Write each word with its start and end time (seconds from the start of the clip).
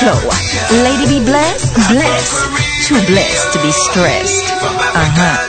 positive 0.00 0.68
flow. 0.68 0.82
Lady 0.82 1.18
be 1.18 1.24
blessed, 1.24 1.74
blessed. 1.90 2.88
Too 2.88 3.00
blessed 3.06 3.52
to 3.52 3.62
be 3.62 3.72
stressed. 3.72 4.44
Uh 4.62 5.10
huh. 5.16 5.48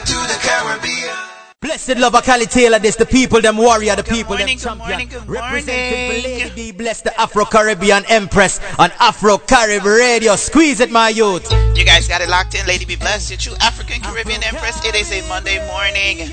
Blessed 1.62 1.98
lover 2.00 2.22
Cali 2.22 2.46
Taylor, 2.48 2.80
this 2.80 2.96
the 2.96 3.06
people, 3.06 3.42
them 3.42 3.58
warrior, 3.58 3.96
the 3.96 4.04
people, 4.04 4.38
morning, 4.38 4.58
them 4.58 4.58
good 4.58 4.64
champion. 4.64 4.88
morning, 4.90 5.08
good 5.08 5.28
Representing 5.30 5.92
for 5.92 6.30
morning. 6.30 6.40
Lady 6.40 6.56
B, 6.56 6.72
bless 6.72 7.02
the 7.02 7.20
Afro 7.22 7.46
Caribbean 7.46 8.04
Empress 8.10 8.60
on 8.80 8.92
Afro 9.00 9.38
Carib 9.38 9.86
Radio. 9.86 10.36
Squeeze 10.36 10.80
it, 10.80 10.90
my 10.90 11.10
youth. 11.10 11.52
You 11.76 11.86
guys 11.86 12.08
got 12.08 12.22
it 12.22 12.30
locked 12.30 12.56
in. 12.56 12.66
Lady 12.66 12.86
be 12.86 12.96
blessed. 12.96 13.30
Your 13.32 13.38
true 13.40 13.56
African 13.62 14.02
Caribbean 14.02 14.42
Empress. 14.44 14.84
It 14.84 14.96
is 14.96 15.12
a 15.12 15.22
Monday 15.30 15.60
morning. 15.68 16.30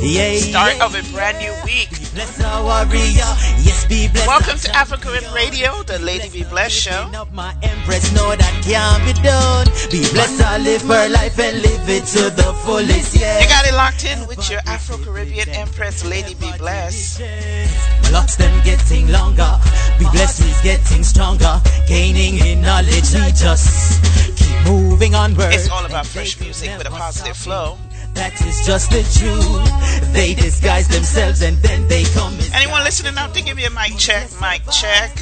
Yeah, 0.00 0.36
Start 0.36 0.76
yeah. 0.76 0.84
of 0.86 0.94
a 0.94 1.02
brand 1.12 1.38
new 1.38 1.52
week. 1.64 1.90
Bless 2.14 2.40
our 2.44 2.62
warrior. 2.62 3.26
Yes, 3.66 3.86
be 3.86 4.06
blessed. 4.06 4.28
Welcome 4.28 4.58
to 4.58 4.70
Afro 4.76 4.98
Caribbean 4.98 5.34
Radio, 5.34 5.82
the 5.82 5.98
Lady 5.98 6.28
Be 6.30 6.44
Blessed 6.44 6.76
show. 6.76 7.10
Up 7.12 7.32
my 7.32 7.52
empress, 7.60 8.14
know 8.14 8.30
that 8.36 8.54
can't 8.62 9.02
be 9.02 9.12
done. 9.20 9.66
Be 9.90 9.98
blessed, 10.14 10.40
I 10.40 10.58
live 10.58 10.82
her 10.82 11.08
life 11.08 11.36
and 11.40 11.60
live 11.60 11.88
it 11.88 12.04
to 12.14 12.30
the 12.30 12.54
fullest. 12.62 13.18
Yeah. 13.18 13.40
You 13.40 13.48
got 13.48 13.66
it 13.66 13.74
locked 13.74 14.04
in 14.04 14.28
with 14.28 14.48
your 14.48 14.60
Afro 14.64 14.96
Caribbean 14.98 15.48
Empress, 15.48 16.04
Lady 16.04 16.34
Be 16.34 16.52
Blessed. 16.56 17.18
My 17.18 18.10
locks 18.10 18.36
them 18.36 18.62
getting 18.62 19.08
longer. 19.10 19.58
Be 19.98 20.06
blessed, 20.12 20.44
we's 20.44 20.62
getting 20.62 21.02
stronger. 21.02 21.60
Gaining 21.88 22.38
in 22.46 22.62
knowledge, 22.62 23.10
we 23.10 23.26
just 23.34 24.38
keep 24.38 24.54
moving 24.64 25.16
onward. 25.16 25.52
It's 25.52 25.68
all 25.68 25.84
about 25.84 26.06
fresh 26.06 26.38
music 26.38 26.78
with 26.78 26.86
a 26.86 26.90
positive 26.90 27.36
flow. 27.36 27.76
That 28.14 28.40
is 28.46 28.64
just 28.66 28.90
the 28.90 29.02
truth. 29.18 30.12
They 30.12 30.34
disguise 30.34 30.88
themselves 30.88 31.42
and 31.42 31.56
then 31.58 31.86
they 31.88 32.04
come. 32.04 32.34
Anyone 32.52 32.84
listening 32.84 33.16
out 33.18 33.34
there, 33.34 33.42
give 33.42 33.56
me 33.56 33.64
a 33.64 33.70
mic 33.70 33.96
check, 33.98 34.28
mic 34.40 34.62
check. 34.70 35.16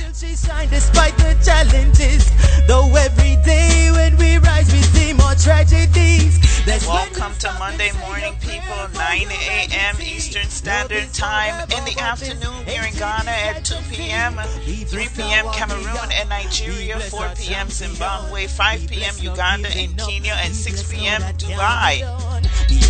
Despite 0.71 1.17
the 1.19 1.37
challenges. 1.45 2.31
Though 2.69 2.95
every 2.95 3.37
day 3.45 3.91
when 3.93 4.17
we 4.17 4.39
rise, 4.39 4.71
we 4.73 4.83
see 4.83 5.12
more 5.12 5.34
tragedies. 5.34 6.39
Welcome 6.87 7.34
to 7.41 7.53
Monday 7.59 7.91
morning, 8.07 8.34
people. 8.41 8.87
9 8.95 9.27
a.m. 9.31 9.97
Eastern 10.01 10.49
Standard 10.49 11.12
Time. 11.12 11.69
In 11.77 11.84
the 11.84 11.99
afternoon, 11.99 12.65
here 12.67 12.84
in 12.84 12.95
Ghana 12.95 13.31
at 13.31 13.65
2 13.65 13.75
p.m., 13.91 14.34
3 14.37 15.09
p.m. 15.17 15.47
Cameroon 15.53 16.11
and 16.12 16.29
Nigeria, 16.29 17.00
4 17.00 17.33
p.m. 17.37 17.69
Zimbabwe, 17.69 18.47
5 18.47 18.87
p.m. 18.89 19.15
Uganda 19.19 19.69
and 19.77 19.99
Kenya, 19.99 20.37
and 20.39 20.55
6 20.55 20.93
p.m. 20.93 21.21
Dubai. 21.34 22.03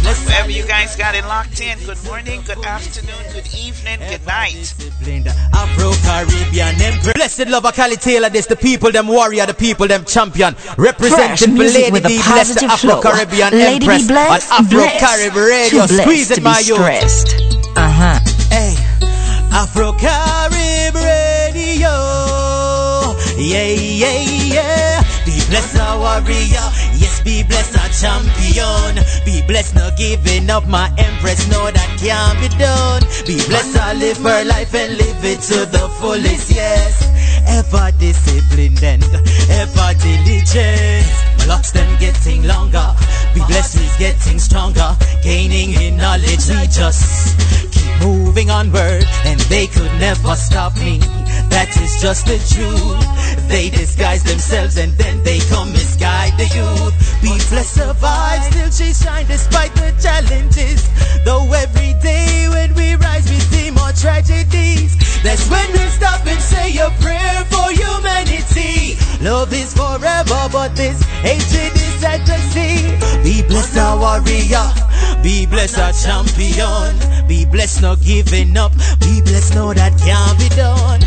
Wherever 0.00 0.50
you 0.50 0.66
guys 0.66 0.96
got 0.96 1.14
it 1.14 1.24
locked 1.24 1.60
in, 1.60 1.78
good 1.84 2.02
morning, 2.04 2.42
good 2.46 2.64
afternoon, 2.64 3.22
good 3.32 3.46
evening, 3.54 3.98
good 4.00 4.26
night. 4.26 4.74
Afro 5.54 5.92
Caribbean 6.02 6.80
Empress. 6.80 7.12
Blessed 7.14 7.48
lover 7.48 7.70
Cali 7.72 7.96
Taylor, 7.96 8.28
this 8.30 8.46
the 8.46 8.56
people, 8.56 8.90
them 8.90 9.08
warrior, 9.08 9.46
the 9.46 9.54
people, 9.54 9.86
them 9.86 10.04
champion. 10.04 10.54
Fresh 10.54 10.78
Representing 10.78 11.48
for 11.48 11.52
music 11.54 11.80
Lady 11.82 11.92
with 11.92 12.04
a 12.06 12.08
B, 12.08 12.16
bless 12.16 12.48
the 12.54 12.60
positive 12.66 12.70
Afro 12.70 12.90
flow. 12.90 13.02
Caribbean 13.02 13.52
Lady 13.52 13.78
be 13.78 13.84
Empress 13.84 14.06
blessed, 14.08 14.52
on 14.52 14.64
Afro 14.66 14.78
blessed. 14.78 14.98
Carib 15.00 15.34
Radio. 15.36 15.86
Too 15.86 15.94
Squeeze 16.02 16.28
blessed 16.28 16.38
it, 16.38 16.42
my 16.42 16.58
be 16.60 16.64
youth. 16.66 16.78
stressed. 16.78 17.28
Uh 17.76 17.90
huh. 17.90 18.18
Hey, 18.50 18.74
Afro 19.52 19.92
Carib 19.92 20.94
Radio. 20.94 21.92
Yeah, 23.38 23.68
yeah, 23.68 24.20
yeah. 24.54 25.02
Be 25.24 25.32
blessed, 25.48 25.78
our 25.78 25.98
warrior. 25.98 26.66
Be 27.24 27.42
blessed, 27.44 27.74
a 27.74 27.86
champion. 27.94 28.98
Be 29.24 29.46
blessed, 29.46 29.74
not 29.74 29.96
giving 29.96 30.50
up, 30.50 30.66
my 30.66 30.92
empress. 30.98 31.48
Know 31.50 31.70
that 31.70 31.90
can't 31.98 32.38
be 32.40 32.48
done. 32.58 33.02
Be 33.26 33.38
blessed, 33.46 33.76
I 33.78 33.94
live 33.94 34.18
her 34.18 34.44
life 34.44 34.74
and 34.74 34.96
live 34.98 35.24
it 35.24 35.40
to 35.50 35.66
the 35.66 35.88
fullest. 36.00 36.50
Yes, 36.50 37.06
ever 37.46 37.90
disciplined 37.98 38.82
and 38.82 39.04
ever 39.50 39.94
diligent. 40.02 41.06
Locks 41.46 41.70
them 41.72 41.88
getting 41.98 42.44
longer. 42.44 42.94
Be 43.34 43.40
blessed, 43.46 43.78
we's 43.78 43.96
getting 43.96 44.38
stronger. 44.38 44.96
Gaining 45.22 45.74
in 45.80 45.96
knowledge, 45.96 46.48
we 46.48 46.66
just 46.66 47.38
keep 47.72 48.00
moving 48.00 48.50
onward, 48.50 49.04
and 49.24 49.40
they 49.42 49.66
could 49.66 49.92
never 50.00 50.34
stop 50.34 50.76
me. 50.76 51.00
That 51.52 51.76
is 51.76 52.00
just 52.00 52.26
the 52.26 52.40
truth. 52.40 53.48
They 53.48 53.68
disguise 53.70 54.24
themselves 54.24 54.78
and 54.78 54.92
then 54.96 55.22
they 55.22 55.38
come 55.52 55.70
misguide 55.72 56.36
the 56.38 56.48
youth. 56.48 56.96
Be 57.20 57.28
blessed 57.48 57.74
survive, 57.74 58.42
still 58.44 58.70
she 58.70 58.92
shine 58.92 59.26
despite 59.26 59.74
the 59.74 59.92
challenges. 60.00 60.88
Though 61.24 61.46
every 61.52 61.94
day 62.00 62.48
when 62.48 62.74
we 62.74 62.96
rise, 62.96 63.28
we 63.30 63.38
see 63.52 63.70
more 63.70 63.92
tragedies. 63.92 64.96
That's 65.22 65.48
when 65.48 65.70
we 65.72 65.84
stop 65.92 66.26
and 66.26 66.40
say 66.40 66.76
a 66.78 66.90
prayer 67.04 67.44
for 67.52 67.70
humanity. 67.70 68.96
Love 69.22 69.52
is 69.52 69.72
forever, 69.72 70.48
but 70.50 70.74
this 70.74 71.00
hatred 71.22 71.72
is 71.76 71.94
sad 72.00 72.26
to 72.26 72.36
see. 72.50 72.90
Be 73.22 73.46
blessed, 73.46 73.76
our 73.76 73.98
warrior. 74.00 74.66
Be 75.22 75.46
blessed, 75.46 75.78
our 75.78 75.92
champion. 75.92 77.28
Be 77.28 77.44
blessed, 77.46 77.82
not 77.82 78.00
giving 78.02 78.56
up. 78.56 78.72
Be 78.98 79.22
blessed, 79.22 79.54
know 79.54 79.72
that 79.72 79.96
can't 80.00 80.38
be 80.40 80.48
done. 80.56 81.00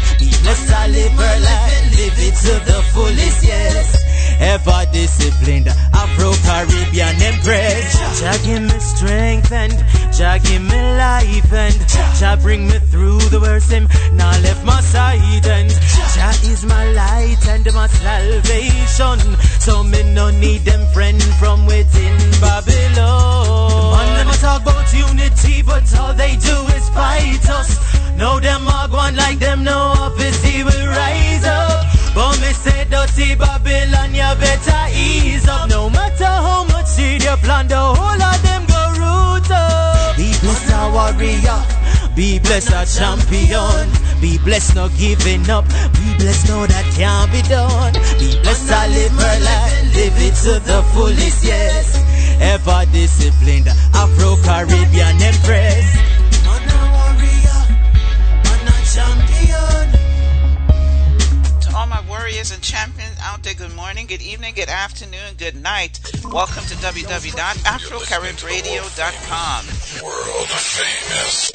Blessed, 0.46 0.72
I 0.72 0.88
live 0.90 1.12
her 1.14 1.40
life 1.42 1.74
and 1.82 1.96
live 1.98 2.20
it 2.22 2.36
to 2.46 2.54
the 2.70 2.80
fullest, 2.94 3.44
yes. 3.44 4.06
Ever 4.40 4.86
disciplined, 4.94 5.70
Afro 5.92 6.34
Caribbean 6.46 7.16
Empress. 7.20 7.98
Jah 8.20 8.38
give 8.46 8.62
me 8.62 8.78
strength 8.78 9.52
and 9.52 9.74
Jah 10.14 10.38
give 10.44 10.62
me 10.62 10.82
life 11.02 11.52
and 11.52 11.74
Jah 12.20 12.38
bring 12.40 12.68
me 12.68 12.78
through 12.78 13.18
the 13.34 13.40
worst. 13.40 13.72
Him 13.72 13.88
now 14.14 14.30
left 14.42 14.64
my 14.64 14.82
side 14.82 15.48
and 15.48 15.72
Jah 16.14 16.38
is 16.46 16.64
my 16.64 16.92
light 16.92 17.42
and 17.48 17.66
my 17.74 17.88
salvation. 17.88 19.18
So 19.60 19.84
me 19.84 20.14
no 20.14 20.30
need 20.30 20.62
them 20.62 20.86
friend 20.94 21.22
from 21.40 21.66
within 21.66 22.18
Babylon. 22.40 23.98
Man, 23.98 24.28
them 24.28 24.36
talk 24.36 24.62
about 24.62 24.94
unity, 24.94 25.64
but 25.64 25.86
all 25.98 26.14
they 26.14 26.36
do 26.36 26.56
is 26.78 26.88
fight 26.90 27.50
us. 27.50 28.05
Them 28.18 28.68
are 28.68 28.88
going 28.88 29.16
like 29.16 29.40
them, 29.40 29.64
no 29.64 29.76
office, 29.76 30.44
he 30.44 30.64
will 30.64 30.88
rise 30.88 31.44
up. 31.44 31.84
But 32.14 32.40
me 32.40 32.54
say 32.54 32.86
dirty 32.86 33.36
Babylon, 33.36 34.14
you 34.14 34.32
better 34.40 34.86
ease 34.94 35.48
up. 35.48 35.68
No 35.68 35.90
matter 35.90 36.26
how 36.26 36.64
much 36.66 36.86
seed 36.86 37.24
you 37.24 37.36
plant, 37.38 37.70
the 37.70 37.76
whole 37.76 38.22
of 38.22 38.42
them 38.44 38.64
go 38.68 38.84
root 39.02 39.50
up. 39.52 40.16
Be 40.16 40.32
blessed, 40.40 40.72
our 40.72 40.92
warrior. 40.94 41.60
Be 42.16 42.40
blessed, 42.40 42.72
our 42.72 42.86
champion. 42.86 43.90
Be 44.22 44.38
blessed, 44.38 44.76
not 44.76 44.92
giving 44.96 45.50
up. 45.50 45.66
Be 45.66 46.16
blessed, 46.18 46.48
know 46.48 46.66
that 46.68 46.86
can't 46.94 47.32
be 47.32 47.42
done. 47.42 47.94
Be 48.20 48.40
blessed, 48.42 48.72
I 48.72 48.88
live 48.88 49.12
her 49.12 49.40
life, 49.44 49.96
live 49.96 50.18
it 50.22 50.36
to 50.46 50.60
the 50.64 50.84
fullest, 50.94 51.44
yes. 51.44 51.98
Ever 52.40 52.86
disciplined, 52.94 53.68
Afro 53.94 54.38
Caribbean 54.44 55.22
Empress. 55.22 56.05
Warriors 62.26 62.50
and 62.50 62.58
champions 62.64 63.14
out 63.22 63.44
there, 63.44 63.54
good 63.54 63.76
morning, 63.76 64.08
good 64.08 64.20
evening, 64.24 64.52
good 64.56 64.68
afternoon, 64.68 65.36
good 65.38 65.54
night. 65.62 66.00
Welcome 66.34 66.64
to 66.66 66.74
www.afrocaribradio.com. 66.82 69.66
World 70.02 70.50
famous. 70.50 71.52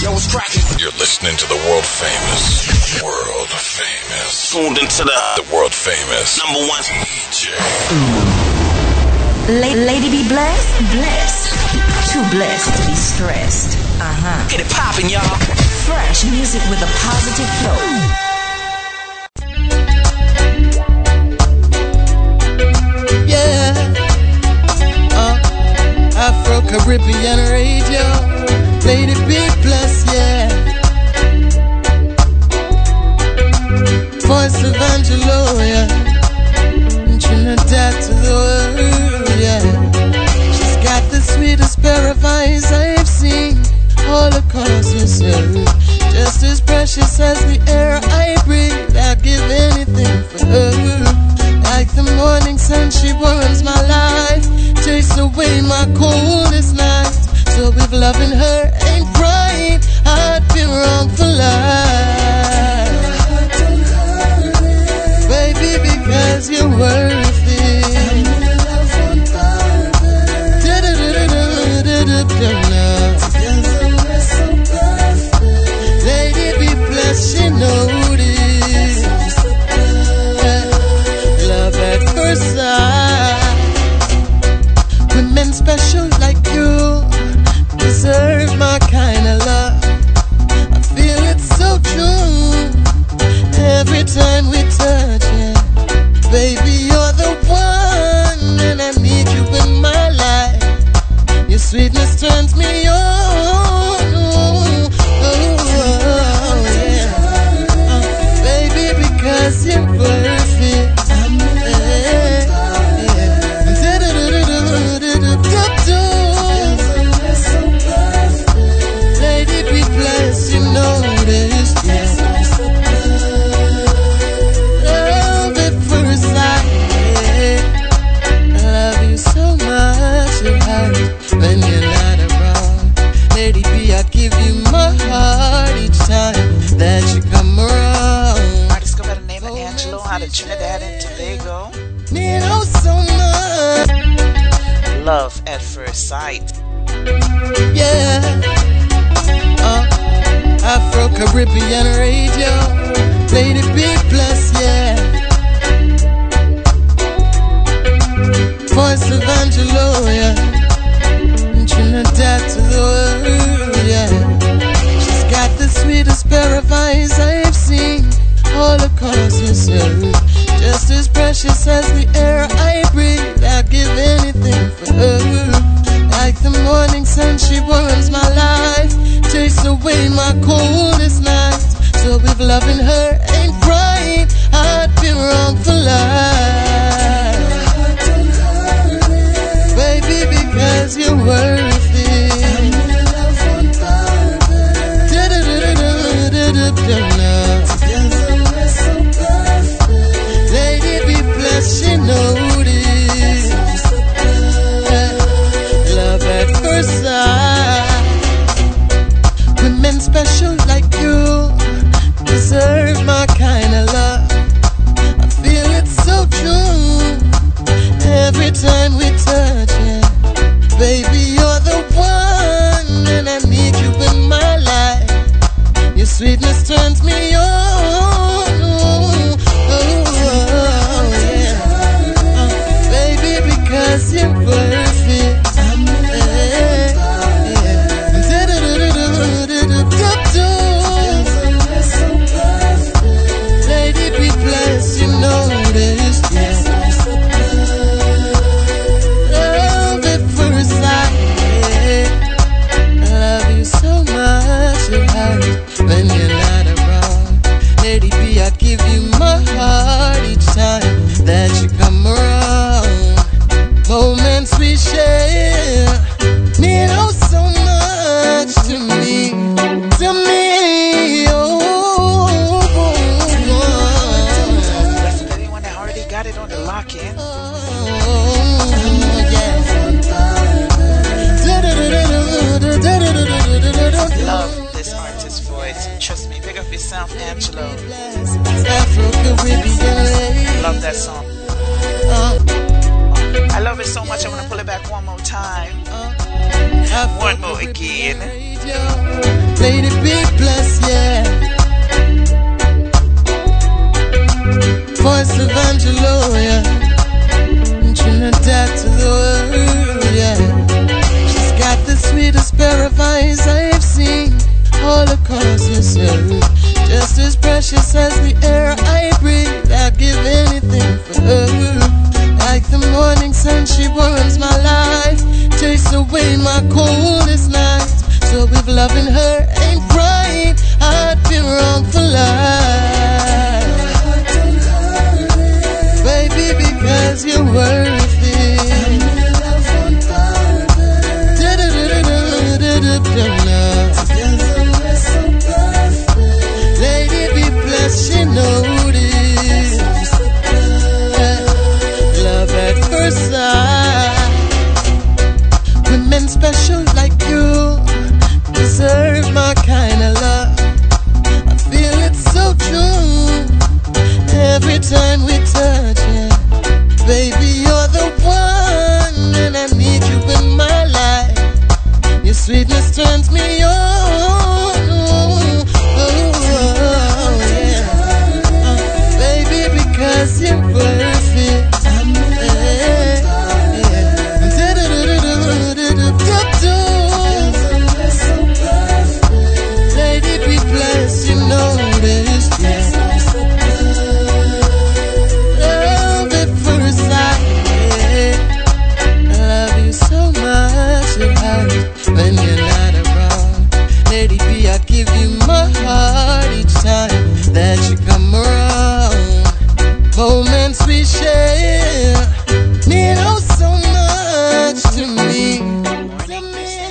Yo, 0.00 0.12
what's 0.12 0.30
cracking? 0.32 0.62
You're 0.78 0.92
listening 1.02 1.36
to 1.36 1.48
the 1.48 1.56
world 1.66 1.84
famous. 1.84 3.02
World 3.02 3.48
famous. 3.50 4.52
tuned 4.52 4.78
into 4.78 5.02
the 5.02 5.42
The 5.42 5.48
world 5.52 5.74
famous. 5.74 6.38
number 6.38 6.60
one. 6.60 6.82
DJ. 6.84 7.50
La- 9.50 9.74
lady 9.82 10.10
be 10.14 10.22
blessed, 10.28 10.78
blessed. 10.94 11.58
Too 12.12 12.22
blessed 12.30 12.82
to 12.82 12.86
be 12.88 12.94
stressed. 12.94 13.87
Uh-huh. 14.00 14.48
Get 14.48 14.60
it 14.60 14.70
poppin', 14.70 15.08
y'all. 15.08 15.22
Fresh 15.82 16.24
music 16.30 16.62
with 16.70 16.80
a 16.82 16.90
positive 17.02 17.50
flow. 17.58 17.74
Yeah, 23.26 23.74
uh, 25.18 25.34
Afro 26.14 26.60
Caribbean 26.70 27.50
radio. 27.50 28.06
Lady 28.86 29.14
B 29.26 29.34
blessed, 29.62 30.06
yeah. 30.14 30.48
Voice 34.22 34.62
of 34.62 34.76
Angelo, 34.94 35.58
yeah. 35.58 35.88
Trinidad 37.18 38.00
to 38.04 38.14
the 38.14 38.30
world, 38.30 39.28
yeah. 39.40 39.60
She's 40.52 40.76
got 40.84 41.02
the 41.10 41.20
sweetest 41.20 41.82
pair 41.82 42.12
of 42.12 42.24
eyes 42.24 42.70
I've 42.70 43.08
seen. 43.08 43.58
Holocaust 44.08 44.94
mysteries. 44.94 45.68
Just 46.12 46.42
as 46.42 46.60
precious 46.60 47.20
as 47.20 47.38
the 47.44 47.60
air 47.70 48.00
I 48.02 48.42
breathe, 48.44 48.96
I'd 48.96 49.22
give 49.22 49.42
anything 49.42 50.22
for 50.30 50.46
her. 50.46 51.28
Like 51.70 51.88
the 51.94 52.04
morning 52.16 52.58
sun, 52.58 52.90
she 52.90 53.12
warms 53.12 53.62
my 53.62 53.80
life, 53.86 54.44
takes 54.82 55.16
away 55.18 55.60
my 55.60 55.84
coldest 55.94 56.74
nights. 56.74 57.28
So 57.54 57.68
if 57.68 57.92
loving 57.92 58.32
her 58.32 58.60
ain't 58.88 59.12
right, 59.18 59.80
I'd 60.06 60.44
be 60.54 60.64
wrong 60.64 61.08
for 61.10 61.26
life. 61.26 62.47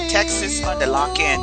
Texas 0.09 0.63
on 0.63 0.79
the 0.79 0.87
lock 0.87 1.19
in. 1.19 1.39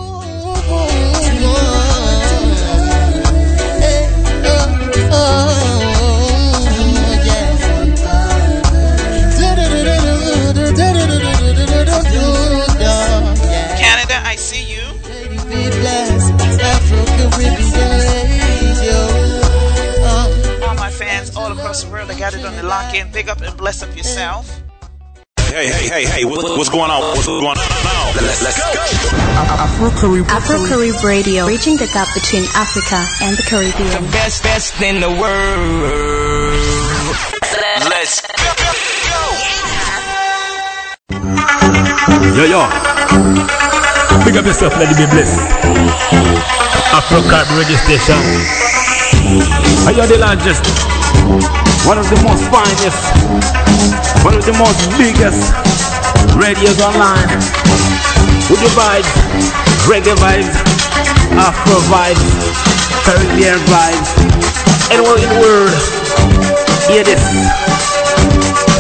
Canada, 13.77 14.21
I 14.25 14.37
see 14.37 14.65
you. 14.65 14.83
All 20.67 20.75
my 20.77 20.91
fans 20.91 21.37
all 21.37 21.53
across 21.53 21.85
the 21.85 21.91
world 21.91 22.09
that 22.09 22.19
got 22.19 22.35
it 22.35 22.45
on 22.47 22.57
the 22.57 22.63
lock 22.63 22.95
in. 22.95 23.13
Big 23.13 23.29
up 23.29 23.43
and 23.43 23.55
bless 23.59 23.83
up 23.83 23.95
yourself. 23.95 24.63
Hey, 25.37 25.69
hey, 25.69 25.89
hey, 25.89 26.05
hey, 26.07 26.25
what, 26.25 26.43
what's 26.57 26.71
going 26.71 26.91
on? 26.91 27.03
What's 27.03 27.27
going 27.27 27.45
on? 27.47 27.74
Let's, 28.15 28.45
let's 28.45 28.63
go. 28.63 28.71
Afro 29.59 29.91
Carib 29.91 30.27
Afro 30.31 30.65
Carib 30.69 31.03
Radio, 31.03 31.47
reaching 31.47 31.77
the 31.77 31.87
gap 31.91 32.07
between 32.15 32.45
Africa 32.55 33.03
and 33.23 33.37
the 33.37 33.43
Caribbean. 33.43 33.91
The 33.91 34.09
best, 34.13 34.45
best 34.45 34.81
in 34.81 35.01
the 35.01 35.11
world. 35.11 35.91
Let's 37.91 38.23
go. 38.23 38.35
Yo, 42.39 42.45
yo. 42.47 42.63
Big 44.25 44.37
up 44.39 44.47
yourself, 44.47 44.79
let 44.79 44.87
it 44.87 44.97
be 44.97 45.11
blessed. 45.11 45.43
Afro 46.95 47.19
Carib 47.27 47.51
radio 47.59 47.77
station. 47.83 48.15
Are 49.87 49.93
you 49.93 50.07
the 50.07 50.19
largest? 50.23 50.63
One 51.83 51.99
of 51.99 52.09
the 52.09 52.23
most 52.23 52.47
finest, 52.47 53.11
one 54.25 54.35
of 54.35 54.45
the 54.47 54.55
most 54.55 54.89
biggest 54.97 55.84
radios 56.33 56.81
online. 56.81 57.29
With 58.49 58.61
the 58.61 58.73
vibes, 58.77 59.09
reggae 59.89 60.17
vibes, 60.21 60.53
Afro 61.37 61.81
vibes, 61.89 62.25
Caribbean 63.05 63.59
vibes. 63.69 64.11
Anywhere 64.93 65.17
in 65.17 65.29
the 65.29 65.41
world, 65.41 65.75
hear 66.89 67.05
this. 67.05 67.21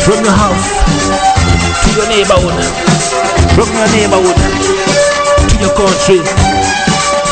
From 0.05 0.21
your 0.25 0.37
house 0.37 0.69
to 1.85 1.89
your 1.97 2.09
neighborhood, 2.13 2.61
from 3.57 3.69
your 3.73 3.89
neighborhood 3.97 4.37
to 5.49 5.55
your 5.61 5.73
country, 5.73 6.21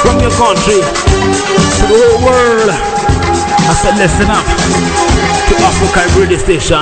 from 0.01 0.17
your 0.21 0.33
country 0.41 0.81
to 0.81 1.85
the 1.85 1.97
whole 2.01 2.19
world. 2.25 2.71
I 2.71 3.75
said, 3.77 3.97
listen 4.01 4.29
up 4.29 4.45
to 4.45 5.55
Afro 5.65 5.89
Carib 5.93 6.17
Radio 6.17 6.39
Station. 6.39 6.81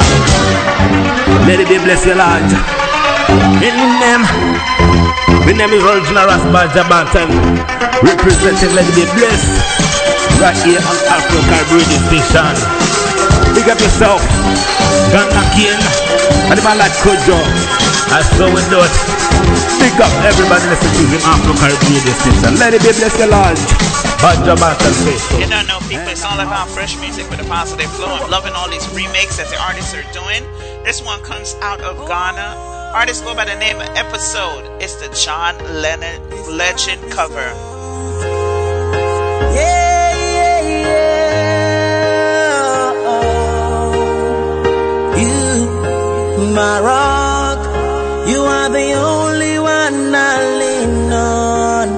Let 1.47 1.61
it 1.61 1.69
be 1.69 1.79
bless 1.79 2.07
your 2.07 2.17
Lord. 2.17 2.80
In 3.31 3.79
name, 4.03 4.27
my 5.47 5.55
name 5.55 5.71
is 5.71 5.87
Original 5.87 6.27
Rasbad 6.27 6.75
Jabantan, 6.75 7.31
representing 8.03 8.75
Let 8.75 8.91
be 8.99 9.07
blessed 9.15 9.55
right 10.43 10.59
here 10.67 10.83
on 10.83 10.99
Afro 11.07 11.39
Carib 11.47 11.71
Radio 11.71 11.99
Station. 12.11 12.51
Big 13.55 13.71
up 13.71 13.79
yourself, 13.79 14.19
Ghana 15.15 15.43
King, 15.55 15.79
and 16.51 16.59
the 16.59 16.63
man 16.67 16.83
like 16.83 16.91
Kojo. 17.07 17.39
I 18.11 18.27
saw 18.35 18.51
it. 18.51 18.95
Big 19.79 19.95
up 20.03 20.11
everybody 20.27 20.67
listening 20.67 20.99
to 20.99 21.05
him 21.15 21.23
Afro 21.23 21.55
Carib 21.55 21.79
Radio 21.87 22.11
Station. 22.27 22.59
Let 22.59 22.75
it 22.75 22.83
be 22.83 22.91
bless 22.99 23.15
your 23.15 23.31
Lord. 23.31 23.55
Bad 24.19 24.43
Jabantan. 24.43 24.91
You 25.39 25.47
don't 25.47 25.71
know, 25.71 25.79
people, 25.87 26.11
it's 26.11 26.27
all 26.27 26.41
about 26.43 26.67
fresh 26.67 26.99
music 26.99 27.31
with 27.31 27.39
a 27.39 27.47
positive 27.47 27.95
flow. 27.95 28.11
I'm 28.11 28.29
loving 28.29 28.59
all 28.59 28.69
these 28.69 28.91
remakes 28.91 29.39
that 29.39 29.47
the 29.55 29.61
artists 29.63 29.95
are 29.95 30.03
doing. 30.11 30.43
This 30.83 30.99
one 30.99 31.23
comes 31.23 31.55
out 31.63 31.81
of 31.81 31.95
Ghana. 32.11 32.70
Artists 32.93 33.23
go 33.23 33.35
by 33.35 33.45
the 33.45 33.55
name 33.55 33.77
of 33.81 33.89
Episode. 33.97 34.83
It's 34.83 34.97
the 34.97 35.09
John 35.15 35.57
Lennon 35.81 36.21
Legend 36.57 37.13
cover. 37.13 37.55
My 46.53 46.81
rock, 46.81 47.61
you 48.29 48.41
are 48.43 48.69
the 48.69 48.93
only 48.95 49.59
one 49.61 50.13
I 50.13 50.37
lean 50.61 51.13
on. 51.13 51.89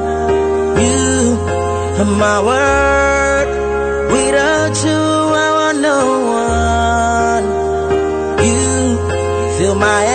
You 0.83 2.07
my 2.19 2.39
word. 2.45 3.49
Without 4.13 4.75
you, 4.85 5.01
I 5.45 5.49
want 5.59 5.79
no 5.81 6.01
one. 6.45 7.45
You 8.47 9.59
fill 9.59 9.75
my 9.75 10.12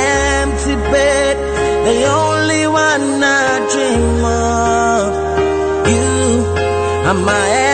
my 7.26 7.50
everything, 7.50 7.67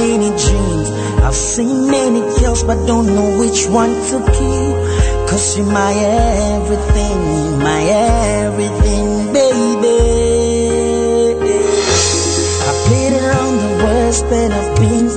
many 0.00 0.30
dreams. 0.44 0.88
I've 1.26 1.34
seen 1.34 1.90
many 1.90 2.20
girls, 2.40 2.62
but 2.62 2.78
don't 2.86 3.08
know 3.16 3.28
which 3.38 3.66
one 3.66 3.92
to 4.10 4.16
keep. 4.36 4.76
Cause 5.28 5.56
you're 5.56 5.66
my 5.66 5.92
everything, 6.56 7.58
my 7.68 7.82
everything, 7.84 9.32
baby. 9.32 10.00
I've 12.68 12.80
played 12.86 13.14
around 13.22 13.54
the 13.66 13.72
worst 13.84 14.22
that 14.32 14.50
I've 14.58 14.72
been 14.80 15.08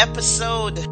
episode. 0.00 0.89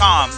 com. 0.00 0.29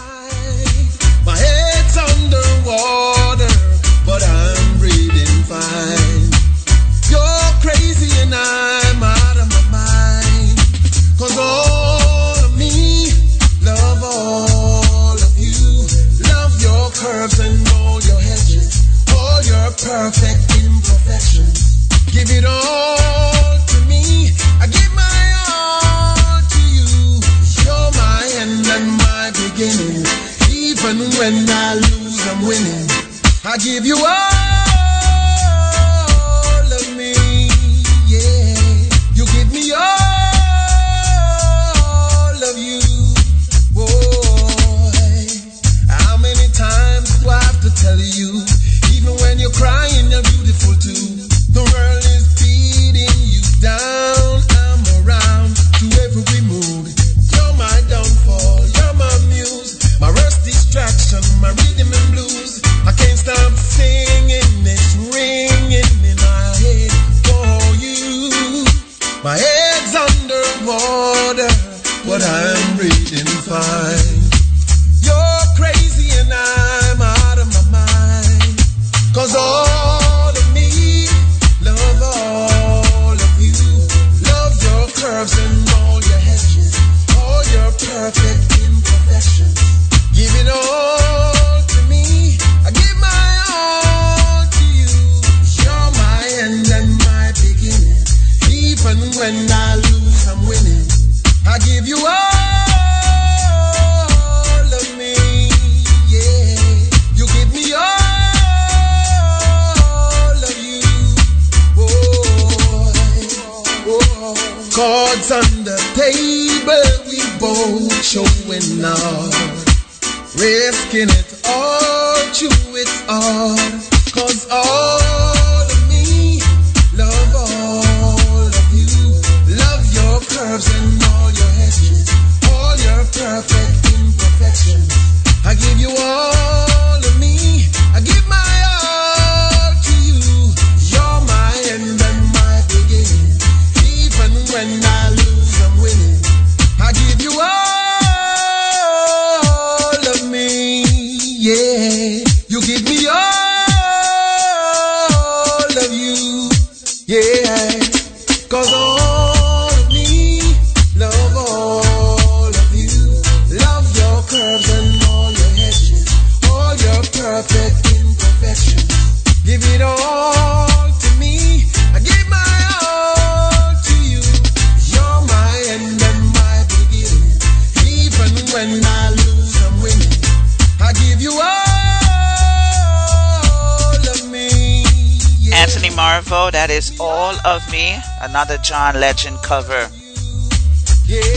Legend 189.07 189.37
cover. 189.43 189.89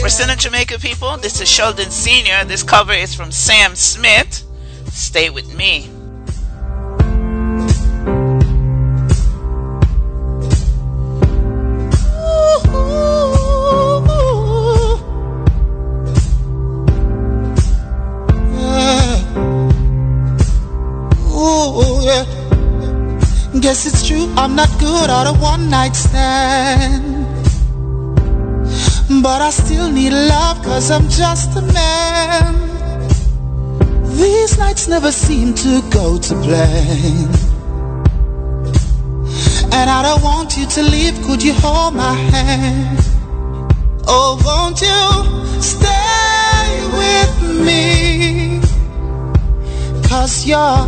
We're 0.00 0.08
still 0.08 0.30
in 0.30 0.38
Jamaica, 0.38 0.78
people. 0.78 1.16
This 1.16 1.40
is 1.40 1.48
Sheldon 1.48 1.90
Sr. 1.90 2.44
This 2.44 2.62
cover 2.62 2.92
is 2.92 3.12
from 3.12 3.32
Sam 3.32 3.74
Smith. 3.74 4.44
Stay 4.92 5.30
with 5.30 5.52
me. 5.52 5.90
Guess 23.60 23.86
it's 23.86 24.06
true, 24.06 24.32
I'm 24.36 24.54
not 24.54 24.70
good 24.78 25.10
at 25.10 25.26
a 25.26 25.32
one 25.32 25.68
night 25.68 25.96
stand. 25.96 27.05
But 29.36 29.42
I 29.42 29.50
still 29.50 29.90
need 29.92 30.14
love, 30.14 30.62
cause 30.62 30.90
I'm 30.90 31.10
just 31.10 31.54
a 31.58 31.60
man. 31.60 32.54
These 34.16 34.56
nights 34.56 34.88
never 34.88 35.12
seem 35.12 35.52
to 35.52 35.82
go 35.90 36.16
to 36.16 36.34
plan. 36.36 37.28
And 39.76 39.90
I 39.90 40.00
don't 40.02 40.22
want 40.22 40.56
you 40.56 40.64
to 40.64 40.82
leave, 40.82 41.20
could 41.26 41.42
you 41.42 41.52
hold 41.52 41.94
my 41.96 42.14
hand? 42.14 42.98
Oh, 44.08 44.40
won't 44.42 44.80
you 44.80 45.02
stay 45.60 46.68
with 47.00 47.34
me? 47.66 48.58
Cause 50.08 50.46
you're 50.46 50.80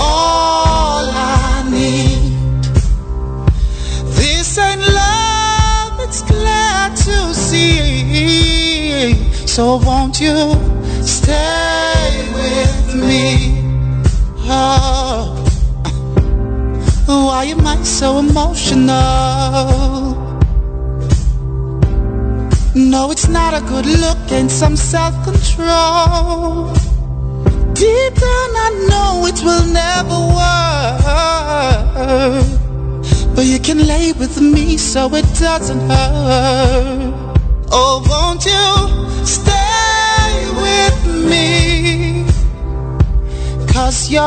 all 0.00 1.04
I 1.12 1.68
need. 1.70 2.13
So 9.54 9.66
won't 9.76 10.18
you 10.20 10.34
stay 11.00 12.28
with 12.34 12.94
me? 12.96 13.62
Oh, 14.48 15.36
why 17.06 17.44
am 17.44 17.64
I 17.64 17.80
so 17.84 18.18
emotional? 18.18 18.88
No, 22.74 23.12
it's 23.12 23.28
not 23.28 23.54
a 23.54 23.60
good 23.60 23.86
look 23.86 24.32
and 24.32 24.50
some 24.50 24.74
self-control. 24.74 26.74
Deep 27.74 28.14
down, 28.24 28.56
I 28.66 28.70
know 28.90 29.24
it 29.26 29.40
will 29.44 29.66
never 29.66 30.18
work. 30.34 31.04
But 33.36 33.44
you 33.44 33.60
can 33.60 33.86
lay 33.86 34.12
with 34.14 34.40
me 34.40 34.76
so 34.78 35.14
it 35.14 35.32
doesn't 35.38 35.88
hurt. 35.88 37.14
Oh, 37.70 38.02
won't 38.08 38.44
you 38.44 39.03
Cause 44.04 44.12
you're 44.12 44.22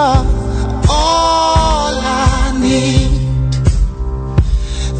all 0.89 1.93
I 2.01 2.57
need. 2.59 3.51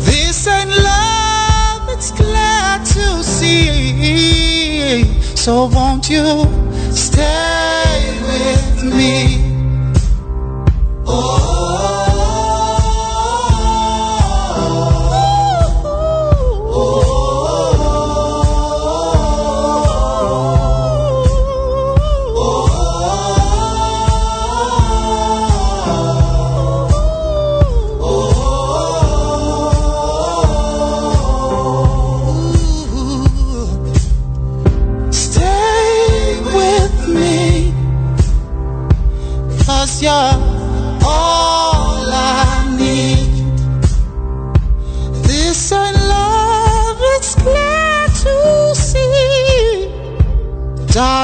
This 0.06 0.46
ain't 0.46 0.70
love, 0.70 1.90
it's 1.90 2.12
glad 2.12 2.86
to 2.86 3.24
see. 3.24 5.04
So 5.36 5.66
won't 5.66 6.08
you 6.12 6.46
stay 6.92 8.20
with 8.22 8.84
me? 8.84 9.37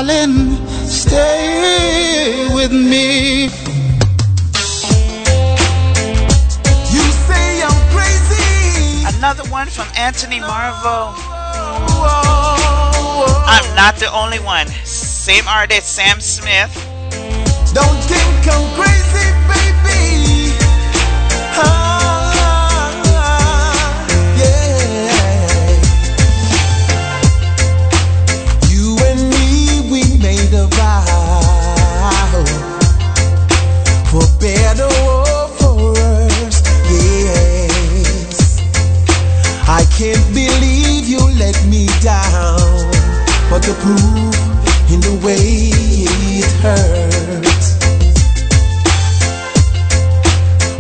Darling, 0.05 0.57
stay 0.85 2.49
with 2.53 2.73
me. 2.73 3.43
You 3.43 3.49
say 7.23 7.63
I'm 7.63 7.79
crazy. 7.95 9.17
Another 9.17 9.49
one 9.49 9.67
from 9.67 9.87
Anthony 9.95 10.39
Marvo. 10.41 11.13
I'm 13.47 13.75
not 13.77 13.95
the 13.95 14.11
only 14.11 14.39
one. 14.39 14.67
Same 14.83 15.47
artist, 15.47 15.95
Sam 15.95 16.19
Smith. 16.19 16.73
Don't 17.73 18.03
think 18.03 18.47
I'm 18.51 18.75
crazy, 18.75 19.02
look 43.67 43.77
approved 43.77 44.91
in 44.91 44.99
the 44.99 45.19
way 45.23 45.37
it 45.37 46.51
hurts. 46.61 47.77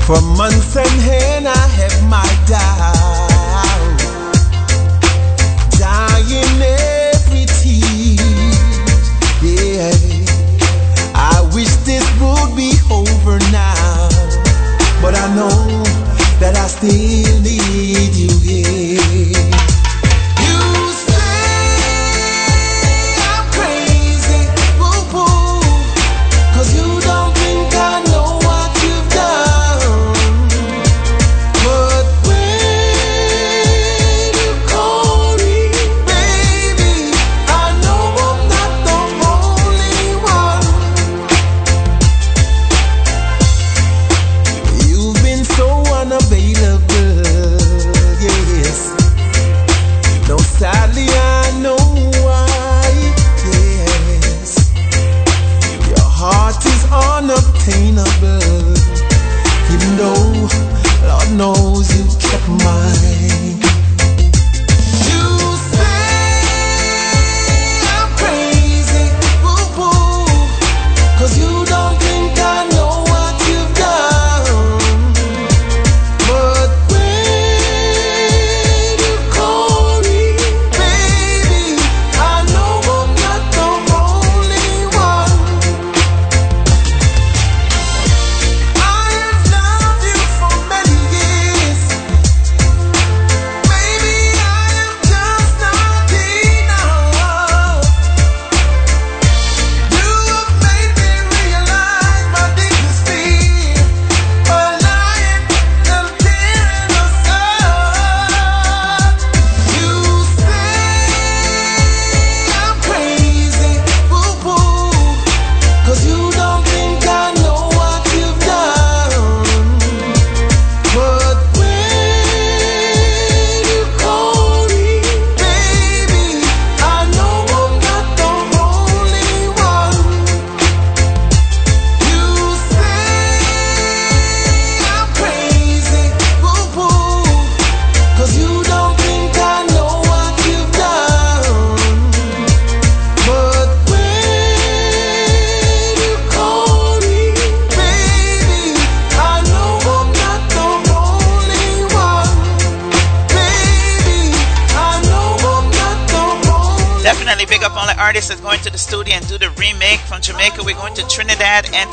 For 0.05 0.21
months 0.21 0.75
and 0.75 1.01
hen 1.01 1.47
I 1.47 1.67
have 1.79 2.09
my 2.09 2.27
doubt, 2.47 3.99
dying 5.79 6.61
every 6.61 7.45
tears. 7.61 9.09
Yeah, 9.41 9.93
I 11.15 11.49
wish 11.53 11.73
this 11.87 12.05
would 12.19 12.55
be 12.55 12.73
over 12.91 13.39
now, 13.51 14.09
but 15.01 15.15
I 15.15 15.33
know 15.35 15.83
that 16.39 16.55
I 16.57 16.67
still. 16.67 17.22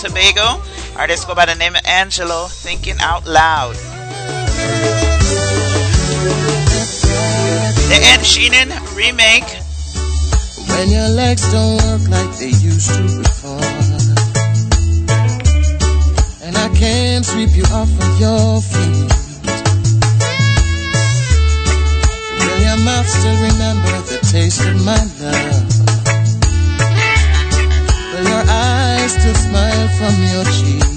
Tobago. 0.00 0.62
Artists 0.96 1.26
go 1.26 1.34
by 1.34 1.44
the 1.44 1.54
name 1.54 1.76
of 1.76 1.82
Angelo, 1.84 2.46
Thinking 2.48 2.96
Out 3.00 3.26
Loud. 3.26 3.74
The 7.90 7.98
Ed 8.08 8.24
Sheeran 8.24 8.70
remake. 8.96 9.44
When 10.70 10.88
your 10.88 11.08
legs 11.10 11.42
don't 11.52 11.76
work 11.84 12.08
like 12.08 12.32
they 12.38 12.48
used 12.48 12.94
to 12.94 13.02
before. 13.20 13.60
And 16.46 16.56
I 16.56 16.68
can't 16.74 17.26
sweep 17.26 17.54
you 17.54 17.64
off 17.64 17.92
of 17.92 18.20
your 18.20 18.62
feet. 18.62 19.12
Will 22.40 22.60
your 22.64 22.78
mouth 22.84 23.06
still 23.06 23.36
remember 23.36 24.00
the 24.08 24.18
taste 24.32 24.64
of 24.64 24.82
my 24.82 25.04
love? 25.20 25.69
Smile 30.00 30.12
from 30.12 30.24
your 30.24 30.44
cheek? 30.44 30.89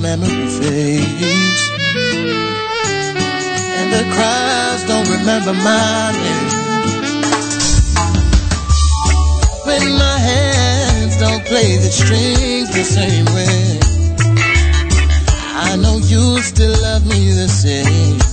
Memory 0.00 0.46
fades, 0.46 1.70
and 3.78 3.92
the 3.92 4.04
crowds 4.14 4.84
don't 4.86 5.08
remember 5.08 5.52
my 5.52 6.12
name. 6.12 6.48
When 9.66 9.98
my 9.98 10.18
hands 10.18 11.16
don't 11.18 11.44
play 11.44 11.76
the 11.76 11.90
strings 11.90 12.70
the 12.74 12.84
same 12.84 13.26
way, 13.36 13.80
I 15.54 15.76
know 15.76 15.98
you'll 15.98 16.38
still 16.38 16.80
love 16.82 17.04
me 17.06 17.32
the 17.32 17.48
same. 17.48 18.27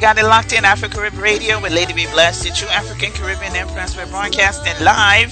Got 0.00 0.16
it 0.16 0.24
locked 0.24 0.54
in 0.54 0.64
Afro 0.64 0.88
Carib 0.88 1.18
Radio 1.18 1.60
with 1.60 1.74
Lady 1.74 1.92
B 1.92 2.06
Bless, 2.06 2.42
the 2.42 2.48
true 2.56 2.68
African 2.68 3.12
Caribbean 3.12 3.54
Influence. 3.54 3.94
We're 3.94 4.06
broadcasting 4.06 4.72
live 4.82 5.30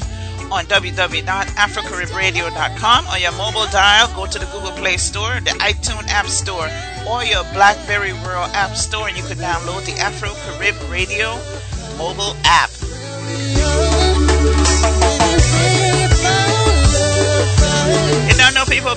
on 0.52 0.66
www.afrocaribradio.com 0.66 3.06
on 3.06 3.20
your 3.20 3.32
mobile 3.32 3.64
dial. 3.72 4.14
Go 4.14 4.26
to 4.26 4.38
the 4.38 4.44
Google 4.52 4.72
Play 4.72 4.98
Store, 4.98 5.40
the 5.40 5.52
iTunes 5.64 6.06
App 6.08 6.26
Store, 6.26 6.68
or 7.08 7.24
your 7.24 7.44
BlackBerry 7.54 8.12
World 8.12 8.50
App 8.52 8.76
Store, 8.76 9.08
and 9.08 9.16
you 9.16 9.22
can 9.24 9.38
download 9.38 9.86
the 9.86 9.92
Afro 9.92 10.34
Carib 10.44 10.76
Radio 10.92 11.38
mobile 11.96 12.36
app. 12.44 12.67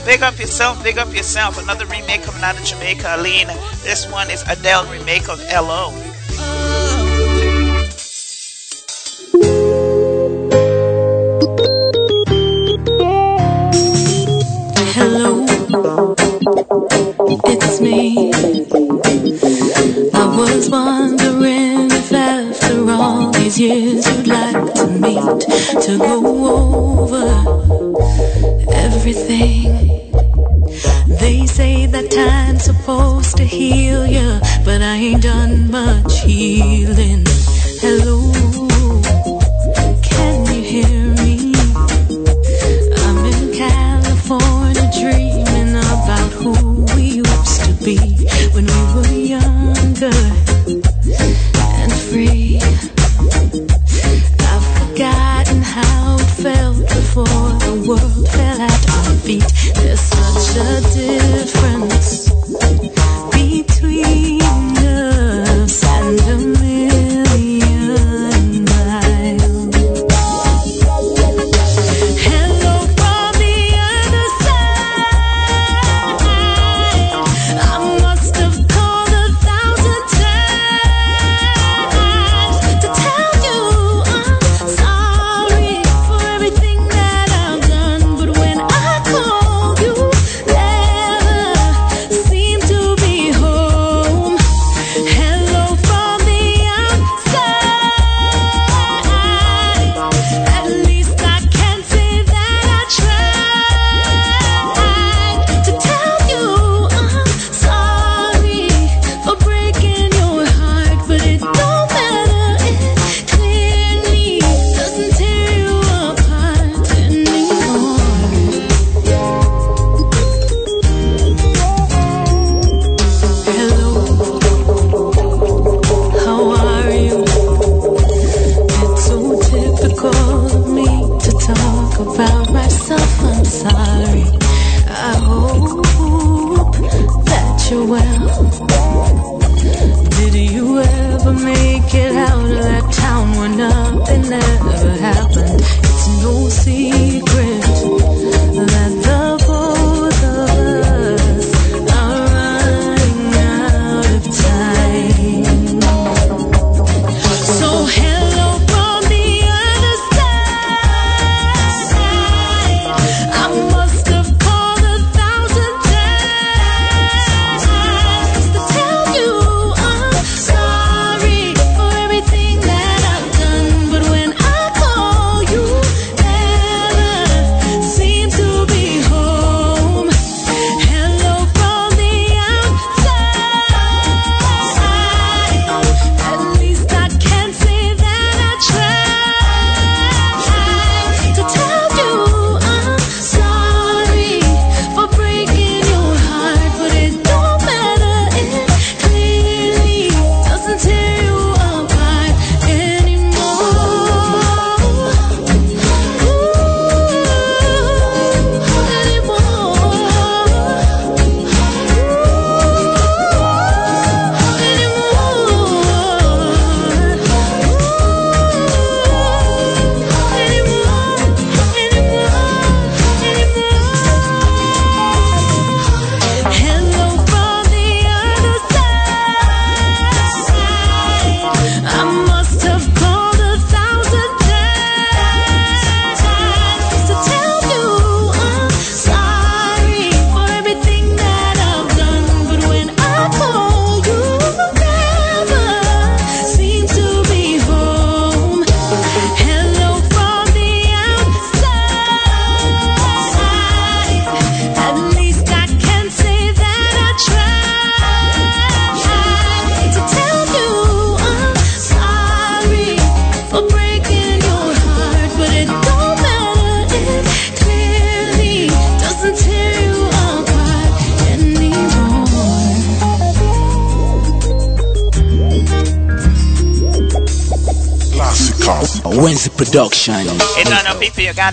Big 0.06 0.22
up 0.22 0.38
yourself, 0.38 0.84
big 0.84 0.98
up 1.00 1.14
yourself. 1.14 1.58
Another 1.58 1.86
remake 1.88 2.22
coming 2.22 2.44
out 2.44 2.58
of 2.58 2.64
Jamaica, 2.64 3.16
Alaine. 3.18 3.48
This 3.84 4.10
one 4.12 4.30
is 4.30 4.44
Adele 4.48 4.86
remake 4.92 5.28
of 5.28 5.40
Hello 5.42 6.01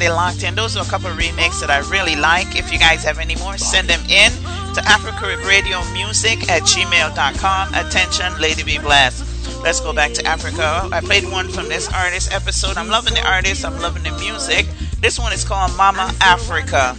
stay 0.08 0.14
locked 0.14 0.42
in. 0.42 0.54
Those 0.54 0.76
are 0.76 0.84
a 0.84 0.88
couple 0.88 1.10
remixes 1.10 1.60
that 1.60 1.70
I 1.70 1.80
really 1.90 2.16
like. 2.16 2.56
If 2.56 2.72
you 2.72 2.78
guys 2.78 3.04
have 3.04 3.18
any 3.18 3.36
more, 3.36 3.58
send 3.58 3.88
them 3.88 4.00
in 4.08 4.32
to 4.74 4.80
AfricaRadioMusic 4.80 6.48
at 6.48 6.62
gmail.com. 6.62 7.74
Attention, 7.74 8.40
Lady 8.40 8.62
B 8.62 8.78
Bless. 8.78 9.20
Let's 9.62 9.80
go 9.80 9.92
back 9.92 10.12
to 10.12 10.24
Africa. 10.24 10.88
I 10.92 11.00
played 11.00 11.24
one 11.30 11.48
from 11.48 11.68
this 11.68 11.92
artist 11.92 12.30
Epixode. 12.30 12.76
I'm 12.76 12.88
loving 12.88 13.14
the 13.14 13.26
artist, 13.26 13.64
I'm 13.64 13.78
loving 13.80 14.02
the 14.02 14.12
music. 14.18 14.66
This 15.00 15.18
one 15.18 15.32
is 15.32 15.44
called 15.44 15.76
Mama 15.76 16.12
Africa. 16.20 16.96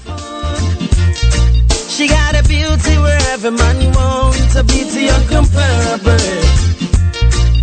She 1.89 2.07
got 2.07 2.35
a 2.35 2.43
beauty 2.47 2.97
where 2.99 3.21
every 3.33 3.51
man 3.51 3.91
wants 3.93 4.55
a 4.55 4.63
beauty 4.63 5.07
uncomparable. 5.07 6.19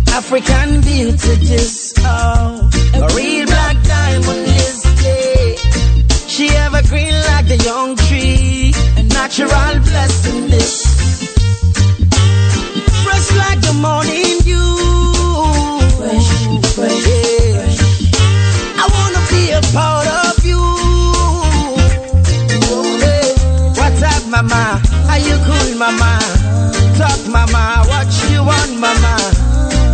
African 0.09 0.81
beauty 0.81 1.35
just 1.45 1.97
Oh. 1.99 2.36
like 7.47 7.59
the 7.59 7.63
young 7.65 7.95
tree, 7.95 8.73
a 8.97 9.03
natural 9.03 9.79
blessing. 9.83 10.49
Fresh 13.03 13.31
like 13.35 13.61
the 13.61 13.73
morning 13.81 14.39
dew. 14.43 15.79
Fresh, 15.97 16.29
fresh, 16.73 17.03
fresh. 17.03 17.79
I 18.75 18.85
wanna 18.93 19.21
be 19.31 19.51
a 19.51 19.61
part 19.73 20.07
of 20.27 20.45
you. 20.45 20.59
Oh, 22.69 22.97
hey. 23.01 23.33
What's 23.77 24.01
up, 24.03 24.23
mama? 24.29 24.81
Are 25.09 25.19
you 25.19 25.37
cool, 25.45 25.77
mama? 25.77 26.19
Talk, 26.97 27.27
mama. 27.29 27.83
What 27.87 28.07
you 28.29 28.43
want, 28.43 28.79
mama? 28.79 29.15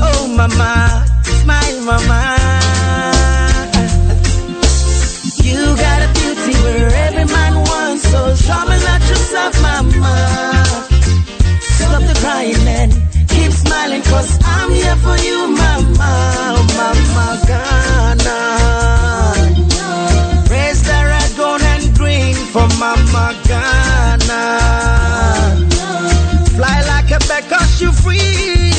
Oh, 0.01 0.27
mama. 0.27 1.05
Smile, 1.23 1.81
mama. 1.81 2.42
For 15.03 15.17
you, 15.27 15.39
mama, 15.47 16.11
oh, 16.55 16.63
mama 16.79 17.27
Ghana. 17.49 18.39
Raise 20.49 20.81
the 20.83 20.99
red, 21.11 21.31
gold, 21.37 21.61
and 21.61 21.95
green 21.97 22.35
for 22.35 22.67
mama 22.79 23.35
Ghana. 23.47 24.41
Fly 26.55 26.77
like 26.87 27.11
a 27.11 27.19
you 27.79 27.91
free, 27.91 28.71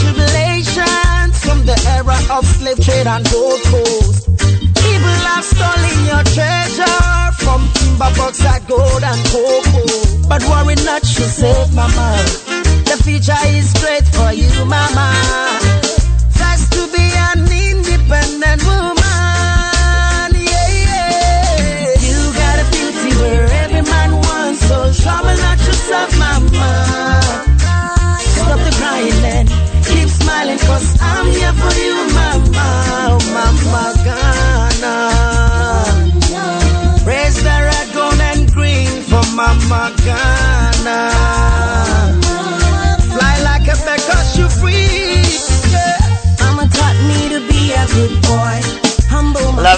tribulations 0.00 1.34
from 1.44 1.64
the 1.66 1.76
era 1.96 2.18
of 2.30 2.44
slave 2.46 2.80
trade 2.84 3.06
and 3.06 3.24
gold 3.30 3.60
coast. 3.64 4.28
People 4.80 5.18
have 5.30 5.44
stolen 5.44 5.98
your 6.06 6.24
treasure 6.34 7.00
from 7.42 7.60
timber 7.74 8.10
bauxite, 8.16 8.66
gold 8.68 9.02
and 9.02 9.20
cocoa. 9.26 10.28
But 10.28 10.42
worry 10.44 10.76
not, 10.86 11.02
you 11.02 11.26
said, 11.26 11.72
mama. 11.74 12.08
The 12.46 12.49
future 13.02 13.32
is 13.46 13.72
great 13.74 14.06
for 14.14 14.32
you, 14.32 14.64
mama. 14.64 15.49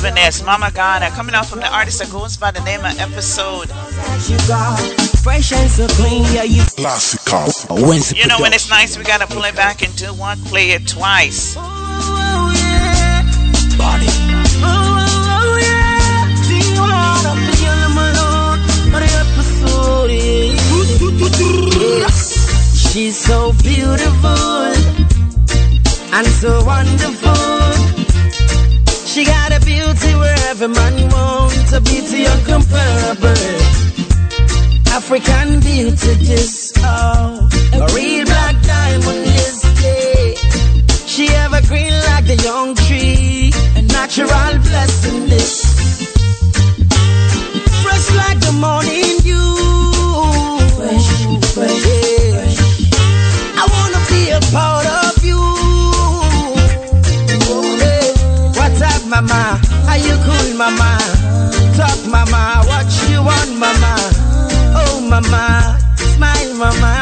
Loving 0.02 0.16
this, 0.16 0.42
Mama 0.42 0.72
Ghana, 0.74 1.10
coming 1.10 1.32
out 1.32 1.46
from 1.46 1.60
the 1.60 1.72
artist 1.72 2.00
that 2.00 2.10
goes 2.10 2.36
by 2.36 2.50
the 2.50 2.58
name 2.64 2.80
of 2.80 2.90
Epixode. 2.98 3.70
you. 4.28 4.36
Fresh 5.22 5.52
and 5.52 5.70
so 5.70 5.86
clean, 5.94 6.24
yeah, 6.34 6.42
you 6.42 6.64
Classical. 6.74 7.86
Wednesday 7.86 8.18
You 8.18 8.26
know 8.26 8.40
when 8.40 8.52
it's 8.52 8.68
nice, 8.68 8.98
we 8.98 9.04
gotta 9.04 9.28
pull 9.28 9.44
it 9.44 9.54
back 9.54 9.80
and 9.82 9.94
do 9.94 10.12
one, 10.12 10.42
play 10.42 10.72
it 10.72 10.88
twice. 10.88 11.54
Body. 11.54 11.70
Oh, 14.58 15.62
yeah. 15.62 16.34
Sing 16.42 16.78
on 16.78 16.90
oh, 16.90 17.22
oh, 17.22 17.30
up 17.30 17.38
the 17.46 17.54
yellow 17.62 17.94
malone. 17.94 18.58
But 18.90 19.06
the 19.06 19.12
episode 19.22 20.10
is- 20.10 20.58
She's 22.90 23.16
so 23.16 23.52
beautiful 23.62 24.74
and 26.12 26.26
so 26.26 26.64
wonderful. 26.64 27.81
Beauty 29.72 30.14
where 30.16 30.36
every 30.50 30.68
man 30.68 31.08
wants 31.08 31.72
a 31.72 31.80
beauty 31.80 32.24
uncomparable. 32.24 33.42
African 34.98 35.60
beauty, 35.60 36.12
just 36.26 36.76
oh, 36.80 37.48
a 37.72 37.86
real 37.94 38.24
black 38.26 38.56
diamond 38.62 39.24
is 39.44 39.58
yeah. 39.82 41.06
She 41.06 41.28
evergreen 41.28 41.94
like 42.08 42.26
the 42.26 42.36
young 42.44 42.74
tree, 42.74 43.50
a 43.76 43.82
natural 43.82 44.52
blessing 44.68 45.26
this. 45.30 45.61
Mama? 59.22 59.60
Are 59.88 59.98
you 59.98 60.16
cool, 60.24 60.56
mama? 60.56 60.98
Talk, 61.76 61.98
mama. 62.06 62.62
What 62.66 62.86
you 63.10 63.22
want, 63.22 63.50
mama? 63.58 63.94
Oh, 64.74 65.00
mama. 65.08 65.78
Smile, 65.96 66.54
mama. 66.54 66.92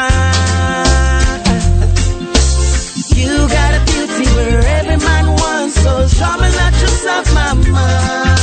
You 3.15 3.47
got 3.47 3.73
a 3.73 3.81
beauty 3.85 4.25
where 4.35 4.61
every 4.77 4.97
man 4.97 5.27
wants, 5.33 5.75
so 5.75 6.07
trouble 6.17 6.51
not 6.59 6.73
yourself, 6.81 7.33
mama. 7.33 8.35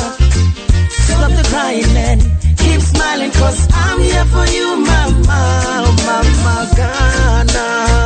Stop 0.90 1.30
the 1.32 1.46
crying 1.50 1.96
and 1.96 2.20
keep 2.58 2.80
smiling, 2.80 3.30
cause 3.32 3.68
I'm 3.72 4.00
here 4.00 4.24
for 4.26 4.46
you, 4.46 4.76
mama. 4.76 5.40
Oh, 5.80 5.96
mama 6.06 6.70
Ghana. 6.76 7.97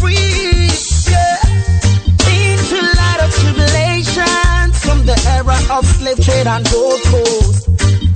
Free, 0.00 0.70
yeah. 1.10 1.36
Into 2.36 2.78
light 3.00 3.20
of 3.22 3.30
tribulations 3.40 4.74
from 4.84 5.04
the 5.06 5.16
era 5.36 5.58
of 5.76 5.84
slave 5.86 6.20
trade 6.24 6.46
and 6.46 6.64
gold 6.70 7.00
coast. 7.10 7.68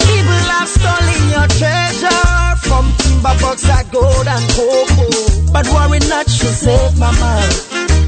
People 0.06 0.40
have 0.54 0.68
stolen 0.68 1.22
your 1.34 1.46
treasure 1.58 2.56
from 2.66 2.92
timber 2.98 3.34
bauxite, 3.40 3.90
gold 3.92 4.26
and 4.26 4.44
cocoa. 4.54 5.52
But 5.52 5.66
worry 5.68 6.00
not, 6.08 6.26
you 6.28 6.50
said, 6.62 6.96
mama. 6.98 7.42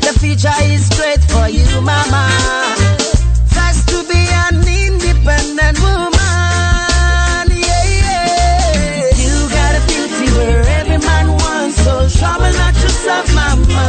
The 0.02 0.12
future 0.20 0.58
is 0.62 0.88
great 0.96 1.22
for 1.30 1.48
you, 1.48 1.66
mama. 1.80 2.24
First 3.54 3.88
to 3.88 4.02
be 4.10 4.20
an 4.46 4.62
independent 4.66 5.78
woman, 5.80 6.11
trouble 12.22 12.54
not 12.62 12.74
yourself, 12.82 13.26
mama. 13.34 13.86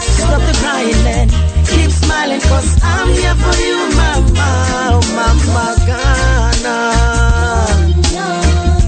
Stop 0.00 0.40
the 0.48 0.54
crying 0.62 1.04
and 1.16 1.30
keep 1.68 1.90
smiling, 1.90 2.40
cause 2.40 2.70
I'm 2.82 3.08
here 3.12 3.36
for 3.44 3.56
you, 3.66 3.78
mama. 4.00 4.48
Oh, 4.92 5.00
mama 5.18 5.66
Ghana. 5.88 6.78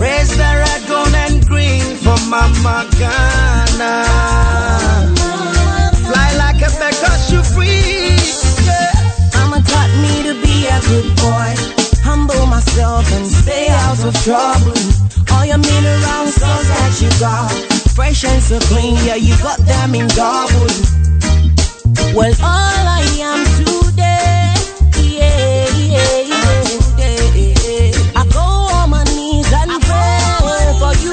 Raise 0.01 0.33
the 0.41 0.51
red, 0.65 0.83
gold, 0.89 1.15
and 1.25 1.47
green 1.47 1.85
for 2.05 2.17
mama 2.33 2.89
Ghana. 3.01 3.93
Fly 6.09 6.29
like 6.43 6.61
a 6.69 6.71
bird, 6.81 6.97
cause 7.05 7.25
you 7.33 7.43
free. 7.53 8.17
Yeah. 8.65 8.97
Mama 9.37 9.61
taught 9.71 9.93
me 10.05 10.15
to 10.29 10.35
be 10.45 10.57
a 10.77 10.79
good 10.89 11.09
boy. 11.21 11.53
Humble 12.09 12.47
myself 12.47 13.05
and 13.13 13.27
stay 13.27 13.69
out 13.69 14.03
of 14.09 14.15
trouble. 14.25 14.81
All 15.33 15.45
your 15.45 15.59
mineral 15.59 16.27
salts 16.41 16.69
that 16.69 16.93
you 17.03 17.11
got, 17.21 17.53
fresh 18.01 18.25
and 18.25 18.43
so 18.43 18.59
clean, 18.61 18.97
yeah, 19.05 19.15
you 19.15 19.37
got 19.43 19.59
them 19.59 19.95
in 19.95 20.07
double. 20.17 20.73
Well, 22.17 22.33
all 22.41 22.85
I 22.99 23.05
am 23.29 23.41
today, 23.61 24.57
yeah, 25.05 25.69
yeah, 25.77 26.33
yeah, 26.33 26.65
today. 26.97 27.93
I 28.17 28.25
go 28.33 28.47
on 28.79 28.89
my 28.89 29.05
knees 29.13 29.53
and 29.53 29.71
pray 29.85 30.65
for 30.81 30.95
you. 31.05 31.13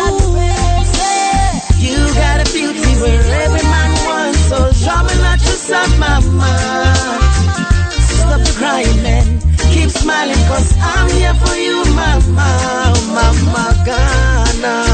Say, 0.95 1.59
you 1.85 1.99
got 2.21 2.39
a 2.39 2.47
beauty 2.55 2.91
where 3.03 3.21
every 3.43 3.65
man 3.73 3.91
wants, 4.07 4.39
so 4.47 4.57
trouble 4.85 5.17
not 5.27 5.39
yourself, 5.43 5.91
mama. 5.99 6.53
Stop 8.15 8.39
the 8.47 8.53
crying 8.59 9.05
and 9.15 9.27
keep 9.73 9.89
smiling, 9.89 10.41
cause 10.47 10.71
I'm 10.79 11.09
here 11.19 11.35
for 11.43 11.55
you, 11.55 11.83
mama. 11.99 12.49
Mama 13.17 13.65
Ghana. 13.85 14.86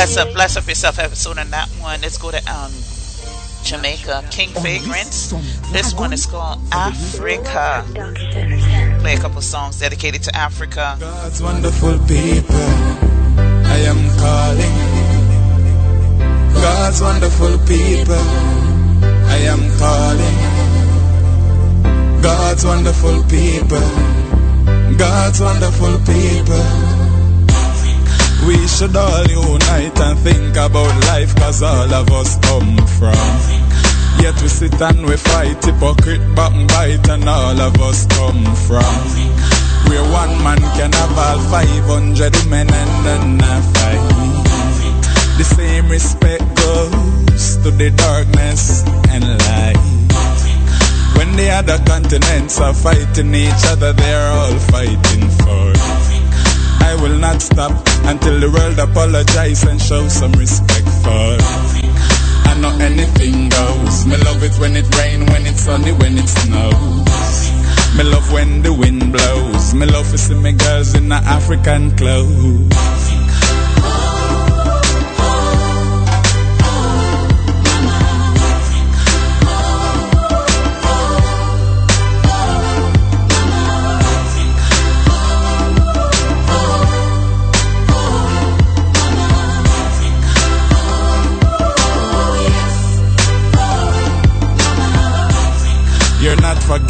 Bless 0.00 0.16
up, 0.16 0.32
bless 0.32 0.56
up 0.56 0.66
yourself 0.66 0.96
Epixode 0.96 1.38
on 1.38 1.50
that 1.50 1.68
one. 1.78 2.00
Let's 2.00 2.16
go 2.16 2.30
to 2.30 2.38
um 2.50 2.72
Jamaica, 3.62 4.24
King 4.30 4.48
Fragrance. 4.48 5.34
This 5.72 5.92
one 5.92 6.14
is 6.14 6.24
called 6.24 6.58
Africa. 6.72 7.84
Play 9.00 9.12
a 9.12 9.18
couple 9.18 9.42
songs 9.42 9.78
dedicated 9.78 10.22
to 10.22 10.34
Africa. 10.34 10.96
God's 10.98 11.42
wonderful 11.42 11.98
people, 12.08 12.64
I 13.68 13.76
am 13.92 14.00
calling. 14.16 14.76
God's 16.54 17.02
wonderful 17.02 17.58
people, 17.68 18.24
I 19.04 19.36
am 19.52 19.60
calling 19.76 20.38
God's 22.22 22.64
wonderful 22.64 23.22
people, 23.24 23.90
God's 24.96 25.42
wonderful 25.42 25.98
people. 26.06 26.89
We 28.46 28.56
should 28.66 28.96
all 28.96 29.26
unite 29.26 30.00
and 30.00 30.18
think 30.20 30.56
about 30.56 30.94
life 31.12 31.34
cause 31.36 31.62
all 31.62 31.92
of 31.92 32.10
us 32.10 32.38
come 32.40 32.76
from. 32.98 33.60
Yet 34.22 34.40
we 34.42 34.48
sit 34.48 34.80
and 34.80 35.06
we 35.06 35.16
fight, 35.16 35.64
hypocrite 35.64 36.34
back 36.34 36.52
and 36.52 36.68
bite 36.68 37.08
and 37.08 37.28
all 37.28 37.60
of 37.60 37.80
us 37.80 38.06
come 38.06 38.44
from. 38.66 38.94
Where 39.88 40.02
one 40.12 40.42
man 40.42 40.60
can 40.76 40.92
have 40.92 41.18
all 41.18 41.38
500 41.50 42.46
men 42.48 42.68
and 42.72 43.06
then 43.06 43.40
a 43.40 43.62
fight. 43.74 44.40
The 45.38 45.44
same 45.44 45.88
respect 45.88 46.44
goes 46.56 47.56
to 47.62 47.70
the 47.70 47.90
darkness 47.90 48.82
and 49.08 49.24
light. 49.24 49.80
When 51.16 51.36
the 51.36 51.50
other 51.50 51.78
continents 51.84 52.60
are 52.60 52.74
fighting 52.74 53.34
each 53.34 53.64
other, 53.66 53.92
they're 53.92 54.32
all 54.32 54.58
fighting 54.72 55.28
for. 55.28 55.99
I 56.80 56.94
will 57.00 57.18
not 57.18 57.42
stop 57.42 57.72
until 58.04 58.40
the 58.40 58.50
world 58.50 58.78
apologize 58.78 59.64
and 59.64 59.80
show 59.80 60.08
some 60.08 60.32
respect 60.32 60.88
for. 61.04 61.36
I 62.48 62.58
know 62.60 62.76
anything 62.80 63.48
goes. 63.48 64.06
Me 64.06 64.16
love 64.16 64.42
it 64.42 64.58
when 64.58 64.76
it 64.76 64.88
rain, 64.96 65.26
when 65.26 65.46
it's 65.46 65.62
sunny, 65.62 65.92
when 65.92 66.18
it 66.18 66.28
snows. 66.28 67.50
Me 67.96 68.04
love 68.04 68.32
when 68.32 68.62
the 68.62 68.72
wind 68.72 69.12
blows. 69.12 69.74
Me 69.74 69.86
love 69.86 70.10
to 70.10 70.18
see 70.18 70.34
me 70.34 70.52
girls 70.52 70.94
in 70.94 71.08
the 71.08 71.16
African 71.16 71.96
clothes. 71.96 73.19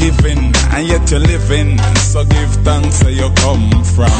Forgiven, 0.00 0.52
and 0.72 0.86
yet 0.86 1.10
you're 1.10 1.20
living. 1.20 1.78
So 1.98 2.24
give 2.24 2.50
thanks 2.64 3.02
where 3.02 3.12
you 3.12 3.30
come 3.36 3.84
from. 3.84 4.10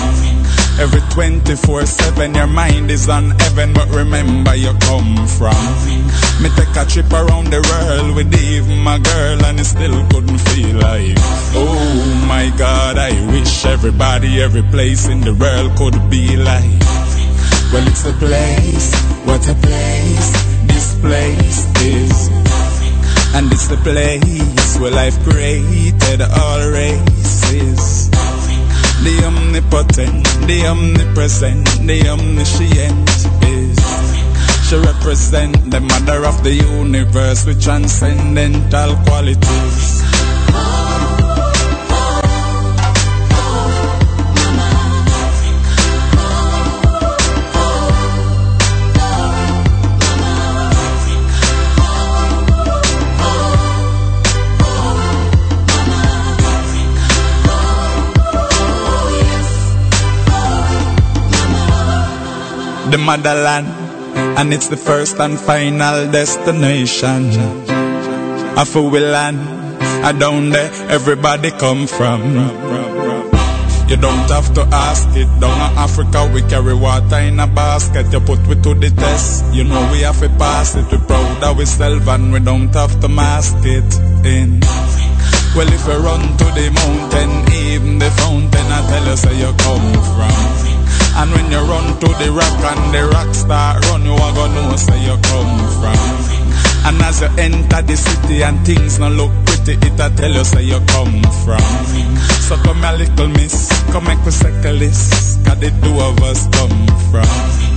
Every 0.79 1.01
24 1.13 1.87
7, 1.87 2.35
your 2.35 2.47
mind 2.47 2.91
is 2.91 3.09
on 3.09 3.31
heaven, 3.31 3.73
but 3.73 3.89
remember 3.89 4.55
you 4.55 4.73
come 4.81 5.27
from. 5.27 5.57
Me 6.43 6.49
take 6.57 6.77
a 6.77 6.85
trip 6.87 7.13
around 7.13 7.49
the 7.49 7.61
world 7.71 8.17
with 8.17 8.33
even 8.35 8.79
my 8.79 8.99
girl, 8.99 9.45
and 9.45 9.61
it 9.61 9.65
still 9.65 10.07
couldn't 10.09 10.39
feel 10.39 10.77
like. 10.77 11.15
Oh 11.55 12.25
my 12.29 12.53
God, 12.57 12.99
I 12.99 13.11
wish 13.33 13.65
everybody, 13.65 14.43
every 14.43 14.63
place 14.63 15.07
in 15.09 15.21
the 15.21 15.35
world 15.35 15.77
could 15.77 16.11
be 16.11 16.37
like. 16.37 16.81
Well, 17.73 17.87
it's 17.87 18.05
a 18.05 18.13
place, 18.13 18.95
what 19.25 19.49
a 19.49 19.55
place, 19.55 20.31
this 20.67 20.99
place 21.01 21.83
is. 21.83 22.50
And 23.33 23.53
it's 23.53 23.69
the 23.69 23.77
place 23.77 24.77
where 24.79 24.91
life 24.91 25.19
created 25.25 26.21
all 26.21 26.61
races. 26.71 28.11
The 28.11 29.25
omnipotent, 29.25 30.25
the 30.47 30.67
omnipresent, 30.67 31.67
the 31.87 32.09
omniscient 32.09 33.09
is. 33.49 33.79
She 34.69 34.77
represent 34.77 35.71
the 35.71 35.81
mother 35.81 36.27
of 36.27 36.45
the 36.45 36.55
universe 36.55 37.47
with 37.47 37.63
transcendental 37.63 38.97
qualities. 39.07 40.03
The 62.91 62.99
motherland, 62.99 63.69
and 64.39 64.53
it's 64.53 64.69
the 64.69 64.77
first 64.77 65.21
and 65.21 65.39
final 65.39 66.11
destination. 66.11 67.31
Of 68.59 68.75
we 68.75 68.99
land, 69.01 69.39
I 70.05 70.13
down 70.13 70.51
there 70.51 70.73
everybody 70.91 71.51
come 71.53 71.87
from. 71.87 72.35
You 73.89 73.97
don't 73.97 74.31
have 74.31 74.55
to 74.55 74.63
ask 74.71 75.09
it. 75.17 75.27
Down 75.41 75.51
in 75.51 75.79
Africa, 75.79 76.31
we 76.33 76.43
carry 76.43 76.75
water 76.75 77.19
in 77.19 77.41
a 77.41 77.47
basket. 77.47 78.13
You 78.13 78.21
put 78.21 78.39
we 78.47 78.55
to 78.55 78.75
the 78.75 78.91
test. 78.91 79.53
You 79.55 79.65
know 79.65 79.89
we 79.93 80.01
have 80.03 80.21
to 80.21 80.29
pass 80.29 80.77
it. 80.77 80.91
We 80.91 80.99
proud 80.99 81.43
of 81.43 81.59
ourselves 81.59 82.07
and 82.07 82.33
we 82.33 82.41
don't 82.41 82.73
have 82.75 83.01
to 83.01 83.09
mask 83.09 83.57
it 83.63 83.91
in. 84.25 84.61
Well, 85.57 85.67
if 85.67 85.87
you 85.87 85.99
run 85.99 86.23
to 86.39 86.45
the 86.55 86.71
mountain, 86.71 87.53
even 87.53 87.99
the 87.99 88.11
fountain, 88.11 88.67
I 88.71 88.87
tell 88.89 89.07
you, 89.07 89.17
say 89.17 89.39
you 89.39 89.53
come 89.59 89.93
from. 90.15 90.70
And 91.17 91.31
when 91.33 91.51
you 91.51 91.59
run 91.59 91.99
to 92.01 92.09
the 92.23 92.31
rock 92.33 92.59
and 92.71 92.95
the 92.95 93.09
rock 93.13 93.35
start 93.35 93.85
run, 93.87 94.05
you 94.05 94.13
are 94.13 94.35
gonna 94.35 94.55
know 94.55 94.77
where 94.77 95.03
you 95.03 95.17
come 95.23 95.59
from. 95.79 96.41
And 96.87 97.03
as 97.03 97.21
you 97.21 97.29
enter 97.37 97.83
the 97.83 97.97
city 97.97 98.43
and 98.43 98.59
things 98.65 98.99
not 98.99 99.13
look 99.13 99.33
pretty, 99.45 99.75
it 99.87 100.01
a 100.01 100.09
tell 100.17 100.31
you 100.31 100.45
where 100.45 100.63
you 100.63 100.81
come 100.87 101.23
from. 101.45 101.61
So 102.47 102.57
come 102.63 102.85
a 102.85 102.97
little 102.97 103.29
miss, 103.29 103.69
come 103.93 104.05
make 104.05 104.25
we 104.25 104.31
circle 104.31 104.79
this, 104.79 105.37
cause 105.45 105.59
the 105.59 105.71
two 105.83 106.01
of 106.01 106.23
us 106.23 106.47
come 106.55 106.87
from. 107.11 107.70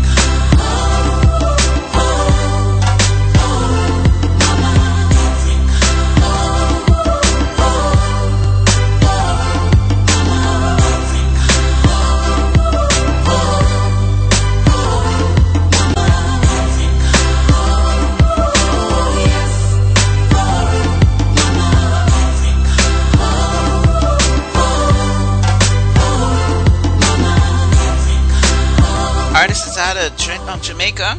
Jamaica. 30.64 31.18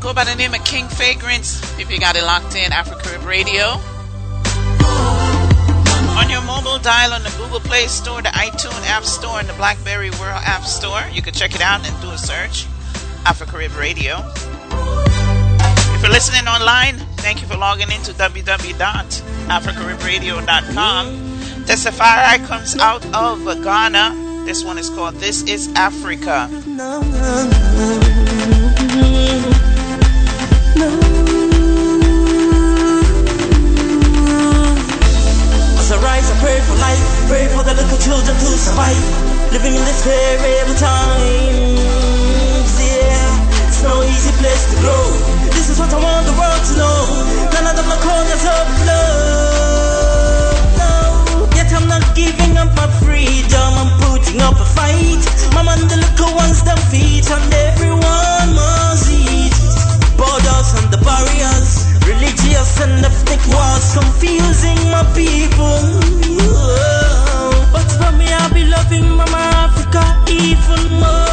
Go 0.00 0.12
by 0.12 0.24
the 0.24 0.34
name 0.34 0.52
of 0.52 0.64
King 0.64 0.88
Fragrance. 0.88 1.62
If 1.78 1.88
you 1.90 2.00
got 2.00 2.16
it 2.16 2.22
locked 2.22 2.56
in, 2.56 2.72
Africa 2.72 3.16
Radio. 3.24 3.78
On 6.18 6.28
your 6.28 6.42
mobile 6.42 6.78
dial 6.78 7.12
on 7.12 7.22
the 7.22 7.30
Google 7.38 7.60
Play 7.60 7.86
Store, 7.86 8.20
the 8.20 8.30
iTunes 8.30 8.84
App 8.86 9.04
Store, 9.04 9.38
and 9.38 9.48
the 9.48 9.52
BlackBerry 9.54 10.10
World 10.10 10.42
App 10.44 10.64
Store, 10.64 11.00
you 11.12 11.22
can 11.22 11.32
check 11.32 11.54
it 11.54 11.60
out 11.60 11.86
and 11.88 12.00
do 12.02 12.10
a 12.10 12.18
search. 12.18 12.66
Afro 13.24 13.46
Carib 13.46 13.76
Radio. 13.76 14.16
If 15.94 16.02
you're 16.02 16.10
listening 16.10 16.48
online, 16.48 16.96
thank 17.18 17.40
you 17.40 17.46
for 17.46 17.56
logging 17.56 17.92
into 17.92 18.12
www.afrocaribradio.com. 18.12 21.06
Testafari 21.66 22.46
comes 22.46 22.76
out 22.78 23.04
of 23.14 23.44
Ghana. 23.62 24.24
This 24.44 24.64
one 24.64 24.78
is 24.78 24.88
called 24.90 25.14
This 25.16 25.42
is 25.42 25.68
Africa. 25.74 26.48
As 26.50 28.00
I 28.00 28.07
rise, 36.18 36.30
I 36.30 36.36
pray 36.42 36.58
for 36.66 36.74
life, 36.74 37.02
pray 37.28 37.46
for 37.48 37.62
the 37.62 37.74
little 37.74 37.98
children 37.98 38.34
to 38.34 38.46
survive. 38.58 38.98
Living 39.52 39.74
in 39.74 39.84
this 39.86 40.02
terrible 40.02 40.74
times, 40.74 41.78
yeah. 42.82 43.68
It's 43.68 43.82
no 43.82 44.02
easy 44.02 44.32
place 44.42 44.66
to 44.74 44.76
grow. 44.82 45.06
This 45.54 45.70
is 45.70 45.78
what 45.78 45.92
I 45.94 45.98
want 46.02 46.26
the 46.26 46.34
world 46.34 46.62
to 46.70 46.74
know. 46.74 47.06
None 47.54 47.66
of 47.70 47.74
them 47.78 47.86
are 47.86 48.02
corners 48.02 48.44
of 48.44 48.66
love. 48.90 50.58
No, 50.82 51.46
yet 51.54 51.70
I'm 51.72 51.86
not 51.86 52.02
giving 52.14 52.58
up 52.58 52.74
my 52.74 52.88
freedom. 52.98 53.70
I'm 53.78 53.92
putting 54.02 54.40
up 54.42 54.58
a 54.58 54.66
fight. 54.74 55.22
Mama 55.54 55.78
and 55.78 55.86
the 55.88 56.02
little 56.02 56.34
ones, 56.34 56.62
them 56.66 56.78
feet, 56.90 57.30
and 57.30 57.46
everyone 57.70 58.48
must 58.58 59.06
eat. 59.10 59.54
Borders 60.18 60.74
and 60.82 60.90
the 60.90 60.98
barriers, 61.06 61.87
religious 62.08 62.80
and 62.80 63.04
ethnic 63.04 63.42
wars, 63.52 63.86
confusing 63.94 64.80
my 64.90 65.04
people. 65.14 65.80
But 67.72 67.88
for 67.98 68.12
me, 68.16 68.26
I'll 68.32 68.52
be 68.52 68.64
loving 68.64 69.08
Mama 69.16 69.42
Africa 69.66 70.02
even 70.28 71.00
more. 71.00 71.27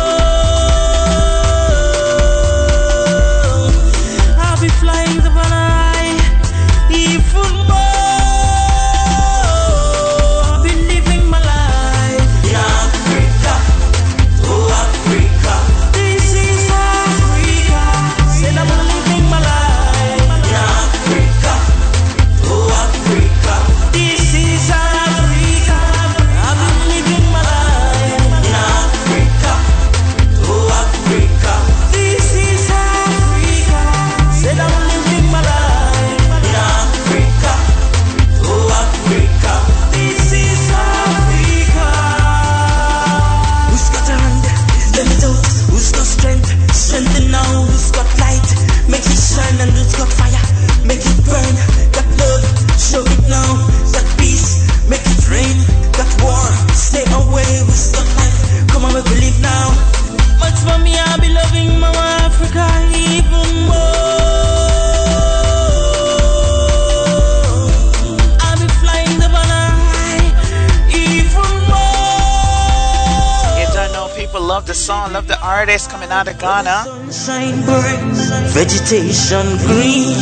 song, 74.76 75.13
love 75.13 75.28
the 75.28 75.39
artist 75.39 75.89
coming 75.89 76.11
out 76.11 76.28
of 76.28 76.38
Ghana. 76.38 77.09
Sunshine 77.09 77.63
breaks, 77.63 78.28
vegetation 78.51 79.47
green, 79.63 80.19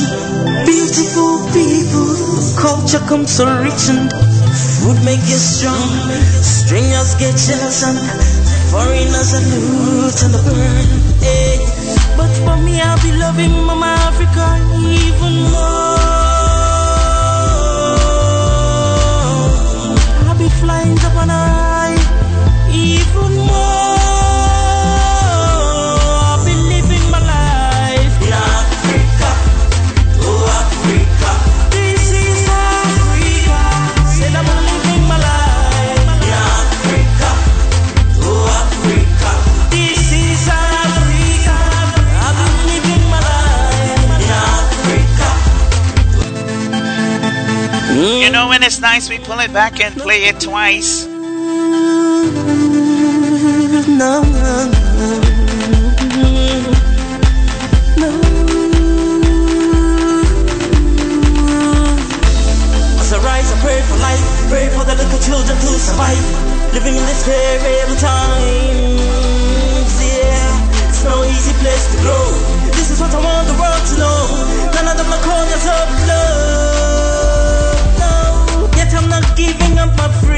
beautiful 0.70 1.42
people, 1.50 2.14
culture 2.62 3.02
comes 3.10 3.34
so 3.34 3.50
rich 3.66 3.90
and 3.90 4.14
food 4.80 5.02
make 5.04 5.26
you 5.26 5.42
strong. 5.42 5.90
Strangers 6.46 7.16
get 7.18 7.34
jealous 7.34 7.82
and 7.82 7.98
foreigners 8.70 9.34
are 9.34 9.46
loot 9.50 10.18
and 10.22 10.38
burn. 10.46 10.88
Hey. 11.20 11.58
But 12.16 12.30
for 12.46 12.56
me, 12.62 12.80
I'll 12.80 13.02
be 13.02 13.12
loving 13.18 13.52
Mama 13.66 13.98
Africa. 14.06 14.63
know 48.34 48.48
when 48.50 48.64
it's 48.64 48.80
nice, 48.80 49.10
we 49.10 49.20
pull 49.20 49.40
it 49.40 49.54
back 49.54 49.80
and 49.80 49.96
play 49.96 50.24
it 50.24 50.40
twice. 50.42 51.06
No, 53.86 54.24
no, 54.24 54.24
no. 54.24 55.34
rise, 63.22 63.52
I 63.54 63.58
pray 63.62 63.80
for 63.88 63.98
life. 64.02 64.50
Pray 64.50 64.68
for 64.74 64.84
the 64.84 64.96
little 64.96 65.20
children 65.22 65.56
to 65.56 65.68
survive. 65.78 66.26
Living 66.74 66.96
in 66.96 67.06
this 67.06 67.24
terrible 67.24 67.96
times, 68.02 69.94
yeah. 70.02 70.90
It's 70.90 71.04
no 71.06 71.24
easy 71.24 71.54
place 71.62 71.86
to 71.94 72.02
grow. 72.02 72.23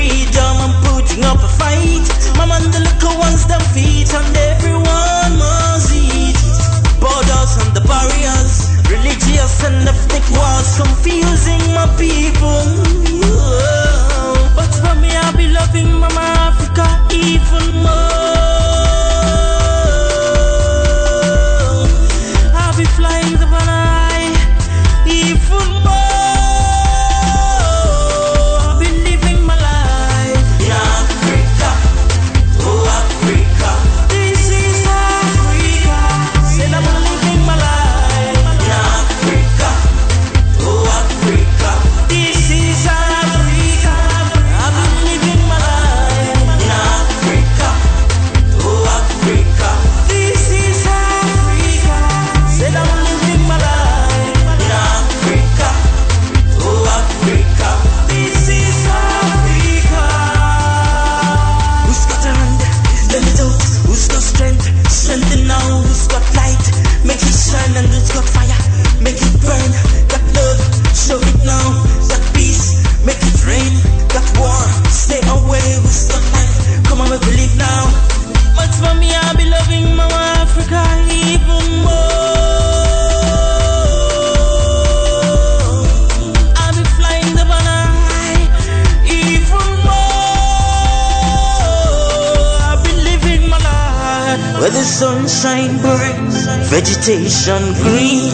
freedom, 0.06 0.58
I'm 0.62 0.74
putting 0.84 1.24
up 1.26 1.38
a 1.42 1.48
fight. 1.48 2.06
My 2.38 2.46
man, 2.46 2.70
the 2.72 2.80
little 2.80 3.18
ones, 3.18 3.46
them 3.46 3.62
feet, 3.74 4.14
and 4.14 4.38
everyone 4.54 5.32
must 5.38 5.94
eat. 5.94 6.38
Borders 7.00 7.58
and 7.62 7.74
the 7.74 7.82
barriers, 7.82 8.70
religious 8.90 9.64
and 9.64 9.88
ethnic 9.88 10.26
wars, 10.38 10.78
confusing 10.78 11.64
my 11.74 11.88
people. 11.98 12.66
But 14.56 14.72
for 14.82 14.96
me, 15.02 15.10
I'll 15.16 15.36
be 15.36 15.48
loving 15.48 15.92
Mama 15.92 16.26
Africa, 16.50 16.86
even 17.12 17.75
vegetation 96.86 97.64
green. 97.82 98.30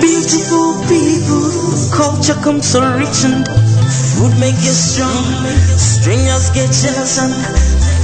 Beautiful 0.00 0.78
people, 0.86 1.50
culture 1.90 2.38
comes 2.42 2.66
so 2.66 2.80
rich 2.96 3.24
and 3.24 3.46
food 4.14 4.38
make 4.38 4.54
you 4.62 4.70
strong. 4.70 5.24
Strangers 5.76 6.50
get 6.50 6.70
jealous 6.70 7.18
and 7.18 7.34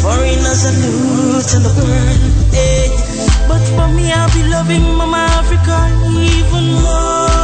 foreigners 0.02 0.66
are 0.66 0.76
loot 0.82 1.54
and 1.54 1.64
burn. 1.76 2.18
Hey. 2.50 2.90
But 3.46 3.62
for 3.76 3.88
me, 3.94 4.12
I'll 4.12 4.32
be 4.34 4.48
loving 4.48 4.82
Mama 4.82 5.26
Africa 5.38 5.76
even 6.18 6.74
more. 6.82 7.37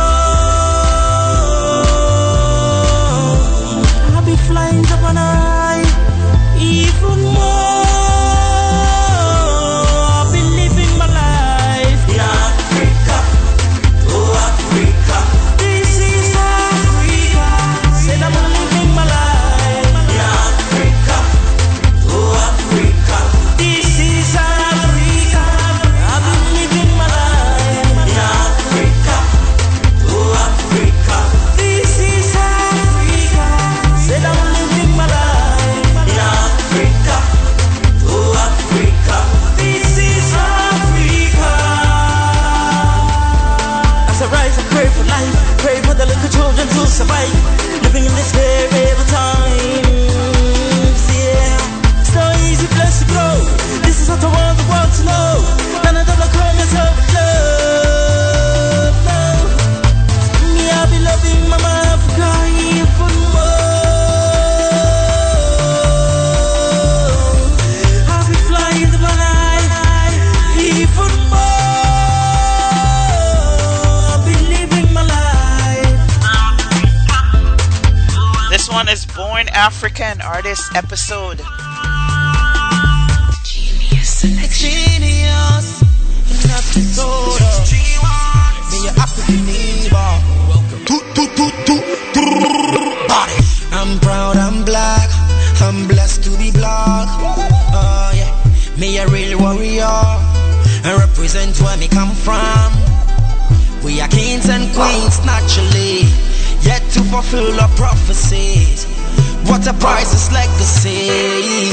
Priceless 109.84 110.32
legacy. 110.32 111.68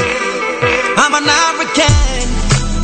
I'm 1.00 1.16
an 1.16 1.24
African, 1.24 2.28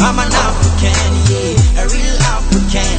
I'm 0.00 0.16
an 0.16 0.32
African, 0.32 1.10
yeah, 1.28 1.80
a 1.80 1.84
real 1.84 2.18
African. 2.32 2.96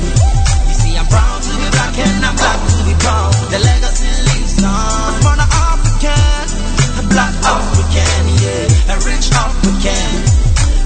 You 0.69 0.75
see, 0.77 0.93
I'm 0.93 1.09
proud 1.09 1.41
to 1.41 1.51
be 1.57 1.65
black 1.73 1.97
and 1.97 2.21
I'm 2.21 2.37
black 2.37 2.61
to 2.69 2.81
be 2.85 2.93
proud. 3.01 3.33
The 3.49 3.57
legacy 3.57 4.13
lives 4.29 4.61
on. 4.61 5.09
I'm 5.25 5.41
an 5.41 5.41
African, 5.41 6.45
a 7.01 7.03
black 7.09 7.33
African, 7.49 8.21
yeah, 8.45 8.93
a 8.93 8.95
rich 9.09 9.33
African. 9.33 10.13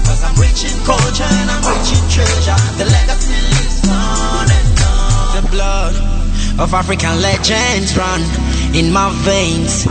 Cause 0.08 0.24
I'm 0.24 0.36
rich 0.40 0.64
in 0.64 0.72
culture 0.88 1.28
and 1.28 1.48
I'm 1.52 1.60
rich 1.68 1.92
in 1.92 2.04
treasure. 2.08 2.56
The 2.80 2.88
legacy 2.88 3.36
lives 3.52 3.84
on 3.92 4.48
and 4.48 4.80
on. 4.80 5.44
The 5.44 5.44
blood 5.52 5.94
of 6.56 6.72
African 6.72 7.20
legends 7.20 7.92
run 8.00 8.24
in 8.72 8.90
my 8.90 9.12
veins. 9.28 9.84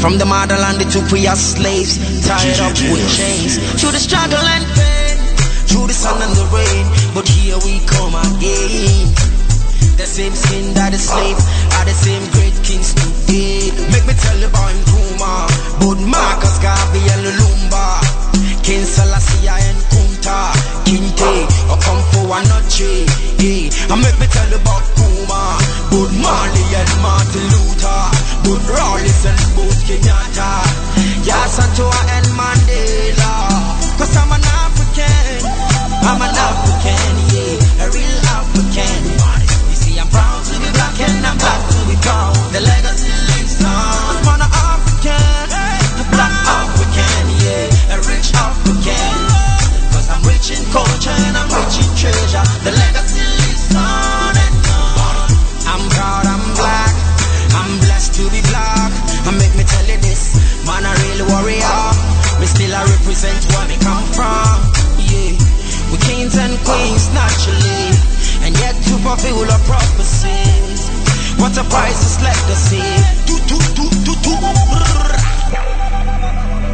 From 0.00 0.16
the 0.16 0.24
motherland, 0.24 0.78
they 0.78 0.88
took 0.88 1.10
we 1.10 1.26
as 1.26 1.40
slaves, 1.54 1.98
tied 2.26 2.60
up 2.60 2.72
with 2.90 3.02
chains. 3.10 3.58
Through 3.80 3.92
the 3.92 3.98
struggle 3.98 4.38
and 4.38 4.64
pain, 4.78 5.16
through 5.66 5.86
the 5.90 5.92
sun 5.92 6.22
and 6.22 6.34
the 6.38 6.46
rain. 6.54 6.86
But 7.14 7.26
here 7.26 7.58
we 7.66 7.82
come 7.86 8.14
again. 8.14 9.10
The 9.98 10.06
same 10.06 10.34
skin 10.38 10.74
that 10.74 10.94
is 10.94 11.02
slave 11.02 11.34
are 11.74 11.84
the 11.84 11.90
same 11.90 12.22
great 12.30 12.54
kings 12.62 12.94
today. 12.94 13.74
Make 13.90 14.06
me 14.06 14.14
tell 14.14 14.38
you 14.38 14.46
about 14.46 14.70
Nkrumah, 14.70 15.50
but 15.82 15.98
Marcus 16.06 16.62
Garvey 16.62 17.02
and 17.02 17.26
Lumumba, 17.34 17.98
King 18.62 18.86
Selassie 18.86 19.50
and 19.50 19.82
Kunta, 19.90 20.54
King 20.86 21.10
Kinte, 21.18 21.50
or 21.66 21.78
come 21.82 21.98
for 22.14 22.30
one 22.30 22.46
noche. 22.46 23.02
Hey, 23.42 23.66
and 23.90 23.98
make 23.98 24.18
me 24.22 24.30
tell 24.30 24.46
you 24.46 24.62
about 24.62 24.86
Kuma, 24.94 25.58
but 25.90 26.10
Marley 26.22 26.66
and 26.70 26.92
Martin 27.02 27.42
Luther, 27.50 28.07
but 28.48 28.64
Rawlings 28.64 29.24
and 29.28 29.44
both 29.56 29.76
Kenyatta, 29.84 30.50
Yaa 31.28 31.44
Asantewaa 31.44 32.00
and 32.16 32.28
Mandela. 32.32 33.32
Cause 34.00 34.16
I'm 34.16 34.32
an 34.32 34.40
African, 34.40 35.44
I'm 36.08 36.20
an 36.24 36.32
African, 36.32 37.12
yeah, 37.36 37.84
a 37.84 37.86
real 37.92 38.20
African. 38.40 39.02
You 39.68 39.76
see, 39.76 40.00
I'm 40.00 40.08
proud 40.08 40.40
to 40.48 40.54
be 40.64 40.68
black 40.72 40.96
and 40.96 41.26
I'm 41.28 41.36
black 41.36 41.62
to 41.72 41.78
be 41.92 41.96
proud. 42.00 42.34
The 42.56 42.60
legacy 42.64 43.07
represent 63.18 63.52
where 63.52 63.68
me 63.68 63.76
come 63.82 64.04
from. 64.14 64.54
Yeah, 65.10 65.34
we 65.90 65.98
kings 66.06 66.36
and 66.38 66.54
queens 66.64 67.10
naturally, 67.12 67.90
and 68.46 68.54
yet 68.58 68.74
to 68.74 68.94
fulfill 69.02 69.50
our 69.50 69.58
prophecies. 69.66 70.88
What 71.38 71.56
a 71.58 71.64
priceless 71.64 72.22
legacy. 72.22 72.82
Do, 73.26 73.38
do, 73.48 73.58
do, 73.74 73.90
do, 74.04 74.14
do. 74.22 74.34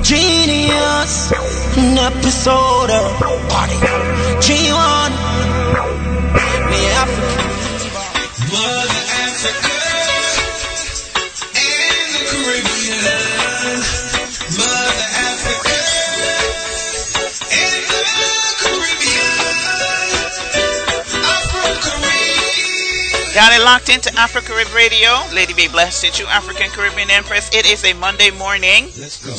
Genius, 0.03 1.33
an 1.79 1.97
episode 1.97 2.91
of 2.91 3.21
body. 3.49 3.81
G1, 4.45 5.11
locked 23.65 23.89
into 23.89 24.13
Afro 24.19 24.43
Carib 24.43 24.69
Radio. 24.75 25.09
Lady 25.33 25.55
B 25.55 25.69
Bless 25.69 26.03
to 26.03 26.23
you, 26.23 26.29
African 26.29 26.69
Caribbean 26.69 27.11
Empress. 27.11 27.49
It 27.55 27.65
is 27.65 27.83
a 27.85 27.95
Monday 27.95 28.31
morning. 28.31 28.93
Let's 29.01 29.25
go. 29.25 29.33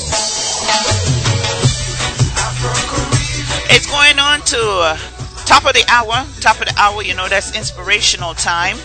It's 3.70 3.86
going 3.86 4.18
on 4.18 4.42
to 4.50 4.58
uh, 4.58 4.98
top 5.46 5.66
of 5.66 5.74
the 5.74 5.86
hour. 5.88 6.26
Top 6.42 6.60
of 6.60 6.66
the 6.66 6.74
hour, 6.76 7.04
you 7.04 7.14
know, 7.14 7.28
that's 7.30 7.56
inspirational 7.56 8.34
time. 8.34 8.78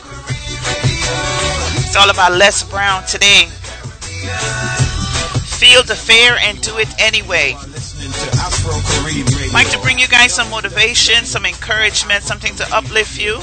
It's 1.81 1.97
all 1.97 2.11
about 2.11 2.33
Les 2.33 2.63
Brown 2.65 3.07
today. 3.07 3.47
Feel 5.57 5.83
the 5.85 5.97
fear 5.97 6.37
and 6.43 6.61
do 6.61 6.77
it 6.77 6.93
anyway. 7.01 7.57
Like 9.55 9.71
to 9.71 9.79
bring 9.81 9.99
you 9.99 10.09
guys 10.09 10.35
some 10.35 10.51
motivation, 10.51 11.25
some 11.25 11.47
encouragement, 11.47 12.25
something 12.25 12.55
to 12.57 12.77
uplift 12.77 13.19
you. 13.19 13.41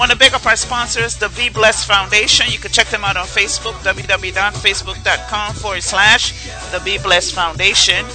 Want 0.00 0.12
to 0.12 0.16
big 0.16 0.32
up 0.32 0.46
our 0.46 0.56
sponsors, 0.56 1.16
the 1.16 1.28
Be 1.36 1.50
Blessed 1.50 1.86
Foundation. 1.86 2.46
You 2.48 2.58
can 2.58 2.70
check 2.70 2.86
them 2.86 3.04
out 3.04 3.18
on 3.18 3.26
Facebook, 3.26 3.74
www.facebook.com 3.84 5.54
forward 5.56 5.82
slash 5.82 6.48
the 6.72 6.80
Be 6.80 6.96
Blessed 6.96 7.34
Foundation. 7.34 8.06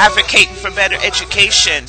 Advocating 0.00 0.54
for 0.54 0.70
better 0.70 0.96
education. 1.04 1.84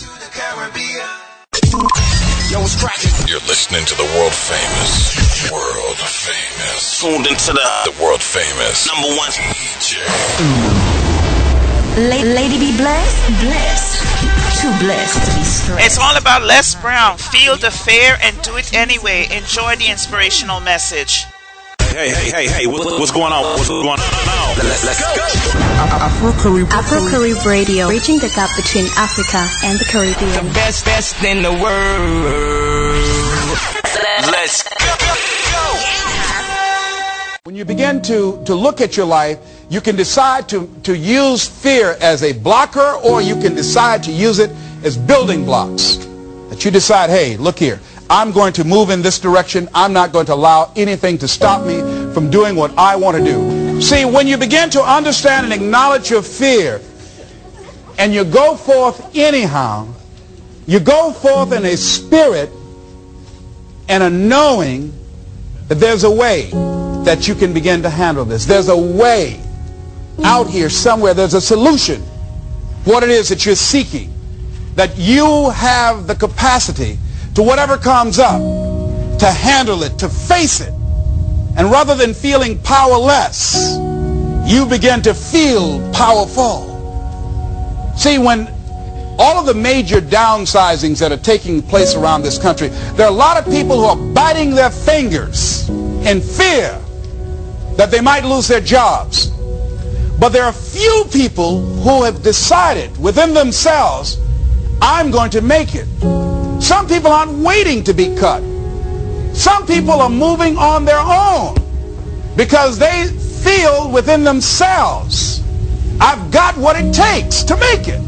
You're 3.26 3.48
listening 3.48 3.86
to 3.86 3.96
the 3.96 4.12
world 4.20 4.34
famous, 4.34 5.50
world 5.50 5.96
famous, 5.96 7.00
tuned 7.00 7.28
into 7.28 7.54
the, 7.54 7.70
the 7.86 8.04
world 8.04 8.22
famous 8.22 8.86
number 8.86 9.16
one 9.16 9.32
DJ. 9.32 11.01
La- 11.98 12.24
lady 12.24 12.58
be 12.58 12.72
blessed, 12.78 13.28
blessed. 13.42 14.00
Too 14.62 14.72
blessed 14.80 15.20
to 15.28 15.38
be 15.38 15.44
stressed. 15.44 15.86
It's 15.86 16.00
all 16.00 16.16
about 16.16 16.42
Les 16.44 16.76
Brown. 16.76 17.18
Feel 17.18 17.58
the 17.58 17.70
fear 17.70 18.18
and 18.22 18.40
do 18.44 18.56
it 18.56 18.74
anyway. 18.74 19.28
Enjoy 19.32 19.76
the 19.76 19.92
inspirational 19.92 20.62
message. 20.62 21.26
Hey, 21.92 22.10
hey, 22.10 22.32
hey, 22.32 22.48
hey, 22.48 22.68
what, 22.68 22.98
what's 22.98 23.12
going 23.12 23.34
on? 23.34 23.44
What's 23.44 23.68
going 23.68 23.86
on 23.86 24.00
now? 24.00 24.54
Let's, 24.64 24.86
let's 24.86 25.02
go. 25.04 25.12
Afro 26.72 27.10
Carib 27.10 27.46
Radio, 27.46 27.88
bridging 27.88 28.20
the 28.20 28.30
gap 28.30 28.56
between 28.56 28.88
Africa 28.96 29.44
and 29.66 29.78
the 29.78 29.84
Caribbean. 29.84 30.48
The 30.48 30.54
best, 30.54 30.86
best 30.86 31.22
in 31.24 31.42
the 31.44 31.52
world. 31.52 32.72
Let's 34.32 34.64
When 37.52 37.58
you 37.58 37.66
begin 37.66 38.02
to, 38.04 38.42
to 38.46 38.56
look 38.56 38.80
at 38.80 38.96
your 38.96 39.06
life, 39.06 39.38
you 39.70 39.82
can 39.82 39.98
decide 39.98 40.48
to, 40.48 40.74
to 40.84 40.96
use 40.96 41.46
fear 41.46 41.98
as 42.00 42.24
a 42.24 42.32
blocker 42.32 42.94
or 43.04 43.22
you 43.22 43.36
can 43.36 43.56
decide 43.56 44.04
to 44.04 44.12
use 44.14 44.40
it 44.40 44.52
as 44.86 44.98
building 44.98 45.44
blocks. 45.44 45.98
That 46.48 46.64
you 46.64 46.72
decide, 46.72 47.10
hey, 47.10 47.36
look 47.36 47.60
here, 47.60 47.82
I'm 48.10 48.32
going 48.32 48.54
to 48.54 48.64
move 48.64 48.90
in 48.90 49.02
this 49.02 49.20
direction. 49.20 49.68
I'm 49.74 49.92
not 49.92 50.14
going 50.14 50.28
to 50.28 50.34
allow 50.34 50.72
anything 50.78 51.18
to 51.18 51.28
stop 51.28 51.66
me 51.68 51.82
from 52.14 52.32
doing 52.32 52.56
what 52.56 52.72
I 52.78 52.96
want 52.96 53.18
to 53.18 53.24
do. 53.26 53.82
See, 53.82 54.06
when 54.06 54.28
you 54.28 54.38
begin 54.38 54.70
to 54.70 54.82
understand 54.82 55.44
and 55.44 55.54
acknowledge 55.54 56.10
your 56.10 56.22
fear 56.22 56.80
and 58.00 58.14
you 58.14 58.24
go 58.24 58.56
forth 58.56 59.14
anyhow, 59.14 59.90
you 60.68 60.80
go 60.80 61.12
forth 61.12 61.52
in 61.52 61.66
a 61.66 61.76
spirit 61.76 62.50
and 63.90 64.04
a 64.04 64.10
knowing 64.10 64.94
that 65.68 65.82
there's 65.82 66.06
a 66.06 66.12
way 66.12 66.50
that 67.04 67.28
you 67.28 67.36
can 67.36 67.54
begin 67.54 67.82
to 67.84 67.90
handle 67.90 68.26
this. 68.26 68.46
There's 68.46 68.70
a 68.70 68.78
way 68.78 69.40
out 70.24 70.48
here 70.48 70.70
somewhere. 70.70 71.14
There's 71.14 71.34
a 71.34 71.42
solution. 71.42 72.02
What 72.84 73.04
it 73.04 73.10
is 73.10 73.30
that 73.30 73.46
you're 73.46 73.56
seeking. 73.56 74.14
That 74.76 74.98
you 74.98 75.50
have 75.52 76.08
the 76.08 76.16
capacity 76.16 76.98
to 77.36 77.44
whatever 77.44 77.78
comes 77.78 78.20
up, 78.20 78.40
to 79.20 79.26
handle 79.26 79.84
it, 79.84 79.98
to 80.00 80.10
face 80.10 80.62
it. 80.62 80.74
And 81.58 81.70
rather 81.70 81.96
than 81.96 82.14
feeling 82.14 82.58
powerless, 82.60 83.78
you 84.46 84.66
begin 84.66 85.02
to 85.04 85.14
feel 85.14 85.92
powerful. 85.92 86.70
See, 87.98 88.18
when 88.18 88.48
all 89.20 89.40
of 89.40 89.46
the 89.46 89.54
major 89.54 90.02
downsizings 90.02 91.00
that 91.00 91.12
are 91.12 91.18
taking 91.18 91.62
place 91.62 91.94
around 91.96 92.24
this 92.24 92.38
country, 92.38 92.70
there 92.96 93.06
are 93.06 93.12
a 93.12 93.16
lot 93.16 93.38
of 93.38 93.46
people 93.52 93.78
who 93.78 93.86
are 93.86 94.14
biting 94.14 94.56
their 94.56 94.72
fingers 94.72 95.70
in 95.70 96.22
fear 96.22 96.81
that 97.82 97.90
they 97.90 98.00
might 98.00 98.24
lose 98.24 98.48
their 98.48 98.62
jobs. 98.62 99.32
But 100.20 100.30
there 100.30 100.44
are 100.44 100.54
few 100.54 101.04
people 101.12 101.66
who 101.78 102.04
have 102.04 102.22
decided 102.22 102.96
within 103.00 103.34
themselves, 103.34 104.20
I'm 104.84 105.10
going 105.10 105.32
to 105.32 105.42
make 105.42 105.74
it. 105.74 105.88
Some 106.62 106.88
people 106.88 107.12
aren't 107.12 107.40
waiting 107.40 107.84
to 107.86 107.94
be 107.96 108.16
cut. 108.16 108.44
Some 109.34 109.66
people 109.66 109.94
are 109.94 110.12
moving 110.12 110.60
on 110.60 110.86
their 110.86 111.00
own 111.00 111.56
because 112.38 112.78
they 112.78 113.08
feel 113.44 113.90
within 113.90 114.24
themselves, 114.24 115.42
I've 116.00 116.30
got 116.30 116.56
what 116.58 116.76
it 116.78 116.94
takes 116.94 117.42
to 117.46 117.58
make 117.58 117.88
it. 117.88 118.00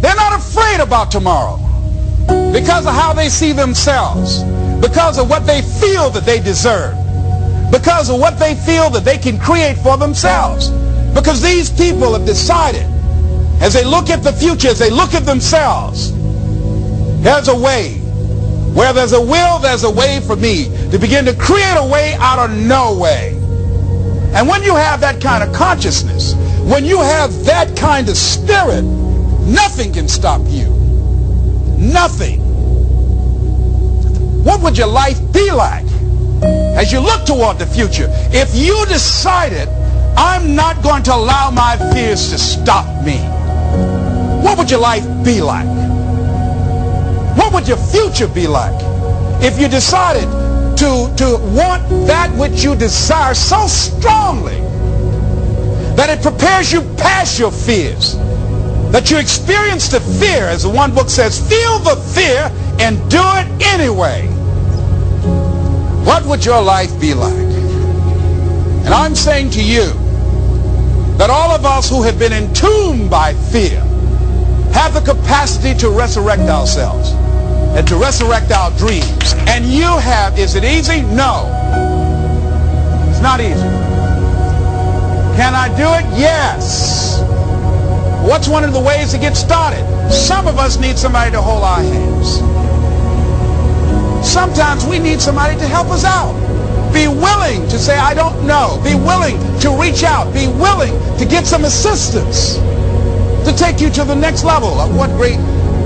They're 0.00 0.16
not 0.16 0.32
afraid 0.40 0.80
about 0.80 1.10
tomorrow 1.10 1.58
because 2.54 2.86
of 2.86 2.94
how 2.94 3.12
they 3.12 3.28
see 3.28 3.52
themselves, 3.52 4.42
because 4.80 5.18
of 5.18 5.28
what 5.28 5.46
they 5.46 5.60
feel 5.60 6.08
that 6.08 6.24
they 6.24 6.40
deserve, 6.40 6.96
because 7.70 8.10
of 8.10 8.20
what 8.20 8.38
they 8.38 8.54
feel 8.54 8.90
that 8.90 9.04
they 9.04 9.18
can 9.18 9.38
create 9.38 9.76
for 9.78 9.96
themselves. 9.96 10.70
Because 11.14 11.42
these 11.42 11.70
people 11.70 12.12
have 12.12 12.26
decided, 12.26 12.86
as 13.60 13.72
they 13.72 13.84
look 13.84 14.10
at 14.10 14.22
the 14.22 14.32
future, 14.32 14.68
as 14.68 14.78
they 14.78 14.90
look 14.90 15.14
at 15.14 15.24
themselves, 15.24 16.12
there's 17.22 17.48
a 17.48 17.56
way. 17.56 17.94
Where 18.74 18.92
there's 18.92 19.14
a 19.14 19.20
will, 19.20 19.58
there's 19.58 19.84
a 19.84 19.90
way 19.90 20.20
for 20.20 20.36
me 20.36 20.64
to 20.90 20.98
begin 20.98 21.24
to 21.24 21.34
create 21.34 21.76
a 21.76 21.86
way 21.86 22.14
out 22.20 22.38
of 22.38 22.56
no 22.56 22.96
way. 22.98 23.32
And 24.34 24.46
when 24.46 24.62
you 24.62 24.74
have 24.74 25.00
that 25.00 25.22
kind 25.22 25.42
of 25.42 25.54
consciousness, 25.54 26.34
when 26.64 26.84
you 26.84 27.00
have 27.00 27.44
that 27.46 27.74
kind 27.76 28.08
of 28.08 28.16
spirit, 28.16 28.82
nothing 28.82 29.94
can 29.94 30.08
stop 30.08 30.42
you. 30.46 30.68
Nothing. 31.78 32.40
What 34.44 34.60
would 34.60 34.76
your 34.76 34.88
life 34.88 35.18
be 35.32 35.50
like 35.50 35.86
as 36.76 36.92
you 36.92 37.00
look 37.00 37.24
toward 37.24 37.58
the 37.58 37.66
future 37.66 38.06
if 38.30 38.54
you 38.54 38.84
decided, 38.86 39.68
I'm 40.16 40.54
not 40.54 40.82
going 40.82 41.02
to 41.04 41.14
allow 41.14 41.50
my 41.50 41.76
fears 41.92 42.30
to 42.30 42.38
stop 42.38 42.86
me? 43.04 43.18
What 44.44 44.58
would 44.58 44.70
your 44.70 44.80
life 44.80 45.04
be 45.24 45.40
like? 45.40 45.66
What 47.36 47.52
would 47.52 47.66
your 47.66 47.76
future 47.78 48.28
be 48.28 48.46
like 48.46 48.78
if 49.42 49.58
you 49.58 49.68
decided 49.68 50.28
to, 50.78 51.12
to 51.16 51.38
want 51.54 51.88
that 52.06 52.34
which 52.38 52.62
you 52.62 52.76
desire 52.76 53.34
so 53.34 53.66
strongly 53.66 54.60
that 55.96 56.10
it 56.10 56.22
prepares 56.22 56.72
you 56.72 56.82
past 56.96 57.38
your 57.38 57.50
fears? 57.50 58.16
That 58.92 59.10
you 59.10 59.18
experience 59.18 59.88
the 59.88 60.00
fear, 60.00 60.44
as 60.44 60.62
the 60.62 60.70
one 60.70 60.94
book 60.94 61.10
says, 61.10 61.38
feel 61.48 61.78
the 61.80 61.96
fear 62.14 62.50
and 62.78 62.96
do 63.10 63.20
it 63.20 63.62
anyway. 63.62 64.35
What 66.06 66.24
would 66.26 66.44
your 66.44 66.62
life 66.62 66.98
be 67.00 67.14
like? 67.14 67.32
And 67.32 68.94
I'm 68.94 69.16
saying 69.16 69.50
to 69.50 69.62
you 69.62 69.86
that 71.18 71.30
all 71.30 71.50
of 71.50 71.64
us 71.64 71.90
who 71.90 72.04
have 72.04 72.16
been 72.16 72.32
entombed 72.32 73.10
by 73.10 73.34
fear 73.34 73.80
have 74.72 74.94
the 74.94 75.00
capacity 75.00 75.76
to 75.80 75.90
resurrect 75.90 76.42
ourselves 76.42 77.10
and 77.76 77.86
to 77.88 77.96
resurrect 77.96 78.52
our 78.52 78.70
dreams. 78.78 79.34
And 79.48 79.64
you 79.64 79.82
have, 79.98 80.38
is 80.38 80.54
it 80.54 80.62
easy? 80.62 81.02
No. 81.02 81.50
It's 83.10 83.20
not 83.20 83.40
easy. 83.40 83.68
Can 85.36 85.54
I 85.54 85.68
do 85.76 85.88
it? 85.98 86.18
Yes. 86.18 87.20
What's 88.22 88.46
one 88.46 88.62
of 88.62 88.72
the 88.72 88.80
ways 88.80 89.10
to 89.10 89.18
get 89.18 89.36
started? 89.36 89.84
Some 90.12 90.46
of 90.46 90.56
us 90.56 90.78
need 90.78 90.98
somebody 90.98 91.32
to 91.32 91.42
hold 91.42 91.64
our 91.64 91.82
hands. 91.82 92.40
Sometimes 94.26 94.84
we 94.84 94.98
need 94.98 95.20
somebody 95.20 95.56
to 95.58 95.66
help 95.66 95.88
us 95.88 96.04
out. 96.04 96.34
Be 96.92 97.08
willing 97.08 97.68
to 97.68 97.78
say, 97.78 97.96
I 97.96 98.12
don't 98.12 98.46
know. 98.46 98.80
Be 98.82 98.94
willing 98.94 99.38
to 99.60 99.70
reach 99.70 100.02
out. 100.02 100.34
Be 100.34 100.48
willing 100.48 100.92
to 101.18 101.24
get 101.24 101.46
some 101.46 101.64
assistance 101.64 102.56
to 103.46 103.54
take 103.56 103.80
you 103.80 103.88
to 103.90 104.04
the 104.04 104.14
next 104.14 104.44
level. 104.44 104.68
Of 104.80 104.94
what 104.96 105.10
great 105.10 105.38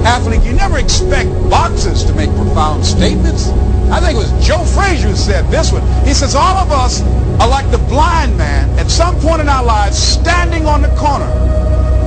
athlete. 0.04 0.42
You 0.42 0.52
never 0.52 0.78
expect 0.78 1.28
boxers 1.50 2.04
to 2.04 2.14
make 2.14 2.30
profound 2.30 2.84
statements. 2.84 3.48
I 3.92 4.00
think 4.00 4.16
it 4.16 4.22
was 4.22 4.46
Joe 4.46 4.64
Frazier 4.64 5.08
who 5.08 5.16
said 5.16 5.46
this 5.50 5.72
one. 5.72 5.82
He 6.06 6.14
says, 6.14 6.34
all 6.34 6.56
of 6.56 6.72
us 6.72 7.02
are 7.40 7.48
like 7.48 7.70
the 7.70 7.78
blind 7.88 8.36
man 8.38 8.70
at 8.78 8.90
some 8.90 9.18
point 9.20 9.40
in 9.40 9.48
our 9.48 9.64
lives 9.64 9.98
standing 9.98 10.66
on 10.66 10.82
the 10.82 10.94
corner 10.96 11.28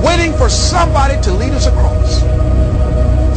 waiting 0.04 0.32
for 0.36 0.48
somebody 0.48 1.20
to 1.22 1.32
lead 1.32 1.52
us 1.52 1.66
across. 1.66 2.33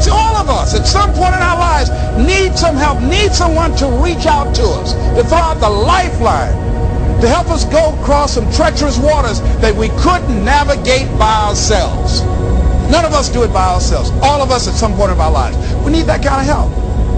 All 0.06 0.36
of 0.36 0.50
us 0.50 0.76
at 0.78 0.86
some 0.86 1.10
point 1.14 1.34
in 1.34 1.42
our 1.42 1.58
lives 1.58 1.90
need 2.22 2.58
some 2.58 2.76
help, 2.76 3.02
need 3.02 3.34
someone 3.34 3.76
to 3.78 3.88
reach 4.04 4.26
out 4.28 4.54
to 4.56 4.64
us, 4.64 4.94
to 5.18 5.24
throw 5.24 5.38
out 5.38 5.60
the 5.60 5.70
lifeline, 5.70 6.54
to 7.22 7.28
help 7.28 7.50
us 7.50 7.66
go 7.66 7.98
across 8.00 8.34
some 8.34 8.46
treacherous 8.52 9.00
waters 9.00 9.42
that 9.62 9.74
we 9.74 9.90
couldn't 10.00 10.46
navigate 10.46 11.10
by 11.18 11.50
ourselves. 11.50 12.22
None 12.92 13.04
of 13.04 13.14
us 13.14 13.30
do 13.30 13.44
it 13.44 13.52
by 13.52 13.66
ourselves. 13.74 14.12
All 14.22 14.42
of 14.42 14.52
us 14.52 14.68
at 14.68 14.76
some 14.76 14.94
point 14.94 15.12
in 15.12 15.20
our 15.20 15.32
lives. 15.32 15.58
We 15.84 15.92
need 15.92 16.06
that 16.06 16.24
kind 16.24 16.40
of 16.40 16.48
help. 16.48 16.72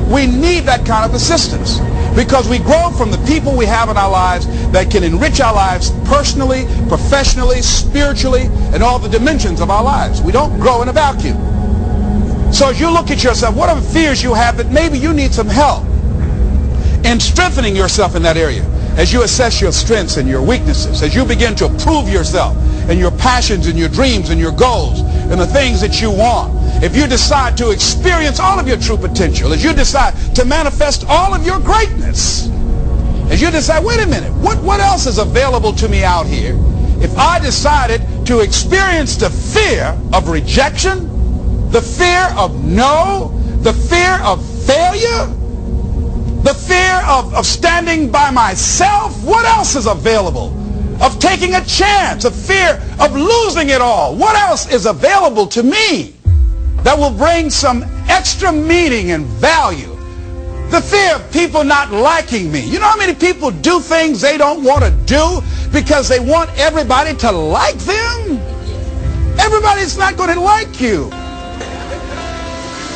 We 0.09 0.25
need 0.25 0.61
that 0.61 0.85
kind 0.85 1.05
of 1.05 1.13
assistance 1.13 1.79
because 2.15 2.49
we 2.49 2.57
grow 2.59 2.89
from 2.91 3.11
the 3.11 3.19
people 3.27 3.55
we 3.55 3.65
have 3.65 3.89
in 3.89 3.97
our 3.97 4.09
lives 4.09 4.47
that 4.71 4.89
can 4.89 5.03
enrich 5.03 5.39
our 5.41 5.53
lives 5.53 5.91
personally, 6.05 6.65
professionally, 6.87 7.61
spiritually, 7.61 8.49
and 8.73 8.81
all 8.81 8.99
the 8.99 9.09
dimensions 9.09 9.61
of 9.61 9.69
our 9.69 9.83
lives. 9.83 10.21
We 10.21 10.31
don't 10.31 10.59
grow 10.59 10.81
in 10.81 10.89
a 10.89 10.93
vacuum. 10.93 11.58
So 12.51 12.69
as 12.69 12.79
you 12.79 12.91
look 12.91 13.11
at 13.11 13.23
yourself, 13.23 13.55
what 13.55 13.69
are 13.69 13.79
the 13.79 13.87
fears 13.89 14.23
you 14.23 14.33
have 14.33 14.57
that 14.57 14.71
maybe 14.71 14.97
you 14.97 15.13
need 15.13 15.33
some 15.33 15.47
help 15.47 15.85
in 17.05 17.19
strengthening 17.19 17.75
yourself 17.75 18.15
in 18.15 18.23
that 18.23 18.37
area? 18.37 18.63
As 18.97 19.13
you 19.13 19.23
assess 19.23 19.61
your 19.61 19.71
strengths 19.71 20.17
and 20.17 20.27
your 20.27 20.41
weaknesses, 20.41 21.01
as 21.01 21.15
you 21.15 21.23
begin 21.23 21.55
to 21.55 21.69
prove 21.83 22.09
yourself 22.09 22.57
and 22.89 22.99
your 22.99 23.11
passions 23.11 23.67
and 23.67 23.77
your 23.77 23.87
dreams 23.87 24.29
and 24.29 24.39
your 24.39 24.51
goals 24.51 24.99
and 24.99 25.39
the 25.39 25.47
things 25.47 25.79
that 25.81 26.01
you 26.01 26.09
want, 26.09 26.51
if 26.83 26.95
you 26.95 27.07
decide 27.07 27.55
to 27.57 27.69
experience 27.69 28.39
all 28.39 28.59
of 28.59 28.67
your 28.67 28.77
true 28.77 28.97
potential, 28.97 29.53
as 29.53 29.63
you 29.63 29.73
decide 29.73 30.15
to 30.35 30.43
manifest 30.43 31.05
all 31.07 31.33
of 31.33 31.45
your 31.45 31.59
greatness, 31.59 32.49
as 33.29 33.41
you 33.41 33.51
decide, 33.51 33.85
wait 33.85 33.99
a 33.99 34.07
minute, 34.07 34.33
what, 34.33 34.61
what 34.63 34.79
else 34.79 35.05
is 35.05 35.19
available 35.19 35.71
to 35.73 35.87
me 35.87 36.03
out 36.03 36.25
here? 36.25 36.55
If 37.01 37.15
I 37.17 37.39
decided 37.39 38.01
to 38.25 38.39
experience 38.39 39.17
the 39.17 39.29
fear 39.29 39.95
of 40.13 40.29
rejection, 40.29 41.18
the 41.71 41.81
fear 41.81 42.33
of 42.35 42.65
no, 42.65 43.31
the 43.61 43.73
fear 43.73 44.19
of 44.23 44.43
failure, 44.65 45.27
the 46.43 46.53
fear 46.53 47.01
of, 47.07 47.33
of 47.35 47.45
standing 47.45 48.11
by 48.11 48.31
myself, 48.31 49.23
what 49.23 49.45
else 49.45 49.75
is 49.75 49.85
available? 49.85 50.55
Of 50.99 51.19
taking 51.19 51.53
a 51.53 51.63
chance, 51.65 52.25
a 52.25 52.31
fear 52.31 52.81
of 52.99 53.15
losing 53.15 53.69
it 53.69 53.81
all. 53.81 54.15
What 54.15 54.35
else 54.35 54.71
is 54.71 54.87
available 54.87 55.45
to 55.47 55.61
me 55.61 56.15
that 56.83 56.97
will 56.97 57.11
bring 57.11 57.49
some 57.51 57.83
extra 58.09 58.51
meaning 58.51 59.11
and 59.11 59.25
value? 59.25 59.95
The 60.71 60.81
fear 60.81 61.15
of 61.15 61.31
people 61.31 61.63
not 61.63 61.91
liking 61.91 62.51
me. 62.51 62.61
You 62.61 62.79
know 62.79 62.87
how 62.87 62.97
many 62.97 63.13
people 63.13 63.51
do 63.51 63.79
things 63.79 64.21
they 64.21 64.37
don't 64.37 64.63
want 64.63 64.83
to 64.83 64.91
do 65.05 65.41
because 65.71 66.09
they 66.09 66.19
want 66.19 66.49
everybody 66.57 67.15
to 67.17 67.31
like 67.31 67.77
them? 67.77 68.39
Everybody's 69.39 69.97
not 69.97 70.17
going 70.17 70.33
to 70.33 70.41
like 70.41 70.81
you. 70.81 71.11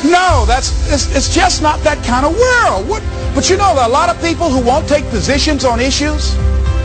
No, 0.04 0.44
that's 0.46 0.92
it's, 0.92 1.16
it's 1.16 1.34
just 1.34 1.62
not 1.62 1.80
that 1.80 2.04
kind 2.04 2.26
of 2.26 2.36
world. 2.36 2.86
What, 2.88 3.02
but 3.34 3.48
you 3.48 3.56
know, 3.56 3.74
there 3.74 3.84
are 3.84 3.88
a 3.88 3.92
lot 3.92 4.10
of 4.10 4.20
people 4.20 4.50
who 4.50 4.60
won't 4.60 4.86
take 4.86 5.08
positions 5.08 5.64
on 5.64 5.80
issues, 5.80 6.34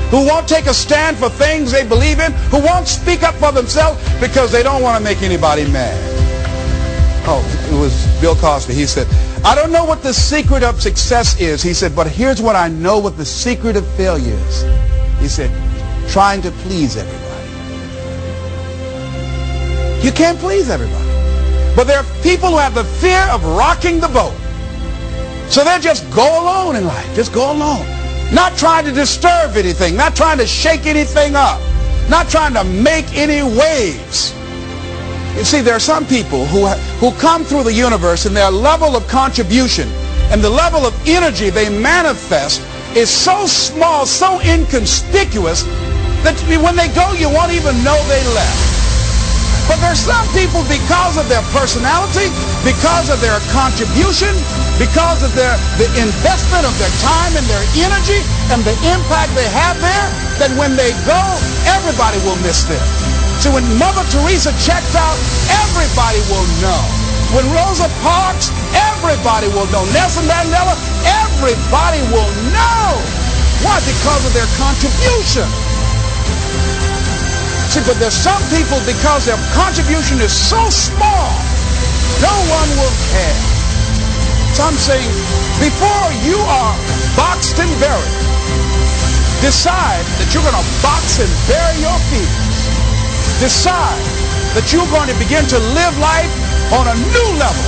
who 0.10 0.26
won't 0.26 0.48
take 0.48 0.68
a 0.68 0.74
stand 0.74 1.18
for 1.18 1.30
things 1.30 1.72
they 1.72 1.86
believe 1.86 2.20
in, 2.20 2.32
who 2.50 2.60
won't 2.60 2.88
speak 2.88 3.24
up 3.24 3.36
for 3.36 3.52
themselves 3.52 4.00
because 4.22 4.54
they 4.54 4.64
don't 4.64 4.82
want 4.82 4.98
to 4.98 5.04
make 5.04 5.22
anybody 5.22 5.70
mad. 5.70 5.98
Oh, 7.28 7.44
it 7.70 7.78
was 7.78 7.94
Bill 8.22 8.36
Cosby. 8.36 8.74
He 8.74 8.86
said, 8.86 9.06
I 9.44 9.54
don't 9.54 9.72
know 9.72 9.84
what 9.84 10.02
the 10.02 10.14
secret 10.14 10.64
of 10.64 10.82
success 10.82 11.40
is. 11.42 11.62
He 11.62 11.74
said, 11.74 11.94
but 11.96 12.08
here's 12.08 12.42
what 12.42 12.56
I 12.56 12.70
know 12.70 13.00
what 13.00 13.18
the 13.18 13.26
secret 13.26 13.76
of 13.76 13.86
failure 13.96 14.34
is. 14.34 14.64
He 15.20 15.28
said, 15.28 15.52
trying 16.10 16.42
to 16.44 16.52
please 16.52 16.96
everybody. 16.96 17.28
You 20.06 20.14
can't 20.14 20.40
please 20.40 20.70
everybody. 20.70 21.09
But 21.80 21.88
there 21.88 22.00
are 22.00 22.22
people 22.24 22.50
who 22.50 22.58
have 22.58 22.76
the 22.76 22.84
fear 22.84 23.22
of 23.32 23.42
rocking 23.46 24.02
the 24.02 24.10
boat. 24.10 24.36
So 25.50 25.64
they 25.64 25.80
just 25.80 26.04
go 26.12 26.28
alone 26.44 26.76
in 26.76 26.86
life. 26.86 27.16
Just 27.16 27.32
go 27.32 27.54
alone. 27.54 27.88
Not 28.34 28.58
trying 28.58 28.84
to 28.84 28.92
disturb 28.92 29.56
anything. 29.56 29.96
Not 29.96 30.14
trying 30.14 30.40
to 30.40 30.46
shake 30.46 30.86
anything 30.86 31.38
up. 31.38 31.62
Not 32.10 32.28
trying 32.28 32.54
to 32.56 32.66
make 32.66 33.06
any 33.16 33.44
waves. 33.44 34.34
You 35.38 35.46
see, 35.46 35.62
there 35.62 35.74
are 35.74 35.80
some 35.80 36.06
people 36.06 36.46
who, 36.48 36.68
who 37.00 37.18
come 37.18 37.46
through 37.46 37.64
the 37.64 37.72
universe 37.72 38.26
and 38.26 38.36
their 38.36 38.52
level 38.52 38.98
of 38.98 39.08
contribution 39.08 39.88
and 40.34 40.42
the 40.42 40.50
level 40.50 40.86
of 40.86 40.94
energy 41.08 41.50
they 41.50 41.70
manifest 41.70 42.62
is 42.94 43.10
so 43.10 43.46
small, 43.48 44.06
so 44.06 44.42
inconspicuous 44.42 45.64
that 46.28 46.36
when 46.62 46.76
they 46.76 46.90
go, 46.90 47.14
you 47.14 47.30
won't 47.30 47.54
even 47.54 47.82
know 47.86 47.96
they 48.10 48.28
left. 48.36 48.79
But 49.70 49.78
there's 49.86 50.02
some 50.02 50.26
people, 50.34 50.66
because 50.66 51.22
of 51.22 51.30
their 51.30 51.46
personality, 51.54 52.34
because 52.66 53.14
of 53.14 53.22
their 53.22 53.38
contribution, 53.54 54.34
because 54.82 55.22
of 55.22 55.30
their 55.38 55.54
the 55.78 55.86
investment 55.94 56.66
of 56.66 56.74
their 56.82 56.90
time 56.98 57.38
and 57.38 57.46
their 57.46 57.62
energy 57.78 58.26
and 58.50 58.66
the 58.66 58.74
impact 58.90 59.30
they 59.38 59.46
have 59.46 59.78
there, 59.78 60.10
that 60.42 60.50
when 60.58 60.74
they 60.74 60.90
go, 61.06 61.22
everybody 61.70 62.18
will 62.26 62.42
miss 62.42 62.66
them. 62.66 62.82
So 63.38 63.54
when 63.54 63.64
Mother 63.78 64.02
Teresa 64.10 64.50
checks 64.58 64.98
out, 64.98 65.16
everybody 65.62 66.18
will 66.34 66.50
know. 66.66 66.82
When 67.38 67.46
Rosa 67.54 67.94
Parks, 68.02 68.50
everybody 68.74 69.54
will 69.54 69.70
know. 69.70 69.86
Nelson 69.94 70.26
Mandela, 70.26 70.74
everybody 71.30 72.02
will 72.10 72.34
know. 72.50 72.98
Why? 73.62 73.78
Because 73.86 74.26
of 74.26 74.34
their 74.34 74.50
contribution. 74.58 75.69
See, 77.70 77.86
but 77.86 78.02
there's 78.02 78.18
some 78.18 78.42
people 78.50 78.82
because 78.82 79.30
their 79.30 79.38
contribution 79.54 80.18
is 80.26 80.34
so 80.34 80.58
small, 80.74 81.30
no 82.18 82.34
one 82.50 82.70
will 82.82 82.96
care. 83.14 83.42
So 84.58 84.66
I'm 84.66 84.74
saying, 84.74 85.06
before 85.62 86.10
you 86.26 86.42
are 86.50 86.74
boxed 87.14 87.62
and 87.62 87.70
buried, 87.78 88.16
decide 89.46 90.02
that 90.18 90.34
you're 90.34 90.42
going 90.42 90.58
to 90.58 90.68
box 90.82 91.22
and 91.22 91.30
bury 91.46 91.78
your 91.86 91.94
fears. 92.10 92.58
Decide 93.38 94.02
that 94.58 94.74
you're 94.74 94.90
going 94.90 95.14
to 95.14 95.18
begin 95.22 95.46
to 95.54 95.62
live 95.78 95.94
life 96.02 96.34
on 96.74 96.90
a 96.90 96.98
new 96.98 97.30
level, 97.38 97.66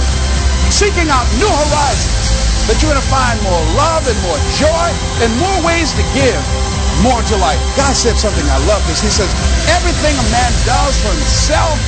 seeking 0.74 1.14
out 1.14 1.30
new 1.38 1.46
horizons, 1.46 2.26
that 2.66 2.82
you're 2.82 2.90
going 2.90 2.98
to 2.98 3.12
find 3.14 3.38
more 3.46 3.62
love 3.78 4.02
and 4.10 4.18
more 4.26 4.42
joy 4.58 4.90
and 5.22 5.30
more 5.38 5.62
ways 5.62 5.94
to 5.94 6.02
give 6.18 6.61
more 7.00 7.24
to 7.24 7.36
life. 7.40 7.60
God 7.80 7.96
said 7.96 8.20
something, 8.20 8.44
I 8.52 8.60
love 8.68 8.84
this. 8.88 9.00
He 9.00 9.10
says, 9.10 9.32
everything 9.72 10.14
a 10.20 10.28
man 10.30 10.52
does 10.68 10.94
for 11.00 11.14
himself, 11.16 11.80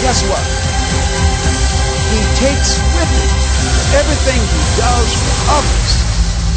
guess 0.00 0.22
what? 0.30 0.44
He 2.14 2.22
takes 2.38 2.78
with 2.94 3.10
him. 3.10 3.28
Everything 3.94 4.38
he 4.38 4.62
does 4.78 5.08
for 5.18 5.34
others, 5.58 5.88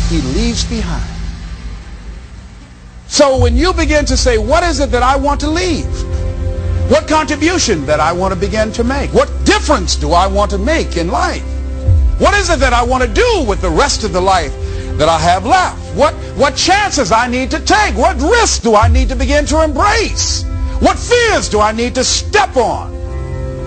he 0.10 0.22
leaves 0.38 0.64
behind. 0.66 1.06
So 3.08 3.38
when 3.38 3.58
you 3.58 3.74
begin 3.74 4.06
to 4.06 4.18
say, 4.18 4.38
what 4.38 4.64
is 4.64 4.80
it 4.80 4.92
that 4.92 5.04
I 5.04 5.16
want 5.16 5.40
to 5.42 5.50
leave? 5.50 5.86
What 6.90 7.08
contribution 7.08 7.86
that 7.86 8.00
I 8.00 8.12
want 8.12 8.34
to 8.34 8.40
begin 8.40 8.72
to 8.74 8.84
make? 8.84 9.14
What 9.14 9.30
difference 9.46 9.96
do 9.96 10.12
I 10.12 10.28
want 10.28 10.52
to 10.52 10.58
make 10.58 10.98
in 10.98 11.10
life? 11.10 11.44
What 12.20 12.34
is 12.34 12.50
it 12.50 12.60
that 12.60 12.74
I 12.74 12.84
want 12.84 13.04
to 13.04 13.10
do 13.10 13.46
with 13.48 13.62
the 13.62 13.70
rest 13.70 14.04
of 14.04 14.12
the 14.12 14.22
life 14.22 14.54
that 15.00 15.08
I 15.08 15.18
have 15.18 15.46
left? 15.46 15.80
What, 15.96 16.14
what 16.36 16.56
chances 16.58 17.12
I 17.12 17.28
need 17.28 17.50
to 17.52 17.60
take? 17.62 17.96
What 17.96 18.20
risks 18.22 18.60
do 18.60 18.76
I 18.76 18.90
need 18.90 19.08
to 19.10 19.16
begin 19.16 19.46
to 19.48 19.64
embrace? 19.64 20.44
What 20.82 21.00
fears 21.00 21.48
do 21.48 21.62
I 21.62 21.72
need 21.72 21.96
to 21.96 22.04
step 22.04 22.56
on? 22.58 22.92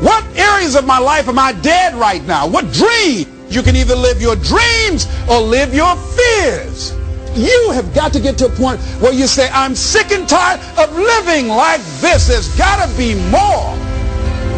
What 0.03 0.25
areas 0.37 0.77
of 0.77 0.87
my 0.87 0.99
life 0.99 1.29
am 1.29 1.39
I 1.39 1.53
dead 1.53 1.95
right 1.95 2.23
now? 2.25 2.47
What 2.47 2.71
dream? 2.73 3.27
You 3.49 3.63
can 3.63 3.77
either 3.77 3.95
live 3.95 4.21
your 4.21 4.37
dreams 4.37 5.07
or 5.29 5.41
live 5.41 5.75
your 5.75 5.97
fears. 5.97 6.93
You 7.35 7.71
have 7.73 7.95
got 7.95 8.13
to 8.13 8.21
get 8.21 8.37
to 8.39 8.47
a 8.47 8.51
point 8.51 8.81
where 9.01 9.13
you 9.13 9.27
say, 9.27 9.49
I'm 9.53 9.75
sick 9.75 10.11
and 10.11 10.29
tired 10.29 10.61
of 10.79 10.95
living 10.95 11.49
like 11.49 11.81
this. 12.01 12.29
There's 12.29 12.55
got 12.57 12.87
to 12.87 12.97
be 12.99 13.15
more. 13.31 13.73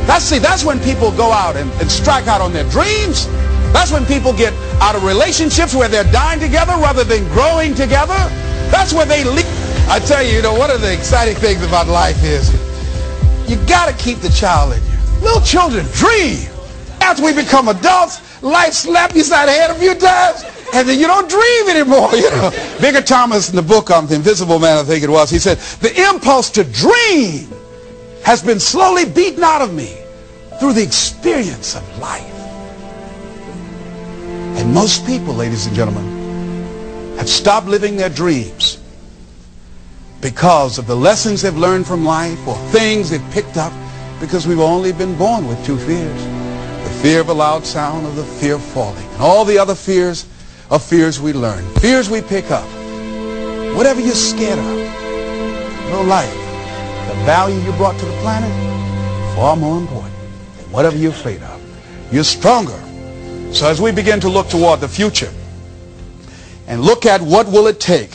That's, 0.07 0.25
see, 0.25 0.39
that's 0.39 0.64
when 0.64 0.81
people 0.81 1.12
go 1.12 1.31
out 1.31 1.57
and, 1.57 1.70
and 1.75 1.91
strike 1.91 2.27
out 2.27 2.41
on 2.41 2.53
their 2.53 2.68
dreams. 2.70 3.27
That's 3.75 3.91
when 3.91 4.07
people 4.07 4.33
get 4.33 4.55
out 4.81 4.95
of 4.95 5.03
relationships 5.03 5.75
where 5.75 5.89
they're 5.89 6.11
dying 6.12 6.39
together 6.39 6.72
rather 6.75 7.03
than 7.03 7.25
growing 7.35 7.75
together. 7.75 8.16
That's 8.70 8.95
where 8.95 9.05
they 9.05 9.25
leave. 9.25 9.45
I 9.91 9.99
tell 9.99 10.22
you, 10.22 10.37
you 10.37 10.43
know, 10.43 10.55
one 10.55 10.70
of 10.70 10.81
the 10.81 10.95
exciting 10.95 11.35
things 11.35 11.61
about 11.62 11.89
life 11.89 12.22
is 12.22 12.49
you 13.51 13.57
got 13.66 13.91
to 13.91 14.03
keep 14.03 14.18
the 14.18 14.31
child 14.31 14.72
in 14.75 14.83
you. 14.85 14.99
Little 15.20 15.43
children 15.43 15.85
dream. 15.93 16.49
After 17.01 17.25
we 17.25 17.35
become 17.35 17.68
adults, 17.68 18.43
life 18.43 18.72
slaps 18.72 19.16
you 19.16 19.25
side 19.25 19.49
the 19.49 19.53
head 19.53 19.70
a 19.70 19.75
few 19.75 19.95
times, 19.95 20.45
and 20.72 20.89
then 20.89 20.99
you 20.99 21.07
don't 21.07 21.29
dream 21.29 21.68
anymore. 21.68 22.11
You 22.14 22.31
know, 22.31 22.51
Bigger 22.81 23.03
Thomas 23.03 23.51
in 23.51 23.57
the 23.57 23.62
book 23.62 23.91
on 23.91 24.07
the 24.07 24.14
Invisible 24.14 24.61
Man, 24.61 24.79
I 24.79 24.85
think 24.85 25.03
it 25.03 25.11
was, 25.11 25.31
he 25.31 25.39
said, 25.39 25.59
the 25.81 26.09
impulse 26.09 26.49
to 26.51 26.64
dream 26.64 27.49
has 28.25 28.41
been 28.41 28.61
slowly 28.61 29.05
beaten 29.05 29.43
out 29.43 29.62
of 29.62 29.75
me 29.75 29.95
through 30.61 30.75
the 30.75 30.83
experience 30.83 31.75
of 31.75 31.99
life. 31.99 32.34
And 34.57 34.73
most 34.73 35.05
people, 35.07 35.35
ladies 35.35 35.67
and 35.67 35.75
gentlemen, 35.75 37.17
have 37.17 37.29
stopped 37.29 37.67
living 37.67 37.97
their 37.97 38.09
dreams 38.09 38.81
because 40.21 40.79
of 40.79 40.87
the 40.87 40.97
lessons 40.97 41.43
they've 41.43 41.57
learned 41.57 41.87
from 41.87 42.05
life 42.05 42.49
or 42.49 42.57
things 42.71 43.11
they've 43.11 43.31
picked 43.31 43.57
up 43.57 43.73
because 44.21 44.47
we've 44.47 44.61
only 44.61 44.93
been 44.93 45.17
born 45.17 45.47
with 45.47 45.63
two 45.67 45.77
fears. 45.77 46.25
The 46.85 46.99
fear 47.03 47.21
of 47.21 47.29
a 47.29 47.35
loud 47.35 47.67
sound 47.67 48.07
or 48.07 48.13
the 48.13 48.25
fear 48.25 48.55
of 48.55 48.63
falling. 48.63 49.07
And 49.13 49.23
all 49.23 49.45
the 49.45 49.59
other 49.59 49.75
fears 49.75 50.27
are 50.71 50.79
fears 50.79 51.21
we 51.21 51.33
learn. 51.33 51.65
Fears 51.75 52.09
we 52.09 52.23
pick 52.23 52.51
up. 52.51 52.67
Whatever 53.77 54.01
you're 54.01 54.15
scared 54.15 54.59
of. 54.59 54.65
No 55.91 56.03
life. 56.07 56.33
The 57.09 57.15
value 57.27 57.61
you 57.61 57.73
brought 57.73 57.99
to 57.99 58.07
the 58.07 58.17
planet, 58.23 58.51
far 59.37 59.57
more 59.57 59.79
important 59.79 60.15
than 60.57 60.73
whatever 60.73 60.97
you're 60.97 61.13
afraid 61.13 61.43
of. 61.43 61.61
You're 62.13 62.25
stronger. 62.25 62.81
So 63.55 63.69
as 63.69 63.81
we 63.81 63.93
begin 63.93 64.19
to 64.19 64.29
look 64.29 64.49
toward 64.49 64.81
the 64.81 64.89
future 64.89 65.33
and 66.67 66.81
look 66.81 67.07
at 67.07 67.23
what 67.23 67.47
will 67.47 67.69
it 67.69 67.79
take 67.79 68.11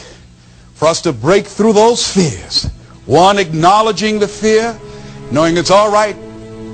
for 0.74 0.90
us 0.90 1.02
to 1.04 1.14
break 1.14 1.46
through 1.46 1.72
those 1.72 2.06
fears. 2.06 2.66
One, 3.06 3.40
acknowledging 3.40 4.20
the 4.20 4.28
fear, 4.28 4.78
knowing 5.32 5.56
it's 5.56 5.72
all 5.72 5.92
right. 5.92 6.16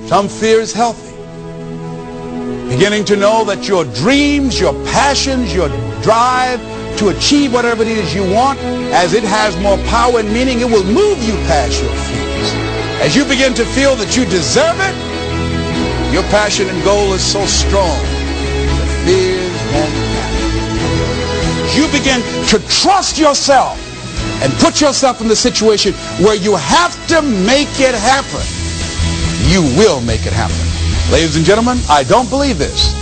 Some 0.08 0.28
fear 0.28 0.60
is 0.60 0.74
healthy. 0.74 1.16
Beginning 2.68 3.06
to 3.06 3.16
know 3.16 3.44
that 3.46 3.68
your 3.68 3.86
dreams, 3.86 4.60
your 4.60 4.74
passions, 4.86 5.54
your 5.54 5.70
drive 6.02 6.60
to 6.98 7.10
achieve 7.10 7.54
whatever 7.54 7.84
it 7.84 7.88
is 7.88 8.16
you 8.16 8.24
want, 8.34 8.58
as 8.94 9.14
it 9.14 9.24
has 9.24 9.56
more 9.62 9.78
power 9.90 10.20
and 10.20 10.34
meaning, 10.34 10.62
it 10.62 10.66
will 10.66 10.84
move 10.86 11.22
you 11.24 11.36
past 11.46 11.84
your 11.84 11.94
fears. 11.94 12.52
As 13.06 13.16
you 13.16 13.26
begin 13.26 13.54
to 13.54 13.64
feel 13.64 13.96
that 13.98 14.18
you 14.18 14.26
deserve 14.26 14.76
it, 14.80 16.14
your 16.14 16.24
passion 16.24 16.68
and 16.68 16.84
goal 16.84 17.14
is 17.14 17.22
so 17.22 17.46
strong, 17.46 18.15
fears 19.06 19.62
won't. 19.72 19.96
You 21.78 21.88
begin 21.92 22.22
to 22.50 22.60
trust 22.68 23.18
yourself 23.18 23.78
and 24.42 24.52
put 24.54 24.82
yourself 24.82 25.22
in 25.22 25.28
the 25.28 25.36
situation 25.36 25.94
where 26.24 26.36
you 26.36 26.56
have 26.56 26.96
to 27.08 27.22
make 27.22 27.80
it 27.80 27.94
happen. 27.94 28.44
You 29.52 29.62
will 29.78 30.02
make 30.02 30.26
it 30.26 30.34
happen. 30.34 30.58
Ladies 31.12 31.36
and 31.36 31.46
gentlemen, 31.46 31.78
I 31.90 32.04
don't 32.04 32.30
believe 32.30 32.58
this. 32.58 32.94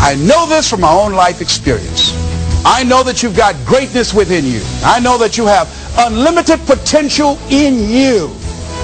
I 0.00 0.14
know 0.16 0.46
this 0.46 0.68
from 0.68 0.80
my 0.82 0.92
own 0.92 1.12
life 1.12 1.40
experience. 1.40 2.12
I 2.64 2.82
know 2.82 3.02
that 3.04 3.22
you've 3.22 3.36
got 3.36 3.54
greatness 3.64 4.12
within 4.12 4.44
you. 4.44 4.60
I 4.84 5.00
know 5.00 5.16
that 5.18 5.38
you 5.38 5.46
have 5.46 5.68
unlimited 5.98 6.60
potential 6.66 7.38
in 7.48 7.88
you. 7.88 8.30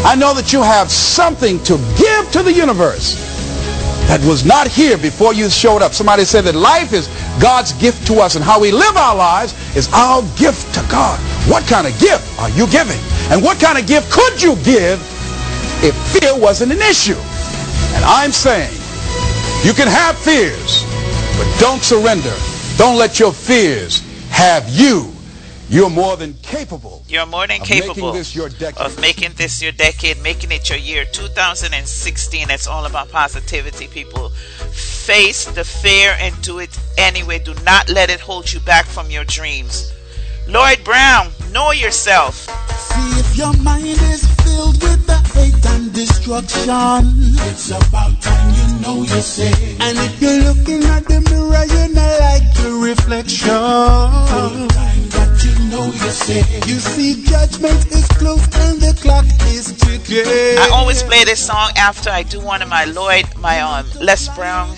I 0.05 0.15
know 0.17 0.35
that 0.35 0.53
you 0.53 0.63
have 0.63 0.91
something 0.91 1.63
to 1.65 1.77
give 1.99 2.31
to 2.33 2.43
the 2.43 2.53
universe 2.53 3.32
that 4.13 4.21
was 4.29 4.45
not 4.45 4.69
here 4.69 4.99
before 4.99 5.33
you 5.33 5.49
showed 5.49 5.81
up. 5.81 5.95
Somebody 5.95 6.27
said 6.27 6.45
that 6.45 6.55
life 6.55 6.93
is 6.93 7.09
God's 7.41 7.73
gift 7.73 8.07
to 8.09 8.21
us 8.21 8.37
and 8.37 8.45
how 8.45 8.61
we 8.61 8.71
live 8.71 8.95
our 8.95 9.17
lives 9.17 9.57
is 9.75 9.89
our 9.95 10.21
gift 10.37 10.69
to 10.75 10.85
God. 10.93 11.19
What 11.49 11.65
kind 11.65 11.87
of 11.87 11.99
gift 11.99 12.21
are 12.39 12.51
you 12.51 12.67
giving? 12.69 13.01
And 13.33 13.43
what 13.43 13.59
kind 13.59 13.79
of 13.79 13.87
gift 13.87 14.13
could 14.13 14.43
you 14.43 14.57
give 14.57 15.01
if 15.81 15.97
fear 16.13 16.37
wasn't 16.37 16.73
an 16.73 16.83
issue? 16.85 17.17
And 17.97 18.05
I'm 18.05 18.33
saying 18.33 18.77
you 19.65 19.73
can 19.73 19.89
have 19.89 20.19
fears, 20.19 20.85
but 21.41 21.49
don't 21.59 21.83
surrender. 21.83 22.37
Don't 22.77 22.99
let 22.99 23.19
your 23.19 23.33
fears 23.33 24.05
have 24.29 24.69
you. 24.69 25.12
You're 25.73 25.89
more 25.89 26.19
than 26.19 26.35
capable. 26.43 27.03
You're 27.09 27.25
more 27.25 27.47
than 27.47 27.63
of 27.63 27.67
capable 27.67 27.95
making 27.95 28.13
this 28.13 28.35
your 28.37 28.51
decade. 28.51 28.77
of 28.77 29.01
making 29.01 29.33
this 29.37 29.63
your 29.63 29.73
decade, 29.73 30.21
making 30.23 30.53
it 30.53 30.69
your 30.69 30.77
year 30.77 31.07
2016. 31.07 32.51
It's 32.51 32.67
all 32.67 32.85
about 32.85 33.11
positivity, 33.11 33.89
people. 33.89 34.29
Face 34.29 35.47
the 35.47 35.65
fear 35.65 36.15
and 36.21 36.39
do 36.43 36.59
it 36.59 36.79
anyway. 36.99 37.39
Do 37.39 37.55
not 37.65 37.89
let 37.89 38.11
it 38.11 38.21
hold 38.21 38.53
you 38.53 38.61
back 38.61 38.85
from 38.85 39.11
your 39.11 39.25
dreams. 39.25 39.91
Lloyd 40.47 40.85
Brown, 40.85 41.31
know 41.53 41.71
yourself. 41.71 42.35
See 42.77 43.19
if 43.19 43.35
your 43.39 43.55
mind 43.63 43.87
is 44.13 44.27
filled 44.45 44.83
with 44.83 45.07
the 45.07 45.17
hate 45.33 45.65
and 45.73 45.91
destruction. 45.95 46.69
It's 47.49 47.71
about 47.71 48.21
time 48.21 48.53
you 48.53 48.81
know 48.83 49.05
yourself. 49.05 49.81
And 49.81 49.97
if 49.97 50.21
you're 50.21 50.53
looking 50.53 50.85
at 50.85 51.07
the 51.07 51.23
mirror, 51.31 51.65
you 51.65 51.79
are 51.79 51.89
not 51.89 52.21
like 52.21 52.59
your 52.59 52.77
reflection. 52.85 54.69
You 55.43 55.59
know 55.71 55.87
yourself. 55.87 56.69
You 56.69 56.79
see, 56.79 57.25
judgment 57.25 57.87
is 57.91 58.07
close 58.09 58.45
and 58.57 58.81
the 58.81 58.97
clock 59.01 59.25
is 59.47 59.73
ticking. 59.73 60.59
I 60.59 60.71
always 60.73 61.03
play 61.03 61.25
this 61.25 61.45
song 61.45 61.71
after 61.77 62.11
I 62.11 62.23
do 62.23 62.41
one 62.41 62.63
of 62.63 62.69
my 62.69 62.85
Lloyd, 62.85 63.27
my 63.39 63.61
um 63.61 63.87
Les 64.01 64.29
Brown 64.37 64.77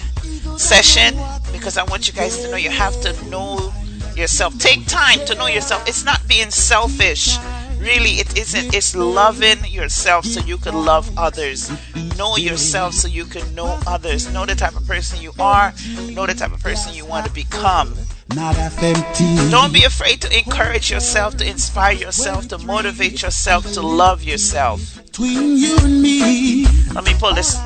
session 0.57 1.15
because 1.53 1.77
I 1.77 1.85
want 1.85 2.07
you 2.07 2.15
guys 2.15 2.39
to 2.43 2.51
know 2.51 2.57
you 2.57 2.71
have 2.71 2.99
to 3.03 3.13
know 3.31 3.73
yourself. 4.17 4.59
Take 4.59 4.87
time 4.87 5.19
to 5.27 5.35
know 5.35 5.47
yourself. 5.47 5.87
It's 5.89 6.05
not 6.05 6.27
being 6.29 6.51
selfish. 6.51 7.37
Really, 7.79 8.21
it 8.21 8.39
isn't. 8.39 8.75
It's 8.75 8.97
loving 8.97 9.65
yourself 9.67 10.25
so 10.25 10.41
you 10.41 10.57
can 10.57 10.75
love 10.75 11.11
others. 11.19 11.71
Know 12.17 12.37
yourself 12.37 12.95
so 12.95 13.09
you 13.09 13.27
can 13.27 13.55
know 13.55 13.79
others. 13.87 14.33
Know 14.33 14.47
the 14.47 14.55
type 14.55 14.77
of 14.77 14.87
person 14.87 15.21
you 15.21 15.33
are. 15.39 15.75
Know 16.11 16.27
the 16.27 16.35
type 16.35 16.53
of 16.53 16.61
person 16.61 16.95
you 16.95 17.05
want 17.05 17.27
to 17.27 17.33
become. 17.33 17.95
Not 18.31 18.57
FMT. 18.57 19.51
Don't 19.51 19.73
be 19.73 19.85
afraid 19.85 20.21
to 20.23 20.37
encourage 20.37 20.91
yourself, 20.91 21.37
to 21.37 21.49
inspire 21.49 21.93
yourself, 21.93 22.49
to 22.49 22.59
motivate 22.59 23.23
yourself, 23.23 23.71
to 23.75 23.83
love 23.83 24.23
yourself. 24.23 24.97
Between 24.97 25.59
you 25.59 25.77
and 25.79 26.03
me. 26.03 26.67
Let 26.95 27.05
me 27.05 27.15
pull 27.19 27.35
this. 27.35 27.57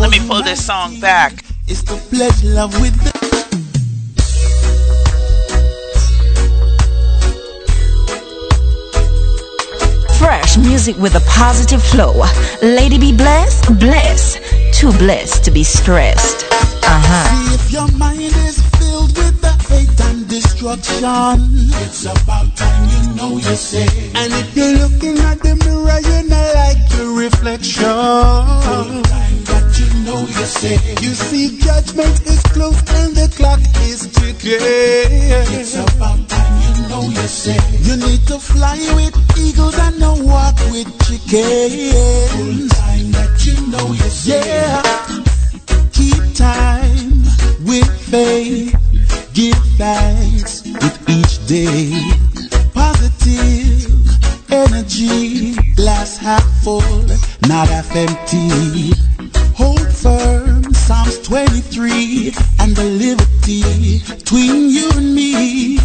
Let 0.00 0.10
me 0.10 0.18
pull 0.26 0.42
this 0.42 0.66
song 0.66 0.98
back. 1.00 1.44
It's 1.68 1.82
the 1.82 1.96
pledge 2.10 2.42
love 2.42 2.78
with 2.80 2.92
the 3.04 3.12
Fresh 10.18 10.56
Fresh 10.56 10.56
music 10.58 10.96
with 10.98 11.14
a 11.14 11.20
positive 11.20 11.82
flow. 11.82 12.24
Lady 12.62 12.98
B 12.98 13.16
Bless, 13.16 13.64
blessed. 13.70 14.40
Too 14.74 14.90
blessed 14.98 15.44
to 15.44 15.50
be 15.50 15.62
stressed. 15.62 16.46
Uh 16.50 17.00
huh. 17.06 18.61
Destruction. 20.32 21.36
It's 21.84 22.04
about 22.06 22.56
time 22.56 22.88
you 22.88 23.14
know 23.16 23.36
you 23.36 23.54
say. 23.54 23.84
And 24.16 24.32
if 24.40 24.56
you're 24.56 24.76
looking 24.80 25.18
at 25.28 25.38
the 25.44 25.54
mirror, 25.60 26.00
you 26.08 26.18
not 26.32 26.48
like 26.56 26.82
your 26.96 27.12
reflection. 27.12 27.84
Time 27.84 29.36
that 29.52 29.68
you 29.76 29.88
know 30.06 30.20
you 30.20 30.46
say. 30.48 30.76
You 31.04 31.12
see, 31.12 31.58
judgment 31.60 32.16
is 32.26 32.42
close 32.54 32.80
and 32.96 33.12
the 33.14 33.28
clock 33.36 33.60
is 33.84 34.08
ticking. 34.08 34.56
It's 35.60 35.76
about 35.76 36.26
time 36.28 36.56
you 36.64 36.88
know 36.88 37.02
you 37.02 37.28
say. 37.28 37.60
You 37.84 37.96
need 38.00 38.26
to 38.28 38.38
fly 38.38 38.80
with 38.96 39.14
eagles 39.36 39.76
and 39.78 39.98
not 40.00 40.18
walk 40.20 40.56
with 40.72 40.88
chickens. 41.04 42.72
Time 42.72 43.10
that 43.12 43.36
you 43.44 43.56
know 43.68 43.86
you 43.92 44.08
say. 44.08 44.40
Yeah. 44.48 44.80
Keep 45.92 46.24
time 46.34 47.20
with 47.68 47.90
faith. 48.08 48.91
Give 49.34 49.56
thanks 49.78 50.62
with 50.62 51.08
each 51.08 51.46
day. 51.46 51.90
Positive 52.74 54.52
energy. 54.52 55.54
Glass 55.74 56.18
half 56.18 56.44
full, 56.62 56.82
not 57.48 57.68
half 57.68 57.96
empty. 57.96 58.92
Hold 59.56 59.90
firm, 59.90 60.74
Psalms 60.74 61.18
23, 61.22 62.34
and 62.60 62.76
the 62.76 62.84
liberty 62.84 64.02
between 64.06 64.68
you 64.68 64.90
and 64.96 65.14
me. 65.14 65.78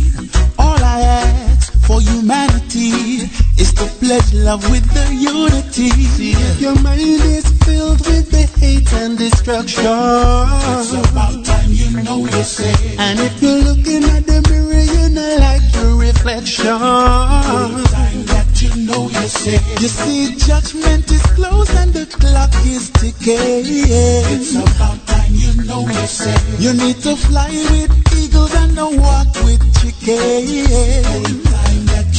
All 0.59 0.83
I 0.83 0.99
ask 0.99 1.71
for 1.85 2.01
humanity 2.01 3.29
is 3.57 3.73
to 3.73 3.85
pledge 3.99 4.33
love 4.33 4.63
with 4.69 4.85
the 4.93 5.13
unity. 5.13 5.89
If 5.93 6.61
your 6.61 6.75
mind 6.81 7.21
is 7.37 7.45
filled 7.63 7.99
with 8.07 8.29
the 8.29 8.45
hate 8.59 8.91
and 8.93 9.17
destruction, 9.17 9.85
it's 9.85 10.93
about 10.93 11.45
time 11.45 11.71
you 11.71 12.03
know 12.03 12.19
you 12.25 12.43
say. 12.43 12.73
And 12.97 13.19
if 13.19 13.41
you're 13.41 13.61
looking 13.69 14.03
at 14.05 14.25
the 14.25 14.41
mirror, 14.49 14.83
you 14.93 15.09
not 15.09 15.39
like 15.39 15.65
your 15.75 15.95
reflection. 15.97 16.65
Time 16.65 18.25
that 18.31 18.61
you 18.61 18.85
know 18.85 19.09
you 19.09 19.27
say. 19.27 19.59
You 19.81 19.87
see, 19.87 20.35
judgment 20.35 21.09
is 21.11 21.23
close 21.37 21.69
and 21.75 21.93
the 21.93 22.05
clock 22.05 22.53
is 22.65 22.89
ticking. 22.91 23.37
It's 23.37 24.53
about 24.55 25.05
time 25.07 25.33
you 25.33 25.63
know 25.63 25.81
you 25.81 26.07
say. 26.07 26.35
You 26.59 26.73
need 26.73 26.97
to 27.03 27.15
fly 27.15 27.49
with 27.71 27.91
eagles 28.17 28.53
and 28.55 28.75
not 28.75 28.93
walk 28.93 29.33
with 29.43 29.61
chickens. 29.81 31.56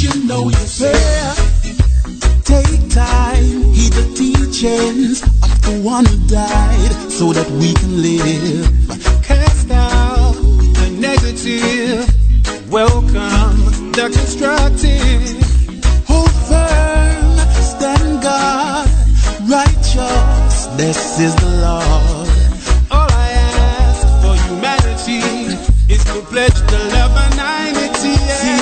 You 0.00 0.14
know 0.28 0.44
you 0.44 0.54
say. 0.54 0.92
Take 2.44 2.88
time, 2.88 3.64
heed 3.74 3.92
the 3.94 4.06
teachings 4.14 5.22
of 5.22 5.60
the 5.62 5.80
one 5.82 6.04
who 6.04 6.16
died 6.28 6.92
so 7.10 7.32
that 7.32 7.50
we 7.50 7.74
can 7.74 8.00
live. 8.00 8.70
Cast 9.24 9.72
out 9.72 10.34
the 10.78 10.88
negative, 11.00 12.06
welcome 12.70 13.90
the 13.90 14.08
constructive. 14.14 15.34
Hold 16.06 16.30
firm, 16.46 17.36
stand 17.58 18.22
guard, 18.22 18.88
righteous, 19.50 20.66
this 20.76 21.18
is 21.18 21.34
the 21.34 21.50
Lord. 21.66 22.28
All 22.92 23.10
I 23.10 23.30
ask 23.34 24.06
for 24.22 24.36
humanity 24.46 25.26
is 25.92 26.04
to 26.04 26.20
pledge 26.30 26.54
the 26.70 26.78
love 26.94 27.16
and 27.16 27.34
unity. 27.34 27.67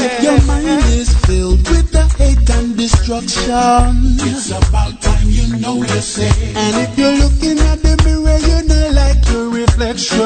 If 0.06 0.22
your 0.22 0.40
mind 0.46 0.84
is 0.94 1.10
filled 1.26 1.68
with 1.68 1.90
the 1.90 2.04
hate 2.16 2.48
and 2.50 2.76
destruction. 2.76 3.90
It's 4.22 4.50
about 4.50 5.02
time 5.02 5.28
you 5.28 5.58
know 5.58 5.82
you 5.82 6.00
say. 6.00 6.30
And 6.54 6.76
if 6.84 6.96
you're 6.96 7.18
looking 7.24 7.58
at 7.58 7.82
the 7.82 7.98
mirror, 8.06 8.38
you 8.38 8.58
not 8.70 8.94
like 8.94 9.26
your 9.28 9.50
reflection. 9.50 10.20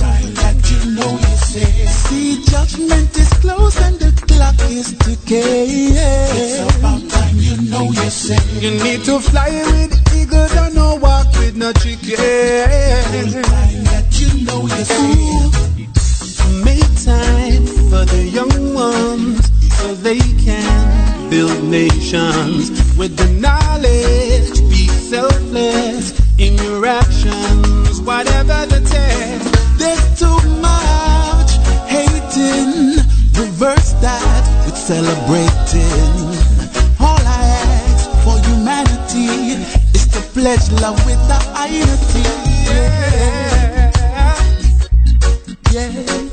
Time 0.00 0.32
that 0.40 0.56
you 0.70 0.96
know 0.96 1.12
you 1.12 1.36
say. 1.36 1.84
See, 2.08 2.42
judgment 2.48 3.12
is 3.18 3.28
close 3.44 3.76
and 3.84 3.96
the 4.00 4.10
clock 4.32 4.56
is 4.70 4.96
ticking. 4.96 5.92
It's 5.92 6.78
about 6.78 7.04
time 7.10 7.36
you 7.36 7.56
know 7.68 7.84
you 7.92 8.08
say. 8.08 8.40
You 8.64 8.70
need 8.82 9.04
to 9.04 9.20
fly 9.20 9.50
with 9.76 9.92
eagles 10.16 10.56
and 10.56 10.74
no 10.74 10.96
walk 10.96 11.28
with 11.36 11.54
no 11.56 11.70
chicken. 11.74 12.16
It's 12.16 13.34
Time 13.34 13.84
that 13.92 14.08
you 14.18 14.46
know 14.46 14.62
you 14.64 15.73
Make 16.62 16.86
time 17.02 17.66
for 17.90 18.04
the 18.04 18.30
young 18.30 18.74
ones 18.74 19.50
so 19.78 19.94
they 19.94 20.18
can 20.18 21.28
build 21.30 21.64
nations 21.64 22.70
with 22.96 23.16
the 23.16 23.26
knowledge. 23.40 24.60
Be 24.70 24.86
selfless 24.86 26.12
in 26.38 26.54
your 26.58 26.86
actions, 26.86 28.00
whatever 28.02 28.66
the 28.66 28.80
test. 28.86 29.78
There's 29.78 30.18
too 30.18 30.38
much 30.60 31.56
hating. 31.90 33.02
Reverse 33.34 33.92
that 34.04 34.44
with 34.64 34.76
celebrating. 34.76 36.14
All 37.00 37.18
I 37.18 37.42
ask 37.66 38.10
for 38.22 38.38
humanity 38.48 39.58
is 39.92 40.06
to 40.08 40.20
pledge 40.32 40.70
love 40.80 41.04
with 41.04 41.18
the. 41.26 41.44
Yeah. 42.66 43.10
Yeah, 45.72 45.88
yeah, 45.88 46.23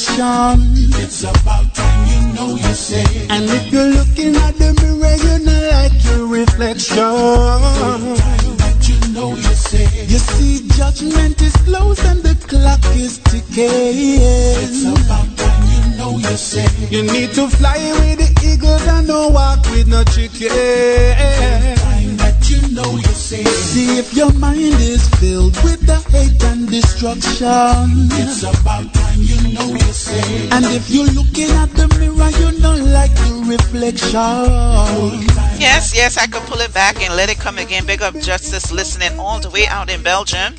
destruction. 0.00 0.60
It's 1.02 1.22
about 1.22 1.74
time 1.74 2.08
you 2.08 2.32
know 2.34 2.50
you 2.56 2.74
say. 2.74 3.04
And 3.28 3.44
if 3.44 3.72
you're 3.72 3.88
looking 3.88 4.34
at 4.36 4.56
the 4.56 4.72
mirror, 4.80 5.16
you 5.24 5.44
not 5.44 5.62
like 5.72 6.04
your 6.04 6.26
reflection. 6.26 6.96
Time 6.96 8.56
that 8.56 8.88
you 8.88 9.12
know 9.12 9.34
you 9.34 9.54
say. 9.54 9.84
You 10.06 10.18
see, 10.18 10.68
judgment 10.76 11.40
is 11.42 11.54
close 11.68 12.02
and 12.04 12.22
the 12.22 12.34
clock 12.46 12.80
is 12.96 13.18
ticking. 13.18 13.68
It's 13.68 14.84
about 14.84 15.28
time 15.36 15.64
you 15.68 15.98
know 15.98 16.16
you 16.16 16.36
say. 16.36 16.66
You 16.88 17.02
need 17.02 17.32
to 17.34 17.48
fly 17.48 17.78
with 18.00 18.18
the 18.18 18.30
eagles 18.46 18.86
and 18.86 19.06
don't 19.06 19.32
walk 19.34 19.64
with 19.70 19.88
no 19.88 20.02
chicken. 20.04 20.48
Time 21.76 22.16
that 22.16 22.48
you 22.48 22.74
know 22.74 22.90
you 22.92 23.14
say. 23.14 23.44
See 23.44 23.98
if 23.98 24.14
your 24.14 24.32
mind 24.32 24.80
is 24.80 25.06
filled 25.20 25.56
with 25.62 25.80
the 25.86 25.98
hate 26.10 26.42
and 26.44 26.68
destruction. 26.68 28.08
It's 28.16 28.42
about 28.42 28.99
And 30.52 30.64
if 30.66 30.90
you're 30.90 31.06
looking 31.06 31.50
at 31.50 31.70
the 31.70 31.86
mirror, 31.98 32.30
you 32.40 32.60
don't 32.60 32.92
like 32.92 33.14
the 33.14 33.44
reflection. 33.46 34.10
Yes, 35.58 35.94
yes, 35.94 36.16
I 36.18 36.26
could 36.26 36.42
pull 36.42 36.60
it 36.60 36.72
back 36.74 37.00
and 37.02 37.14
let 37.16 37.30
it 37.30 37.38
come 37.38 37.58
again. 37.58 37.86
Big 37.86 38.02
up 38.02 38.14
Justice 38.14 38.72
listening 38.72 39.18
all 39.18 39.40
the 39.40 39.50
way 39.50 39.66
out 39.66 39.90
in 39.90 40.02
Belgium. 40.02 40.54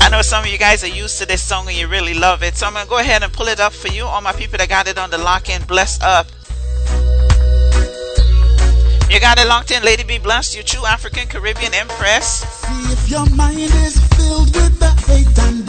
I 0.00 0.08
know 0.10 0.22
some 0.22 0.44
of 0.44 0.50
you 0.50 0.58
guys 0.58 0.82
are 0.82 0.88
used 0.88 1.18
to 1.18 1.26
this 1.26 1.42
song 1.42 1.68
and 1.68 1.76
you 1.76 1.88
really 1.88 2.14
love 2.14 2.42
it. 2.42 2.56
So 2.56 2.66
I'm 2.66 2.72
going 2.74 2.86
to 2.86 2.90
go 2.90 2.98
ahead 2.98 3.22
and 3.22 3.32
pull 3.32 3.48
it 3.48 3.60
up 3.60 3.72
for 3.72 3.88
you. 3.88 4.04
All 4.04 4.20
my 4.20 4.32
people 4.32 4.58
that 4.58 4.68
got 4.68 4.88
it 4.88 4.98
on 4.98 5.10
the 5.10 5.18
lock 5.18 5.48
in, 5.48 5.62
blessed 5.64 6.02
up. 6.02 6.26
You 9.12 9.20
got 9.20 9.38
it 9.38 9.46
locked 9.46 9.70
in, 9.70 9.82
Lady 9.84 10.04
B 10.04 10.18
Bless, 10.18 10.56
you 10.56 10.62
true 10.62 10.86
African 10.86 11.28
Caribbean 11.28 11.74
Empress. 11.74 12.48
See 12.48 12.92
if 12.92 13.10
your 13.10 13.26
mind 13.36 13.58
is 13.60 14.00
filled 14.16 14.54
with 14.54 14.54
the 14.54 14.62
hate 14.62 14.62
and 14.62 14.71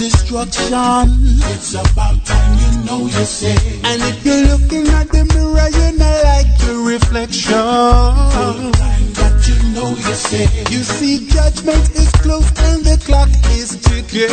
destruction. 0.04 1.08
It's 1.54 1.76
about 1.76 2.26
time 2.26 2.54
you 2.60 2.72
know 2.84 3.00
you 3.06 3.26
say. 3.26 3.56
And 3.88 4.02
if 4.04 4.26
you're 4.26 4.48
looking 4.52 4.88
at 5.00 5.08
the 5.08 5.24
mirror, 5.32 5.70
you 5.80 5.98
not 5.98 6.18
like 6.28 6.52
your 6.64 6.84
reflection. 6.84 7.54
Time 7.56 9.08
that 9.20 9.40
you 9.48 9.56
know 9.72 9.90
you 9.96 10.16
say. 10.28 10.46
You 10.74 10.84
see, 10.84 11.28
judgment 11.30 11.88
is 11.96 12.12
close 12.20 12.50
and 12.68 12.84
the 12.84 13.02
clock 13.06 13.30
is 13.56 13.80
ticking. 13.80 14.28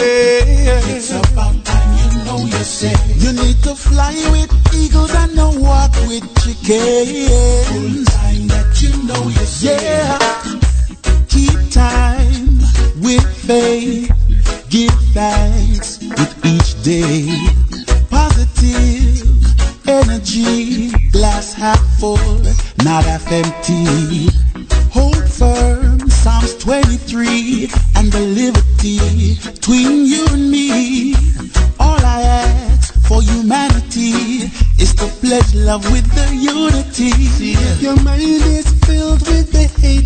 It's 0.90 1.10
about 1.10 1.64
time 1.64 1.92
you 2.02 2.24
know 2.24 2.38
you 2.38 2.64
say. 2.64 2.94
You 3.22 3.32
need 3.32 3.62
to 3.62 3.74
fly 3.76 4.14
with 4.34 4.50
eagles 4.74 5.14
and 5.14 5.36
not 5.36 5.54
walk 5.54 5.94
with 6.10 6.26
chickens. 6.42 8.08
Time 8.10 8.46
that 8.50 8.74
you 8.82 8.90
know 9.06 9.22
you 9.22 9.46
say. 9.46 9.78
Yeah. 9.78 10.18
Keep 11.28 11.70
time 11.70 12.58
with 12.98 13.26
faith. 13.46 14.19
Give 14.70 14.94
thanks 15.14 15.98
with 15.98 16.46
each 16.46 16.80
day. 16.84 17.26
Positive 18.08 19.26
energy, 19.88 20.90
glass 21.10 21.52
half 21.52 21.80
full, 21.98 22.16
not 22.84 23.02
half 23.02 23.26
empty. 23.32 24.28
Hold 24.92 25.28
firm, 25.28 26.08
Psalms 26.08 26.56
23, 26.58 27.68
and 27.96 28.12
the 28.12 28.20
liberty 28.20 29.34
between 29.42 30.06
you 30.06 30.24
and 30.30 30.48
me. 30.48 31.14
All 31.80 31.98
I 32.06 32.22
ask 32.22 32.94
for 33.08 33.20
humanity 33.22 34.52
is 34.78 34.94
to 34.94 35.06
pledge 35.18 35.52
love 35.52 35.82
with 35.90 36.06
the 36.14 36.28
unity. 36.36 37.10
Your 37.82 38.00
mind 38.04 38.44
is 38.46 38.70
filled 38.86 39.26
with 39.26 39.39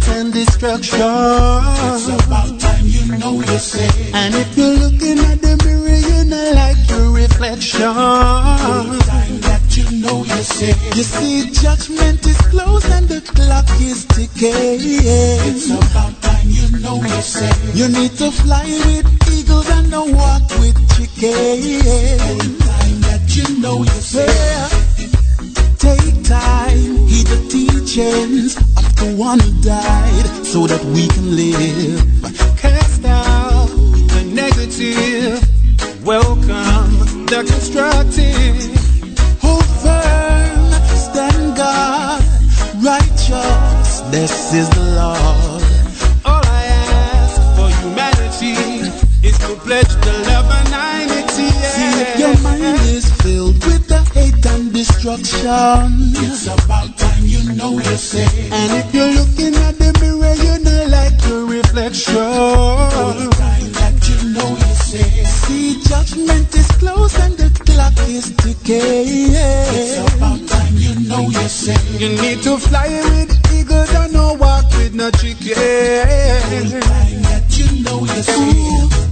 and 0.08 0.32
destruction. 0.32 1.00
It's 1.00 2.08
about 2.08 2.60
time 2.60 2.86
you 2.86 3.18
know 3.18 3.40
you 3.40 3.58
say. 3.58 3.88
And 4.12 4.34
if 4.34 4.56
you're 4.56 4.76
looking 4.76 5.18
at 5.18 5.40
the 5.40 5.56
mirror, 5.64 5.96
you 5.96 6.24
not 6.24 6.54
like 6.54 6.80
your 6.90 7.10
reflection. 7.12 7.80
It's 7.80 9.06
Time 9.06 9.40
that 9.46 9.76
you 9.76 10.00
know 10.00 10.24
you 10.24 10.42
say. 10.42 10.74
You 10.96 11.02
see, 11.02 11.50
judgment 11.50 12.26
is 12.26 12.36
close 12.52 12.84
and 12.90 13.08
the 13.08 13.20
clock 13.20 13.68
is 13.80 14.04
ticking. 14.06 14.52
It's 14.52 15.70
about 15.70 16.20
time 16.22 16.48
you 16.48 16.78
know 16.80 16.96
you 17.02 17.22
say. 17.22 17.50
You 17.74 17.88
need 17.88 18.12
to 18.18 18.30
fly 18.30 18.64
with 18.64 19.06
eagles 19.32 19.68
and 19.70 19.90
not 19.90 20.08
walk 20.08 20.48
with 20.60 20.76
chickens. 20.96 21.84
It's 21.86 22.58
Time 22.64 23.00
that 23.08 23.24
you 23.36 23.60
know 23.60 23.78
you 23.78 24.00
say. 24.00 24.26
Yeah. 24.26 24.68
Take 25.78 26.24
time, 26.24 27.06
heed 27.06 27.26
the 27.26 27.73
teachings 27.84 28.56
of 28.56 28.96
the 28.96 29.14
one 29.16 29.38
died 29.60 30.26
so 30.44 30.66
that 30.66 30.82
we 30.84 31.06
can 31.08 31.36
live. 31.36 32.00
Cast 32.56 33.04
out 33.04 33.68
the 33.68 34.24
negative, 34.32 35.38
welcome 36.04 37.26
the 37.26 37.44
constructive. 37.44 38.56
Hold 39.42 39.66
firm, 39.84 40.72
stand 40.96 41.56
guard, 41.56 42.24
righteous, 42.82 44.00
this 44.10 44.54
is 44.54 44.68
the 44.70 44.86
Lord. 45.00 45.62
All 46.24 46.42
I 46.42 46.64
ask 46.88 47.36
for 47.56 47.68
humanity 47.82 48.56
is 49.26 49.36
to 49.40 49.56
pledge 49.60 49.92
the 50.06 50.14
love 50.28 50.48
and 50.48 51.10
unity. 51.10 51.50
See 51.74 51.92
if 52.00 52.18
your 52.18 52.38
mind 52.42 52.80
is 52.88 53.10
filled 53.20 53.62
with 53.66 53.86
the 53.88 54.00
hate 54.14 54.46
and 54.46 54.72
destruction. 54.72 56.16
It's 56.24 56.46
about 56.46 57.03
know 57.56 57.72
you 57.72 57.96
say. 57.96 58.26
And 58.50 58.72
if 58.80 58.94
you're 58.94 59.12
looking 59.12 59.54
at 59.54 59.78
the 59.78 59.90
mirror, 60.00 60.34
you 60.34 60.58
not 60.64 60.88
like 60.90 61.18
your 61.26 61.46
reflection. 61.46 62.14
Time 62.14 63.72
that 63.78 63.96
you 64.08 64.30
know 64.34 64.48
you 64.50 64.74
say. 64.74 65.24
See, 65.24 65.82
judgment 65.82 66.54
is 66.54 66.68
close 66.78 67.18
and 67.20 67.36
the 67.36 67.50
clock 67.64 67.96
is 68.08 68.34
ticking. 68.36 69.34
It's 69.34 69.98
about 70.16 70.46
time 70.48 70.74
you 70.76 70.94
know 71.08 71.22
you 71.22 71.48
say. 71.48 71.76
You 71.98 72.08
need 72.20 72.42
to 72.42 72.58
fly 72.58 72.88
with 72.88 73.52
eagles 73.52 73.90
and 73.94 74.12
no 74.12 74.34
walk 74.34 74.66
with 74.76 74.94
no 74.94 75.10
chicken. 75.10 75.54
Time 75.54 77.22
that 77.28 77.46
you 77.58 77.82
know 77.84 78.00
you 78.00 78.22
say. 78.22 79.04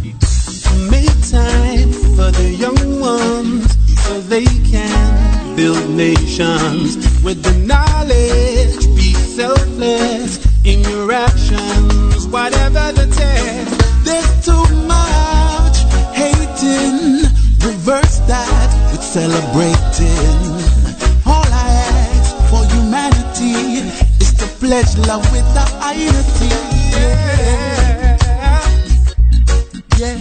Make 0.90 1.16
time 1.30 1.92
for 2.16 2.30
the 2.30 2.54
young 2.58 3.00
ones 3.00 3.76
so 4.04 4.20
they 4.20 4.44
can 4.44 5.31
build 5.56 5.90
nations 5.90 6.96
with 7.22 7.42
the 7.42 7.52
knowledge. 7.66 8.86
Be 8.96 9.14
selfless 9.14 10.38
in 10.64 10.80
your 10.82 11.12
actions, 11.12 12.26
whatever 12.28 12.92
the 12.92 13.06
test. 13.06 14.04
There's 14.04 14.44
too 14.44 14.64
much 14.86 15.78
hating. 16.14 17.24
Reverse 17.66 18.18
that 18.30 18.70
with 18.92 19.02
celebrating. 19.02 20.40
All 21.26 21.48
I 21.66 21.70
ask 21.92 22.36
for 22.50 22.64
humanity 22.74 23.88
is 24.20 24.32
to 24.34 24.46
pledge 24.60 24.96
love 25.08 25.24
with 25.32 25.46
the 25.54 25.64
unity. 25.94 26.48
Yeah, 26.92 28.16
yeah, 29.98 30.18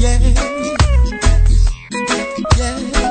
yeah. 0.00 0.48
Keep 2.36 3.07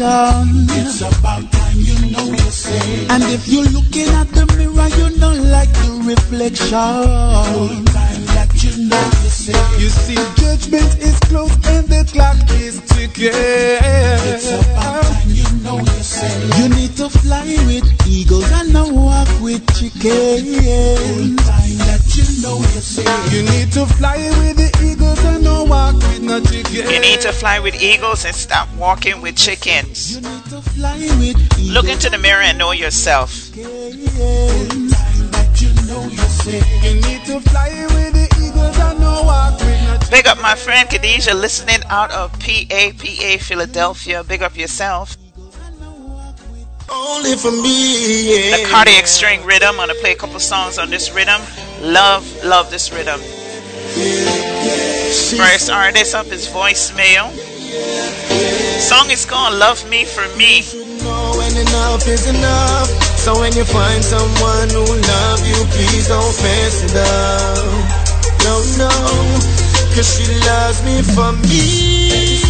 destruction. 0.00 0.66
It's 0.80 1.00
about 1.00 1.52
time 1.52 1.78
you 1.78 2.12
know 2.12 2.24
you 2.24 2.50
say. 2.50 3.06
And 3.08 3.22
if 3.24 3.48
you're 3.48 3.64
looking 3.64 4.08
at 4.20 4.28
the 4.28 4.46
mirror, 4.56 4.88
you 4.96 5.18
don't 5.18 5.50
like 5.50 5.72
the 5.72 6.02
reflection. 6.04 6.70
Time 6.70 8.24
that 8.34 8.50
you 8.62 8.88
know 8.88 9.04
you 9.22 9.30
say. 9.30 9.80
You 9.80 9.88
see, 9.88 10.20
judgment 10.40 10.98
is 10.98 11.18
close 11.20 11.52
and 11.68 11.86
the 11.88 12.08
clock 12.12 12.36
is 12.60 12.80
ticking. 12.88 13.30
It's 13.32 14.50
about 14.50 15.02
time 15.04 15.28
you 15.28 15.48
know 15.62 15.78
you 15.78 16.02
say. 16.02 16.62
You 16.62 16.68
need 16.68 16.96
to 16.96 17.08
fly 17.08 17.44
with 17.66 17.86
eagles 18.06 18.50
and 18.52 18.72
not 18.72 18.90
walk 18.92 19.28
with 19.40 19.62
chickens. 19.76 21.36
Time 21.44 21.76
that 21.86 22.02
you 22.16 22.24
know 22.42 22.58
you 22.58 22.80
say. 22.80 23.04
You 23.34 23.42
need 23.42 23.72
to 23.72 23.86
fly 23.86 24.18
with 24.40 24.56
the 24.56 24.70
eagles 24.84 25.22
and 25.24 25.44
not 25.44 25.68
walk 25.68 25.94
with 25.94 26.22
no 26.22 26.40
chickens. 26.40 26.90
You 26.90 27.00
need 27.00 27.20
to 27.20 27.32
fly 27.32 27.58
with 27.58 27.69
eagles 27.90 28.24
and 28.24 28.34
stop 28.34 28.68
walking 28.76 29.20
with 29.20 29.36
chickens. 29.36 30.14
You 30.14 30.20
need 30.20 30.44
to 30.44 30.62
fly 30.62 30.96
with 30.96 31.58
eagles. 31.58 31.70
Look 31.70 31.88
into 31.88 32.08
the 32.10 32.18
mirror 32.18 32.42
and 32.42 32.56
know 32.58 32.72
yourself. 32.72 33.30
Time 33.52 33.62
that 35.34 35.58
you 35.60 35.72
know 35.88 36.02
you 36.04 36.26
say. 36.40 36.62
You 36.86 36.94
need 37.00 37.24
to 37.26 37.40
fly 37.50 37.70
with 37.94 38.12
the 38.14 38.26
eagles 38.44 38.78
and 38.78 39.00
not 39.00 39.24
walk 39.24 39.60
with 39.60 39.82
no 39.82 39.92
chickens. 39.94 40.10
Big 40.10 40.26
up 40.26 40.40
my 40.40 40.54
friend 40.54 40.88
Khadijah 40.88 41.34
listening 41.34 41.80
out 41.88 42.10
of 42.12 42.32
PA, 42.38 42.82
PA, 42.96 43.36
Philadelphia. 43.40 44.22
Big 44.24 44.42
up 44.42 44.56
yourself. 44.56 45.16
Only 46.92 47.36
for 47.36 47.52
me. 47.52 48.50
The 48.50 48.66
cardiac 48.68 49.06
string 49.06 49.44
rhythm. 49.44 49.80
I'm 49.80 49.88
gonna 49.88 49.94
play 50.00 50.12
a 50.12 50.16
couple 50.16 50.40
songs 50.40 50.78
on 50.78 50.90
this 50.90 51.12
rhythm. 51.12 51.40
Love, 51.82 52.24
love 52.44 52.70
this 52.70 52.92
rhythm. 52.92 53.20
First 55.36 55.70
artist 55.70 56.14
up 56.14 56.26
is 56.26 56.46
voicemail. 56.48 57.30
Song 57.70 59.10
is 59.10 59.24
called 59.24 59.54
Love 59.54 59.88
Me 59.88 60.04
for 60.04 60.26
Me. 60.36 60.62
enough 61.56 62.06
is 62.08 62.26
enough. 62.26 62.88
So 63.16 63.38
when 63.38 63.52
you 63.54 63.64
find 63.64 64.02
someone 64.02 64.68
who 64.70 64.82
love 64.82 65.46
you, 65.46 65.54
please 65.70 66.08
don't 66.08 66.34
it 66.82 66.96
up. 66.96 68.10
No, 68.42 68.58
no, 68.76 68.90
cause 69.94 70.18
she 70.18 70.26
loves 70.50 70.82
me 70.82 71.02
for 71.02 71.32
me. 71.46 72.40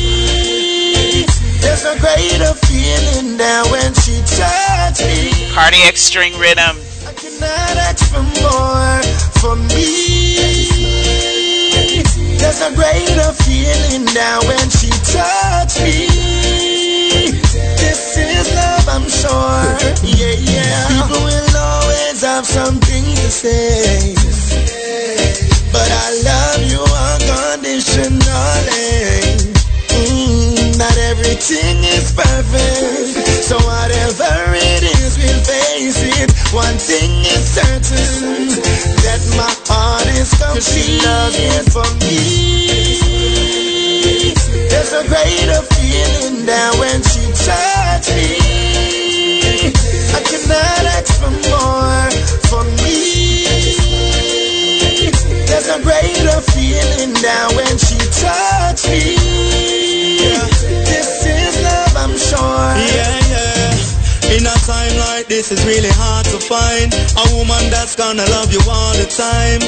There's 1.61 1.85
a 1.85 1.99
greater 2.01 2.55
feeling 2.65 3.37
now 3.37 3.65
when 3.71 3.93
she 4.01 4.23
touches 4.25 5.05
me. 5.05 5.53
Cardiac 5.53 5.97
string 5.97 6.33
rhythm. 6.39 6.77
I 7.07 7.13
cannot 7.13 7.77
ask 7.77 8.09
for 8.09 8.23
more 8.41 9.03
for 9.41 9.57
me. 9.69 10.61
There's 12.39 12.63
a 12.63 12.75
greater 12.75 13.33
feeling 13.61 14.05
now 14.15 14.41
when 14.49 14.67
she 14.71 14.89
touches 15.13 15.77
me. 15.85 16.09
This 17.77 18.17
is 18.17 18.49
love, 18.57 18.89
I'm 18.89 19.07
sure. 19.09 19.65
Yeah, 20.01 20.33
yeah. 20.33 20.65
yeah. 20.65 20.89
People 20.89 21.21
will 21.29 21.57
always 21.57 22.23
have 22.23 22.47
something 22.47 23.05
to 23.05 23.29
say. 23.29 24.15
But 25.73 25.91
I 25.93 26.09
love 26.25 26.63
you 26.73 26.81
unconditionally. 27.13 28.17
Mm, 29.93 30.79
not 30.79 30.97
everything 31.13 31.85
is 31.85 32.13
perfect. 32.17 33.45
So 33.45 33.57
whatever 33.61 34.33
it 34.57 34.83
is, 35.01 35.19
we'll 35.21 35.45
face 35.45 36.01
it. 36.01 36.31
One 36.55 36.79
thing 36.79 37.13
is 37.29 37.45
certain 37.61 38.57
that 39.05 39.21
my 39.37 39.53
heart 39.69 40.07
is 40.17 40.33
complete. 40.41 40.65
She 40.65 40.99
loves 41.05 41.37
it 41.39 41.67
for 41.73 41.89
me. 42.01 43.00
There's 44.81 44.95
a 44.95 45.07
greater 45.09 45.61
feeling 45.75 46.47
there 46.47 46.73
when 46.81 47.03
she 47.03 47.21
touches 47.45 48.17
me. 48.17 49.75
I 50.17 50.23
cannot 50.25 50.85
ask 50.97 51.21
for 51.21 51.31
more 51.51 52.11
for 52.49 52.65
me. 52.83 53.45
There's 55.45 55.69
a 55.69 55.83
greater 55.83 56.41
feeling 56.53 57.13
down 57.21 57.57
when 57.57 57.77
she 57.77 57.99
touched 58.23 58.89
me. 58.89 59.80
Time 64.71 64.95
like 65.11 65.27
this, 65.27 65.51
is 65.51 65.61
really 65.67 65.91
hard 65.91 66.25
to 66.31 66.39
find 66.39 66.95
a 66.95 67.25
woman 67.35 67.63
that's 67.75 67.99
gonna 67.99 68.23
love 68.31 68.55
you 68.55 68.63
all 68.71 68.95
the 68.95 69.09
time. 69.11 69.61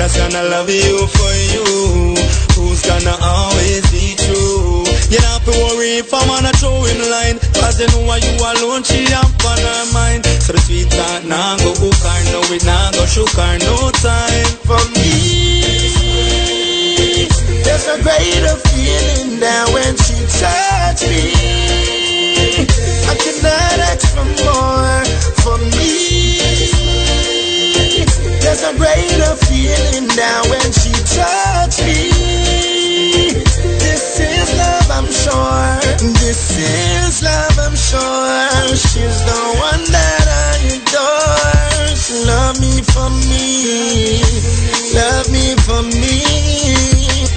That's 0.00 0.16
gonna 0.16 0.48
love 0.48 0.72
you 0.72 0.96
for 1.12 1.32
you. 1.52 2.16
Who's 2.56 2.80
gonna 2.88 3.16
always 3.20 3.84
be 3.92 4.16
true. 4.16 4.88
You 5.12 5.20
don't 5.20 5.32
have 5.36 5.44
to 5.44 5.54
worry 5.60 6.00
if 6.00 6.08
I'm 6.12 6.26
gonna 6.32 6.56
throw 6.56 6.88
him 6.88 7.00
line. 7.12 7.36
Cause 7.60 7.76
you 7.80 7.88
know 7.92 8.08
why 8.08 8.18
you 8.24 8.32
alone, 8.40 8.82
she 8.82 9.04
up 9.12 9.28
on 9.44 9.60
her 9.60 9.84
mind. 9.92 10.24
So 10.40 10.56
the 10.56 10.60
sweet 10.64 10.88
talk 10.88 11.24
now 11.28 11.60
go 11.60 11.76
hook 11.76 12.00
her, 12.08 12.20
no 12.32 12.40
it 12.56 12.64
now 12.64 12.90
go 12.96 13.04
shook 13.04 13.36
her, 13.36 13.54
no 13.60 13.76
time 14.00 14.50
for 14.64 14.80
me. 14.96 15.68
There's 17.60 17.86
a 17.92 18.00
greater 18.00 18.56
feeling 18.72 19.36
there 19.36 19.66
when 19.76 19.92
she 20.00 20.16
touched 20.40 21.04
me. 21.12 21.35
Cannot 23.36 23.78
ask 23.92 24.16
more 24.16 25.04
for 25.44 25.58
me. 25.76 26.38
There's 28.40 28.64
a 28.64 28.72
greater 28.76 29.36
feeling 29.44 30.08
there 30.16 30.42
when 30.48 30.72
she 30.72 30.92
touched 31.04 31.84
me. 31.84 33.36
This 33.84 34.20
is 34.20 34.56
love, 34.56 34.90
I'm 34.90 35.08
sure. 35.12 35.80
This 36.16 36.56
is 36.56 37.22
love, 37.22 37.58
I'm 37.58 37.76
sure. 37.76 38.76
She's 38.76 39.18
the 39.28 39.42
one 39.60 39.84
that 39.92 40.26
I 40.32 40.80
adore. 40.80 42.26
Love 42.26 42.58
me 42.60 42.80
for 42.80 43.10
me. 43.28 44.22
Love 44.96 45.28
me 45.28 45.54
for 45.60 45.82
me. 45.82 46.24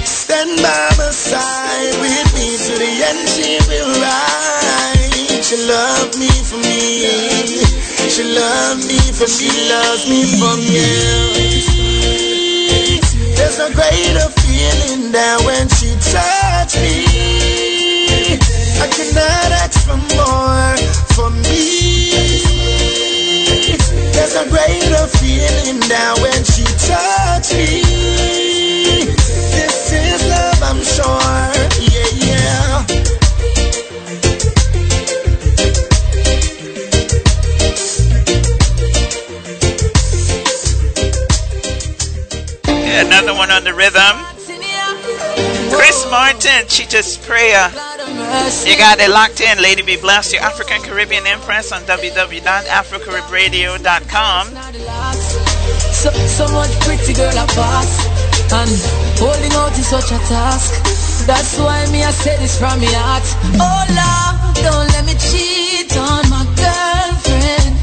Stand 0.06 0.62
by 0.62 0.94
my 0.96 1.10
side 1.10 1.94
with 2.00 2.34
me 2.34 2.56
to 2.56 2.72
the 2.78 2.90
end. 3.04 3.28
She 3.28 3.58
will 3.68 4.00
ride. 4.00 4.99
She 5.50 5.56
love 5.66 6.16
me 6.16 6.30
for 6.46 6.58
me. 6.58 7.58
She 8.08 8.22
love 8.22 8.86
me 8.86 8.98
for 9.10 9.26
she 9.26 9.50
loves 9.68 10.06
me 10.08 10.22
for 10.38 10.54
me. 10.54 10.78
There's 13.34 13.58
no 13.58 13.68
greater 13.74 14.30
feeling 14.46 15.10
than 15.10 15.44
when 15.44 15.68
she 15.70 15.90
touched 16.14 16.78
me. 16.78 18.38
I 18.78 18.86
cannot 18.94 19.50
ask 19.58 19.74
for 19.82 19.98
more 20.14 20.76
for 21.18 21.30
me. 21.42 22.14
There's 24.14 24.36
a 24.36 24.48
greater 24.48 25.06
feeling 25.18 25.80
there 25.88 26.14
when 26.22 26.44
another 43.00 43.32
one 43.34 43.50
on 43.50 43.64
the 43.64 43.72
rhythm. 43.72 44.20
Chris 45.72 46.04
Martin, 46.10 46.66
Cheater's 46.68 47.16
Prayer. 47.16 47.70
You 48.66 48.76
got 48.76 48.98
it 49.00 49.08
locked 49.10 49.40
in. 49.40 49.62
Lady 49.62 49.80
B 49.82 49.96
Bless, 49.96 50.32
your 50.32 50.42
African 50.42 50.82
Caribbean 50.82 51.26
Empress 51.26 51.72
on 51.72 51.82
www.afrocaribradio.com. 51.82 54.46
So, 55.90 56.10
so 56.10 56.46
much 56.52 56.70
pretty 56.80 57.12
girl 57.12 57.36
I 57.36 57.46
pass 57.46 58.06
And 58.52 58.70
holding 59.18 59.52
out 59.52 59.76
is 59.78 59.86
such 59.88 60.12
a 60.12 60.18
task 60.28 60.72
That's 61.26 61.58
why 61.58 61.84
me 61.92 62.02
I 62.04 62.10
say 62.10 62.36
this 62.38 62.56
from 62.58 62.80
my 62.80 62.86
heart 62.86 63.22
Oh 63.60 63.84
Lord, 63.92 64.54
don't 64.64 64.88
let 64.94 65.04
me 65.04 65.14
cheat 65.18 65.94
on 65.98 66.28
my 66.30 66.44
girlfriend 66.56 67.76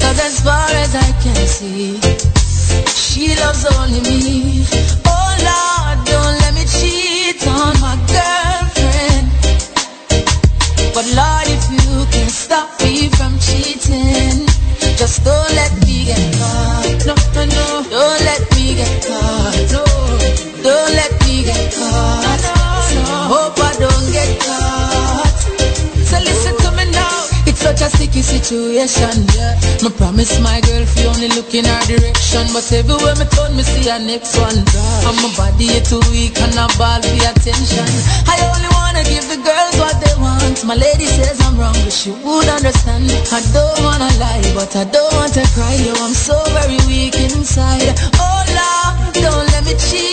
Cause 0.00 0.18
as 0.18 0.40
far 0.42 0.68
as 0.70 0.94
I 0.96 1.12
can 1.22 1.46
see 1.46 2.00
She 2.86 3.34
loves 3.36 3.64
only 3.76 4.00
me. 4.00 4.64
Oh 5.06 5.30
Lord, 5.50 5.98
don't 6.10 6.36
let 6.42 6.52
me 6.54 6.64
cheat 6.76 7.40
on 7.46 7.72
my 7.80 7.96
girlfriend. 8.14 9.26
But 10.94 11.06
Lord, 11.18 11.46
if 11.56 11.64
you 11.74 12.06
can 12.14 12.28
stop 12.28 12.68
me 12.82 12.93
sticky 28.14 28.22
situation, 28.22 29.26
yeah. 29.34 29.58
Me 29.82 29.90
promise 29.90 30.38
my 30.40 30.60
girl 30.62 30.82
if 30.82 30.94
you 30.98 31.08
only 31.10 31.28
look 31.34 31.52
in 31.54 31.64
her 31.64 31.82
direction. 31.86 32.46
But 32.54 32.70
everywhere 32.70 33.14
me 33.18 33.26
turn, 33.34 33.56
me 33.56 33.62
see 33.62 33.90
her 33.90 33.98
next 33.98 34.38
one. 34.38 34.54
And 34.54 35.16
my 35.18 35.30
body 35.36 35.66
is 35.74 35.90
too 35.90 35.98
weak 36.14 36.38
and 36.38 36.54
I 36.54 36.70
ball 36.78 37.02
for 37.02 37.18
attention. 37.26 37.88
I 38.30 38.38
only 38.54 38.70
wanna 38.78 39.02
give 39.02 39.26
the 39.26 39.40
girls 39.42 39.74
what 39.82 39.98
they 39.98 40.14
want. 40.22 40.62
My 40.64 40.74
lady 40.74 41.06
says 41.06 41.40
I'm 41.42 41.58
wrong, 41.58 41.74
but 41.74 41.92
she 41.92 42.10
would 42.10 42.48
understand. 42.48 43.10
I 43.34 43.42
don't 43.50 43.82
wanna 43.82 44.10
lie, 44.22 44.46
but 44.54 44.70
I 44.76 44.84
don't 44.84 45.12
want 45.18 45.34
to 45.34 45.44
cry. 45.54 45.74
Yo, 45.82 45.94
I'm 45.98 46.14
so 46.14 46.38
very 46.54 46.78
weak 46.86 47.18
inside. 47.18 47.98
Oh 48.14 48.40
Lord, 48.54 49.14
don't 49.18 49.46
let 49.50 49.64
me 49.66 49.74
cheat 49.74 50.03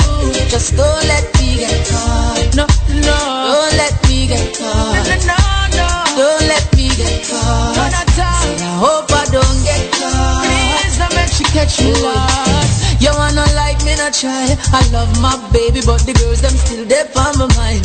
just 0.49 0.75
don't 0.75 1.03
let 1.07 1.25
me 1.39 1.57
get 1.57 1.87
caught. 1.87 2.55
No, 2.55 2.65
no. 3.01 3.17
Don't 3.51 3.73
let 3.77 3.95
me 4.07 4.27
get 4.27 4.57
caught. 4.57 5.05
No, 5.07 5.15
no, 5.27 5.39
no. 5.75 5.87
Don't 6.17 6.47
let 6.47 6.65
me 6.75 6.89
get 6.95 7.27
caught. 7.27 7.75
No, 7.75 7.83
not 7.89 8.07
I 8.19 8.77
hope 8.79 9.11
I 9.11 9.25
don't 9.31 9.59
get 9.63 9.91
caught. 9.91 10.43
Please 10.45 10.97
don't 10.97 11.15
make 11.15 11.31
she 11.31 11.43
catch 11.51 11.79
me, 11.81 11.93
Lord. 11.93 12.67
You 13.01 13.11
wanna 13.17 13.45
like 13.55 13.83
me, 13.83 13.95
not 13.97 14.13
try. 14.13 14.55
I 14.71 14.81
love 14.93 15.09
my 15.19 15.35
baby, 15.51 15.81
but 15.85 16.05
the 16.05 16.13
girls 16.13 16.41
them 16.41 16.53
still 16.53 16.85
there 16.85 17.09
on 17.17 17.33
my 17.39 17.47
mind. 17.57 17.81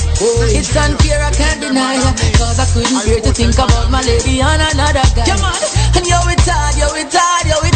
It's 0.52 0.76
unfair, 0.76 1.22
I 1.22 1.30
can't 1.32 1.60
deny. 1.60 1.96
Cause 2.36 2.60
I 2.60 2.66
couldn't 2.70 3.00
bear 3.06 3.20
to 3.20 3.32
think 3.32 3.56
about 3.56 3.90
my 3.90 4.02
lady 4.02 4.40
and 4.40 4.60
another 4.60 5.06
guy. 5.16 5.24
Come 5.24 5.40
on, 5.40 5.56
and 5.96 6.06
yo, 6.06 6.20
it's 6.28 6.44
hard, 6.44 6.76
yo, 6.76 6.92
it's 6.94 7.16
hard, 7.16 7.46
yo, 7.48 7.56
it's. 7.64 7.75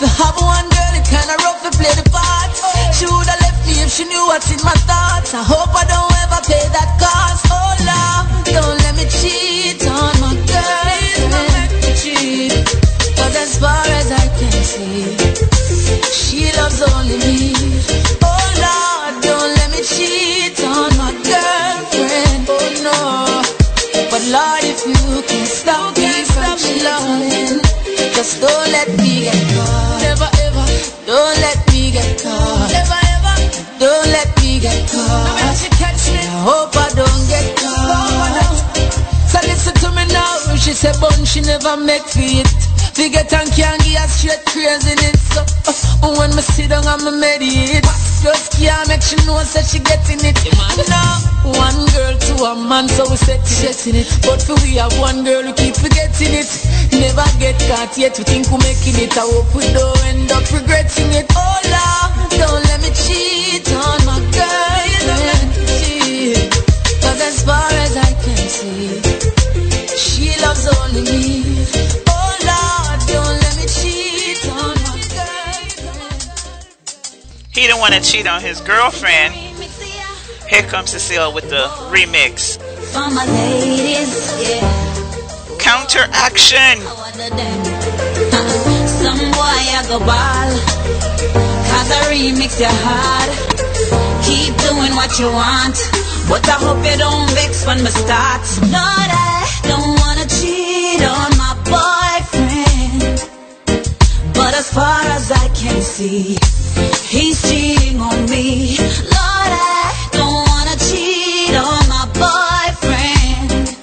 To 0.00 0.08
have 0.08 0.34
one 0.40 0.64
girl, 0.72 0.94
it 0.96 1.04
kinda 1.04 1.36
rough 1.44 1.60
to 1.60 1.70
play 1.76 1.92
the 1.92 2.08
part. 2.08 2.48
She 2.96 3.04
would've 3.04 3.36
left 3.44 3.66
me 3.66 3.84
if 3.84 3.92
she 3.92 4.04
knew 4.08 4.24
what's 4.32 4.50
in 4.50 4.56
my 4.64 4.72
thoughts. 4.88 5.34
I 5.34 5.42
hope 5.44 5.68
I 5.76 5.84
don't 5.84 6.14
ever 6.24 6.40
pay 6.48 6.64
that 6.72 6.90
cost. 6.96 7.44
Oh 7.52 7.72
Lord, 7.84 8.24
don't 8.48 8.78
let 8.80 8.96
me 8.96 9.04
cheat 9.20 9.84
on 9.84 10.14
my 10.24 10.32
girl. 10.48 10.88
Don't 11.20 11.52
make 11.52 11.74
me 11.84 11.92
cheat. 12.00 12.52
Cause 13.12 13.36
as 13.44 13.58
far 13.60 13.84
as 14.00 14.08
I 14.08 14.24
can 14.40 14.56
see, 14.72 15.04
she 16.08 16.48
loves 16.56 16.80
only 16.80 17.20
me. 17.20 17.52
Oh 18.24 18.44
Lord, 18.56 19.20
don't 19.20 19.52
let 19.52 19.68
me 19.68 19.84
cheat 19.84 20.56
on 20.64 20.96
my 20.96 21.12
girlfriend. 21.28 22.48
Oh 22.48 22.68
no. 22.88 22.98
But 24.08 24.22
Lord, 24.32 24.64
if 24.64 24.80
you 24.80 25.20
can 25.28 25.44
stop 25.44 25.92
me 26.00 26.24
from 26.24 26.56
cheating, 26.56 27.60
just 28.16 28.40
don't 28.40 28.68
let 28.72 28.88
me 28.96 29.28
get 29.28 29.49
she 41.30 41.40
never 41.42 41.76
make 41.76 42.02
for 42.02 42.18
it. 42.18 42.50
Forget 42.98 43.32
and 43.32 43.50
can't 43.54 43.82
her 43.82 44.08
straight 44.10 44.42
craziness. 44.50 45.14
So, 45.30 45.46
uh, 46.02 46.18
when 46.18 46.34
me 46.34 46.42
sit 46.42 46.70
down 46.70 46.82
and 46.82 47.02
me 47.06 47.12
meditate, 47.22 47.86
just 48.22 48.58
can't 48.58 48.88
make 48.88 49.02
she 49.02 49.14
know 49.22 49.38
that 49.38 49.62
she 49.70 49.78
getting 49.78 50.18
it. 50.26 50.34
No, 50.90 51.02
one 51.54 51.80
girl 51.94 52.14
to 52.18 52.34
a 52.50 52.52
man, 52.66 52.88
so 52.88 53.06
we 53.08 53.16
set 53.16 53.46
setting 53.46 53.94
it. 53.94 54.10
But 54.26 54.42
for 54.42 54.58
we 54.66 54.82
have 54.82 54.90
one 54.98 55.22
girl 55.22 55.42
who 55.46 55.54
keep 55.54 55.76
forgetting 55.78 56.34
it. 56.34 56.50
Never 56.90 57.26
get 57.38 57.54
caught 57.70 57.94
yet, 57.96 58.18
we 58.18 58.24
think 58.24 58.50
we're 58.50 58.58
making 58.58 58.98
it. 58.98 59.14
I 59.14 59.22
hope 59.22 59.54
we 59.54 59.62
don't 59.70 60.02
end 60.10 60.32
up 60.34 60.44
regretting 60.50 61.14
it. 61.14 61.30
Oh 61.30 61.58
Lord, 61.70 62.10
don't 62.34 62.62
let 62.66 62.82
me 62.82 62.90
cheat 62.90 63.70
on 63.70 63.98
my 64.02 64.18
girl. 64.34 64.82
You 64.90 65.00
don't 65.06 65.24
let 65.30 65.42
me 65.46 65.56
cheat. 65.78 66.50
Cause 67.00 67.20
as 67.22 67.38
far 67.46 67.70
as 67.86 67.96
I 67.96 67.99
Oh, 70.62 70.90
he 77.52 77.66
didn't 77.66 77.78
want 77.78 77.94
to 77.94 78.00
cheat 78.00 78.26
on 78.26 78.42
his 78.42 78.60
girlfriend. 78.60 79.34
Here 80.48 80.62
comes 80.62 80.92
Ce'Cile 80.92 81.34
with 81.34 81.48
the 81.48 81.66
remix. 81.90 82.58
For 82.92 83.08
my. 83.10 83.24
Counteraction. 85.58 86.76
Some 89.00 89.20
boy 89.30 89.60
I 89.78 89.84
go 89.88 89.98
ball. 90.00 90.50
Cause 91.70 91.90
I 91.92 92.00
remix 92.10 92.58
your 92.58 92.74
heart. 92.84 93.30
Keep 94.26 94.56
doing 94.68 94.92
what 94.96 95.18
you 95.18 95.30
want. 95.30 95.76
But 96.28 96.48
I 96.48 96.58
hope 96.58 96.84
you 96.84 96.98
don't 96.98 97.30
vex 97.30 97.66
when 97.66 97.78
we 97.78 97.90
start. 97.90 98.42
Lord, 98.62 99.10
I 99.10 99.60
don't 99.62 99.99
on 101.02 101.30
my 101.36 101.54
boyfriend. 101.72 103.02
But 104.34 104.54
as 104.54 104.72
far 104.72 105.00
as 105.16 105.30
I 105.30 105.48
can 105.54 105.80
see, 105.82 106.36
he's 107.08 107.40
cheating 107.42 108.00
on 108.00 108.28
me. 108.28 108.76
Lord, 108.78 109.52
I 109.52 110.08
don't 110.12 110.42
wanna 110.50 110.76
cheat 110.88 111.54
on 111.54 111.82
my 111.94 112.06
boyfriend. 112.24 113.76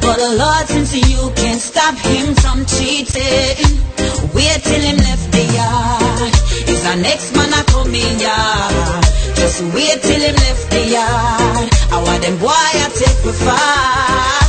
But 0.00 0.18
Lord, 0.40 0.66
since 0.68 0.94
you 0.94 1.30
can't 1.36 1.60
stop 1.60 1.96
him 1.98 2.34
from 2.36 2.64
cheating, 2.66 3.80
wait 4.34 4.60
till 4.62 4.82
him 4.88 4.98
left 5.08 5.30
the 5.32 5.44
yard. 5.58 6.32
Is 6.68 6.84
our 6.86 6.96
next 6.96 7.34
man 7.36 7.52
a 7.52 7.62
coming 7.64 8.18
yard? 8.20 9.04
Just 9.36 9.62
wait 9.74 10.02
till 10.02 10.20
him 10.20 10.34
left 10.34 10.70
the 10.70 10.82
yard. 10.96 11.68
I 11.92 12.02
want 12.04 12.22
them 12.22 12.38
boy 12.38 12.48
I 12.50 12.90
take 12.94 13.24
with 13.24 13.38
far. 13.44 14.47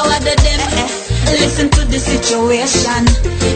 I 0.00 0.08
want 0.08 0.24
them 0.24 1.00
listen 1.36 1.68
to 1.70 1.84
the 1.84 1.98
situation. 2.00 3.04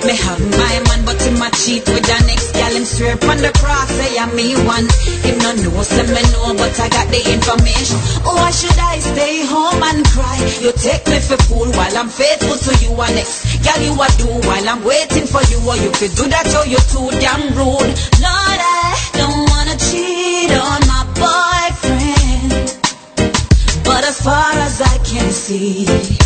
Me 0.04 0.12
have 0.12 0.42
my 0.60 0.74
man, 0.92 1.00
but 1.08 1.16
him 1.24 1.40
a 1.40 1.48
cheat 1.56 1.88
with 1.88 2.04
the 2.04 2.18
next 2.28 2.52
gal. 2.52 2.72
Him 2.72 2.84
swear 2.84 3.16
on 3.16 3.38
the 3.40 3.52
cross, 3.56 3.88
say 3.88 4.18
I'm 4.18 4.28
me 4.36 4.52
one. 4.68 4.84
Him 5.24 5.40
no 5.40 5.50
know, 5.56 5.80
say 5.82 6.04
me 6.04 6.22
know, 6.36 6.52
but 6.54 6.74
I 6.76 6.88
got 6.92 7.08
the 7.08 7.20
information. 7.32 7.96
Oh, 8.28 8.36
why 8.36 8.50
should 8.52 8.76
I 8.76 9.00
stay 9.00 9.46
home 9.48 9.80
and 9.80 10.04
cry? 10.12 10.36
You 10.60 10.70
take 10.76 11.06
me 11.08 11.18
for 11.18 11.40
fool 11.48 11.68
while 11.72 11.96
I'm 11.96 12.12
faithful 12.12 12.60
to 12.60 12.72
you 12.84 12.92
and 12.92 13.14
next 13.16 13.64
gal 13.64 13.80
you 13.80 13.94
a 13.96 14.08
do 14.20 14.28
while 14.44 14.68
I'm 14.68 14.84
waiting 14.84 15.26
for 15.26 15.42
you. 15.48 15.58
Or 15.64 15.76
you 15.80 15.90
could 15.96 16.12
do 16.12 16.28
that, 16.28 16.48
or 16.60 16.68
you 16.68 16.80
too 16.92 17.08
damn 17.24 17.56
rude. 17.56 17.92
Lord, 18.20 18.60
I 18.60 18.92
don't 19.16 19.48
wanna 19.48 19.76
cheat 19.80 20.52
on 20.52 20.80
my 20.92 21.02
boyfriend. 21.16 22.52
But 23.84 24.04
as 24.04 24.20
far 24.20 24.52
as 24.52 24.80
I 24.80 24.98
can 25.00 25.30
see, 25.32 26.23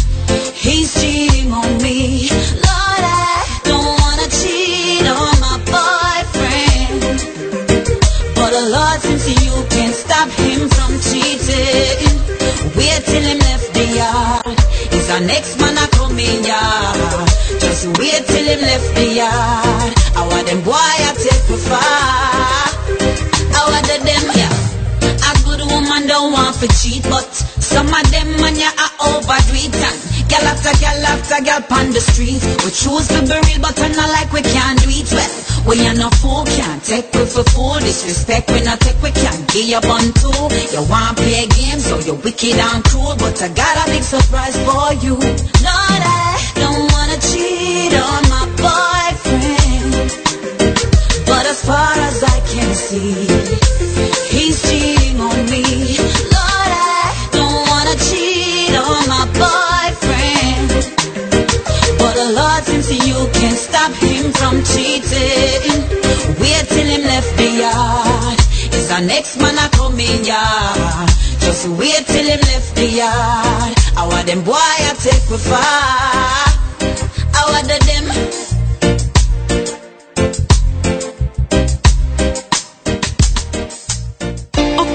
he's 0.68 0.92
cheating 1.00 1.50
on 1.52 1.70
me. 1.82 2.28
Lord, 2.28 3.02
I 3.08 3.40
don't 3.64 3.88
wanna 4.00 4.28
cheat 4.28 5.04
on 5.08 5.34
my 5.40 5.56
boyfriend. 5.72 7.00
But 8.36 8.52
uh, 8.52 8.66
Lord, 8.76 9.00
since 9.00 9.24
you 9.28 9.54
can't 9.72 9.96
stop 9.96 10.28
him 10.44 10.68
from 10.68 10.92
cheating, 11.08 12.16
wait 12.76 13.00
till 13.08 13.24
him 13.24 13.40
left 13.48 13.72
the 13.72 13.86
yard. 14.00 14.58
Is 14.92 15.08
our 15.10 15.20
next 15.20 15.58
man 15.58 15.76
a 15.80 15.86
coming 15.96 16.44
yard? 16.44 17.28
Just 17.64 17.86
wait 17.98 18.22
till 18.28 18.46
him 18.52 18.60
left 18.60 18.90
the 18.94 19.06
yard. 19.24 19.92
I 20.20 20.22
want 20.28 20.46
them 20.46 20.62
boy 20.62 20.72
I 21.08 21.12
take 21.16 21.44
me 21.48 21.56
far. 21.56 22.60
I 23.56 23.60
want 23.72 23.86
them 23.88 24.24
yeah. 24.36 24.52
A 25.28 25.32
good 25.44 25.60
woman 25.72 26.06
don't 26.06 26.32
want 26.32 26.56
to 26.60 26.68
cheat, 26.68 27.02
but 27.04 27.24
some 27.32 27.88
of 27.88 28.04
them 28.10 28.28
man 28.40 28.56
ya 28.56 28.70
are 28.84 29.16
overdo 29.16 29.54
it 29.64 29.72
gal 30.28 30.44
after 30.46 30.74
gal 30.78 31.04
after 31.08 31.40
gal 31.44 31.62
on 31.72 31.90
the 31.92 32.00
street. 32.00 32.42
We 32.64 32.70
choose 32.70 33.08
to 33.08 33.20
be 33.24 33.36
real, 33.48 33.60
but 33.60 33.76
we 33.80 33.88
not 33.96 34.10
like 34.12 34.30
we 34.32 34.42
can't 34.42 34.78
do 34.80 34.88
it 34.88 35.10
well. 35.10 35.34
We 35.66 35.86
are 35.88 35.94
no 35.94 36.08
fool, 36.20 36.44
can't 36.44 36.82
take 36.84 37.12
we 37.12 37.24
for 37.24 37.44
fool. 37.52 37.80
Disrespect 37.80 38.50
we 38.52 38.62
not 38.62 38.80
take 38.80 39.00
we 39.02 39.10
can't 39.10 39.44
give 39.52 39.68
you 39.68 39.80
bun 39.80 40.12
too. 40.20 40.48
You 40.72 40.82
want 40.88 41.16
play 41.16 41.46
games, 41.48 41.84
so 41.86 41.98
you're 42.00 42.20
wicked 42.20 42.56
and 42.56 42.84
cruel, 42.84 43.16
but 43.18 43.40
I 43.42 43.48
got 43.48 43.74
a 43.82 43.90
big 43.90 44.02
surprise 44.02 44.56
for 44.64 44.94
you. 45.04 45.14
Lord, 45.16 46.02
I 46.04 46.36
don't 46.60 46.84
wanna 46.92 47.18
cheat 47.20 47.92
on 47.96 48.22
my 48.32 48.44
boyfriend, 48.62 49.92
but 51.26 51.44
as 51.46 51.60
far 51.64 51.92
as 52.08 52.22
I 52.22 52.38
can 52.52 52.70
see. 52.74 53.68
He's 54.30 54.62
cheating 54.62 55.20
on 55.20 55.44
me. 55.50 55.64
Lord, 56.32 56.72
I 56.72 57.28
don't 57.32 57.68
wanna 57.68 57.96
cheat 58.08 58.74
on 58.76 59.08
my 59.08 59.27
can't 63.40 63.56
stop 63.56 63.92
him 64.02 64.32
from 64.32 64.62
cheating, 64.64 65.78
wait 66.42 66.64
till 66.68 66.88
him 66.94 67.02
left 67.06 67.36
the 67.36 67.48
yard. 67.62 68.38
Is 68.74 68.90
our 68.90 69.00
next 69.00 69.38
man 69.38 69.54
a 69.54 69.68
coming 69.76 70.24
yard? 70.24 71.08
Just 71.38 71.68
wait 71.78 72.04
till 72.06 72.26
him 72.26 72.40
left 72.50 72.74
the 72.74 72.86
yard. 72.86 73.74
I 73.96 74.06
want 74.08 74.26
them 74.26 74.42
boy 74.44 74.54
I 74.54 74.94
take 74.98 75.28
with 75.30 75.44
far. 75.46 75.60
I 77.34 77.42
want 77.52 77.68
them. 77.68 78.04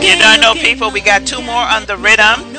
You 0.04 0.20
don't 0.20 0.42
know, 0.42 0.54
people. 0.54 0.92
We 0.92 1.00
got 1.00 1.26
two 1.26 1.42
more 1.42 1.64
on 1.64 1.86
the 1.86 1.96
rhythm. 1.96 2.52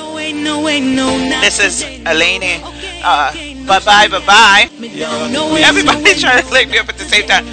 This 1.43 1.61
is 1.61 1.85
Alaine. 2.06 2.62
Uh, 3.05 3.54
bye 3.66 3.81
bye, 3.81 4.09
bye 4.09 4.24
bye. 4.27 4.69
Everybody 4.81 6.15
trying 6.20 6.43
to 6.45 6.51
link 6.53 6.70
me 6.70 6.78
up 6.78 6.89
at 6.89 6.99
the 6.99 7.05
same 7.05 7.27
time. 7.27 7.47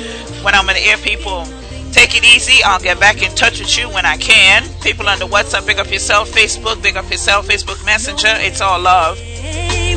When 0.43 0.55
I'm 0.55 0.67
in 0.69 0.75
the 0.75 0.81
air, 0.81 0.97
people, 0.97 1.45
take 1.91 2.15
it 2.15 2.23
easy. 2.23 2.63
I'll 2.63 2.79
get 2.79 2.99
back 2.99 3.21
in 3.21 3.33
touch 3.35 3.59
with 3.59 3.77
you 3.77 3.89
when 3.89 4.05
I 4.05 4.17
can. 4.17 4.67
People 4.81 5.07
on 5.07 5.19
the 5.19 5.27
WhatsApp, 5.27 5.65
big 5.65 5.79
up 5.79 5.91
yourself. 5.91 6.29
Facebook, 6.31 6.81
big 6.81 6.97
up 6.97 7.09
yourself. 7.09 7.47
Facebook 7.47 7.83
Messenger. 7.85 8.33
It's 8.39 8.61
all 8.61 8.79
love. 8.79 9.17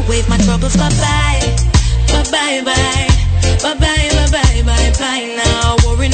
Wave 0.08 0.28
my 0.28 0.36
troubles 0.38 0.76
bye 0.76 0.88
bye, 0.90 1.56
bye 2.08 2.24
bye 2.30 2.62
bye, 2.62 3.08
bye 3.62 3.74
bye 3.74 4.10
bye 4.12 4.28
bye 4.30 4.62
bye 4.64 4.92
bye. 4.98 5.40
Now 5.42 5.76
we're 5.86 6.04
in 6.04 6.12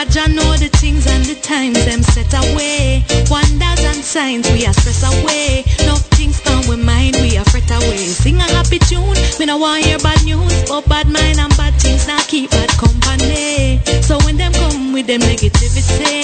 God 0.00 0.12
Jah 0.12 0.28
know 0.28 0.56
the 0.56 0.70
things 0.80 1.06
and 1.06 1.22
the 1.26 1.34
times 1.42 1.84
them 1.84 2.00
set 2.00 2.32
away. 2.32 3.04
Wonders 3.28 3.84
and 3.84 4.02
signs 4.02 4.50
we 4.50 4.64
are 4.64 4.72
stress 4.72 5.04
away. 5.04 5.62
No 5.84 5.96
things 6.16 6.40
on 6.46 6.66
we 6.70 6.82
mind 6.82 7.16
we 7.20 7.36
are 7.36 7.44
fret 7.44 7.70
away. 7.70 7.98
Sing 7.98 8.38
a 8.38 8.48
happy 8.56 8.78
tune, 8.78 9.12
me 9.38 9.44
no 9.44 9.58
want 9.58 9.84
hear 9.84 9.98
bad 9.98 10.24
news, 10.24 10.64
but 10.70 10.88
bad 10.88 11.06
mind 11.06 11.38
and 11.38 11.54
bad 11.54 11.74
things 11.74 12.06
now 12.06 12.18
keep 12.28 12.50
bad 12.50 12.70
company. 12.80 13.78
So 14.00 14.16
when 14.24 14.38
them 14.38 14.54
come 14.54 14.94
with 14.94 15.06
them 15.06 15.20
negativity, 15.20 16.19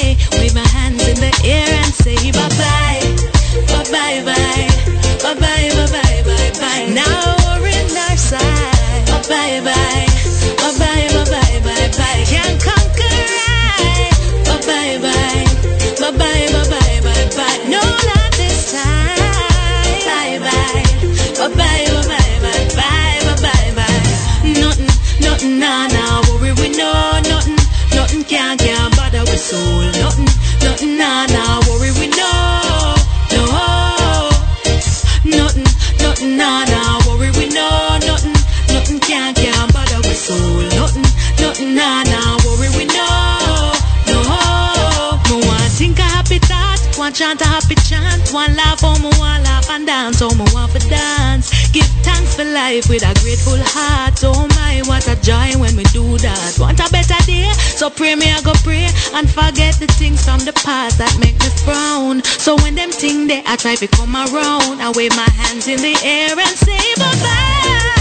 want 48.32 48.54
laugh, 48.56 48.80
oh 48.82 48.98
me 48.98 49.10
want 49.18 49.44
laugh 49.44 49.68
and 49.70 49.86
dance, 49.86 50.20
oh 50.22 50.30
me 50.34 50.44
want 50.52 50.72
for 50.72 50.78
dance. 50.88 51.50
Give 51.72 51.86
thanks 52.02 52.34
for 52.36 52.44
life 52.44 52.88
with 52.88 53.02
a 53.02 53.12
grateful 53.20 53.58
heart. 53.60 54.18
Oh 54.24 54.46
my, 54.56 54.82
what 54.86 55.06
a 55.08 55.16
joy 55.22 55.58
when 55.60 55.76
we 55.76 55.84
do 55.94 56.18
that. 56.18 56.56
Want 56.58 56.80
a 56.80 56.88
better 56.90 57.18
day? 57.26 57.50
So 57.56 57.90
pray 57.90 58.14
me, 58.14 58.30
I 58.30 58.40
go 58.42 58.52
pray 58.64 58.88
and 59.14 59.28
forget 59.28 59.74
the 59.78 59.86
things 59.98 60.24
from 60.24 60.40
the 60.40 60.52
past 60.64 60.98
that 60.98 61.12
make 61.20 61.38
me 61.40 61.50
frown. 61.64 62.22
So 62.24 62.56
when 62.56 62.74
them 62.74 62.90
thing 62.90 63.26
they, 63.26 63.42
I 63.46 63.56
try 63.56 63.74
to 63.76 63.86
come 63.88 64.14
around. 64.16 64.80
I 64.80 64.92
wave 64.96 65.14
my 65.16 65.28
hands 65.30 65.68
in 65.68 65.78
the 65.78 65.96
air 66.02 66.32
and 66.38 66.56
say 66.56 66.80
bye 66.96 67.12
bye. 67.20 67.96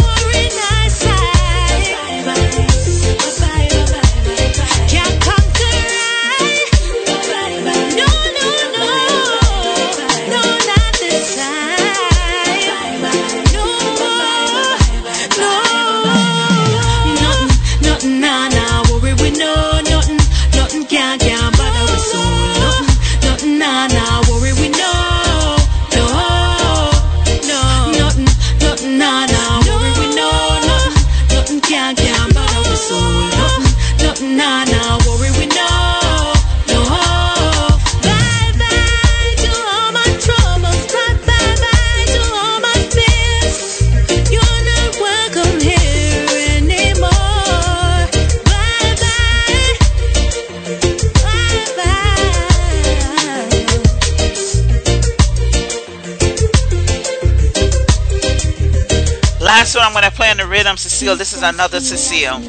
rhythm, 60.65 60.77
Ce'Cile. 60.77 61.17
This 61.17 61.33
is 61.33 61.43
another 61.43 61.77
Ce'Cile. 61.77 62.41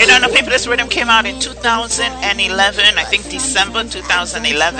You 0.00 0.06
don't 0.06 0.22
know, 0.22 0.28
people, 0.28 0.50
this 0.50 0.66
rhythm 0.66 0.88
came 0.88 1.08
out 1.08 1.26
in 1.26 1.38
2011, 1.38 2.84
I 2.96 3.04
think 3.04 3.28
December 3.28 3.84
2011. 3.84 4.72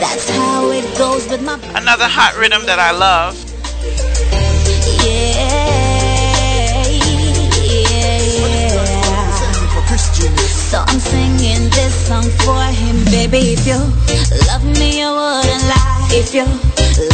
That's 0.00 0.28
how 0.30 0.70
it 0.70 0.98
goes 0.98 1.28
with 1.28 1.42
my 1.44 1.54
Another 1.78 2.08
hot 2.08 2.34
rhythm 2.36 2.66
that 2.66 2.80
I 2.80 2.90
love. 2.90 3.38
yeah, 5.06 5.70
yeah. 7.62 8.00
So 10.70 10.78
I'm 10.86 11.00
singing 11.00 11.70
this 11.70 11.94
song 12.06 12.24
for 12.42 12.62
him, 12.62 13.04
baby. 13.06 13.54
If 13.54 13.66
you 13.66 13.78
love 14.46 14.64
me, 14.64 15.00
you 15.00 15.10
wouldn't 15.10 15.64
lie. 15.70 16.08
If 16.10 16.34
you 16.34 16.44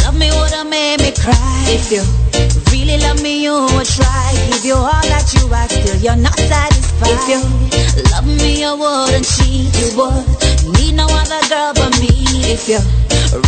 love 0.03 0.17
me, 0.17 0.29
would've 0.31 0.67
made 0.67 0.99
me 0.99 1.11
cry. 1.11 1.65
If 1.69 1.91
you 1.91 2.26
really 2.87 3.03
love 3.03 3.21
me, 3.21 3.43
you 3.43 3.53
would 3.53 3.85
try. 3.85 4.31
Give 4.51 4.65
you 4.65 4.75
all 4.75 5.05
that 5.11 5.27
you 5.35 5.53
ask, 5.53 5.71
still 5.71 5.99
you're 5.99 6.15
not 6.15 6.37
satisfied. 6.39 7.11
If 7.11 7.23
you 7.27 7.39
love 8.11 8.25
me, 8.25 8.61
you 8.63 8.71
wouldn't 8.75 9.27
cheat. 9.27 9.71
You 9.75 9.89
would 9.99 10.23
need 10.79 10.95
no 10.95 11.07
other 11.07 11.41
girl 11.51 11.73
but 11.75 11.91
me. 11.99 12.11
If 12.47 12.67
you 12.69 12.79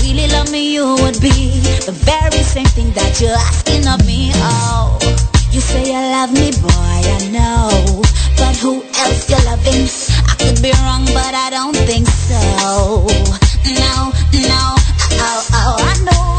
really 0.04 0.28
love 0.32 0.52
me, 0.52 0.74
you 0.74 0.86
would 1.02 1.20
be 1.22 1.60
the 1.88 1.96
very 1.96 2.44
same 2.44 2.68
thing 2.76 2.92
that 2.94 3.22
you're 3.22 3.32
asking 3.32 3.88
of 3.88 4.06
me. 4.06 4.32
Oh, 4.36 5.00
you 5.52 5.62
say 5.62 5.88
you 5.88 6.00
love 6.16 6.34
me, 6.34 6.52
boy, 6.60 7.00
I 7.08 7.20
know. 7.32 8.02
But 8.36 8.56
who 8.58 8.84
else 8.84 9.30
you 9.30 9.40
loving? 9.48 9.88
I 10.28 10.36
could 10.36 10.62
be 10.62 10.72
wrong, 10.84 11.06
but 11.16 11.34
I 11.34 11.50
don't 11.50 11.76
think 11.88 12.08
so. 12.08 13.08
No, 13.72 14.12
no, 14.36 14.62
oh, 14.76 15.48
oh, 15.48 15.48
oh 15.54 15.76
I 15.80 15.96
know 16.04 16.20
you. 16.20 16.39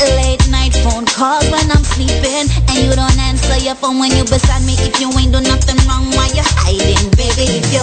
Late 0.00 0.46
night 0.48 0.74
phone 0.84 1.04
calls 1.06 1.48
when 1.50 1.70
I'm 1.70 1.84
sleeping. 1.84 2.46
And 2.70 2.78
you 2.78 2.94
don't 2.94 3.18
answer 3.18 3.58
your 3.58 3.74
phone 3.74 3.98
when 3.98 4.10
you're 4.14 4.30
beside 4.30 4.62
me. 4.62 4.74
If 4.78 5.00
you 5.00 5.10
ain't 5.18 5.32
do 5.32 5.40
nothing 5.40 5.78
wrong, 5.88 6.10
why 6.14 6.30
you 6.34 6.44
hiding, 6.44 7.10
baby? 7.18 7.58
If 7.58 7.66
you 7.72 7.82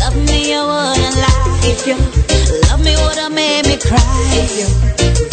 love 0.00 0.16
me, 0.16 0.52
you 0.52 0.62
wouldn't 0.64 1.16
lie. 1.20 1.44
If 1.68 1.86
you 1.86 1.96
love 2.68 2.80
me, 2.80 2.96
would've 2.96 3.32
made 3.32 3.66
me 3.66 3.76
cry. 3.76 4.00
If 4.40 4.56
you 4.56 4.66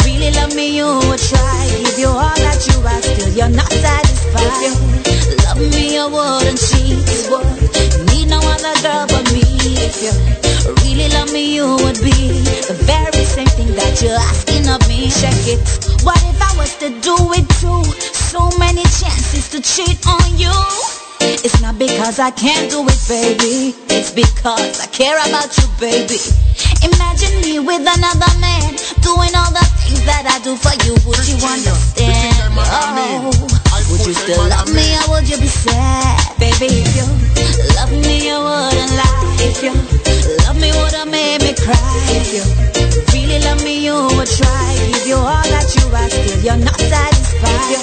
really 0.04 0.30
love 0.36 0.54
me, 0.54 0.76
you 0.76 0.86
would 1.08 1.20
try. 1.20 1.64
Give 1.80 1.98
you 1.98 2.08
all 2.08 2.36
that 2.44 2.60
you 2.68 2.76
ask, 2.86 3.08
still 3.08 3.32
you're 3.32 3.48
not 3.48 3.70
satisfied. 3.72 4.68
If 5.08 5.30
you 5.30 5.36
love 5.48 5.60
me, 5.72 5.94
you 5.96 6.06
wouldn't 6.12 6.60
cheat. 6.60 7.00
You 7.08 7.22
would 7.32 8.12
need 8.12 8.28
no 8.28 8.38
other 8.38 8.74
girl 8.84 9.06
but 9.08 9.24
me. 9.32 9.42
If 9.80 10.02
you 10.02 10.41
really 10.84 11.08
love 11.10 11.32
me, 11.32 11.54
you 11.54 11.66
would 11.82 11.98
be 12.02 12.42
the 12.68 12.76
very 12.86 13.24
same 13.24 13.50
thing 13.58 13.74
that 13.74 14.02
you're 14.02 14.14
asking 14.14 14.68
of 14.68 14.80
me. 14.88 15.10
Check 15.10 15.34
it. 15.50 15.58
What 16.04 16.20
if 16.28 16.38
I 16.38 16.52
was 16.56 16.76
to 16.78 16.88
do 17.02 17.16
it 17.34 17.46
too? 17.58 17.82
So 18.12 18.50
many 18.58 18.82
chances 18.82 19.50
to 19.50 19.58
cheat 19.60 19.98
on 20.06 20.38
you. 20.38 20.54
It's 21.42 21.60
not 21.60 21.78
because 21.78 22.18
I 22.18 22.30
can't 22.30 22.70
do 22.70 22.86
it, 22.86 23.00
baby. 23.08 23.74
It's 23.90 24.10
because 24.10 24.80
I 24.80 24.86
care 24.86 25.18
about 25.18 25.50
you, 25.58 25.66
baby. 25.78 26.18
Imagine 26.82 27.34
me 27.42 27.58
with 27.58 27.82
another 27.82 28.32
man 28.38 28.74
doing 29.02 29.34
all 29.34 29.50
the 29.50 29.66
things 29.82 30.02
that 30.06 30.26
I 30.26 30.38
do 30.42 30.54
for 30.54 30.74
you. 30.86 30.94
Would 31.06 31.26
you 31.26 31.38
understand? 31.42 32.38
Oh, 32.54 33.30
would 33.90 34.06
you 34.06 34.14
still 34.14 34.46
love 34.48 34.70
me 34.70 34.94
or 35.02 35.18
would 35.18 35.26
you 35.28 35.38
be 35.38 35.50
sad, 35.50 36.38
baby? 36.38 36.70
If 36.70 36.94
you 36.94 37.06
love 37.78 37.90
me, 37.90 38.30
you 38.30 38.38
wouldn't 38.38 38.94
lie. 38.94 39.22
If 39.42 39.62
you 39.62 39.74
me, 40.62 40.70
would've 40.70 41.10
made 41.10 41.42
me 41.42 41.52
cry. 41.58 41.76
If 42.14 42.30
you 42.30 42.44
really 43.12 43.38
love 43.42 43.62
me, 43.64 43.84
you 43.84 43.98
would 44.16 44.30
try. 44.30 44.68
Give 44.92 45.06
you 45.10 45.18
all 45.18 45.46
that 45.54 45.68
you 45.74 45.84
ask, 45.90 46.14
still 46.14 46.40
you're 46.46 46.62
not 46.62 46.78
satisfied. 46.78 47.68
You 47.74 47.82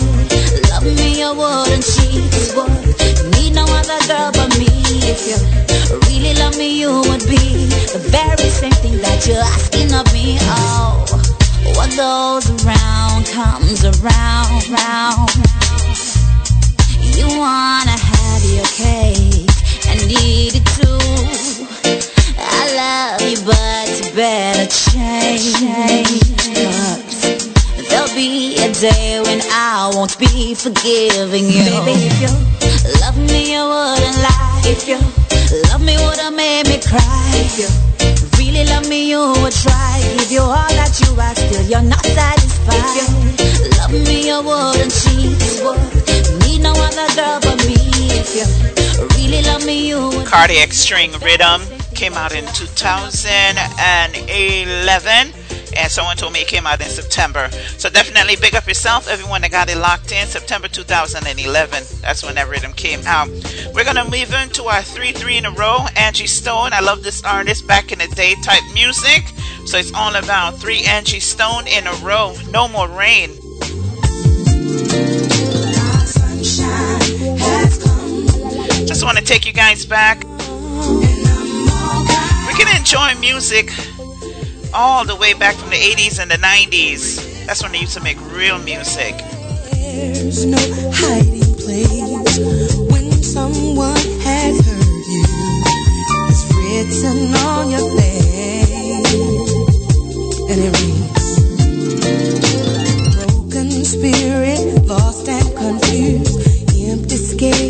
love 0.72 0.88
me, 0.88 1.20
you 1.20 1.32
wouldn't 1.36 1.84
cheat. 1.84 2.32
Would 2.56 2.72
need 3.36 3.54
no 3.54 3.66
other 3.68 4.00
girl 4.08 4.32
but 4.32 4.50
me. 4.58 4.72
If 5.12 5.28
you 5.28 5.38
really 6.08 6.34
love 6.40 6.58
me, 6.58 6.80
you 6.80 6.92
would 7.08 7.24
be 7.28 7.68
the 7.94 8.00
very 8.16 8.50
same 8.50 8.78
thing 8.84 8.98
that 9.04 9.28
you're 9.28 9.46
asking 9.56 9.94
of 9.94 10.08
me. 10.14 10.38
Oh, 10.56 11.04
what 11.76 11.92
goes 12.00 12.48
around 12.64 13.26
comes 13.28 13.84
around, 13.84 14.56
round, 14.72 15.30
round. 15.36 16.00
You 17.18 17.28
wanna 17.28 17.98
have 18.00 18.44
your 18.56 18.70
cake 18.80 19.52
and 19.92 20.00
eat 20.10 20.56
it 20.56 20.66
too. 20.78 20.89
I 22.72 23.18
love 23.18 23.22
you, 23.26 23.38
but 23.46 23.90
you 23.90 24.14
better 24.14 24.70
change. 24.70 25.58
Cause 27.74 27.90
there'll 27.90 28.14
be 28.14 28.58
a 28.58 28.72
day 28.74 29.22
when 29.22 29.42
I 29.50 29.90
won't 29.94 30.18
be 30.20 30.54
forgiving 30.54 31.46
you. 31.46 31.66
Baby, 31.66 32.06
if 32.06 32.22
you 32.22 32.30
love 33.02 33.18
me, 33.18 33.54
you 33.54 33.64
wouldn't 33.66 34.18
lie. 34.22 34.62
If 34.66 34.88
you 34.88 35.00
love 35.72 35.82
me, 35.82 35.98
would've 35.98 36.34
made 36.34 36.68
me 36.68 36.78
cry. 36.78 37.02
If 37.42 37.58
you 37.58 37.70
really 38.38 38.66
love 38.66 38.88
me, 38.88 39.10
you 39.10 39.34
would 39.42 39.54
try. 39.54 40.02
Give 40.20 40.32
you 40.32 40.42
all 40.42 40.70
that 40.78 40.94
you 41.02 41.20
ask, 41.20 41.42
still 41.42 41.66
you're 41.66 41.82
not 41.82 42.06
satisfied. 42.06 42.86
If 43.42 43.66
you 43.66 43.70
love 43.82 43.92
me, 43.92 44.28
you 44.30 44.44
wouldn't 44.46 44.94
cheat. 44.94 45.42
You 45.42 45.66
would 45.66 46.46
need 46.46 46.62
no 46.62 46.74
other 46.78 47.10
girl 47.18 47.40
but 47.42 47.58
me. 47.66 47.82
If 48.14 48.38
you 48.38 48.46
really 49.18 49.42
love 49.42 49.66
me, 49.66 49.90
you 49.90 50.10
would. 50.10 50.28
Cardiac 50.28 50.72
String 50.72 51.12
Rhythm 51.20 51.79
came 51.96 52.14
out 52.14 52.34
in 52.34 52.46
2011. 52.54 55.34
And 55.78 55.92
someone 55.92 56.18
told 56.18 56.34
me 56.34 56.42
it 56.42 56.48
came 56.48 56.66
out 56.66 56.82
in 56.82 56.90
September. 56.90 57.50
So 57.78 57.90
definitely 57.90 58.36
big 58.36 58.56
up 58.56 58.68
yourself, 58.68 59.08
everyone 59.08 59.42
that 59.42 59.52
got 59.52 59.70
it 59.70 59.78
locked 59.78 60.12
in. 60.12 60.26
September 60.28 60.68
2011. 60.68 61.84
That's 62.02 62.24
when 62.24 62.36
that 62.36 62.50
rhythm 62.50 62.74
came 62.74 63.02
out. 63.06 63.30
We're 63.74 63.86
gonna 63.86 64.06
move 64.06 64.34
into 64.34 64.64
our 64.64 64.82
three 64.82 65.12
three 65.12 65.38
in 65.38 65.46
a 65.46 65.52
row. 65.52 65.86
Angie 65.96 66.28
Stone. 66.28 66.74
I 66.74 66.80
love 66.80 67.04
this 67.04 67.24
artist 67.24 67.68
back 67.68 67.92
in 67.92 68.00
the 68.00 68.08
day 68.08 68.36
type 68.44 68.64
music. 68.74 69.24
So 69.66 69.78
it's 69.78 69.94
all 69.94 70.16
about 70.16 70.58
three 70.58 70.84
Angie 70.84 71.20
Stone 71.20 71.68
in 71.68 71.86
a 71.86 71.94
row. 72.04 72.36
No 72.50 72.68
more 72.68 72.88
rain. 72.88 73.30
Just 78.88 79.04
want 79.04 79.18
to 79.18 79.24
take 79.24 79.46
you 79.46 79.54
guys 79.54 79.86
back 79.86 80.24
can 82.60 82.76
enjoy 82.76 83.16
music 83.22 83.72
all 84.74 85.06
the 85.06 85.16
way 85.16 85.34
back 85.34 85.56
from 85.56 85.70
the 85.70 85.78
80s 85.78 86.20
and 86.22 86.30
the 86.30 86.36
90s. 86.36 87.46
That's 87.46 87.64
when 87.64 87.72
they 87.72 87.80
used 87.80 87.94
to 87.94 88.04
make 88.04 88.18
real 88.34 88.60
music. 88.60 89.16
There's 89.72 90.46
no 90.46 90.58
hiding 90.94 91.54
place 91.56 92.38
when 92.92 93.24
someone 93.24 93.96
has 94.28 94.60
you. 94.68 95.24
It's 96.28 96.44
written 96.54 97.34
on 97.36 97.72
your 97.72 97.88
face, 97.98 99.08
and 100.52 100.60
it 100.68 100.74
Broken 103.16 103.72
spirit, 103.86 104.86
lost 104.86 105.30
and 105.30 105.56
confused, 105.56 106.36
empty. 106.78 107.69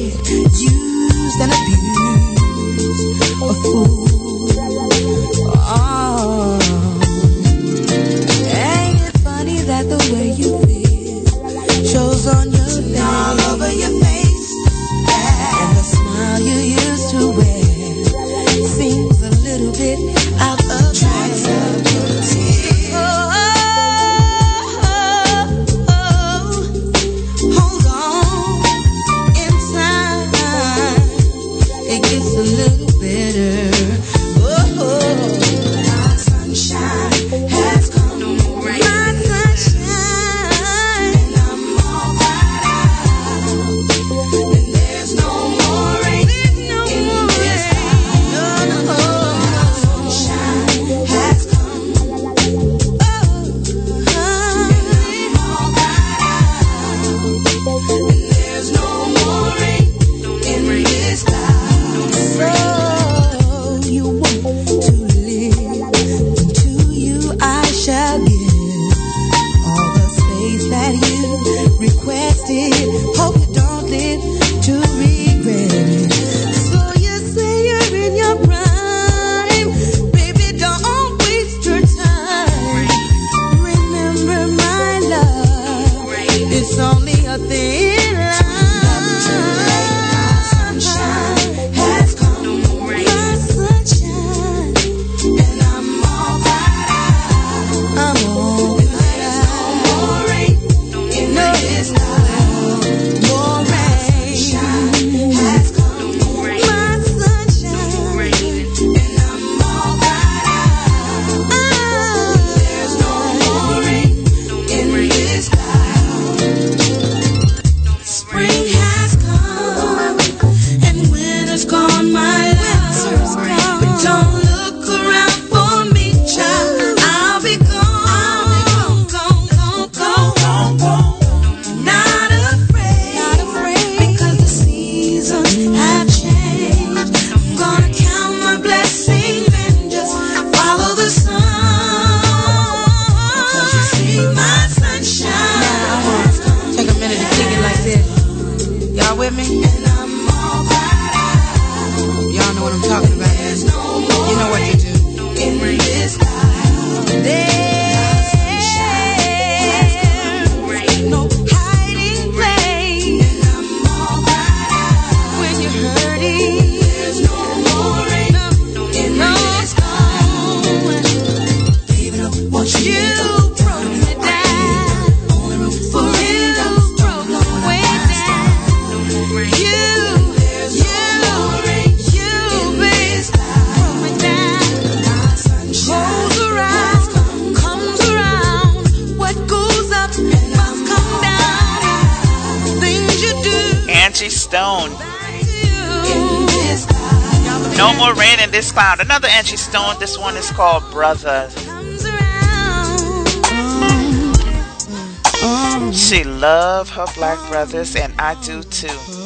She 205.93 206.25
loved 206.25 206.89
her 206.91 207.05
black 207.15 207.39
brothers, 207.49 207.95
and 207.95 208.13
I 208.19 208.35
do 208.43 208.61
too. 208.63 209.18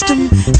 system. 0.00 0.59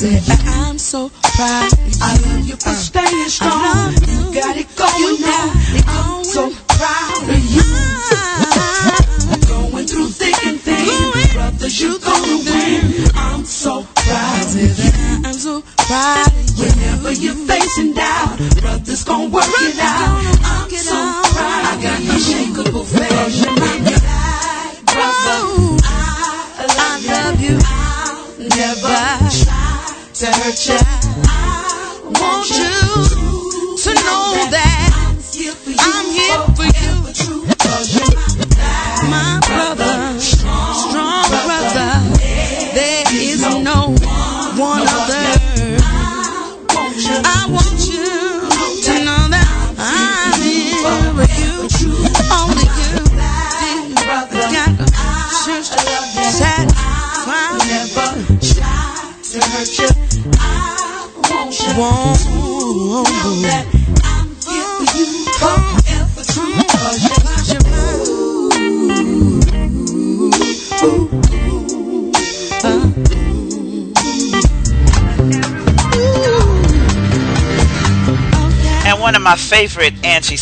said, 0.00 0.38
I'm 0.46 0.78
so 0.78 1.10
proud. 1.22 1.79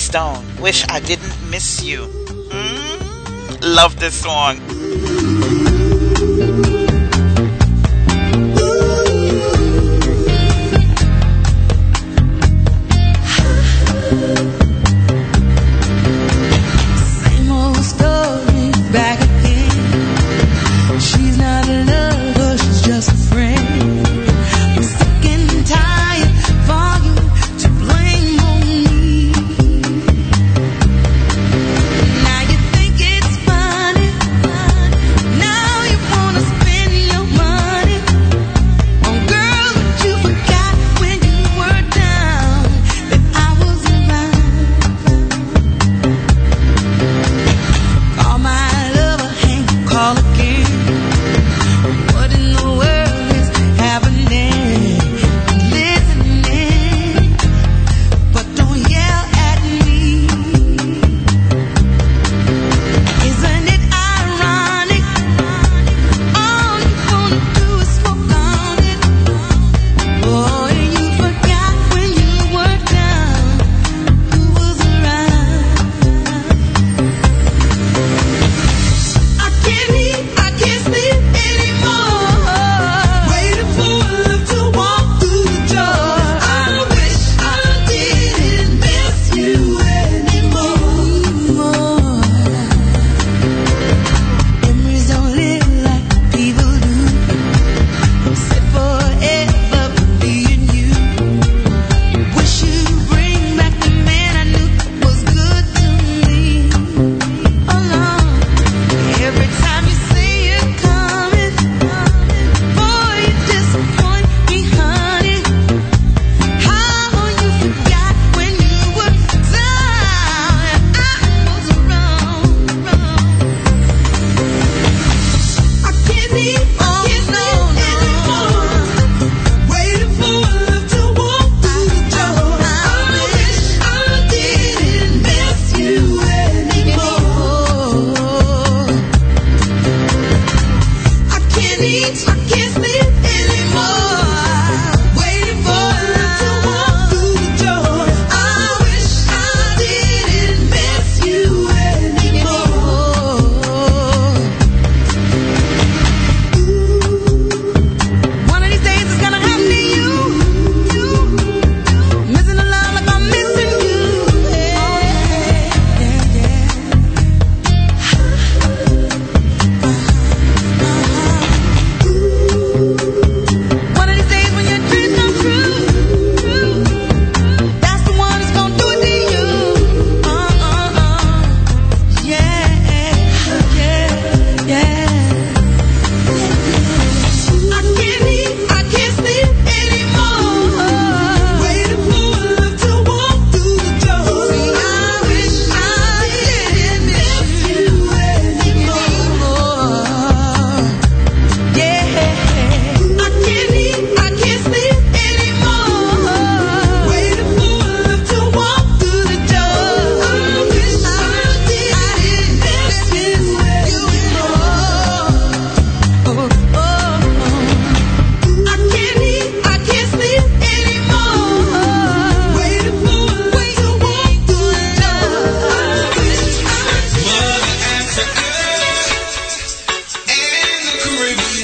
Stone. 0.08 0.42
Wish 0.58 0.88
I 0.88 1.00
didn't 1.00 1.36
miss 1.50 1.84
you. 1.84 2.06
Mm, 2.48 3.76
love 3.76 4.00
this 4.00 4.14
song. 4.14 4.56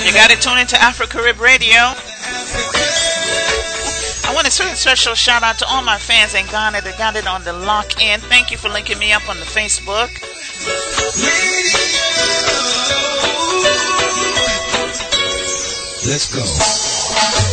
You 0.05 0.13
got 0.13 0.29
to 0.29 0.37
tune 0.37 0.59
into 0.59 0.81
Afro 0.81 1.07
Carib 1.07 1.41
Radio. 1.41 1.81
I 4.27 4.33
want 4.35 4.45
to 4.45 4.53
send 4.53 4.71
a 4.71 4.77
special 4.77 5.15
shout 5.15 5.43
out 5.43 5.59
to 5.61 5.67
all 5.67 5.83
my 5.83 5.97
fans 5.97 6.35
in 6.35 6.45
Ghana 6.47 6.83
that 6.83 6.99
got 6.99 7.17
it 7.17 7.27
on 7.27 7.43
the 7.45 7.55
lock 7.55 8.03
in. 8.03 8.21
Thank 8.21 8.51
you 8.51 8.59
for 8.59 8.69
linking 8.69 8.99
me 8.99 9.13
up 9.13 9.29
on 9.31 9.39
the 9.39 9.47
Facebook. 9.47 10.11
Let's 16.07 16.29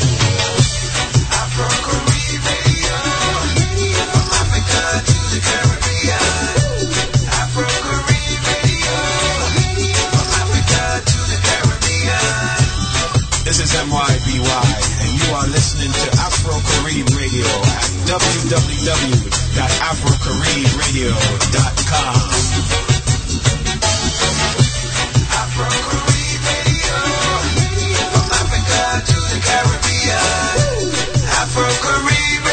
go. 0.06 0.11
Caribbean. 18.12 18.52
Radio 20.76 21.16
from 28.12 28.28
Africa 28.36 29.00
to 29.08 29.16
the 29.32 29.40
Caribbean 29.48 30.28
Afro 31.40 31.72
Carib 31.80 32.44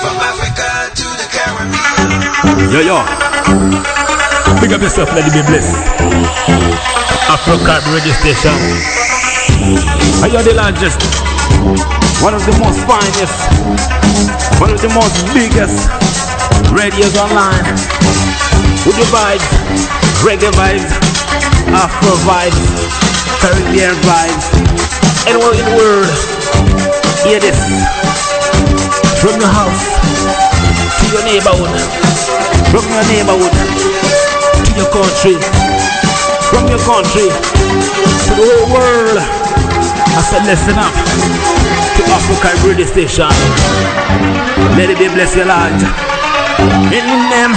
From 0.00 0.16
Africa 0.16 0.88
to 0.96 1.04
the 1.20 1.28
Caribbean 1.28 2.72
Yo, 2.72 2.80
yo. 2.80 3.04
Big 4.62 4.72
up 4.72 4.80
yourself, 4.80 5.12
let 5.12 5.26
it 5.28 5.32
be 5.34 5.42
blessed. 5.44 5.76
Afro 7.28 7.58
Carib 7.58 7.84
radio 7.92 8.14
station. 8.16 8.56
Are 10.22 10.28
you 10.28 10.42
the 10.42 10.54
largest? 10.56 12.09
One 12.20 12.34
of 12.34 12.44
the 12.44 12.52
most 12.60 12.84
finest, 12.84 13.32
one 14.60 14.68
of 14.68 14.76
the 14.84 14.92
most 14.92 15.24
biggest 15.32 15.88
radios 16.68 17.16
online. 17.16 17.64
With 18.84 19.00
the 19.00 19.08
vibes, 19.08 19.48
reggae 20.20 20.52
vibes, 20.52 20.92
Afro 21.72 22.12
vibes, 22.28 22.60
Caribbean 23.40 23.96
vibes. 24.04 24.52
Anywhere 25.32 25.56
in 25.56 25.64
the 25.64 25.76
world, 25.80 26.12
hear 27.24 27.40
this. 27.40 27.56
From 29.24 29.40
your 29.40 29.48
house 29.48 29.80
to 31.00 31.04
your 31.16 31.24
neighborhood, 31.24 31.72
from 32.68 32.84
your 32.84 33.04
neighborhood 33.08 33.56
to 34.60 34.70
your 34.76 34.92
country, 34.92 35.40
from 36.52 36.68
your 36.68 36.84
country 36.84 37.32
to 37.32 38.28
the 38.28 38.44
whole 38.44 38.76
world. 38.76 39.16
I 39.16 40.20
said, 40.20 40.44
listen 40.44 40.76
up 40.76 41.39
Afro 42.10 42.34
Carib 42.42 42.62
Radio 42.66 42.86
Station. 42.86 43.30
Let 44.74 44.90
it 44.90 44.98
be 44.98 45.06
bless 45.14 45.36
your 45.38 45.46
Lord. 45.46 45.78
In 46.90 47.06
name, 47.30 47.54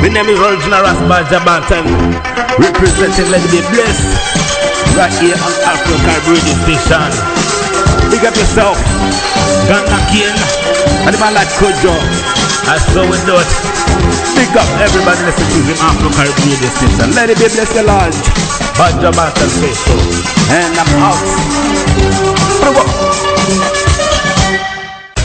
the 0.00 0.08
name 0.08 0.28
is 0.32 0.40
original 0.40 0.80
Rasbal 0.80 1.24
Jabantan, 1.28 1.84
representing 2.56 3.28
Let 3.28 3.44
it 3.44 3.52
be 3.52 3.60
blessed 3.68 4.08
right 4.96 5.12
here 5.20 5.36
on 5.36 5.52
Afro 5.68 5.96
Carib 6.04 6.24
Radio 6.32 6.56
Station. 6.64 7.10
Big 8.08 8.24
up 8.24 8.32
yourself, 8.32 8.80
Ghana 9.68 9.98
King, 10.08 10.32
and 11.04 11.12
the 11.12 11.20
man 11.20 11.36
like 11.36 11.52
Kojo. 11.60 11.92
I 12.72 12.80
saw 12.80 13.04
it. 13.04 13.50
Big 14.32 14.52
up 14.56 14.68
everybody 14.80 15.20
listening 15.28 15.52
to 15.52 15.60
him 15.68 15.78
Afro 15.84 16.08
Carib 16.16 16.36
Radio 16.40 16.68
Station. 16.72 17.12
Let 17.12 17.28
it 17.28 17.36
be 17.36 17.48
bless 17.52 17.74
your 17.76 17.84
Lord. 17.84 18.45
Banja 18.76 19.10
Bantan 19.10 19.48
say 19.48 19.72
so. 19.72 19.96
And 20.52 20.76
I'm 20.76 21.00
out. 21.00 21.16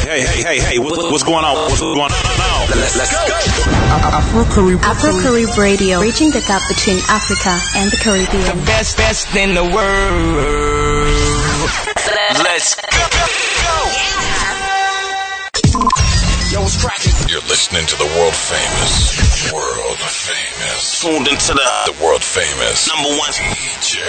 Hey, 0.08 0.22
hey, 0.22 0.44
hey, 0.44 0.60
hey, 0.60 0.80
what, 0.80 1.12
what's 1.12 1.24
going 1.24 1.44
on? 1.44 1.56
What's 1.68 1.82
going 1.82 2.00
on 2.00 2.10
now? 2.10 2.66
Let's, 2.80 2.96
let's 2.96 3.12
go. 3.12 3.72
Afro 3.92 4.46
Carib. 4.46 4.80
Afro 4.84 5.12
Carib 5.22 5.58
Radio, 5.58 6.00
reaching 6.00 6.32
the 6.32 6.40
gap 6.40 6.62
between 6.70 7.00
Africa 7.10 7.60
and 7.76 7.92
the 7.92 7.98
Caribbean. 7.98 8.58
The 8.58 8.66
best, 8.66 8.96
best 8.98 9.36
in 9.36 9.54
the 9.54 9.64
world. 9.64 11.11
Listening 17.72 17.88
to 17.88 18.04
the 18.04 18.20
world 18.20 18.36
famous, 18.36 19.50
world 19.54 19.98
famous, 20.00 21.00
tuned 21.02 21.26
into 21.30 21.54
the, 21.54 21.72
the 21.86 22.04
world 22.04 22.22
famous 22.22 22.92
number 22.92 23.08
one 23.18 23.32
DJ. 23.32 24.04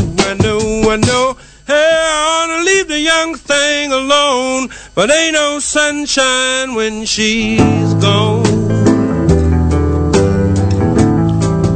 but 4.93 5.09
ain't 5.09 5.33
no 5.33 5.59
sunshine 5.59 6.75
when 6.75 7.05
she's 7.05 7.93
gone. 7.95 8.45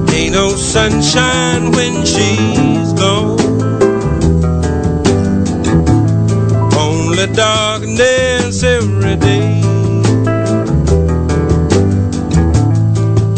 Ain't 0.09 0.33
no 0.33 0.49
sunshine 0.55 1.71
when 1.71 2.05
she's 2.05 2.91
gone. 2.93 3.39
Only 6.77 7.27
darkness 7.27 8.63
every 8.63 9.15
day. 9.15 9.61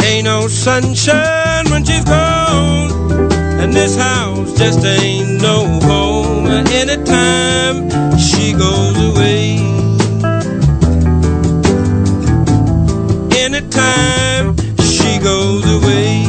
Ain't 0.04 0.26
no 0.26 0.48
sunshine 0.48 1.70
when 1.70 1.86
she's 1.86 2.04
gone, 2.04 3.32
and 3.62 3.72
this 3.74 3.96
house 3.96 4.58
just 4.58 4.84
ain't 4.84 5.40
no 5.40 5.80
home 5.82 6.48
anytime 6.48 8.07
goes 8.54 8.98
away. 8.98 9.58
Anytime 13.36 14.56
she 14.80 15.20
goes 15.20 15.66
away. 15.66 16.26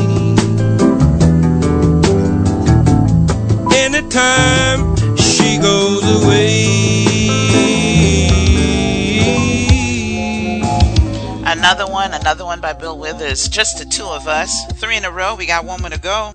Anytime 3.75 4.97
she 5.17 5.59
goes 5.59 6.03
away. 6.23 6.89
Another 11.45 11.87
one, 11.87 12.15
another 12.15 12.45
one 12.45 12.61
by 12.61 12.73
Bill 12.73 12.99
Withers. 12.99 13.49
Just 13.49 13.79
the 13.79 13.85
two 13.85 14.07
of 14.07 14.29
us. 14.29 14.51
Three 14.81 14.97
in 14.97 15.05
a 15.05 15.11
row. 15.11 15.35
We 15.35 15.47
got 15.47 15.65
one 15.65 15.81
more 15.81 15.91
to 15.91 15.99
go. 15.99 16.35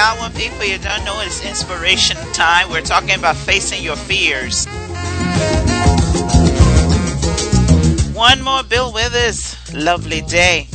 of 0.00 0.34
people. 0.34 0.64
You 0.64 0.78
don't 0.78 1.04
know 1.04 1.20
it's 1.20 1.44
inspiration 1.44 2.16
time. 2.32 2.70
We're 2.70 2.80
talking 2.80 3.18
about 3.18 3.36
facing 3.36 3.82
your 3.84 3.96
fears. 3.96 4.66
One 8.14 8.40
more 8.42 8.62
Bill 8.62 8.92
Withers. 8.92 9.56
Lovely 9.74 10.22
day. 10.22 10.69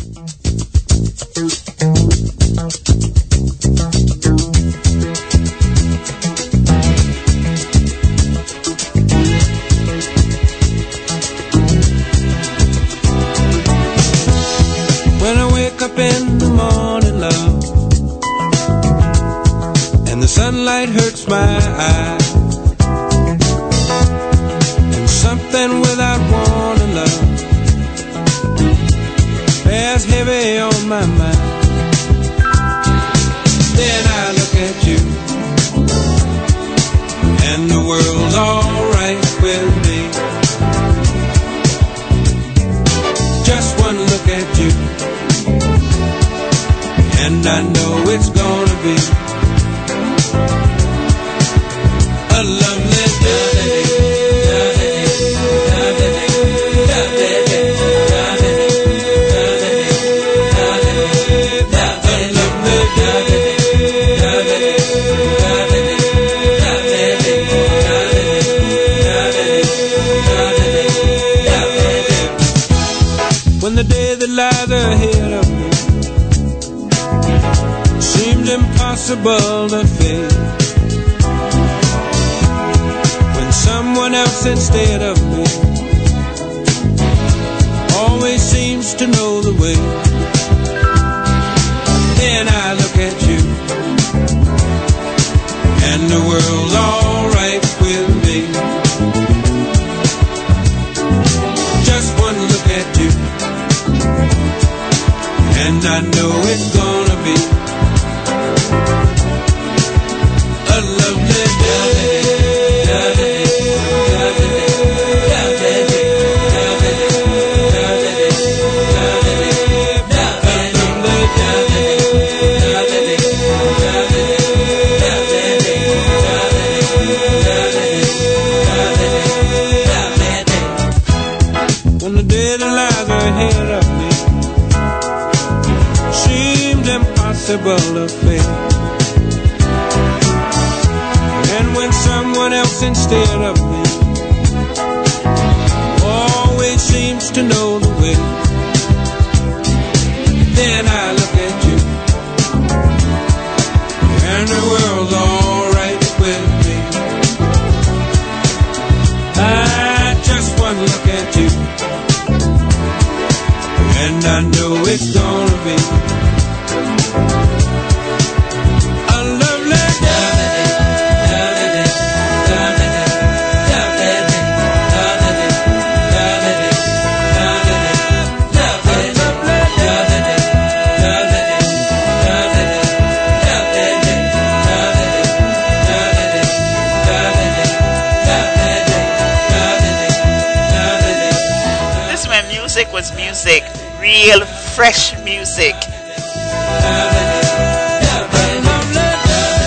Music, 193.46 193.64
real 194.02 194.44
fresh 194.74 195.14
music. 195.24 195.76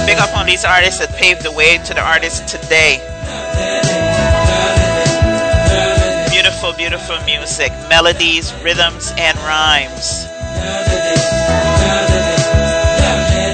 Big 0.05 0.19
up 0.19 0.37
on 0.37 0.47
these 0.47 0.65
artists 0.65 0.99
that 0.99 1.15
paved 1.15 1.45
the 1.45 1.53
way 1.53 1.79
to 1.87 1.95
the 1.95 2.03
artists 2.03 2.41
today. 2.51 2.99
Beautiful, 6.33 6.73
beautiful 6.73 7.23
music, 7.23 7.71
melodies, 7.89 8.53
rhythms, 8.65 9.13
and 9.17 9.39
rhymes. 9.47 10.27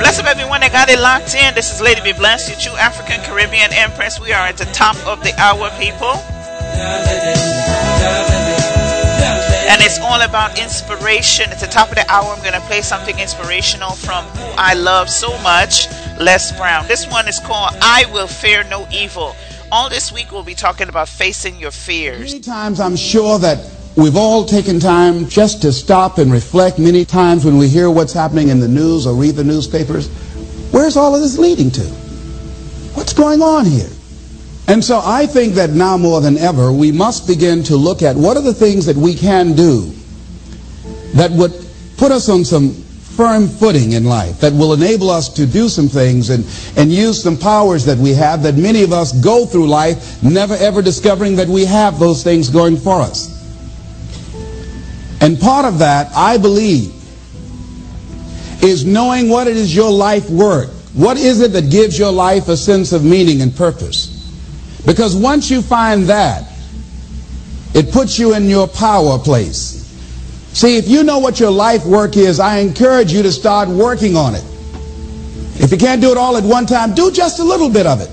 Bless 0.01 0.19
up 0.19 0.25
everyone 0.25 0.61
that 0.61 0.73
got 0.73 0.89
it 0.89 1.01
locked 1.01 1.35
in. 1.35 1.55
This 1.55 1.71
is 1.71 1.83
Lady 1.83 2.01
B 2.01 2.15
Bless, 2.17 2.49
your 2.49 2.59
true 2.59 2.79
African 2.81 3.21
Caribbean 3.29 3.75
Empress. 3.75 4.19
We 4.19 4.33
are 4.33 4.47
at 4.47 4.57
the 4.57 4.65
top 4.73 4.97
of 5.07 5.23
the 5.23 5.39
hour, 5.39 5.69
people. 5.77 6.17
And 9.67 9.81
it's 9.81 9.99
all 9.99 10.21
about 10.21 10.59
inspiration. 10.59 11.51
At 11.51 11.59
the 11.59 11.67
top 11.67 11.89
of 11.89 11.95
the 11.95 12.05
hour, 12.11 12.27
I'm 12.27 12.41
going 12.41 12.53
to 12.53 12.67
play 12.67 12.83
something 12.83 13.19
inspirational 13.19 13.93
from 13.93 14.25
who 14.27 14.45
I 14.59 14.75
love 14.75 15.09
so 15.09 15.31
much, 15.39 15.89
Les 16.21 16.53
Brown. 16.59 16.87
This 16.87 17.07
one 17.11 17.27
is 17.29 17.41
called 17.41 17.75
I 17.81 18.05
Will 18.13 18.27
Fear 18.27 18.65
No 18.65 18.87
Evil. 18.93 19.35
All 19.73 19.89
this 19.89 20.13
week, 20.13 20.31
we'll 20.31 20.43
be 20.43 20.55
talking 20.55 20.89
about 20.91 21.09
facing 21.09 21.59
your 21.59 21.71
fears. 21.71 22.33
Many 22.33 22.41
times 22.41 22.79
I'm 22.79 22.95
sure 22.95 23.39
that 23.39 23.67
we've 23.97 24.17
all 24.17 24.45
taken 24.45 24.79
time 24.79 25.29
just 25.29 25.63
to 25.63 25.73
stop 25.73 26.19
and 26.19 26.31
reflect. 26.31 26.79
Many 26.79 27.07
times 27.07 27.47
when 27.47 27.57
we 27.57 27.67
hear 27.69 27.91
what's 27.91 28.13
happening 28.13 28.49
in 28.49 28.61
the 28.61 28.69
news 28.69 29.07
or 29.07 29.15
read 29.15 29.35
the 29.35 29.45
newspapers, 29.45 30.09
where's 30.73 30.97
all 30.99 31.15
of 31.15 31.23
this 31.23 31.39
leading 31.39 31.71
to? 31.71 31.83
What's 32.93 33.15
going 33.15 33.41
on 33.41 33.65
here? 33.65 33.89
And 34.67 34.83
so 34.83 35.01
I 35.05 35.27
think 35.27 35.55
that 35.55 35.71
now 35.71 35.97
more 35.97 36.21
than 36.21 36.39
ever, 36.39 36.73
we 36.73 36.91
must 36.91 37.27
begin 37.27 37.63
to 37.65 37.77
look 37.77 38.03
at 38.03 38.17
what 38.17 38.37
are 38.37 38.43
the 38.43 38.55
things 38.55 38.87
that 38.87 38.97
we 38.97 39.15
can 39.15 39.55
do 39.55 39.93
that 41.15 41.31
would 41.33 41.53
put 41.97 42.11
us 42.11 42.29
on 42.29 42.45
some 42.45 42.73
firm 42.73 43.47
footing 43.47 43.93
in 43.93 44.05
life, 44.05 44.41
that 44.41 44.53
will 44.53 44.73
enable 44.73 45.11
us 45.11 45.29
to 45.35 45.47
do 45.47 45.69
some 45.69 45.89
things 45.89 46.31
and, 46.31 46.45
and 46.77 46.91
use 46.91 47.23
some 47.23 47.37
powers 47.37 47.85
that 47.85 47.99
we 47.99 48.11
have 48.11 48.43
that 48.43 48.57
many 48.57 48.83
of 48.83 48.93
us 48.93 49.13
go 49.23 49.47
through 49.47 49.69
life 49.69 50.23
never 50.23 50.55
ever 50.55 50.83
discovering 50.83 51.37
that 51.37 51.47
we 51.47 51.65
have 51.65 52.01
those 52.01 52.25
things 52.25 52.49
going 52.49 52.77
for 52.77 53.01
us. 53.01 53.33
And 55.21 55.39
part 55.39 55.65
of 55.65 55.79
that, 55.79 56.11
I 56.15 56.39
believe, 56.39 56.93
is 58.63 58.85
knowing 58.85 59.29
what 59.29 59.47
it 59.47 59.57
is 59.57 59.75
your 59.75 59.91
life 59.91 60.29
work. 60.29 60.71
What 60.95 61.17
is 61.17 61.41
it 61.41 61.53
that 61.53 61.71
gives 61.71 61.99
your 61.99 62.13
life 62.13 62.49
a 62.49 62.57
sense 62.57 62.93
of 62.93 63.05
meaning 63.05 63.41
and 63.43 63.55
purpose? 63.55 64.14
Because 64.87 65.17
once 65.17 65.51
you 65.51 65.63
find 65.63 66.05
that, 66.05 66.51
it 67.75 67.91
puts 67.91 68.19
you 68.19 68.35
in 68.35 68.49
your 68.49 68.69
power 68.69 69.19
place. 69.19 69.81
See, 70.53 70.77
if 70.77 70.87
you 70.87 71.03
know 71.03 71.19
what 71.19 71.41
your 71.41 71.51
life 71.51 71.85
work 71.85 72.17
is, 72.17 72.39
I 72.39 72.59
encourage 72.59 73.13
you 73.13 73.23
to 73.25 73.33
start 73.33 73.69
working 73.69 74.17
on 74.17 74.35
it. 74.35 74.45
If 75.57 75.73
you 75.73 75.79
can't 75.79 76.01
do 76.01 76.13
it 76.13 76.17
all 76.17 76.37
at 76.37 76.45
one 76.45 76.67
time, 76.67 76.95
do 76.95 77.11
just 77.11 77.41
a 77.41 77.45
little 77.45 77.69
bit 77.69 77.87
of 77.87 78.01
it. 78.01 78.11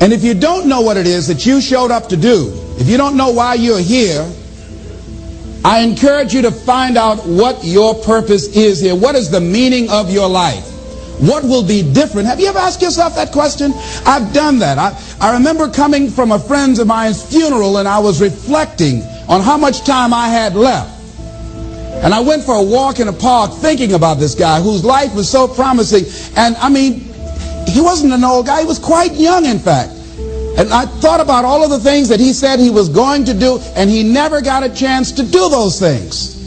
And 0.00 0.12
if 0.12 0.22
you 0.22 0.32
don't 0.32 0.68
know 0.68 0.80
what 0.80 0.96
it 0.96 1.06
is 1.06 1.26
that 1.26 1.44
you 1.44 1.60
showed 1.60 1.90
up 1.90 2.08
to 2.10 2.16
do, 2.16 2.52
if 2.78 2.88
you 2.88 2.96
don't 2.96 3.16
know 3.16 3.30
why 3.30 3.54
you're 3.54 3.80
here, 3.80 4.30
I 5.64 5.80
encourage 5.80 6.32
you 6.32 6.42
to 6.42 6.50
find 6.50 6.96
out 6.96 7.26
what 7.26 7.64
your 7.64 7.94
purpose 7.94 8.56
is 8.56 8.80
here. 8.80 8.94
What 8.94 9.16
is 9.16 9.30
the 9.30 9.40
meaning 9.40 9.90
of 9.90 10.10
your 10.10 10.28
life? 10.28 10.67
What 11.20 11.42
will 11.42 11.64
be 11.64 11.82
different? 11.82 12.28
Have 12.28 12.38
you 12.38 12.48
ever 12.48 12.58
asked 12.58 12.80
yourself 12.80 13.16
that 13.16 13.32
question? 13.32 13.72
I've 14.06 14.32
done 14.32 14.60
that. 14.60 14.78
I, 14.78 14.96
I 15.20 15.32
remember 15.34 15.68
coming 15.68 16.10
from 16.10 16.30
a 16.30 16.38
friend 16.38 16.78
of 16.78 16.86
mine's 16.86 17.22
funeral 17.22 17.78
and 17.78 17.88
I 17.88 17.98
was 17.98 18.20
reflecting 18.20 19.02
on 19.28 19.40
how 19.40 19.56
much 19.56 19.84
time 19.84 20.14
I 20.14 20.28
had 20.28 20.54
left. 20.54 20.94
And 22.04 22.14
I 22.14 22.20
went 22.20 22.44
for 22.44 22.54
a 22.54 22.62
walk 22.62 23.00
in 23.00 23.08
a 23.08 23.12
park 23.12 23.52
thinking 23.54 23.94
about 23.94 24.14
this 24.14 24.36
guy 24.36 24.60
whose 24.60 24.84
life 24.84 25.12
was 25.16 25.28
so 25.28 25.48
promising. 25.48 26.04
And 26.36 26.56
I 26.58 26.68
mean, 26.68 27.00
he 27.66 27.80
wasn't 27.80 28.12
an 28.12 28.22
old 28.22 28.46
guy, 28.46 28.60
he 28.60 28.66
was 28.66 28.78
quite 28.78 29.14
young, 29.14 29.44
in 29.44 29.58
fact. 29.58 29.90
And 30.56 30.72
I 30.72 30.86
thought 30.86 31.20
about 31.20 31.44
all 31.44 31.64
of 31.64 31.70
the 31.70 31.80
things 31.80 32.08
that 32.08 32.20
he 32.20 32.32
said 32.32 32.60
he 32.60 32.70
was 32.70 32.88
going 32.88 33.24
to 33.24 33.34
do, 33.34 33.58
and 33.74 33.90
he 33.90 34.04
never 34.04 34.40
got 34.40 34.62
a 34.62 34.68
chance 34.68 35.10
to 35.12 35.24
do 35.24 35.48
those 35.48 35.80
things. 35.80 36.37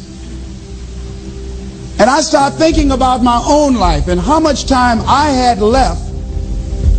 And 2.02 2.10
I 2.10 2.22
started 2.22 2.58
thinking 2.58 2.92
about 2.94 3.22
my 3.22 3.40
own 3.46 3.76
life 3.76 4.08
and 4.08 4.20
how 4.20 4.40
much 4.40 4.66
time 4.66 5.02
I 5.06 5.30
had 5.30 5.60
left 5.60 6.04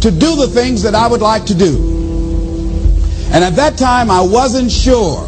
to 0.03 0.13
do 0.13 0.37
the 0.37 0.47
things 0.47 0.85
that 0.85 0.95
I 0.95 1.09
would 1.09 1.21
like 1.21 1.45
to 1.47 1.57
do. 1.57 1.75
And 3.33 3.43
at 3.43 3.57
that 3.57 3.77
time, 3.77 4.13
I 4.13 4.21
wasn't 4.21 4.71
sure 4.71 5.23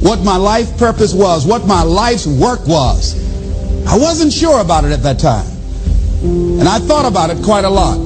what 0.00 0.24
my 0.24 0.38
life 0.38 0.78
purpose 0.78 1.12
was, 1.12 1.44
what 1.44 1.66
my 1.66 1.82
life's 1.82 2.26
work 2.26 2.66
was. 2.66 3.14
I 3.86 3.98
wasn't 3.98 4.32
sure 4.32 4.62
about 4.62 4.86
it 4.86 4.92
at 4.92 5.02
that 5.02 5.18
time. 5.18 5.50
And 6.22 6.66
I 6.66 6.78
thought 6.78 7.04
about 7.04 7.28
it 7.28 7.44
quite 7.44 7.66
a 7.66 7.68
lot. 7.68 7.98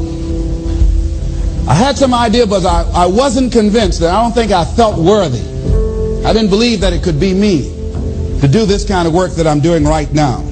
I 1.68 1.74
had 1.74 1.96
some 1.96 2.12
idea, 2.12 2.44
but 2.44 2.66
I, 2.66 2.90
I 2.92 3.06
wasn't 3.06 3.52
convinced 3.52 4.00
that 4.00 4.12
I 4.12 4.20
don't 4.20 4.32
think 4.32 4.50
I 4.50 4.64
felt 4.64 4.98
worthy. 4.98 5.46
I 6.26 6.32
didn't 6.32 6.50
believe 6.50 6.80
that 6.80 6.92
it 6.92 7.04
could 7.04 7.20
be 7.20 7.34
me 7.34 7.70
to 8.40 8.48
do 8.48 8.66
this 8.66 8.84
kind 8.84 9.06
of 9.06 9.14
work 9.14 9.30
that 9.36 9.46
I'm 9.46 9.60
doing 9.60 9.84
right 9.84 10.12
now. 10.12 10.47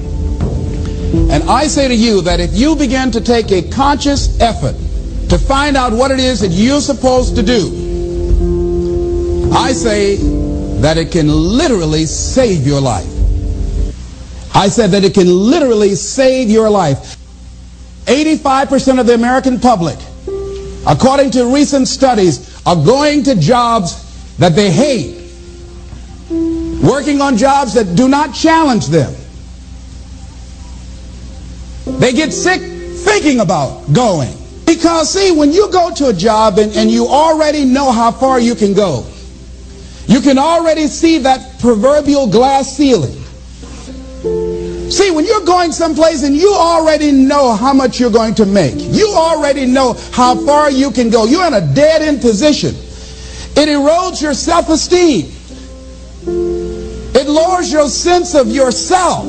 And 1.13 1.49
I 1.49 1.67
say 1.67 1.87
to 1.87 1.95
you 1.95 2.21
that 2.21 2.39
if 2.39 2.53
you 2.53 2.75
begin 2.75 3.11
to 3.11 3.21
take 3.21 3.51
a 3.51 3.61
conscious 3.69 4.39
effort 4.41 4.75
to 5.29 5.37
find 5.37 5.77
out 5.77 5.93
what 5.93 6.11
it 6.11 6.19
is 6.19 6.41
that 6.41 6.49
you're 6.49 6.81
supposed 6.81 7.35
to 7.35 7.43
do, 7.43 9.51
I 9.53 9.71
say 9.71 10.17
that 10.81 10.97
it 10.97 11.11
can 11.11 11.29
literally 11.29 12.05
save 12.05 12.67
your 12.67 12.81
life. 12.81 13.07
I 14.53 14.69
said 14.69 14.91
that 14.91 15.03
it 15.03 15.13
can 15.13 15.27
literally 15.27 15.95
save 15.95 16.49
your 16.49 16.69
life. 16.69 17.17
85% 18.05 18.99
of 18.99 19.05
the 19.05 19.13
American 19.13 19.59
public, 19.59 19.97
according 20.87 21.31
to 21.31 21.53
recent 21.53 21.87
studies, 21.87 22.61
are 22.65 22.75
going 22.75 23.23
to 23.23 23.35
jobs 23.35 24.03
that 24.37 24.55
they 24.55 24.71
hate, 24.71 25.15
working 26.83 27.21
on 27.21 27.37
jobs 27.37 27.73
that 27.73 27.95
do 27.95 28.07
not 28.07 28.33
challenge 28.33 28.87
them. 28.87 29.13
They 31.99 32.13
get 32.13 32.33
sick 32.33 32.61
thinking 32.61 33.39
about 33.39 33.93
going. 33.93 34.33
Because, 34.65 35.11
see, 35.13 35.31
when 35.31 35.51
you 35.51 35.71
go 35.71 35.93
to 35.95 36.07
a 36.07 36.13
job 36.13 36.59
and, 36.59 36.75
and 36.75 36.91
you 36.91 37.07
already 37.07 37.65
know 37.65 37.91
how 37.91 38.11
far 38.11 38.39
you 38.39 38.53
can 38.53 38.73
go, 38.73 39.05
you 40.07 40.21
can 40.21 40.37
already 40.37 40.87
see 40.87 41.19
that 41.19 41.59
proverbial 41.59 42.27
glass 42.27 42.75
ceiling. 42.75 43.13
See, 44.89 45.11
when 45.11 45.25
you're 45.25 45.43
going 45.43 45.73
someplace 45.73 46.23
and 46.23 46.35
you 46.35 46.53
already 46.53 47.11
know 47.11 47.53
how 47.55 47.73
much 47.73 47.99
you're 47.99 48.11
going 48.11 48.35
to 48.35 48.45
make, 48.45 48.75
you 48.77 49.13
already 49.15 49.65
know 49.65 49.93
how 50.11 50.35
far 50.45 50.71
you 50.71 50.91
can 50.91 51.09
go, 51.09 51.25
you're 51.25 51.45
in 51.45 51.53
a 51.53 51.73
dead 51.73 52.01
end 52.01 52.21
position. 52.21 52.69
It 52.69 53.67
erodes 53.69 54.21
your 54.21 54.33
self 54.33 54.69
esteem, 54.69 55.31
it 56.25 57.27
lowers 57.27 57.71
your 57.71 57.89
sense 57.89 58.33
of 58.33 58.47
yourself, 58.47 59.25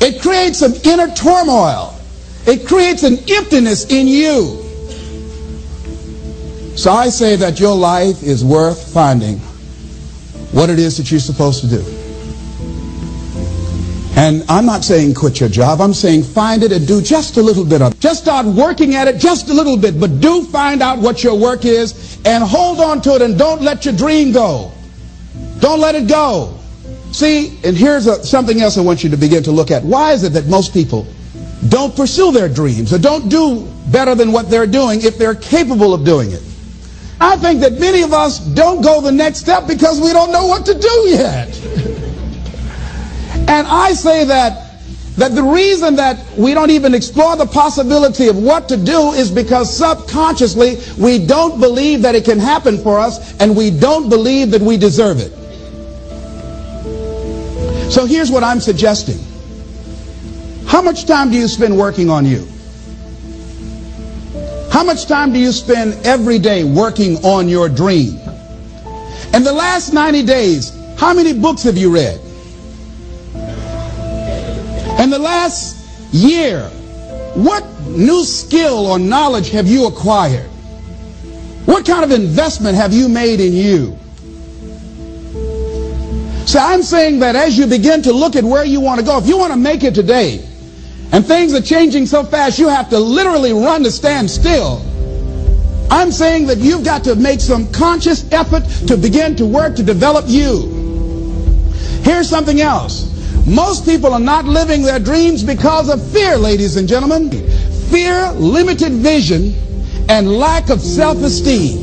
it 0.00 0.22
creates 0.22 0.58
some 0.58 0.74
inner 0.84 1.12
turmoil, 1.14 1.98
it 2.46 2.66
creates 2.66 3.02
an 3.02 3.18
emptiness 3.28 3.90
in 3.90 4.06
you. 4.06 4.64
So 6.76 6.92
I 6.92 7.08
say 7.08 7.34
that 7.36 7.58
your 7.58 7.76
life 7.76 8.22
is 8.22 8.44
worth 8.44 8.92
finding 8.92 9.38
what 10.52 10.70
it 10.70 10.78
is 10.78 10.96
that 10.96 11.10
you're 11.10 11.20
supposed 11.20 11.60
to 11.62 11.68
do. 11.68 11.84
And 14.18 14.44
I'm 14.48 14.66
not 14.66 14.82
saying 14.82 15.14
quit 15.14 15.38
your 15.38 15.48
job. 15.48 15.80
I'm 15.80 15.94
saying 15.94 16.24
find 16.24 16.64
it 16.64 16.72
and 16.72 16.86
do 16.86 17.00
just 17.00 17.36
a 17.36 17.42
little 17.42 17.64
bit 17.64 17.82
of 17.82 17.92
it. 17.92 18.00
Just 18.00 18.22
start 18.22 18.46
working 18.46 18.96
at 18.96 19.06
it 19.06 19.18
just 19.18 19.48
a 19.48 19.54
little 19.54 19.76
bit. 19.76 20.00
But 20.00 20.20
do 20.20 20.44
find 20.46 20.82
out 20.82 20.98
what 20.98 21.22
your 21.22 21.38
work 21.38 21.64
is 21.64 22.18
and 22.24 22.42
hold 22.42 22.80
on 22.80 23.00
to 23.02 23.14
it 23.14 23.22
and 23.22 23.38
don't 23.38 23.62
let 23.62 23.84
your 23.84 23.94
dream 23.94 24.32
go. 24.32 24.72
Don't 25.60 25.80
let 25.80 25.94
it 25.94 26.08
go. 26.08 26.57
See, 27.18 27.58
and 27.64 27.76
here's 27.76 28.06
a, 28.06 28.24
something 28.24 28.60
else 28.60 28.78
I 28.78 28.80
want 28.80 29.02
you 29.02 29.10
to 29.10 29.16
begin 29.16 29.42
to 29.42 29.50
look 29.50 29.72
at. 29.72 29.82
Why 29.82 30.12
is 30.12 30.22
it 30.22 30.34
that 30.34 30.46
most 30.46 30.72
people 30.72 31.04
don't 31.68 31.96
pursue 31.96 32.30
their 32.30 32.48
dreams 32.48 32.92
or 32.92 32.98
don't 32.98 33.28
do 33.28 33.66
better 33.88 34.14
than 34.14 34.30
what 34.30 34.48
they're 34.48 34.68
doing 34.68 35.02
if 35.02 35.18
they're 35.18 35.34
capable 35.34 35.92
of 35.92 36.04
doing 36.04 36.30
it? 36.30 36.40
I 37.20 37.34
think 37.34 37.58
that 37.62 37.72
many 37.72 38.02
of 38.02 38.12
us 38.12 38.38
don't 38.38 38.82
go 38.82 39.00
the 39.00 39.10
next 39.10 39.40
step 39.40 39.66
because 39.66 40.00
we 40.00 40.12
don't 40.12 40.30
know 40.30 40.46
what 40.46 40.64
to 40.66 40.74
do 40.78 41.08
yet. 41.08 41.60
and 43.48 43.66
I 43.66 43.94
say 43.94 44.24
that 44.26 44.66
that 45.16 45.34
the 45.34 45.42
reason 45.42 45.96
that 45.96 46.24
we 46.36 46.54
don't 46.54 46.70
even 46.70 46.94
explore 46.94 47.34
the 47.34 47.46
possibility 47.46 48.28
of 48.28 48.36
what 48.36 48.68
to 48.68 48.76
do 48.76 49.10
is 49.14 49.32
because 49.32 49.76
subconsciously 49.76 50.76
we 50.96 51.26
don't 51.26 51.58
believe 51.58 52.02
that 52.02 52.14
it 52.14 52.24
can 52.24 52.38
happen 52.38 52.78
for 52.78 53.00
us 53.00 53.36
and 53.40 53.56
we 53.56 53.70
don't 53.72 54.08
believe 54.08 54.52
that 54.52 54.62
we 54.62 54.76
deserve 54.76 55.18
it. 55.18 55.32
So 57.90 58.04
here's 58.04 58.30
what 58.30 58.44
I'm 58.44 58.60
suggesting. 58.60 59.18
How 60.66 60.82
much 60.82 61.06
time 61.06 61.30
do 61.30 61.36
you 61.36 61.48
spend 61.48 61.76
working 61.76 62.10
on 62.10 62.26
you? 62.26 62.46
How 64.70 64.84
much 64.84 65.06
time 65.06 65.32
do 65.32 65.38
you 65.38 65.52
spend 65.52 65.94
every 66.06 66.38
day 66.38 66.64
working 66.64 67.16
on 67.24 67.48
your 67.48 67.68
dream? 67.70 68.18
In 69.32 69.42
the 69.42 69.52
last 69.52 69.94
90 69.94 70.22
days, 70.24 70.72
how 70.98 71.14
many 71.14 71.32
books 71.32 71.62
have 71.62 71.78
you 71.78 71.92
read? 71.92 72.20
In 75.00 75.10
the 75.10 75.18
last 75.18 76.12
year, 76.12 76.64
what 77.34 77.64
new 77.86 78.24
skill 78.24 78.86
or 78.86 78.98
knowledge 78.98 79.50
have 79.50 79.66
you 79.66 79.86
acquired? 79.86 80.48
What 81.64 81.86
kind 81.86 82.04
of 82.04 82.10
investment 82.10 82.76
have 82.76 82.92
you 82.92 83.08
made 83.08 83.40
in 83.40 83.54
you? 83.54 83.98
So 86.48 86.58
I'm 86.58 86.82
saying 86.82 87.18
that 87.18 87.36
as 87.36 87.58
you 87.58 87.66
begin 87.66 88.00
to 88.04 88.12
look 88.14 88.34
at 88.34 88.42
where 88.42 88.64
you 88.64 88.80
want 88.80 88.98
to 89.00 89.04
go, 89.04 89.18
if 89.18 89.26
you 89.26 89.36
want 89.36 89.52
to 89.52 89.58
make 89.58 89.84
it 89.84 89.94
today, 89.94 90.42
and 91.12 91.22
things 91.22 91.52
are 91.52 91.60
changing 91.60 92.06
so 92.06 92.24
fast 92.24 92.58
you 92.58 92.68
have 92.68 92.88
to 92.88 92.98
literally 92.98 93.52
run 93.52 93.84
to 93.84 93.90
stand 93.90 94.30
still. 94.30 94.82
I'm 95.90 96.10
saying 96.10 96.46
that 96.46 96.56
you've 96.56 96.86
got 96.86 97.04
to 97.04 97.16
make 97.16 97.42
some 97.42 97.70
conscious 97.70 98.24
effort 98.32 98.62
to 98.86 98.96
begin 98.96 99.36
to 99.36 99.44
work 99.44 99.76
to 99.76 99.82
develop 99.82 100.24
you. 100.26 100.72
Here's 102.02 102.30
something 102.30 102.62
else. 102.62 103.04
Most 103.46 103.84
people 103.84 104.14
are 104.14 104.18
not 104.18 104.46
living 104.46 104.80
their 104.80 104.98
dreams 104.98 105.44
because 105.44 105.90
of 105.90 106.02
fear, 106.12 106.38
ladies 106.38 106.76
and 106.76 106.88
gentlemen. 106.88 107.30
Fear, 107.90 108.30
limited 108.30 108.92
vision, 108.92 109.52
and 110.08 110.38
lack 110.38 110.70
of 110.70 110.80
self-esteem 110.80 111.76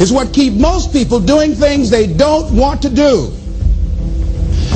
is 0.00 0.12
what 0.12 0.34
keep 0.34 0.54
most 0.54 0.92
people 0.92 1.20
doing 1.20 1.54
things 1.54 1.90
they 1.90 2.12
don't 2.12 2.52
want 2.56 2.82
to 2.82 2.90
do. 2.90 3.32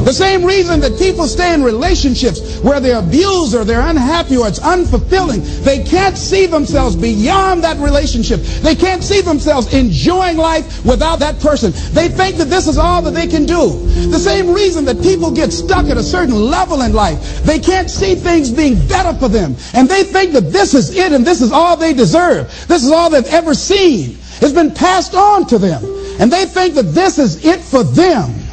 The 0.07 0.13
same 0.13 0.45
reason 0.45 0.79
that 0.81 0.97
people 1.01 1.27
stay 1.27 1.53
in 1.53 1.65
relationships 1.65 2.61
where 2.61 2.79
they're 2.79 3.01
abused 3.01 3.57
or 3.57 3.65
they're 3.65 3.81
unhappy 3.81 4.37
or 4.37 4.47
it's 4.47 4.61
unfulfilling, 4.61 5.43
they 5.65 5.83
can't 5.83 6.17
see 6.17 6.47
themselves 6.47 6.95
beyond 6.95 7.65
that 7.65 7.77
relationship. 7.79 8.39
They 8.63 8.77
can't 8.77 9.03
see 9.03 9.21
themselves 9.21 9.75
enjoying 9.75 10.37
life 10.37 10.87
without 10.87 11.19
that 11.19 11.41
person. 11.41 11.73
They 11.93 12.07
think 12.07 12.37
that 12.37 12.45
this 12.45 12.69
is 12.69 12.79
all 12.79 13.03
that 13.03 13.15
they 13.15 13.27
can 13.27 13.47
do. 13.47 13.71
The 14.09 14.21
same 14.21 14.55
reason 14.55 14.85
that 14.85 15.03
people 15.03 15.33
get 15.33 15.53
stuck 15.53 15.87
at 15.87 15.97
a 15.97 16.05
certain 16.05 16.37
level 16.37 16.83
in 16.83 16.93
life, 16.93 17.43
they 17.43 17.59
can't 17.59 17.91
see 17.91 18.15
things 18.15 18.53
being 18.53 18.75
better 18.87 19.13
for 19.19 19.29
them. 19.29 19.57
And 19.75 19.89
they 19.89 20.05
think 20.05 20.31
that 20.35 20.53
this 20.53 20.75
is 20.75 20.97
it 20.97 21.11
and 21.11 21.27
this 21.27 21.43
is 21.43 21.51
all 21.51 21.77
they 21.77 21.93
deserve. 21.93 22.47
This 22.69 22.85
is 22.85 22.93
all 22.93 23.11
they've 23.11 23.27
ever 23.27 23.55
seen. 23.55 24.19
It's 24.41 24.53
been 24.53 24.71
passed 24.71 25.17
on 25.17 25.49
to 25.49 25.59
them. 25.59 25.83
And 26.21 26.31
they 26.33 26.47
think 26.47 26.75
that 26.75 26.95
this 26.95 27.19
is 27.19 27.45
it 27.45 27.61
for 27.61 27.83
them. 27.83 28.46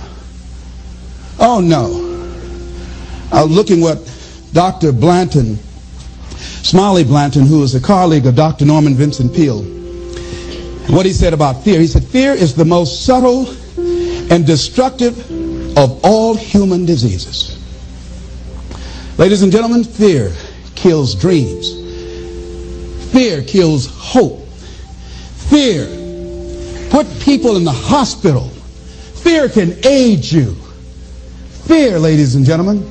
Oh 1.39 1.59
no. 1.59 2.09
I 3.31 3.43
was 3.43 3.51
looking 3.51 3.81
what 3.81 3.99
Dr. 4.53 4.91
Blanton, 4.91 5.57
Smiley 6.37 7.03
Blanton, 7.03 7.45
who 7.45 7.63
is 7.63 7.73
a 7.73 7.81
colleague 7.81 8.27
of 8.27 8.35
Dr. 8.35 8.65
Norman 8.65 8.93
Vincent 8.93 9.33
Peale, 9.33 9.63
what 10.93 11.05
he 11.05 11.13
said 11.13 11.33
about 11.33 11.63
fear. 11.63 11.79
He 11.79 11.87
said, 11.87 12.03
Fear 12.03 12.33
is 12.33 12.53
the 12.53 12.65
most 12.65 13.05
subtle 13.05 13.49
and 14.31 14.45
destructive 14.45 15.17
of 15.77 15.99
all 16.05 16.35
human 16.35 16.85
diseases. 16.85 17.59
Ladies 19.17 19.41
and 19.41 19.51
gentlemen, 19.51 19.83
fear 19.83 20.31
kills 20.75 21.15
dreams. 21.15 21.81
Fear 23.11 23.43
kills 23.43 23.87
hope. 23.87 24.47
Fear 25.49 25.85
put 26.89 27.07
people 27.19 27.57
in 27.57 27.63
the 27.63 27.71
hospital. 27.71 28.49
Fear 29.23 29.49
can 29.49 29.75
age 29.83 30.33
you. 30.33 30.55
Fear, 31.65 31.99
ladies 31.99 32.35
and 32.35 32.45
gentlemen, 32.45 32.89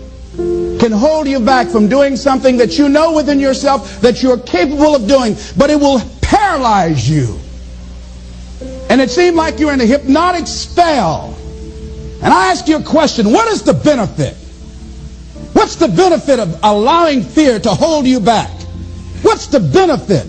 can 0.78 0.92
hold 0.92 1.28
you 1.28 1.38
back 1.38 1.68
from 1.68 1.88
doing 1.88 2.16
something 2.16 2.56
that 2.56 2.78
you 2.78 2.88
know 2.88 3.14
within 3.14 3.38
yourself 3.38 4.00
that 4.00 4.22
you're 4.22 4.38
capable 4.38 4.94
of 4.94 5.06
doing, 5.06 5.36
but 5.56 5.70
it 5.70 5.78
will 5.78 6.00
paralyze 6.20 7.08
you. 7.08 7.38
And 8.88 9.00
it 9.00 9.10
seemed 9.10 9.36
like 9.36 9.58
you're 9.58 9.72
in 9.72 9.80
a 9.80 9.86
hypnotic 9.86 10.46
spell. 10.46 11.36
And 12.22 12.32
I 12.32 12.50
ask 12.50 12.66
you 12.66 12.78
a 12.78 12.82
question 12.82 13.30
what 13.30 13.48
is 13.48 13.62
the 13.62 13.74
benefit? 13.74 14.34
What's 15.52 15.76
the 15.76 15.88
benefit 15.88 16.40
of 16.40 16.58
allowing 16.62 17.22
fear 17.22 17.58
to 17.60 17.70
hold 17.70 18.06
you 18.06 18.20
back? 18.20 18.50
What's 19.22 19.48
the 19.48 19.60
benefit 19.60 20.26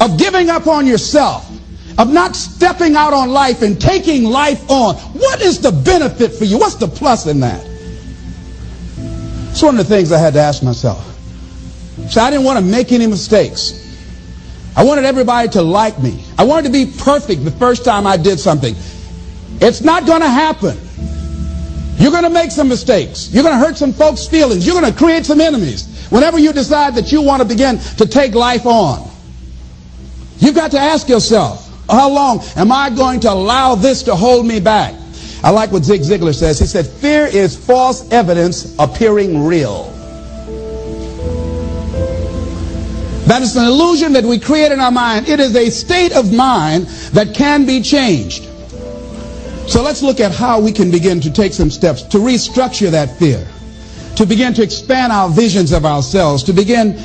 of 0.00 0.18
giving 0.18 0.50
up 0.50 0.66
on 0.66 0.86
yourself? 0.86 1.50
Of 1.96 2.12
not 2.12 2.34
stepping 2.34 2.96
out 2.96 3.12
on 3.12 3.30
life 3.30 3.62
and 3.62 3.80
taking 3.80 4.24
life 4.24 4.68
on. 4.68 4.96
What 4.96 5.40
is 5.40 5.60
the 5.60 5.70
benefit 5.70 6.32
for 6.32 6.44
you? 6.44 6.58
What's 6.58 6.74
the 6.74 6.88
plus 6.88 7.26
in 7.26 7.40
that? 7.40 7.64
It's 9.50 9.62
one 9.62 9.78
of 9.78 9.86
the 9.86 9.94
things 9.94 10.10
I 10.10 10.18
had 10.18 10.34
to 10.34 10.40
ask 10.40 10.62
myself. 10.62 11.04
So 12.10 12.20
I 12.20 12.30
didn't 12.30 12.44
want 12.44 12.58
to 12.58 12.64
make 12.64 12.90
any 12.90 13.06
mistakes. 13.06 13.80
I 14.76 14.82
wanted 14.82 15.04
everybody 15.04 15.48
to 15.50 15.62
like 15.62 16.02
me. 16.02 16.24
I 16.36 16.44
wanted 16.44 16.66
to 16.66 16.72
be 16.72 16.92
perfect 16.98 17.44
the 17.44 17.52
first 17.52 17.84
time 17.84 18.06
I 18.06 18.16
did 18.16 18.40
something. 18.40 18.74
It's 19.60 19.80
not 19.82 20.04
going 20.04 20.22
to 20.22 20.28
happen. 20.28 20.76
You're 21.98 22.10
going 22.10 22.24
to 22.24 22.30
make 22.30 22.50
some 22.50 22.68
mistakes. 22.68 23.30
You're 23.30 23.44
going 23.44 23.58
to 23.58 23.64
hurt 23.64 23.76
some 23.76 23.92
folks' 23.92 24.26
feelings. 24.26 24.66
You're 24.66 24.78
going 24.78 24.92
to 24.92 24.98
create 24.98 25.24
some 25.24 25.40
enemies 25.40 26.08
whenever 26.10 26.38
you 26.38 26.52
decide 26.52 26.96
that 26.96 27.12
you 27.12 27.22
want 27.22 27.40
to 27.40 27.46
begin 27.46 27.78
to 27.78 28.06
take 28.06 28.34
life 28.34 28.66
on. 28.66 29.08
You've 30.38 30.56
got 30.56 30.72
to 30.72 30.78
ask 30.78 31.08
yourself, 31.08 31.63
how 31.88 32.10
long 32.10 32.42
am 32.56 32.72
I 32.72 32.90
going 32.90 33.20
to 33.20 33.32
allow 33.32 33.74
this 33.74 34.02
to 34.04 34.14
hold 34.14 34.46
me 34.46 34.60
back? 34.60 34.94
I 35.42 35.50
like 35.50 35.72
what 35.72 35.84
Zig 35.84 36.00
Ziglar 36.00 36.34
says. 36.34 36.58
He 36.58 36.66
said, 36.66 36.86
fear 36.86 37.26
is 37.26 37.54
false 37.56 38.10
evidence 38.10 38.74
appearing 38.78 39.44
real. 39.44 39.90
That 43.26 43.42
is 43.42 43.56
an 43.56 43.64
illusion 43.64 44.12
that 44.14 44.24
we 44.24 44.38
create 44.38 44.70
in 44.72 44.80
our 44.80 44.90
mind. 44.90 45.28
It 45.28 45.40
is 45.40 45.56
a 45.56 45.70
state 45.70 46.12
of 46.12 46.32
mind 46.32 46.86
that 47.12 47.34
can 47.34 47.66
be 47.66 47.82
changed. 47.82 48.44
So 49.66 49.82
let's 49.82 50.02
look 50.02 50.20
at 50.20 50.30
how 50.30 50.60
we 50.60 50.72
can 50.72 50.90
begin 50.90 51.20
to 51.22 51.32
take 51.32 51.52
some 51.54 51.70
steps 51.70 52.02
to 52.02 52.18
restructure 52.18 52.90
that 52.90 53.18
fear, 53.18 53.46
to 54.16 54.26
begin 54.26 54.52
to 54.54 54.62
expand 54.62 55.10
our 55.10 55.30
visions 55.30 55.72
of 55.72 55.86
ourselves, 55.86 56.42
to 56.44 56.52
begin 56.52 56.98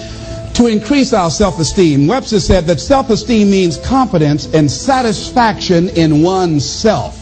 to 0.60 0.68
increase 0.68 1.14
our 1.14 1.32
self-esteem. 1.32 2.06
Webster 2.06 2.38
said 2.38 2.66
that 2.66 2.82
self-esteem 2.82 3.50
means 3.50 3.78
confidence 3.78 4.54
and 4.54 4.70
satisfaction 4.70 5.88
in 5.88 6.22
oneself. 6.22 7.18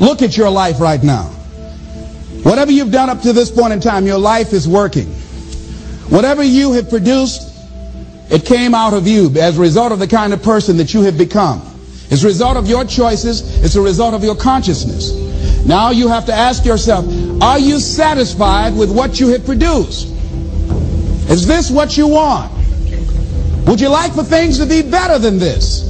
Look 0.00 0.20
at 0.20 0.36
your 0.36 0.50
life 0.50 0.80
right 0.80 1.00
now. 1.04 1.26
Whatever 2.42 2.72
you've 2.72 2.90
done 2.90 3.10
up 3.10 3.20
to 3.20 3.32
this 3.32 3.48
point 3.48 3.74
in 3.74 3.80
time, 3.80 4.08
your 4.08 4.18
life 4.18 4.52
is 4.52 4.66
working. 4.66 5.06
Whatever 6.10 6.42
you 6.42 6.72
have 6.72 6.90
produced, 6.90 7.42
it 8.28 8.44
came 8.44 8.74
out 8.74 8.92
of 8.92 9.06
you 9.06 9.30
as 9.38 9.56
a 9.56 9.60
result 9.60 9.92
of 9.92 10.00
the 10.00 10.08
kind 10.08 10.32
of 10.32 10.42
person 10.42 10.78
that 10.78 10.92
you 10.92 11.02
have 11.02 11.16
become. 11.16 11.62
It's 12.10 12.24
a 12.24 12.26
result 12.26 12.56
of 12.56 12.66
your 12.66 12.84
choices. 12.84 13.62
It's 13.62 13.76
a 13.76 13.80
result 13.80 14.14
of 14.14 14.24
your 14.24 14.34
consciousness. 14.34 15.12
Now 15.64 15.90
you 15.90 16.08
have 16.08 16.26
to 16.26 16.34
ask 16.34 16.64
yourself, 16.64 17.04
are 17.40 17.60
you 17.60 17.78
satisfied 17.78 18.74
with 18.74 18.90
what 18.90 19.20
you 19.20 19.28
have 19.28 19.46
produced? 19.46 20.16
Is 21.30 21.46
this 21.46 21.70
what 21.70 21.96
you 21.96 22.08
want? 22.08 22.52
Would 23.66 23.80
you 23.80 23.88
like 23.88 24.12
for 24.12 24.24
things 24.24 24.58
to 24.58 24.66
be 24.66 24.82
better 24.82 25.18
than 25.18 25.38
this? 25.38 25.82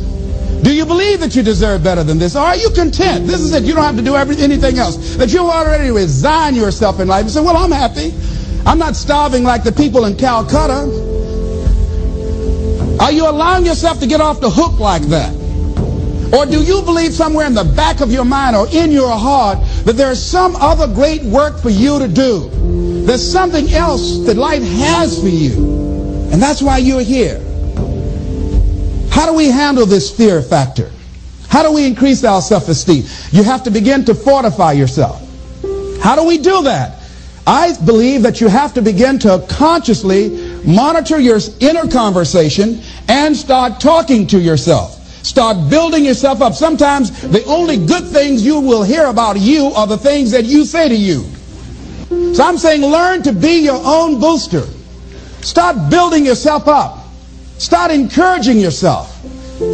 Do 0.63 0.75
you 0.75 0.85
believe 0.85 1.21
that 1.21 1.35
you 1.35 1.43
deserve 1.43 1.83
better 1.83 2.05
than 2.05 2.19
this? 2.19 2.37
Are 2.37 2.55
you 2.55 2.69
content? 2.71 3.27
This 3.27 3.41
is 3.41 3.55
it. 3.55 3.63
You 3.63 3.75
don't 3.75 3.85
have 3.85 3.97
to 3.97 4.03
do 4.03 4.15
every, 4.17 4.37
anything 4.37 4.79
else. 4.79 5.17
That 5.17 5.33
you 5.33 5.41
already 5.41 5.91
resign 5.91 6.55
yourself 6.55 7.01
in 7.01 7.09
life 7.09 7.23
and 7.23 7.31
say, 7.31 7.41
well, 7.41 7.57
I'm 7.57 7.71
happy. 7.71 8.13
I'm 8.67 8.79
not 8.79 8.95
starving 8.97 9.43
like 9.43 9.65
the 9.65 9.73
people 9.73 10.05
in 10.05 10.17
Calcutta. 10.17 11.09
Are 13.01 13.11
you 13.11 13.27
allowing 13.27 13.65
yourself 13.65 13.99
to 14.01 14.07
get 14.07 14.21
off 14.21 14.41
the 14.41 14.51
hook 14.51 14.79
like 14.79 15.03
that? 15.05 15.35
Or 16.35 16.45
do 16.45 16.63
you 16.63 16.83
believe 16.83 17.15
somewhere 17.15 17.47
in 17.47 17.55
the 17.55 17.65
back 17.65 18.03
of 18.03 18.13
your 18.13 18.27
mind 18.27 18.55
or 18.55 18.69
in 18.69 18.93
your 18.93 19.17
heart 19.17 19.59
that 19.85 19.95
there's 19.95 20.23
some 20.23 20.55
other 20.57 20.87
great 20.87 21.23
work 21.23 21.59
for 21.59 21.71
you 21.71 21.99
to 21.99 22.07
do? 22.07 22.90
There's 23.11 23.29
something 23.29 23.69
else 23.71 24.19
that 24.27 24.37
life 24.37 24.63
has 24.63 25.21
for 25.21 25.27
you. 25.27 25.57
And 26.31 26.41
that's 26.41 26.63
why 26.63 26.79
you're 26.79 27.01
here. 27.01 27.41
How 29.11 29.27
do 29.27 29.35
we 29.35 29.47
handle 29.47 29.85
this 29.85 30.17
fear 30.17 30.41
factor? 30.41 30.93
How 31.49 31.65
do 31.65 31.73
we 31.73 31.89
increase 31.89 32.23
our 32.23 32.41
self-esteem? 32.41 33.03
You 33.33 33.43
have 33.43 33.65
to 33.65 33.71
begin 33.73 34.05
to 34.05 34.15
fortify 34.15 34.75
yourself. 34.75 35.21
How 36.01 36.15
do 36.15 36.25
we 36.25 36.39
do 36.39 36.63
that? 36.63 37.03
I 37.49 37.77
believe 37.85 38.23
that 38.23 38.41
you 38.41 38.47
have 38.47 38.75
to 38.75 38.81
begin 38.81 39.19
to 39.19 39.45
consciously 39.49 40.63
monitor 40.65 41.19
your 41.19 41.41
inner 41.59 41.89
conversation 41.89 42.81
and 43.09 43.37
start 43.37 43.81
talking 43.81 44.25
to 44.29 44.39
yourself. 44.39 45.05
Start 45.27 45.69
building 45.69 46.05
yourself 46.05 46.41
up. 46.43 46.55
Sometimes 46.55 47.23
the 47.23 47.45
only 47.47 47.77
good 47.77 48.07
things 48.07 48.47
you 48.47 48.61
will 48.61 48.85
hear 48.85 49.07
about 49.07 49.37
you 49.37 49.67
are 49.75 49.89
the 49.89 49.99
things 49.99 50.31
that 50.31 50.45
you 50.45 50.65
say 50.65 50.89
to 50.89 50.95
you. 50.95 51.27
So 52.11 52.43
I'm 52.43 52.59
saying 52.59 52.83
learn 52.83 53.23
to 53.23 53.33
be 53.33 53.63
your 53.63 53.81
own 53.85 54.19
booster. 54.19 54.63
Start 55.43 55.91
building 55.91 56.27
yourself 56.27 56.67
up. 56.67 56.99
Start 57.59 57.93
encouraging 57.93 58.59
yourself. 58.59 59.17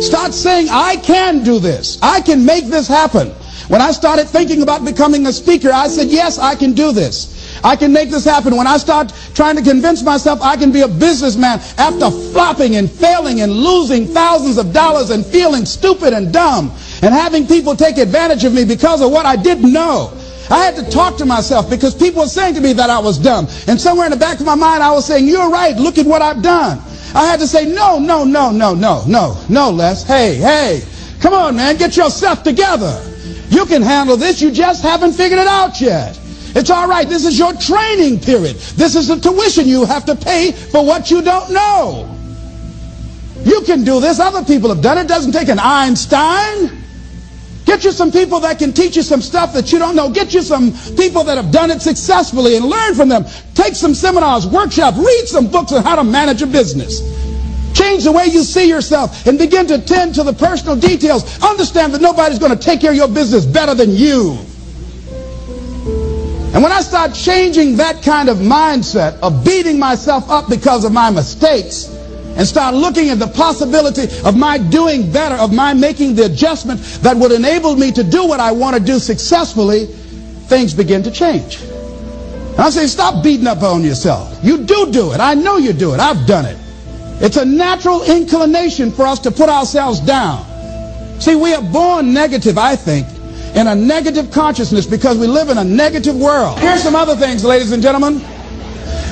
Start 0.03 0.35
saying, 0.35 0.69
I 0.71 0.97
can 0.97 1.45
do 1.45 1.59
this. 1.59 1.99
I 2.03 2.21
can 2.21 2.45
make 2.45 2.67
this 2.67 2.89
happen. 2.89 3.29
When 3.69 3.81
I 3.81 3.93
started 3.93 4.29
thinking 4.29 4.63
about 4.63 4.85
becoming 4.85 5.27
a 5.27 5.33
speaker, 5.33 5.71
I 5.73 5.89
said, 5.89 6.09
yes, 6.09 6.39
I 6.39 6.55
can 6.55 6.73
do 6.73 6.93
this. 6.93 7.61
I 7.65 7.75
can 7.75 7.93
make 7.93 8.11
this 8.11 8.25
happen. 8.25 8.57
When 8.57 8.67
I 8.67 8.77
start 8.77 9.13
trying 9.35 9.57
to 9.57 9.63
convince 9.63 10.03
myself 10.03 10.41
I 10.43 10.57
can 10.57 10.73
be 10.73 10.83
a 10.83 10.89
businessman 10.89 11.61
after 11.79 12.11
flopping 12.11 12.77
and 12.77 12.91
failing 12.91 13.41
and 13.41 13.51
losing 13.51 14.07
thousands 14.07 14.59
of 14.59 14.73
dollars 14.73 15.11
and 15.11 15.25
feeling 15.25 15.65
stupid 15.65 16.13
and 16.13 16.33
dumb 16.33 16.71
and 17.03 17.15
having 17.15 17.47
people 17.47 17.75
take 17.75 17.99
advantage 17.99 18.45
of 18.45 18.53
me 18.53 18.65
because 18.65 19.01
of 19.01 19.11
what 19.11 19.25
I 19.25 19.37
didn't 19.37 19.73
know. 19.73 20.13
I 20.51 20.65
had 20.65 20.77
to 20.77 20.91
talk 20.91 21.17
to 21.19 21.27
myself 21.27 21.69
because 21.69 21.95
people 21.95 22.23
were 22.23 22.29
saying 22.29 22.55
to 22.55 22.61
me 22.61 22.73
that 22.75 22.91
I 22.91 22.99
was 22.99 23.19
dumb. 23.19 23.49
And 23.67 23.81
somewhere 23.81 24.07
in 24.07 24.13
the 24.13 24.19
back 24.19 24.39
of 24.39 24.47
my 24.47 24.55
mind, 24.55 24.83
I 24.83 24.93
was 24.93 25.05
saying, 25.05 25.27
you're 25.27 25.51
right. 25.51 25.77
Look 25.77 25.99
at 25.99 26.07
what 26.07 26.23
I've 26.23 26.43
done. 26.43 26.79
I 27.15 27.27
had 27.27 27.41
to 27.41 27.47
say, 27.47 27.65
no, 27.67 27.99
no, 27.99 28.25
no, 28.25 28.51
no, 28.51 28.75
no, 28.75 29.05
no, 29.07 29.45
no, 29.49 29.71
Les. 29.71 30.05
Hey, 30.05 30.37
hey, 30.37 30.83
come 31.21 31.33
on, 31.33 31.57
man. 31.57 31.77
Get 31.77 31.97
yourself 31.97 32.43
together. 32.43 33.03
You 33.49 33.67
can 33.67 33.83
handle 33.83 34.17
this. 34.17 34.41
You 34.41 34.51
just 34.51 34.83
haven't 34.83 35.13
figured 35.13 35.41
it 35.41 35.47
out 35.47 35.81
yet. 35.81 36.19
It's 36.55 36.71
all 36.71 36.89
right. 36.89 37.09
This 37.09 37.25
is 37.25 37.39
your 37.39 37.53
training 37.55 38.21
period. 38.21 38.57
This 38.77 38.97
is 38.97 39.09
the 39.09 39.17
tuition 39.17 39.67
you 39.67 39.85
have 39.85 40.05
to 40.07 40.15
pay 40.15 40.53
for 40.53 40.85
what 40.85 41.11
you 41.11 41.23
don't 41.23 41.53
know. 41.53 42.13
You 43.45 43.63
can 43.63 43.85
do 43.85 44.01
this. 44.01 44.21
Other 44.21 44.45
people 44.45 44.71
have 44.71 44.83
done 44.83 44.99
it. 44.99 45.03
It 45.03 45.09
doesn't 45.09 45.33
take 45.33 45.49
an 45.49 45.59
Einstein. 45.59 46.86
Get 47.67 47.83
you 47.83 47.91
some 47.91 48.13
people 48.13 48.39
that 48.41 48.61
can 48.61 48.73
teach 48.73 48.95
you 48.95 49.03
some 49.03 49.21
stuff 49.21 49.53
that 49.55 49.73
you 49.73 49.81
don't 49.81 49.97
know. 49.97 50.09
Get 50.09 50.33
you 50.33 50.41
some 50.41 50.73
people 50.97 51.25
that 51.25 51.37
have 51.37 51.51
done 51.51 51.73
it 51.73 51.83
successfully 51.83 52.57
and 52.57 52.65
learn 52.65 52.95
from 52.95 53.09
them. 53.09 53.25
Take 53.55 53.75
some 53.75 53.93
seminars, 53.93 54.47
workshops, 54.47 54.97
read 54.97 55.25
some 55.27 55.51
books 55.51 55.73
on 55.73 55.83
how 55.83 55.97
to 55.97 56.05
manage 56.05 56.43
a 56.43 56.47
business. 56.47 57.01
Change 57.75 58.05
the 58.05 58.13
way 58.13 58.27
you 58.27 58.45
see 58.45 58.69
yourself 58.69 59.27
and 59.27 59.37
begin 59.37 59.67
to 59.67 59.79
tend 59.79 60.15
to 60.15 60.23
the 60.23 60.33
personal 60.33 60.77
details. 60.77 61.43
Understand 61.43 61.93
that 61.93 62.01
nobody's 62.01 62.39
going 62.39 62.57
to 62.57 62.59
take 62.59 62.81
care 62.81 62.93
of 62.93 62.97
your 62.97 63.09
business 63.09 63.45
better 63.45 63.75
than 63.75 63.91
you. 63.91 64.39
And 66.55 66.63
when 66.63 66.73
I 66.73 66.81
start 66.83 67.15
changing 67.15 67.77
that 67.79 68.01
kind 68.03 68.29
of 68.29 68.39
mindset 68.39 69.19
of 69.21 69.45
beating 69.45 69.79
myself 69.79 70.31
up 70.31 70.49
because 70.49 70.85
of 70.85 70.93
my 70.93 71.11
mistakes 71.11 71.96
and 72.37 72.47
start 72.47 72.75
looking 72.75 73.09
at 73.09 73.19
the 73.19 73.27
possibility 73.27 74.05
of 74.25 74.37
my 74.37 74.59
doing 74.59 75.11
better, 75.11 75.35
of 75.37 75.53
my 75.53 75.73
making 75.73 76.15
the 76.15 76.27
adjustment 76.27 76.81
that 77.03 77.17
would 77.17 77.33
enable 77.33 77.77
me 77.77 77.91
to 77.93 78.05
do 78.05 78.27
what 78.27 78.41
I 78.41 78.53
want 78.53 78.77
to 78.77 78.83
do 78.83 78.99
successfully, 78.99 79.87
things 79.87 80.75
begin 80.75 81.03
to 81.05 81.11
change. 81.11 81.61
And 81.63 82.61
I 82.61 82.71
say, 82.71 82.87
stop 82.87 83.25
beating 83.25 83.47
up 83.47 83.63
on 83.63 83.83
yourself. 83.83 84.39
You 84.43 84.59
do 84.59 84.91
do 84.93 85.13
it. 85.13 85.21
I 85.21 85.35
know 85.35 85.57
you 85.57 85.73
do 85.73 85.95
it. 85.95 86.01
I've 86.01 86.27
done 86.27 86.47
it. 86.47 86.59
It's 87.23 87.37
a 87.37 87.45
natural 87.45 88.03
inclination 88.05 88.93
for 88.93 89.07
us 89.07 89.19
to 89.21 89.31
put 89.31 89.49
ourselves 89.49 90.01
down. 90.01 90.45
See, 91.21 91.35
we 91.35 91.55
are 91.55 91.63
born 91.63 92.13
negative, 92.13 92.59
I 92.59 92.77
think, 92.77 93.07
in 93.57 93.67
a 93.67 93.75
negative 93.75 94.31
consciousness 94.31 94.85
because 94.85 95.17
we 95.17 95.27
live 95.27 95.49
in 95.49 95.57
a 95.57 95.65
negative 95.65 96.15
world. 96.15 96.59
Here's 96.59 96.83
some 96.83 96.95
other 96.95 97.17
things, 97.17 97.43
ladies 97.43 97.73
and 97.73 97.83
gentlemen. 97.83 98.23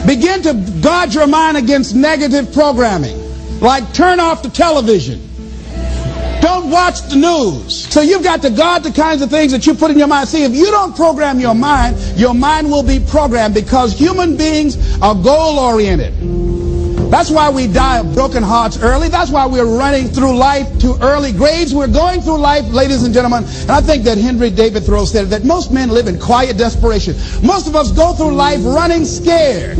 Begin 0.06 0.42
to 0.42 0.54
guard 0.82 1.14
your 1.14 1.26
mind 1.26 1.56
against 1.56 1.94
negative 1.94 2.52
programming. 2.52 3.18
Like 3.60 3.92
turn 3.94 4.20
off 4.20 4.42
the 4.42 4.50
television. 4.50 5.20
Don't 6.42 6.70
watch 6.70 7.00
the 7.08 7.16
news. 7.16 7.90
So 7.90 8.02
you've 8.02 8.22
got 8.22 8.42
to 8.42 8.50
guard 8.50 8.82
the 8.82 8.90
kinds 8.90 9.22
of 9.22 9.30
things 9.30 9.52
that 9.52 9.66
you 9.66 9.74
put 9.74 9.90
in 9.90 9.98
your 9.98 10.08
mind. 10.08 10.28
See, 10.28 10.44
if 10.44 10.52
you 10.52 10.70
don't 10.70 10.94
program 10.94 11.40
your 11.40 11.54
mind, 11.54 11.96
your 12.18 12.34
mind 12.34 12.70
will 12.70 12.82
be 12.82 13.00
programmed 13.00 13.54
because 13.54 13.98
human 13.98 14.36
beings 14.36 14.76
are 15.00 15.14
goal-oriented. 15.14 16.43
That's 17.14 17.30
why 17.30 17.48
we 17.48 17.68
die 17.68 18.00
of 18.00 18.12
broken 18.12 18.42
hearts 18.42 18.76
early. 18.76 19.06
That's 19.06 19.30
why 19.30 19.46
we're 19.46 19.78
running 19.78 20.08
through 20.08 20.36
life 20.36 20.66
to 20.80 20.98
early 21.00 21.30
graves. 21.30 21.72
We're 21.72 21.86
going 21.86 22.20
through 22.20 22.38
life, 22.38 22.64
ladies 22.70 23.04
and 23.04 23.14
gentlemen. 23.14 23.44
And 23.44 23.70
I 23.70 23.80
think 23.82 24.02
that 24.02 24.18
Henry 24.18 24.50
David 24.50 24.82
Thoreau 24.82 25.04
said 25.04 25.28
that 25.28 25.44
most 25.44 25.70
men 25.70 25.90
live 25.90 26.08
in 26.08 26.18
quiet 26.18 26.58
desperation. 26.58 27.14
Most 27.40 27.68
of 27.68 27.76
us 27.76 27.92
go 27.92 28.14
through 28.14 28.34
life 28.34 28.58
running 28.64 29.04
scared. 29.04 29.76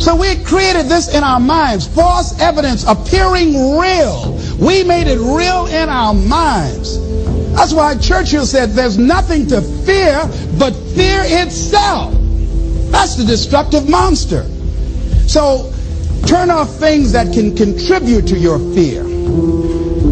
So 0.00 0.16
we 0.16 0.42
created 0.42 0.86
this 0.86 1.14
in 1.14 1.22
our 1.22 1.40
minds. 1.40 1.86
False 1.86 2.40
evidence 2.40 2.84
appearing 2.84 3.76
real. 3.76 4.32
We 4.58 4.82
made 4.82 5.08
it 5.08 5.18
real 5.18 5.66
in 5.66 5.90
our 5.90 6.14
minds. 6.14 6.98
That's 7.52 7.74
why 7.74 7.98
Churchill 7.98 8.46
said 8.46 8.70
there's 8.70 8.96
nothing 8.96 9.46
to 9.48 9.60
fear 9.60 10.22
but 10.58 10.72
fear 10.96 11.20
itself. 11.22 12.14
That's 12.90 13.16
the 13.16 13.24
destructive 13.24 13.90
monster. 13.90 14.48
So 15.28 15.69
Turn 16.26 16.50
off 16.50 16.76
things 16.76 17.12
that 17.12 17.32
can 17.32 17.56
contribute 17.56 18.26
to 18.28 18.38
your 18.38 18.58
fear. 18.74 19.04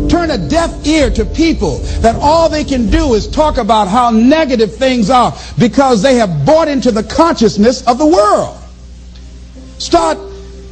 turn 0.09 0.31
a 0.31 0.39
deaf 0.49 0.87
ear 0.87 1.11
to 1.11 1.25
people 1.25 1.79
that 2.01 2.17
all 2.17 2.49
they 2.49 2.65
can 2.65 2.91
do 2.91 3.15
is 3.15 3.27
talk 3.29 3.59
about 3.59 3.89
how 3.89 4.11
negative 4.11 4.75
things 4.75 5.11
are 5.11 5.37
because 5.59 6.03
they 6.03 6.15
have 6.17 6.45
bought 6.47 6.67
into 6.67 6.91
the 6.91 7.03
consciousness 7.03 7.87
of 7.87 7.99
the 7.99 8.07
world. 8.07 8.59
Start 9.79 10.19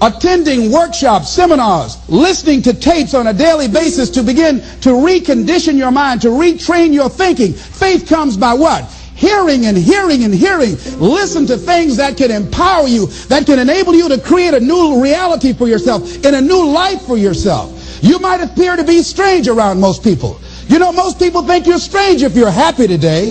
attending 0.03 0.71
workshops, 0.71 1.31
seminars, 1.31 1.97
listening 2.09 2.63
to 2.63 2.75
tapes 2.75 3.15
on 3.15 3.27
a 3.29 3.33
daily 3.33 3.69
basis 3.69 4.11
to 4.11 4.23
begin 4.23 4.61
to 4.81 4.91
recondition 4.91 5.77
your 5.77 5.91
mind, 5.91 6.23
to 6.23 6.29
retrain 6.29 6.93
your 6.93 7.09
thinking. 7.09 7.53
Faith 7.53 8.09
comes 8.09 8.37
by 8.37 8.53
what? 8.53 8.85
Hearing 9.17 9.65
and 9.65 9.77
hearing 9.77 10.25
and 10.25 10.35
hearing. 10.35 10.77
Listen 11.01 11.47
to 11.47 11.57
things 11.57 11.97
that 11.97 12.19
can 12.19 12.31
empower 12.31 12.87
you, 12.87 13.07
that 13.29 13.47
can 13.47 13.59
enable 13.59 13.95
you 13.95 14.11
to 14.11 14.21
create 14.21 14.53
a 14.53 14.61
new 14.61 15.03
reality 15.03 15.55
for 15.55 15.67
yourself, 15.67 16.03
and 16.25 16.37
a 16.37 16.41
new 16.41 16.67
life 16.67 17.01
for 17.03 17.17
yourself. 17.17 17.73
You 18.03 18.19
might 18.19 18.43
appear 18.43 18.77
to 18.77 18.85
be 18.85 19.03
strange 19.03 19.49
around 19.49 19.81
most 19.81 20.05
people. 20.05 20.39
You 20.69 20.79
know, 20.79 20.93
most 20.93 21.19
people 21.19 21.43
think 21.43 21.67
you're 21.67 21.79
strange 21.79 22.23
if 22.23 22.37
you're 22.37 22.51
happy 22.51 22.87
today. 22.87 23.31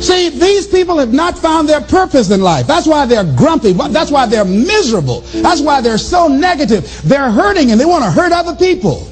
See, 0.00 0.28
these 0.28 0.68
people 0.68 0.98
have 0.98 1.12
not 1.12 1.36
found 1.36 1.68
their 1.68 1.80
purpose 1.80 2.30
in 2.30 2.40
life. 2.40 2.66
That's 2.66 2.86
why 2.86 3.06
they're 3.06 3.24
grumpy. 3.24 3.72
That's 3.72 4.12
why 4.12 4.26
they're 4.26 4.44
miserable. 4.44 5.22
That's 5.34 5.60
why 5.60 5.80
they're 5.80 5.98
so 5.98 6.28
negative. 6.28 7.00
They're 7.02 7.30
hurting 7.30 7.72
and 7.72 7.80
they 7.80 7.84
want 7.86 8.04
to 8.04 8.10
hurt 8.10 8.30
other 8.30 8.54
people. 8.54 9.10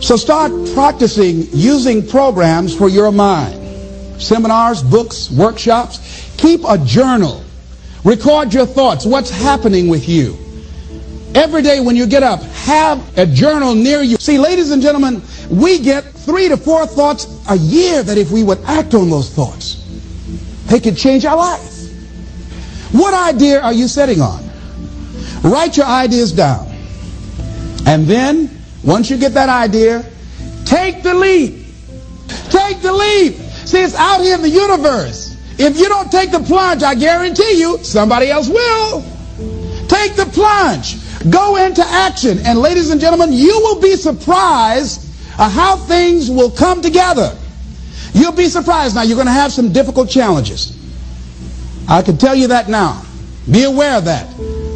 So 0.00 0.16
start 0.16 0.52
practicing 0.72 1.48
using 1.52 2.06
programs 2.06 2.74
for 2.74 2.88
your 2.88 3.12
mind. 3.12 3.61
Seminars, 4.18 4.82
books, 4.82 5.30
workshops. 5.30 6.34
Keep 6.36 6.62
a 6.68 6.78
journal. 6.78 7.44
Record 8.04 8.52
your 8.52 8.66
thoughts. 8.66 9.06
What's 9.06 9.30
happening 9.30 9.88
with 9.88 10.08
you? 10.08 10.36
Every 11.34 11.62
day 11.62 11.80
when 11.80 11.96
you 11.96 12.06
get 12.06 12.22
up, 12.22 12.42
have 12.42 13.18
a 13.18 13.24
journal 13.24 13.74
near 13.74 14.02
you. 14.02 14.16
See, 14.16 14.38
ladies 14.38 14.70
and 14.70 14.82
gentlemen, 14.82 15.22
we 15.50 15.78
get 15.78 16.04
three 16.04 16.48
to 16.48 16.56
four 16.56 16.86
thoughts 16.86 17.26
a 17.48 17.56
year 17.56 18.02
that 18.02 18.18
if 18.18 18.30
we 18.30 18.44
would 18.44 18.60
act 18.64 18.94
on 18.94 19.08
those 19.08 19.30
thoughts, 19.30 19.78
they 20.66 20.78
could 20.78 20.96
change 20.96 21.24
our 21.24 21.36
life. 21.36 21.72
What 22.92 23.14
idea 23.14 23.60
are 23.60 23.72
you 23.72 23.88
setting 23.88 24.20
on? 24.20 24.42
Write 25.42 25.76
your 25.76 25.86
ideas 25.86 26.32
down. 26.32 26.68
And 27.86 28.06
then, 28.06 28.50
once 28.84 29.10
you 29.10 29.16
get 29.16 29.32
that 29.34 29.48
idea, 29.48 30.04
take 30.64 31.02
the 31.02 31.14
leap. 31.14 31.66
Take 32.50 32.82
the 32.82 32.92
leap. 32.92 33.36
See, 33.72 33.80
it's 33.80 33.94
out 33.94 34.20
here 34.20 34.34
in 34.34 34.42
the 34.42 34.50
universe. 34.50 35.34
If 35.58 35.78
you 35.78 35.88
don't 35.88 36.12
take 36.12 36.30
the 36.30 36.40
plunge, 36.40 36.82
I 36.82 36.94
guarantee 36.94 37.58
you, 37.58 37.78
somebody 37.78 38.30
else 38.30 38.46
will. 38.46 39.00
Take 39.88 40.14
the 40.14 40.26
plunge. 40.30 40.98
Go 41.30 41.56
into 41.56 41.82
action. 41.82 42.40
And 42.44 42.58
ladies 42.58 42.90
and 42.90 43.00
gentlemen, 43.00 43.32
you 43.32 43.58
will 43.60 43.80
be 43.80 43.96
surprised 43.96 45.08
how 45.38 45.76
things 45.76 46.30
will 46.30 46.50
come 46.50 46.82
together. 46.82 47.34
You'll 48.12 48.32
be 48.32 48.48
surprised. 48.48 48.94
Now, 48.94 49.04
you're 49.04 49.16
going 49.16 49.26
to 49.26 49.32
have 49.32 49.52
some 49.52 49.72
difficult 49.72 50.10
challenges. 50.10 50.78
I 51.88 52.02
can 52.02 52.18
tell 52.18 52.34
you 52.34 52.48
that 52.48 52.68
now. 52.68 53.02
Be 53.50 53.64
aware 53.64 53.96
of 53.96 54.04
that. 54.04 54.26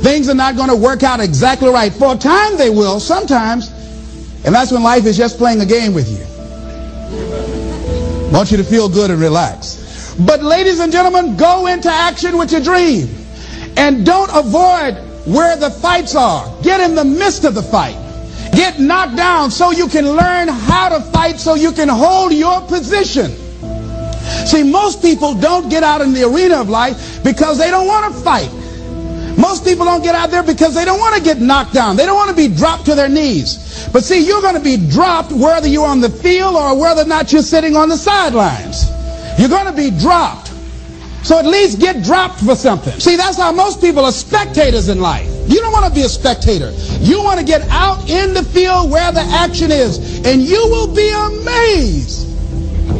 Things 0.01 0.31
are 0.31 0.35
not 0.35 0.56
going 0.56 0.70
to 0.70 0.77
work 0.77 1.02
out 1.02 1.20
exactly 1.20 1.68
right. 1.68 1.93
For 1.93 2.14
a 2.14 2.16
time, 2.16 2.56
they 2.56 2.70
will, 2.70 2.98
sometimes. 2.98 3.68
And 4.47 4.55
that's 4.55 4.73
when 4.73 4.82
life 4.82 5.05
is 5.05 5.18
just 5.18 5.36
playing 5.36 5.60
a 5.60 5.66
game 5.66 5.93
with 5.93 6.09
you. 6.09 6.35
Want 8.32 8.51
you 8.51 8.57
to 8.57 8.65
feel 8.65 8.89
good 8.89 9.11
and 9.11 9.20
relax. 9.20 10.15
But, 10.19 10.43
ladies 10.43 10.81
and 10.81 10.93
gentlemen, 10.93 11.36
go 11.36 11.66
into 11.66 11.90
action 11.90 12.39
with 12.39 12.53
your 12.53 12.61
dream. 12.61 13.09
And 13.77 14.07
don't 14.07 14.31
avoid 14.35 14.94
where 15.27 15.57
the 15.57 15.70
fights 15.70 16.15
are. 16.15 16.47
Get 16.62 16.81
in 16.81 16.94
the 16.94 17.05
midst 17.05 17.44
of 17.44 17.55
the 17.55 17.62
fight. 17.62 17.97
Get 18.53 18.78
knocked 18.81 19.16
down 19.16 19.51
so 19.51 19.70
you 19.70 19.89
can 19.89 20.09
learn 20.09 20.48
how 20.48 20.89
to 20.89 21.01
fight 21.01 21.39
so 21.39 21.55
you 21.55 21.73
can 21.73 21.89
hold 21.89 22.32
your 22.32 22.62
position. 22.62 23.31
See, 24.47 24.62
most 24.62 25.03
people 25.03 25.35
don't 25.35 25.69
get 25.69 25.82
out 25.82 26.01
in 26.01 26.12
the 26.12 26.24
arena 26.24 26.61
of 26.61 26.69
life 26.69 27.23
because 27.23 27.59
they 27.59 27.70
don't 27.70 27.86
want 27.86 28.15
to 28.15 28.20
fight. 28.23 28.51
Most 29.36 29.64
people 29.64 29.84
don't 29.84 30.02
get 30.02 30.14
out 30.14 30.30
there 30.30 30.42
because 30.42 30.74
they 30.74 30.84
don't 30.84 30.98
want 30.98 31.14
to 31.14 31.22
get 31.22 31.38
knocked 31.38 31.74
down. 31.74 31.96
They 31.96 32.06
don't 32.06 32.16
want 32.16 32.30
to 32.30 32.36
be 32.36 32.54
dropped 32.54 32.86
to 32.86 32.94
their 32.94 33.08
knees. 33.08 33.88
But 33.92 34.02
see, 34.02 34.26
you're 34.26 34.40
going 34.40 34.54
to 34.54 34.60
be 34.60 34.76
dropped 34.76 35.32
whether 35.32 35.68
you're 35.68 35.86
on 35.86 36.00
the 36.00 36.08
field 36.08 36.56
or 36.56 36.78
whether 36.78 37.02
or 37.02 37.06
not 37.06 37.32
you're 37.32 37.42
sitting 37.42 37.76
on 37.76 37.88
the 37.88 37.96
sidelines. 37.96 38.90
You're 39.38 39.50
going 39.50 39.66
to 39.66 39.72
be 39.72 39.90
dropped. 39.90 40.52
So 41.22 41.38
at 41.38 41.44
least 41.44 41.80
get 41.80 42.04
dropped 42.04 42.40
for 42.40 42.54
something. 42.54 42.98
See, 43.00 43.16
that's 43.16 43.36
how 43.36 43.50
most 43.52 43.80
people 43.80 44.04
are 44.04 44.12
spectators 44.12 44.88
in 44.88 45.00
life. 45.00 45.28
You 45.48 45.60
don't 45.60 45.72
want 45.72 45.84
to 45.86 45.92
be 45.92 46.02
a 46.02 46.08
spectator. 46.08 46.70
You 47.00 47.22
want 47.22 47.40
to 47.40 47.44
get 47.44 47.62
out 47.68 48.08
in 48.08 48.32
the 48.32 48.42
field 48.42 48.90
where 48.90 49.10
the 49.12 49.20
action 49.20 49.70
is. 49.70 50.24
And 50.24 50.40
you 50.40 50.66
will 50.70 50.94
be 50.94 51.10
amazed. 51.10 52.35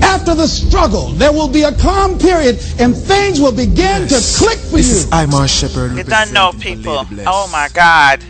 After 0.03 0.35
the 0.35 0.47
struggle, 0.47 1.09
there 1.09 1.33
will 1.33 1.49
be 1.49 1.63
a 1.63 1.73
calm 1.73 2.19
period 2.19 2.57
and 2.79 2.97
things 2.97 3.41
will 3.41 3.53
begin 3.53 4.07
yes. 4.09 4.39
to 4.39 4.45
click 4.45 4.59
for 4.59 4.77
this 4.77 4.89
you. 4.89 4.97
Is 4.97 5.07
Imar 5.07 5.49
Shepherd. 5.49 5.97
You 5.97 6.05
don't 6.05 6.33
know 6.33 6.53
people. 6.59 7.07
Oh 7.27 7.49
my 7.53 7.69
God. 7.73 8.23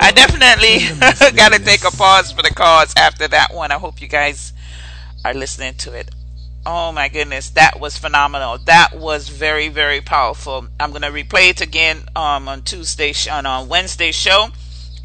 I 0.00 0.10
definitely 0.10 0.80
got 1.36 1.52
to 1.52 1.58
take 1.58 1.84
a 1.84 1.90
pause 1.90 2.32
for 2.32 2.42
the 2.42 2.52
cause 2.52 2.92
after 2.96 3.28
that 3.28 3.54
one. 3.54 3.70
I 3.70 3.78
hope 3.78 4.02
you 4.02 4.08
guys 4.08 4.52
are 5.24 5.34
listening 5.34 5.74
to 5.74 5.92
it. 5.92 6.10
Oh 6.64 6.92
my 6.92 7.08
goodness, 7.08 7.50
that 7.50 7.80
was 7.80 7.98
phenomenal. 7.98 8.58
That 8.58 8.96
was 8.96 9.28
very, 9.28 9.68
very 9.68 10.00
powerful. 10.00 10.68
I'm 10.78 10.92
gonna 10.92 11.10
replay 11.10 11.50
it 11.50 11.60
again 11.60 12.04
um, 12.14 12.48
on 12.48 12.62
Tuesday 12.62 13.12
on 13.30 13.46
on 13.46 13.68
Wednesday 13.68 14.12
show 14.12 14.50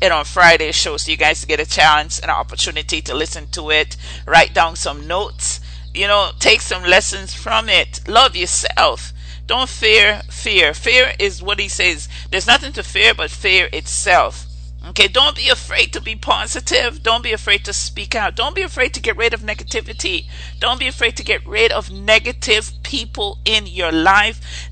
and 0.02 0.14
on 0.14 0.26
Friday 0.26 0.72
show, 0.72 0.98
so 0.98 1.12
you 1.12 1.18
guys 1.18 1.46
get 1.46 1.60
a 1.60 1.66
chance 1.66 2.20
and 2.20 2.30
an 2.30 2.38
opportunity 2.38 3.02
to 3.02 3.16
listen 3.16 3.48
to 3.48 3.72
it, 3.72 3.98
write 4.26 4.54
down 4.54 4.76
some 4.76 5.08
notes, 5.08 5.60
you 5.94 6.08
know, 6.08 6.32
take 6.40 6.62
some 6.62 6.84
lessons 6.84 7.34
from 7.34 7.70
it. 7.70 8.08
Love 8.08 8.36
yourself. 8.36 9.14
Don't 9.48 9.70
fear 9.70 10.22
fear. 10.30 10.74
Fear 10.74 11.14
is 11.20 11.42
what 11.42 11.60
he 11.60 11.70
says. 11.70 12.08
There's 12.30 12.48
nothing 12.48 12.74
to 12.74 12.84
fear 12.84 13.14
but 13.14 13.32
fear 13.32 13.70
itself. 13.74 14.46
Okay, 14.90 15.08
don't 15.08 15.36
be 15.36 15.50
afraid 15.50 15.92
to 15.94 16.02
be 16.02 16.16
positive. 16.16 17.04
Don't 17.04 17.24
be 17.24 17.34
afraid 17.34 17.66
to 17.66 17.74
speak 17.74 18.16
out. 18.16 18.36
Don't 18.36 18.56
be 18.56 18.62
afraid 18.62 18.94
to 18.94 19.02
get 19.02 19.18
rid 19.18 19.34
of 19.34 19.42
negativity. 19.42 20.28
Don't 20.60 20.80
be 20.80 20.88
afraid 20.88 21.18
to 21.18 21.24
get 21.24 21.46
rid 21.46 21.72
of 21.72 21.92
negative 21.92 22.72
people 22.84 23.40
in 23.44 23.68
your 23.68 23.92
life. 23.92 24.70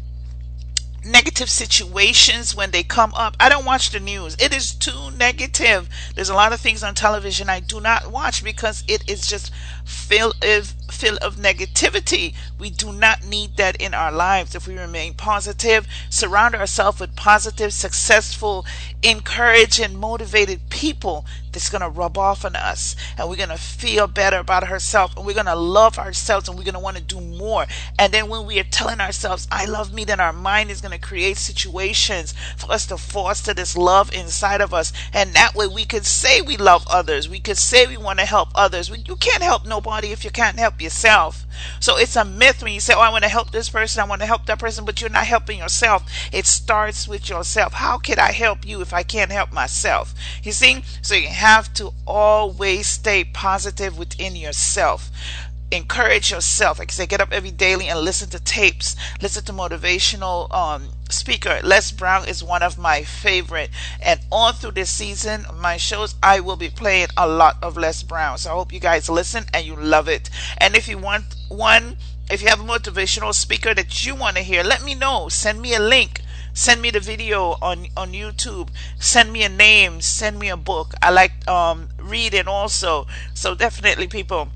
Negative 1.08 1.52
situations 1.52 2.56
when 2.56 2.72
they 2.72 2.82
come 2.82 3.14
up. 3.14 3.38
I 3.40 3.48
don't 3.48 3.64
watch 3.64 3.92
the 3.92 4.00
news. 4.00 4.36
It 4.40 4.52
is 4.52 4.74
too 4.74 5.12
negative. 5.12 5.88
There's 6.16 6.30
a 6.30 6.34
lot 6.34 6.52
of 6.52 6.60
things 6.60 6.82
on 6.82 6.96
television 6.96 7.48
I 7.48 7.60
do 7.60 7.80
not 7.80 8.12
watch 8.12 8.44
because 8.44 8.84
it 8.88 9.08
is 9.08 9.28
just 9.28 9.52
filled 9.86 10.36
of 10.44 10.74
filled 10.92 11.18
of 11.20 11.36
negativity. 11.36 12.34
We 12.60 12.70
do 12.70 12.92
not 12.92 13.26
need 13.26 13.58
that 13.58 13.76
in 13.78 13.94
our 13.94 14.12
lives 14.12 14.56
if 14.56 14.68
we 14.68 14.78
remain 14.78 15.14
positive, 15.14 15.88
surround 16.10 16.56
ourselves 16.56 17.00
with 17.00 17.16
positive, 17.16 17.74
successful, 17.74 18.66
encouraged, 19.04 19.80
and 19.80 19.98
motivated 19.98 20.70
people 20.70 21.26
that's 21.52 21.70
going 21.70 21.82
to 21.82 21.90
rub 21.90 22.18
off 22.18 22.44
on 22.44 22.56
us 22.56 22.96
and 23.18 23.30
we're 23.30 23.36
going 23.36 23.50
to 23.50 23.58
feel 23.58 24.08
better 24.08 24.38
about 24.40 24.70
ourselves 24.70 25.14
and 25.16 25.26
we're 25.26 25.34
going 25.34 25.46
to 25.46 25.56
love 25.56 25.98
ourselves 25.98 26.48
and 26.48 26.58
we're 26.58 26.64
going 26.66 26.74
to 26.74 26.80
want 26.80 26.98
to 26.98 27.04
do 27.04 27.20
more. 27.22 27.66
And 27.98 28.14
then 28.14 28.28
when 28.28 28.46
we 28.46 28.60
are 28.60 28.66
telling 28.66 29.00
ourselves, 29.00 29.48
I 29.52 29.66
love 29.66 29.94
me, 29.94 30.04
then 30.04 30.20
our 30.20 30.34
mind 30.34 30.70
is 30.70 30.82
going 30.82 30.92
to 30.92 31.08
create 31.08 31.38
situations 31.38 32.34
for 32.58 32.72
us 32.72 32.86
to 32.88 32.98
foster 32.98 33.54
this 33.54 33.78
love 33.78 34.14
inside 34.14 34.62
of 34.62 34.74
us. 34.74 34.92
And 35.14 35.34
that 35.34 35.56
way 35.56 35.68
we 35.68 35.86
could 35.86 36.06
say 36.06 36.42
we 36.42 36.58
love 36.58 36.86
others. 36.90 37.30
We 37.30 37.40
could 37.40 37.58
say 37.58 37.86
we 37.88 37.98
want 37.98 38.20
to 38.20 38.26
help 38.26 38.50
others. 38.54 38.90
You 38.90 39.16
can't 39.16 39.44
help 39.44 39.66
nobody 39.76 40.12
if 40.12 40.24
you 40.24 40.32
can't 40.32 40.58
help 40.58 40.82
yourself. 40.82 41.46
So 41.80 41.98
it's 41.98 42.16
a 42.16 42.24
myth 42.24 42.64
when 42.64 42.74
you 42.74 42.80
say, 42.80 42.94
Oh, 42.94 43.00
I 43.00 43.10
want 43.10 43.24
to 43.24 43.30
help 43.30 43.52
this 43.52 43.70
person, 43.70 44.02
I 44.02 44.06
want 44.06 44.22
to 44.22 44.28
help 44.28 44.46
that 44.46 44.60
person, 44.60 44.86
but 44.86 45.02
you're 45.02 45.10
not 45.10 45.28
helping 45.28 45.60
yourself. 45.60 46.04
It 46.32 46.46
starts 46.46 47.08
with 47.08 47.30
yourself. 47.30 47.74
How 47.74 47.98
can 47.98 48.20
I 48.20 48.32
help 48.32 48.66
you 48.66 48.82
if 48.82 48.94
I 48.94 49.04
can't 49.04 49.32
help 49.32 49.52
myself? 49.52 50.14
You 50.44 50.52
see? 50.52 50.84
So 51.02 51.16
you 51.16 51.28
have 51.28 51.74
to 51.76 51.92
always 52.06 52.88
stay 52.88 53.24
positive 53.24 53.98
within 53.98 54.36
yourself 54.36 55.12
encourage 55.72 56.32
yourself. 56.32 56.80
Like 56.80 56.92
I 56.92 56.94
say, 56.94 57.06
get 57.06 57.22
up 57.22 57.32
every 57.32 57.52
daily 57.52 57.88
and 57.88 58.00
listen 58.00 58.30
to 58.30 58.40
tapes, 58.40 58.96
listen 59.22 59.44
to 59.46 59.54
motivational 59.54 60.54
um, 60.54 60.90
speaker. 61.10 61.60
Les 61.64 61.92
Brown 61.92 62.28
is 62.28 62.44
one 62.44 62.64
of 62.64 62.78
my 62.78 63.04
favorite. 63.04 63.70
And 64.02 64.20
all 64.32 64.52
through 64.52 64.72
this 64.72 64.92
season, 64.92 65.46
my 65.60 65.78
shows, 65.78 66.16
I 66.22 66.40
will 66.40 66.56
be 66.56 66.70
playing 66.70 67.08
a 67.18 67.28
lot 67.28 67.58
of 67.62 67.78
Les 67.78 68.04
Brown. 68.04 68.38
So 68.38 68.52
I 68.52 68.54
hope 68.54 68.74
you 68.74 68.80
guys 68.80 69.10
listen 69.10 69.46
and 69.54 69.66
you 69.66 69.76
love 69.76 70.08
it. 70.08 70.30
And 70.58 70.76
if 70.76 70.88
you 70.88 70.98
want 70.98 71.36
one, 71.50 71.98
if 72.30 72.42
you 72.42 72.48
have 72.48 72.62
a 72.62 72.64
motivational 72.64 73.34
speaker 73.34 73.74
that 73.74 74.06
you 74.06 74.16
want 74.16 74.38
to 74.38 74.44
hear, 74.44 74.64
let 74.64 74.84
me 74.84 74.96
know. 74.96 75.30
Send 75.30 75.62
me 75.62 75.74
a 75.76 75.80
link. 75.80 76.22
Send 76.54 76.82
me 76.82 76.90
the 76.90 77.02
video 77.02 77.58
on 77.62 77.88
on 77.98 78.14
YouTube. 78.14 78.70
Send 78.98 79.34
me 79.34 79.44
a 79.44 79.50
name. 79.50 80.00
Send 80.00 80.40
me 80.40 80.48
a 80.48 80.56
book. 80.56 80.94
I 81.02 81.12
like 81.12 81.46
um, 81.50 81.90
reading 82.00 82.48
also. 82.48 83.08
So 83.34 83.56
definitely, 83.56 84.08
people 84.08 84.48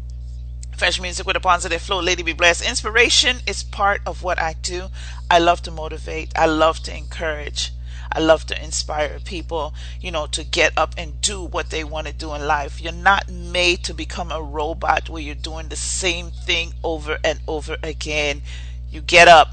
Fresh 0.79 1.01
music 1.01 1.27
with 1.27 1.35
a 1.35 1.41
positive 1.41 1.81
flow. 1.81 1.99
Lady 1.99 2.23
B 2.23 2.31
Bless. 2.31 2.65
Inspiration 2.65 3.39
is 3.45 3.63
part 3.63 3.99
of 4.05 4.23
what 4.23 4.39
I 4.39 4.53
do. 4.53 4.87
I 5.29 5.37
love 5.37 5.61
to 5.63 5.71
motivate. 5.71 6.31
I 6.37 6.45
love 6.45 6.79
to 6.83 6.95
encourage. 6.95 7.73
I 8.13 8.21
love 8.21 8.45
to 8.45 8.63
inspire 8.63 9.19
people, 9.19 9.73
you 9.99 10.09
know, 10.09 10.25
to 10.27 10.41
get 10.45 10.71
up 10.77 10.93
and 10.97 11.19
do 11.19 11.43
what 11.43 11.69
they 11.69 11.83
want 11.83 12.07
to 12.07 12.13
do 12.13 12.33
in 12.33 12.47
life. 12.47 12.79
You're 12.79 12.93
not 12.93 13.29
made 13.29 13.83
to 13.83 13.93
become 13.93 14.31
a 14.31 14.41
robot 14.41 15.09
where 15.09 15.21
you're 15.21 15.35
doing 15.35 15.67
the 15.67 15.75
same 15.75 16.31
thing 16.31 16.71
over 16.81 17.17
and 17.25 17.41
over 17.45 17.75
again. 17.83 18.41
You 18.89 19.01
get 19.01 19.27
up, 19.27 19.49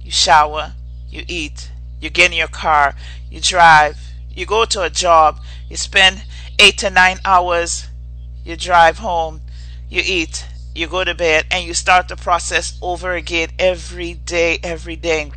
you 0.00 0.12
shower, 0.12 0.74
you 1.10 1.24
eat, 1.26 1.72
you 2.00 2.08
get 2.08 2.30
in 2.30 2.36
your 2.36 2.46
car, 2.46 2.94
you 3.28 3.40
drive, 3.40 3.98
you 4.30 4.46
go 4.46 4.64
to 4.66 4.82
a 4.82 4.90
job, 4.90 5.40
you 5.68 5.76
spend 5.76 6.22
eight 6.60 6.78
to 6.78 6.88
nine 6.88 7.18
hours, 7.24 7.88
you 8.44 8.54
drive 8.54 8.98
home, 8.98 9.40
you 9.88 10.02
eat, 10.04 10.46
you 10.78 10.86
go 10.86 11.04
to 11.04 11.14
bed, 11.14 11.46
and 11.50 11.66
you 11.66 11.74
start 11.74 12.08
the 12.08 12.16
process 12.16 12.78
over 12.80 13.14
again 13.14 13.50
every 13.58 14.14
day, 14.14 14.58
every 14.62 14.96
day. 14.96 15.32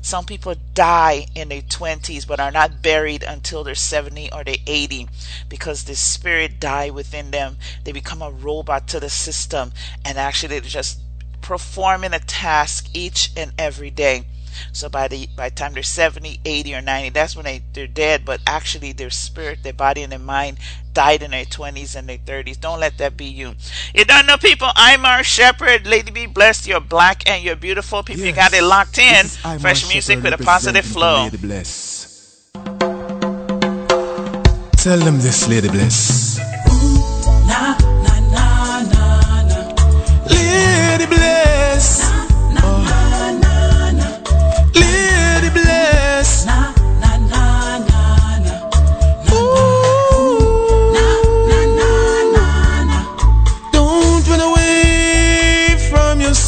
Some 0.00 0.24
people 0.24 0.54
die 0.74 1.26
in 1.34 1.48
their 1.48 1.62
20s 1.62 2.26
but 2.26 2.38
are 2.38 2.52
not 2.52 2.80
buried 2.80 3.24
until 3.24 3.64
they're 3.64 3.74
70 3.74 4.32
or 4.32 4.44
they're 4.44 4.56
80 4.66 5.08
because 5.48 5.84
the 5.84 5.96
spirit 5.96 6.60
die 6.60 6.90
within 6.90 7.32
them. 7.32 7.56
They 7.82 7.90
become 7.90 8.22
a 8.22 8.30
robot 8.30 8.86
to 8.88 9.00
the 9.00 9.10
system 9.10 9.72
and 10.04 10.16
actually 10.16 10.60
they're 10.60 10.68
just 10.68 11.00
performing 11.40 12.14
a 12.14 12.20
task 12.20 12.88
each 12.94 13.30
and 13.36 13.52
every 13.58 13.90
day. 13.90 14.26
So 14.72 14.88
by 14.88 15.08
the 15.08 15.28
by 15.36 15.48
the 15.48 15.54
time 15.54 15.72
they're 15.74 15.82
70, 15.82 16.40
80, 16.44 16.74
or 16.74 16.80
90, 16.80 17.08
that's 17.10 17.34
when 17.34 17.44
they, 17.44 17.62
they're 17.72 17.86
dead. 17.88 18.24
But 18.24 18.40
actually, 18.46 18.92
their 18.92 19.10
spirit, 19.10 19.64
their 19.64 19.72
body, 19.72 20.02
and 20.02 20.12
their 20.12 20.18
mind 20.20 20.58
died 20.94 21.22
in 21.22 21.32
their 21.32 21.44
20s 21.44 21.96
and 21.96 22.08
their 22.08 22.18
30s. 22.18 22.58
Don't 22.60 22.80
let 22.80 22.96
that 22.98 23.16
be 23.16 23.26
you. 23.26 23.54
You 23.94 24.04
don't 24.04 24.26
know, 24.26 24.36
people. 24.38 24.68
Imar 24.68 25.22
Shepherd. 25.24 25.86
Lady 25.86 26.10
B 26.10 26.26
Bless. 26.26 26.66
You're 26.66 26.80
black 26.80 27.28
and 27.28 27.42
you're 27.44 27.56
beautiful. 27.56 28.02
People, 28.02 28.24
you 28.24 28.32
got 28.32 28.54
it 28.54 28.62
locked 28.62 28.98
in. 28.98 29.26
Fresh 29.58 29.88
music 29.92 30.22
with 30.22 30.32
a 30.32 30.38
positive 30.38 30.84
flow. 30.84 31.24
Lady 31.24 31.36
Bless. 31.36 32.50
Tell 34.84 34.98
them 34.98 35.18
this, 35.18 35.48
Lady 35.48 35.68
Bless. 35.68 36.38
Na 37.48 37.76
na 37.78 38.20
na 38.34 38.82
na 38.92 39.42
na. 39.42 39.58
Lady 40.30 41.06
Bless. 41.06 41.33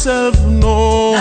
Yourself, 0.07 0.39
no. 0.45 1.11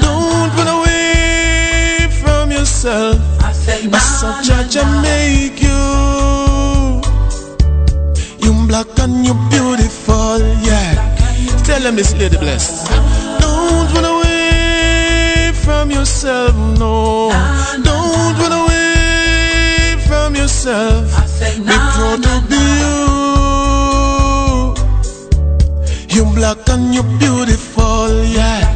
Don't 0.00 0.54
run 0.54 0.68
away 0.78 2.06
from 2.22 2.52
yourself. 2.52 3.18
I 3.42 3.50
say 3.50 3.90
I 3.92 3.98
saw 3.98 4.40
Jah 4.42 4.62
Jah 4.70 4.86
make 5.02 5.60
you. 5.60 7.02
You 8.38 8.52
black 8.68 8.96
and 9.00 9.26
you 9.26 9.34
beautiful, 9.50 10.38
yeah. 10.62 10.94
Tell 11.64 11.80
them 11.82 11.96
this 11.96 12.14
lady 12.14 12.36
blessed. 12.36 12.86
Don't 13.40 13.92
run 13.94 14.04
away 14.04 15.50
from 15.64 15.90
yourself, 15.90 16.54
no. 16.78 17.32
Don't 17.82 18.38
run 18.38 18.52
away 18.52 19.96
from 20.06 20.36
yourself. 20.36 21.10
Be 21.40 21.74
proud 21.74 22.22
to 22.22 22.40
be 22.48 22.54
you. 22.54 23.18
You 26.18 26.24
black 26.34 26.68
and 26.68 26.92
you 26.92 27.02
beautiful, 27.18 27.37
yeah. 28.24 28.74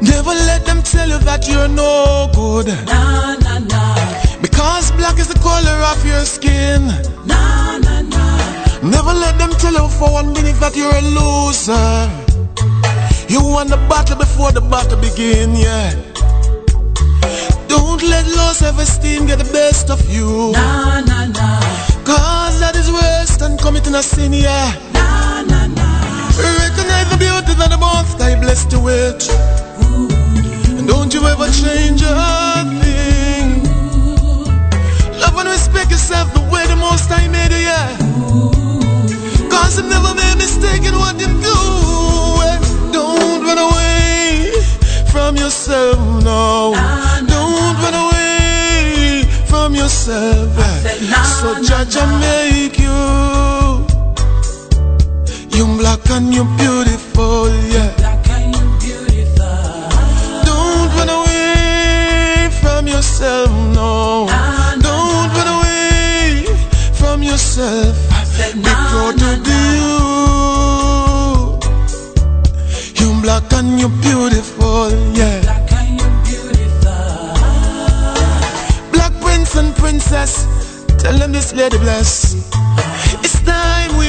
Never 0.00 0.30
let 0.30 0.66
them 0.66 0.82
tell 0.82 1.08
you 1.08 1.18
that 1.18 1.46
you're 1.48 1.68
no 1.68 2.28
good. 2.34 2.66
Na 2.86 3.36
na 3.36 3.58
na. 3.58 3.94
Because 4.42 4.90
black 4.92 5.18
is 5.18 5.28
the 5.28 5.38
color 5.38 5.78
of 5.92 6.04
your 6.04 6.24
skin. 6.24 6.86
Na 7.26 7.78
na 7.78 8.02
na. 8.02 8.24
Never 8.82 9.14
let 9.14 9.38
them 9.38 9.50
tell 9.62 9.72
you 9.72 9.88
for 9.88 10.12
one 10.12 10.32
minute 10.32 10.58
that 10.60 10.76
you're 10.76 10.94
a 10.94 11.02
loser. 11.16 12.08
You 13.28 13.42
won 13.42 13.68
the 13.68 13.76
battle 13.88 14.16
before 14.16 14.52
the 14.52 14.60
battle 14.60 15.00
begin, 15.00 15.56
yeah. 15.56 15.94
Don't 17.68 18.02
let 18.02 18.26
low 18.36 18.52
self-esteem 18.52 19.26
get 19.26 19.38
the 19.38 19.50
best 19.52 19.90
of 19.90 20.00
you. 20.10 20.52
Na 20.52 21.00
na 21.00 21.26
na. 21.26 21.60
Cause 22.04 22.60
that 22.60 22.76
is 22.76 22.90
worse 22.90 23.36
than 23.36 23.58
committing 23.58 23.94
a 23.94 24.02
sin, 24.02 24.32
yeah. 24.32 24.72
Na 27.58 27.66
na. 27.68 27.76
The 27.76 27.76
that 27.76 27.80
Most 27.80 28.20
High 28.20 28.38
blessed 28.40 28.72
you 28.72 28.80
with. 28.80 29.28
And 30.78 30.86
don't 30.86 31.12
you 31.12 31.22
ever 31.26 31.48
change 31.50 32.02
a 32.02 32.14
thing. 32.80 33.64
Love 35.20 35.36
and 35.38 35.48
respect 35.48 35.90
yourself 35.90 36.32
the 36.34 36.40
way 36.52 36.66
the 36.66 36.76
Most 36.76 37.08
High 37.08 37.28
made 37.28 37.52
you, 37.52 37.64
yeah. 37.64 37.96
Cause 39.48 39.78
him 39.78 39.88
never 39.88 40.14
made 40.14 40.36
mistake 40.36 40.84
in 40.84 40.94
what 40.94 41.16
him 41.20 41.40
do. 41.40 41.56
Don't 42.92 43.42
run 43.48 43.58
away 43.58 44.52
from 45.12 45.36
yourself, 45.36 45.98
no. 46.24 46.74
Don't 47.26 47.76
run 47.82 47.94
away 48.04 49.24
from 49.46 49.74
yourself. 49.74 50.52
So 51.40 51.62
Jah 51.62 51.84
Jah 51.88 52.06
make 52.20 52.78
you. 52.78 53.95
You 55.56 55.64
black 55.78 56.08
and 56.10 56.34
you're 56.34 56.44
beautiful, 56.58 57.48
yeah. 57.72 57.88
That 57.96 58.22
kind 58.26 58.54
of 58.54 58.78
beautiful. 58.78 59.88
Don't 60.44 60.88
run 60.96 61.08
away 61.08 62.50
from 62.60 62.86
yourself, 62.86 63.48
no. 63.74 64.26
Ah, 64.28 64.76
Don't 64.86 65.32
run 65.36 65.48
away 65.56 66.44
from 66.92 67.22
yourself. 67.22 67.96
Be 68.54 68.60
proud 68.62 69.16
to 69.18 69.30
be 69.46 69.58
you. 69.80 69.96
You 73.00 73.08
black 73.22 73.50
and 73.54 73.80
you're 73.80 73.96
beautiful, 74.02 74.90
yeah. 75.16 75.40
That 75.40 75.64
kind 75.70 76.00
of 76.00 76.12
beautiful. 76.28 77.32
Black 78.92 79.12
prince 79.22 79.56
and 79.56 79.74
princess, 79.76 80.32
tell 80.98 81.16
them 81.18 81.32
this 81.32 81.54
lady 81.54 81.78
bless. 81.78 82.34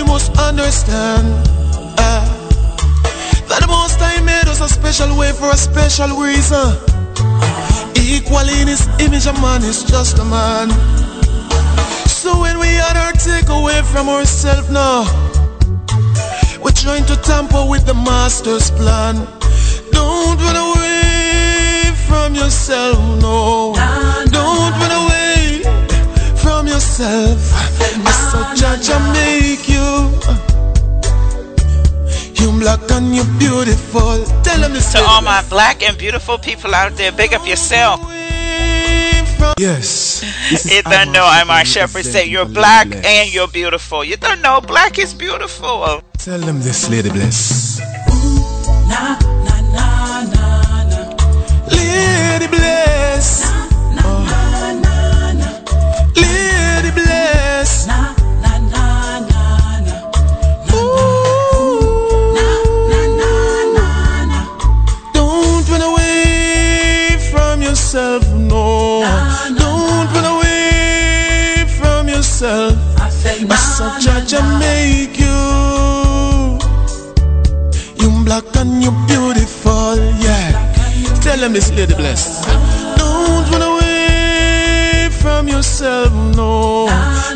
Must 0.08 0.32
understand 0.40 1.28
uh, 2.00 2.26
that 3.50 3.60
the 3.62 3.68
most 3.68 4.00
time 4.00 4.26
made 4.26 4.48
us 4.48 4.62
a 4.62 4.70
special 4.70 5.16
way 5.18 5.32
for 5.34 5.52
a 5.52 5.58
special 5.58 6.10
reason. 6.18 6.74
Equally 7.96 8.62
in 8.62 8.68
his 8.68 8.88
image, 9.00 9.28
a 9.28 9.34
man 9.34 9.62
is 9.64 9.84
just 9.84 10.18
a 10.18 10.26
man. 10.26 10.70
So 12.08 12.40
when 12.40 12.58
we 12.58 12.68
had 12.68 12.98
our 12.98 13.12
take 13.14 13.50
away 13.50 13.82
from 13.84 14.10
ourselves 14.10 14.70
now, 14.72 15.04
we're 16.64 16.72
trying 16.72 17.06
to 17.06 17.16
tamper 17.18 17.66
with 17.70 17.86
the 17.86 17.94
master's 17.94 18.72
plan. 18.72 19.16
Don't 19.92 20.40
run 20.40 20.56
away 20.56 21.92
from 22.08 22.34
yourself, 22.34 22.98
no. 23.22 23.74
Don't 24.32 24.74
run 24.82 24.94
away 25.04 25.62
from 26.38 26.66
yourself. 26.68 27.67
I 28.06 28.12
saw 28.12 28.54
Jah 28.56 28.78
Jah 28.82 29.00
make 29.14 29.68
you. 29.68 30.12
You 32.40 32.60
black 32.60 32.92
and 32.92 33.16
you 33.16 33.24
beautiful. 33.40 34.24
Tell 34.44 34.60
them. 34.62 34.74
To 34.74 35.00
all 35.08 35.22
my 35.22 35.42
black 35.50 35.82
and 35.82 35.98
beautiful 35.98 36.38
people 36.38 36.74
out 36.76 36.96
there, 36.98 37.12
big 37.12 37.34
up 37.34 37.48
yourself. 37.48 38.00
Yes. 39.58 40.24
You 40.66 40.82
don't 40.84 41.12
know 41.12 41.26
Imar 41.26 41.66
Shepherd. 41.66 42.06
Say 42.06 42.26
you're 42.28 42.46
black 42.46 42.88
and 42.94 43.34
you're 43.34 43.48
beautiful. 43.48 44.04
You 44.04 44.18
don't 44.18 44.42
know 44.42 44.62
black 44.62 45.00
is 45.00 45.14
beautiful. 45.14 46.02
Tell 46.18 46.40
them 46.40 46.62
this, 46.62 46.90
Lady 46.90 47.10
Bless. 47.10 47.80
Na 48.88 49.18
na 49.46 49.62
na 49.74 50.24
na 50.34 50.84
na. 50.90 51.02
Lady 51.72 52.48
Bless. 52.48 53.47
Saw 73.78 73.94
Jah 74.00 74.26
Jah 74.26 74.42
make 74.58 75.20
you. 75.20 75.38
You 78.02 78.10
black 78.26 78.56
and 78.56 78.82
you 78.82 78.90
beautiful, 79.06 79.98
yeah. 80.18 80.74
Tell 81.22 81.38
them 81.38 81.54
this, 81.54 81.70
Lady 81.78 81.94
Bless. 81.94 82.44
Don't 82.98 83.46
run 83.52 83.62
away 83.62 85.10
from 85.22 85.48
yourself, 85.48 86.12
no. 86.36 86.88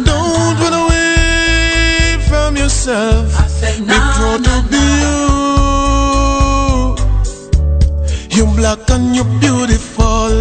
Don't 0.04 0.58
run 0.62 0.74
away 0.82 2.18
from 2.28 2.58
yourself. 2.58 3.30
Be 3.78 3.94
proud 4.18 4.44
to 4.44 4.64
be 4.72 4.82
you. 5.06 5.22
You 8.36 8.46
black 8.56 8.90
and 8.90 9.16
you 9.16 9.26
beautiful, 9.40 10.32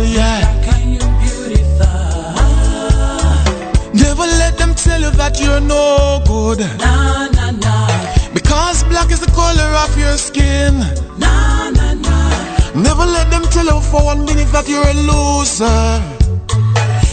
you're 5.41 5.61
no 5.61 6.23
good. 6.27 6.61
Nah, 6.79 7.29
nah, 7.29 7.51
nah. 7.51 8.33
Because 8.35 8.85
black 8.85 9.11
is 9.11 9.21
the 9.21 9.31
color 9.33 9.71
of 9.85 9.97
your 9.99 10.17
skin. 10.17 10.79
Nah, 11.19 11.71
nah, 11.71 11.95
nah. 11.95 12.75
Never 12.75 13.07
let 13.07 13.31
them 13.31 13.43
tell 13.51 13.67
you 13.67 13.81
for 13.81 14.05
one 14.05 14.25
minute 14.25 14.51
that 14.53 14.69
you're 14.69 14.85
a 14.85 14.95
loser. 15.09 16.01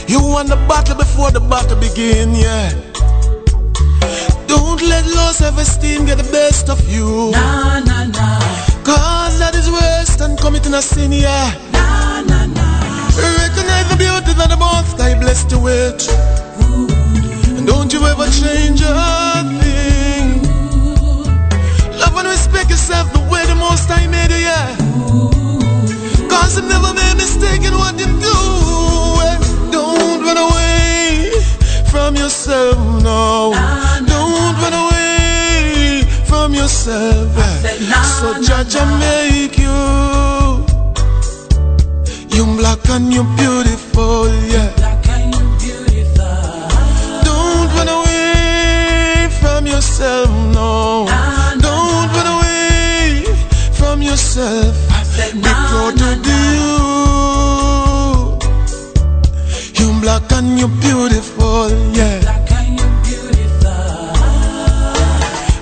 You 0.08 0.22
won 0.22 0.48
the 0.48 0.56
battle 0.68 0.96
before 0.96 1.32
the 1.32 1.40
battle 1.40 1.80
begin, 1.80 2.36
yeah. 2.36 2.72
Don't 4.48 4.82
let 4.82 5.06
low 5.06 5.32
self-esteem 5.32 6.06
get 6.06 6.18
the 6.18 6.30
best 6.32 6.70
of 6.70 6.80
you. 6.90 7.32
Nah, 7.32 7.80
nah, 7.80 8.06
nah. 8.06 8.40
Cause 8.84 9.40
that 9.40 9.54
is 9.56 9.70
worse 9.70 10.16
than 10.16 10.38
committing 10.38 10.74
a 10.74 10.82
sin, 10.82 11.12
yeah. 11.12 11.54
Nah, 11.74 12.22
nah, 12.22 12.46
nah. 12.46 13.18
Recognize 13.18 13.88
the 13.90 13.98
beauty 13.98 14.34
that 14.38 14.50
the 14.50 14.58
Most 14.58 14.98
High 15.00 15.20
blessed 15.20 15.52
you 15.52 15.60
with. 15.60 16.47
Don't 17.68 17.92
you 17.94 18.02
ever 18.06 18.28
change 18.42 18.82
a 18.82 18.94
thing. 19.62 20.42
Love 22.00 22.16
and 22.18 22.28
respect 22.28 22.70
yourself 22.70 23.12
the 23.14 23.20
way 23.32 23.46
the 23.46 23.56
Most 23.56 23.88
High 23.90 24.08
made 24.08 24.32
you, 24.32 24.42
yeah. 24.50 24.68
Cause 26.32 26.56
you 26.58 26.64
never 26.68 26.94
made 26.94 27.16
mistake 27.18 27.64
in 27.70 27.74
what 27.82 27.96
you 28.00 28.08
do. 28.08 28.38
eh. 29.28 29.38
Don't 29.72 30.22
run 30.28 30.38
away 30.48 31.32
from 31.92 32.16
yourself, 32.16 32.78
no. 33.04 33.52
Don't 34.14 34.56
run 34.64 34.74
away 34.84 36.04
from 36.26 36.54
yourself. 36.54 37.30
eh. 37.38 37.78
So 38.20 38.42
judge 38.42 38.76
and 38.76 38.92
make 39.00 39.58
you. 39.58 39.78
You 42.36 42.46
black 42.58 42.88
and 42.90 43.14
you 43.14 43.24
beautiful, 43.36 44.30
yeah. 44.54 44.72
Yourself, 49.98 50.30
no. 50.54 51.08
Don't 51.60 52.10
run 52.14 52.28
away 52.38 53.26
from 53.74 54.02
yourself. 54.04 54.76
Be 55.34 55.42
proud 55.42 55.98
to 55.98 56.16
do 56.22 56.38
you. 56.62 56.78
You 59.80 60.02
black 60.02 60.32
and 60.34 60.60
you're 60.60 60.76
beautiful, 60.82 61.70
yeah. 61.96 62.22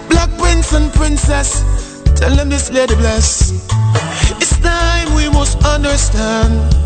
Black 0.09 0.31
prince 0.37 0.73
and 0.73 0.91
princess, 0.93 1.63
tell 2.15 2.35
them 2.35 2.49
this 2.49 2.69
lady 2.71 2.95
bless. 2.95 3.51
It's 4.41 4.59
time 4.59 5.15
we 5.15 5.29
must 5.29 5.63
understand. 5.63 6.84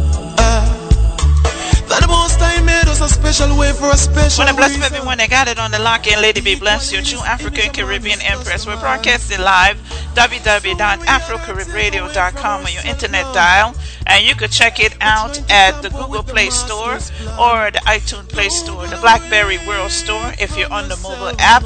Special 3.29 3.53
way 3.59 3.69
for 3.73 3.91
a 3.91 3.95
special 3.95 4.41
Want 4.41 4.49
to 4.49 4.55
bless 4.55 4.71
reason. 4.71 4.91
everyone 4.91 5.19
that 5.19 5.29
got 5.29 5.47
it 5.47 5.59
on 5.59 5.69
the 5.69 5.77
lock 5.77 6.07
and 6.07 6.19
Lady 6.19 6.41
B 6.41 6.55
Bless. 6.55 6.91
Your 6.91 7.03
true 7.03 7.19
African 7.19 7.71
Caribbean 7.71 8.19
Empress. 8.23 8.65
We're 8.65 8.79
broadcasting 8.79 9.39
live 9.39 9.77
www.afrocaribradio.com 10.15 12.65
on 12.65 12.73
your 12.73 12.83
internet 12.87 13.31
dial. 13.31 13.75
And 14.07 14.25
you 14.25 14.33
could 14.33 14.51
check 14.51 14.79
it 14.79 14.97
out 14.99 15.39
at 15.51 15.79
the 15.83 15.91
Google 15.91 16.23
Play 16.23 16.49
Store 16.49 16.95
or 17.37 17.69
the 17.69 17.83
iTunes 17.85 18.29
Play 18.29 18.49
Store, 18.49 18.87
the 18.87 18.97
Blackberry 18.97 19.59
World 19.67 19.91
Store 19.91 20.33
if 20.39 20.57
you're 20.57 20.73
on 20.73 20.89
the 20.89 20.97
mobile 20.97 21.35
app. 21.37 21.63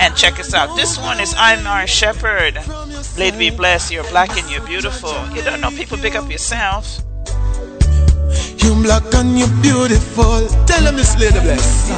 And 0.00 0.16
check 0.16 0.40
us 0.40 0.54
out. 0.54 0.74
This 0.76 0.96
one 0.96 1.20
is 1.20 1.34
I'm 1.36 1.58
Imar 1.58 1.86
Shepherd. 1.86 2.56
Lady 3.18 3.36
B 3.36 3.50
Bless. 3.54 3.90
You're 3.92 4.04
black 4.04 4.34
and 4.38 4.50
you're 4.50 4.66
beautiful. 4.66 5.12
You 5.36 5.42
don't 5.42 5.60
know 5.60 5.68
people 5.72 5.98
pick 5.98 6.14
up 6.14 6.30
yourself. 6.30 7.02
You 8.58 8.74
black 8.82 9.12
and 9.14 9.38
you 9.38 9.46
beautiful. 9.60 10.46
Tell 10.66 10.82
them 10.84 10.96
this 10.96 11.18
lady 11.18 11.40
bless. 11.40 11.88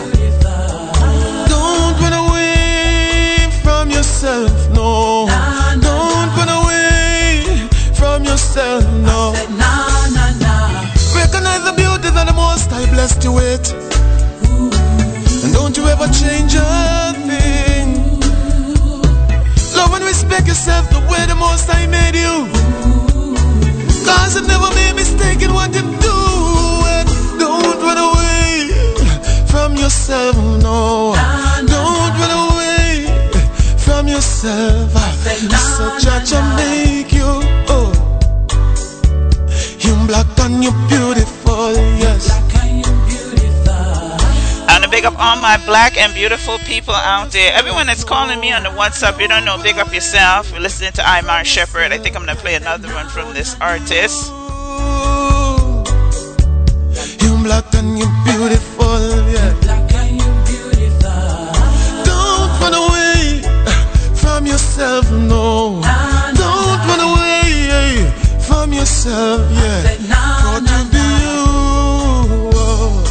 Don't 1.49 1.95
run 2.01 2.13
away 2.13 3.51
from 3.63 3.91
yourself, 3.91 4.51
no. 4.71 5.27
Don't 5.81 6.31
run 6.39 6.49
away 6.49 7.69
from 7.95 8.25
yourself, 8.25 8.85
no. 9.05 9.33
Recognize 11.15 11.65
the 11.65 11.75
beauty 11.77 12.11
that 12.11 12.27
the 12.27 12.35
Most 12.35 12.71
High 12.71 12.87
blessed 12.93 13.23
you 13.25 13.33
with. 13.33 13.73
And 15.45 15.53
don't 15.53 15.77
you 15.77 15.87
ever 15.87 16.07
change 16.09 16.55
a 16.57 17.13
thing. 17.29 18.21
Love 19.77 19.95
and 19.95 20.05
respect 20.05 20.47
yourself 20.47 20.89
the 20.91 21.01
way 21.11 21.27
the 21.27 21.35
Most 21.35 21.69
High 21.69 21.87
made 21.87 22.17
you. 22.17 22.49
Cause 24.07 24.37
you 24.37 24.47
never 24.47 24.71
made 24.75 24.95
mistake 24.95 25.43
in 25.43 25.53
what 25.53 25.75
you 25.75 25.83
do. 26.01 26.24
And 27.87 27.97
don't 27.97 27.97
run 27.97 27.99
away 27.99 28.71
from 29.47 29.77
yourself, 29.77 30.37
no. 30.63 31.15
Don't 31.67 32.15
run 32.19 32.31
away 32.53 33.07
from 33.79 34.09
yourself. 34.09 34.93
So 35.77 35.99
judge 35.99 36.33
and 36.33 36.57
make 36.57 37.13
you. 37.13 37.43
Oh. 37.69 37.93
You 39.81 40.07
black 40.07 40.27
and 40.41 40.65
you 40.65 40.73
beautiful, 40.89 41.73
yes. 41.99 42.31
I 44.67 44.73
want 44.73 44.85
to 44.85 44.91
big 44.91 45.05
up 45.05 45.19
all 45.19 45.37
my 45.41 45.59
black 45.67 45.97
and 45.97 46.15
beautiful 46.15 46.59
people 46.59 46.95
out 46.95 47.31
there. 47.31 47.53
Everyone 47.55 47.87
that's 47.87 48.05
calling 48.05 48.41
me 48.41 48.53
on 48.53 48.63
the 48.63 48.71
WhatsApp, 48.71 49.21
you 49.21 49.29
don't 49.29 49.45
know, 49.45 49.63
big 49.63 49.79
up 49.79 49.93
yourself. 49.93 50.53
We're 50.53 50.61
listening 50.61 50.93
to 50.93 51.03
Imar 51.03 51.45
Shepherd. 51.45 51.93
I 51.93 51.99
think 51.99 52.17
I'm 52.17 52.25
going 52.25 52.37
to 52.37 52.43
play 52.43 52.55
another 52.55 52.89
one 52.95 53.09
from 53.09 53.35
this 53.35 53.57
artist. 53.61 54.33
Black 57.45 57.75
and 57.75 57.99
you're 57.99 58.09
beautiful, 58.25 58.99
yeah. 59.29 59.53
Black 59.61 59.93
and 59.95 60.17
you're 60.17 60.45
beautiful. 60.49 61.53
Don't 62.09 62.51
run 62.61 62.75
away 62.75 63.43
from 64.17 64.47
yourself, 64.47 65.11
no. 65.13 65.83
Don't 66.41 66.81
run 66.89 67.01
away 67.11 68.11
from 68.41 68.73
yourself, 68.73 69.41
yeah. 69.53 69.83
Proud 70.09 70.67
to 70.67 70.79
be 70.91 71.05
you. 71.25 71.45
oh. 72.57 73.05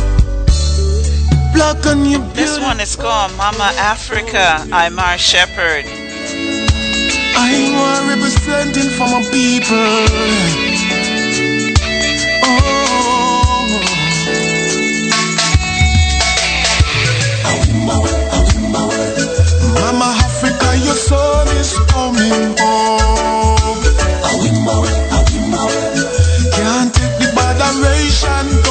Black 1.54 1.86
and 1.86 2.08
you 2.10 2.20
This 2.34 2.60
one 2.60 2.80
is 2.80 2.96
called 2.96 3.32
Mama 3.38 3.70
Africa, 3.78 4.66
Imar 4.74 5.18
Shepherd. 5.20 5.86
I'm 7.36 7.76
uh, 7.76 8.10
representing 8.10 8.90
for 8.98 9.08
my 9.08 9.22
people. 9.32 10.73
Is 22.24 22.30
coming 22.30 22.56
home. 25.54 25.84
Can't 26.52 26.94
take 26.94 27.18
the 27.20 27.32
botheration 27.36 28.63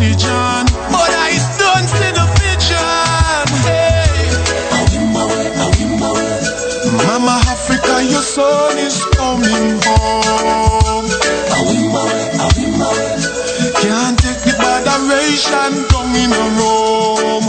an. 0.00 0.66
But 0.94 1.10
I 1.10 1.34
don't 1.58 1.88
see 1.88 2.12
the 2.14 2.26
vision. 2.38 3.46
Hey. 3.66 4.30
Mama 7.06 7.40
Africa, 7.48 8.04
your 8.04 8.22
son 8.22 8.78
is 8.78 9.04
coming 9.16 9.80
home. 9.82 11.08
Can't 13.82 14.18
take 14.18 14.42
the 14.46 14.54
botheration 14.58 15.72
down 15.90 16.14
in 16.14 16.30
a 16.32 16.44
room. 16.58 17.44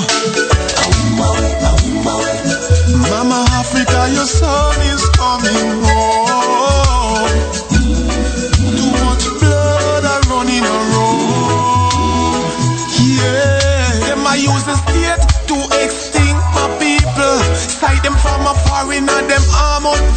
Mama 3.10 3.46
Africa, 3.52 4.10
your 4.14 4.26
son 4.26 4.82
is 4.94 5.06
coming 5.10 5.84
home. 5.84 5.89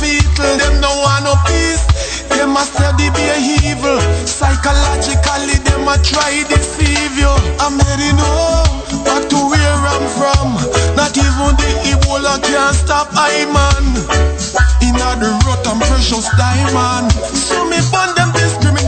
Vehicle. 0.02 0.56
Them 0.58 0.80
no 0.80 0.90
want 0.90 1.24
no 1.24 1.34
peace. 1.46 1.84
them 2.28 2.56
a 2.56 2.64
study 2.66 3.10
be 3.14 3.22
a 3.30 3.38
evil. 3.70 4.00
Psychologically, 4.26 5.58
them 5.62 5.86
a 5.86 5.96
try 6.02 6.42
deceive 6.50 7.14
you. 7.14 7.30
I'm 7.62 7.78
heading 7.78 8.18
home, 8.18 9.04
back 9.04 9.28
to 9.30 9.38
where 9.38 9.78
I'm 9.86 10.06
from. 10.18 10.58
Not 10.96 11.14
even 11.16 11.54
the 11.54 11.70
Ebola 11.94 12.42
can 12.42 12.74
stop 12.74 13.08
I 13.14 13.46
man. 13.54 13.86
In 14.82 14.94
the 14.98 15.30
rot 15.46 15.66
and 15.66 15.80
precious 15.80 16.28
diamond. 16.36 17.12
So 17.12 17.64
me 17.68 17.78
burn 17.92 18.14
them 18.16 18.32
discrimination. 18.32 18.81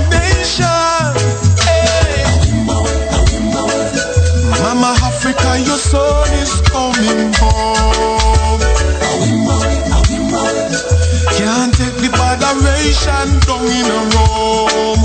Botheration 13.05 13.41
down 13.41 13.66
in 13.66 13.86
a 13.86 14.00
room. 14.15 15.00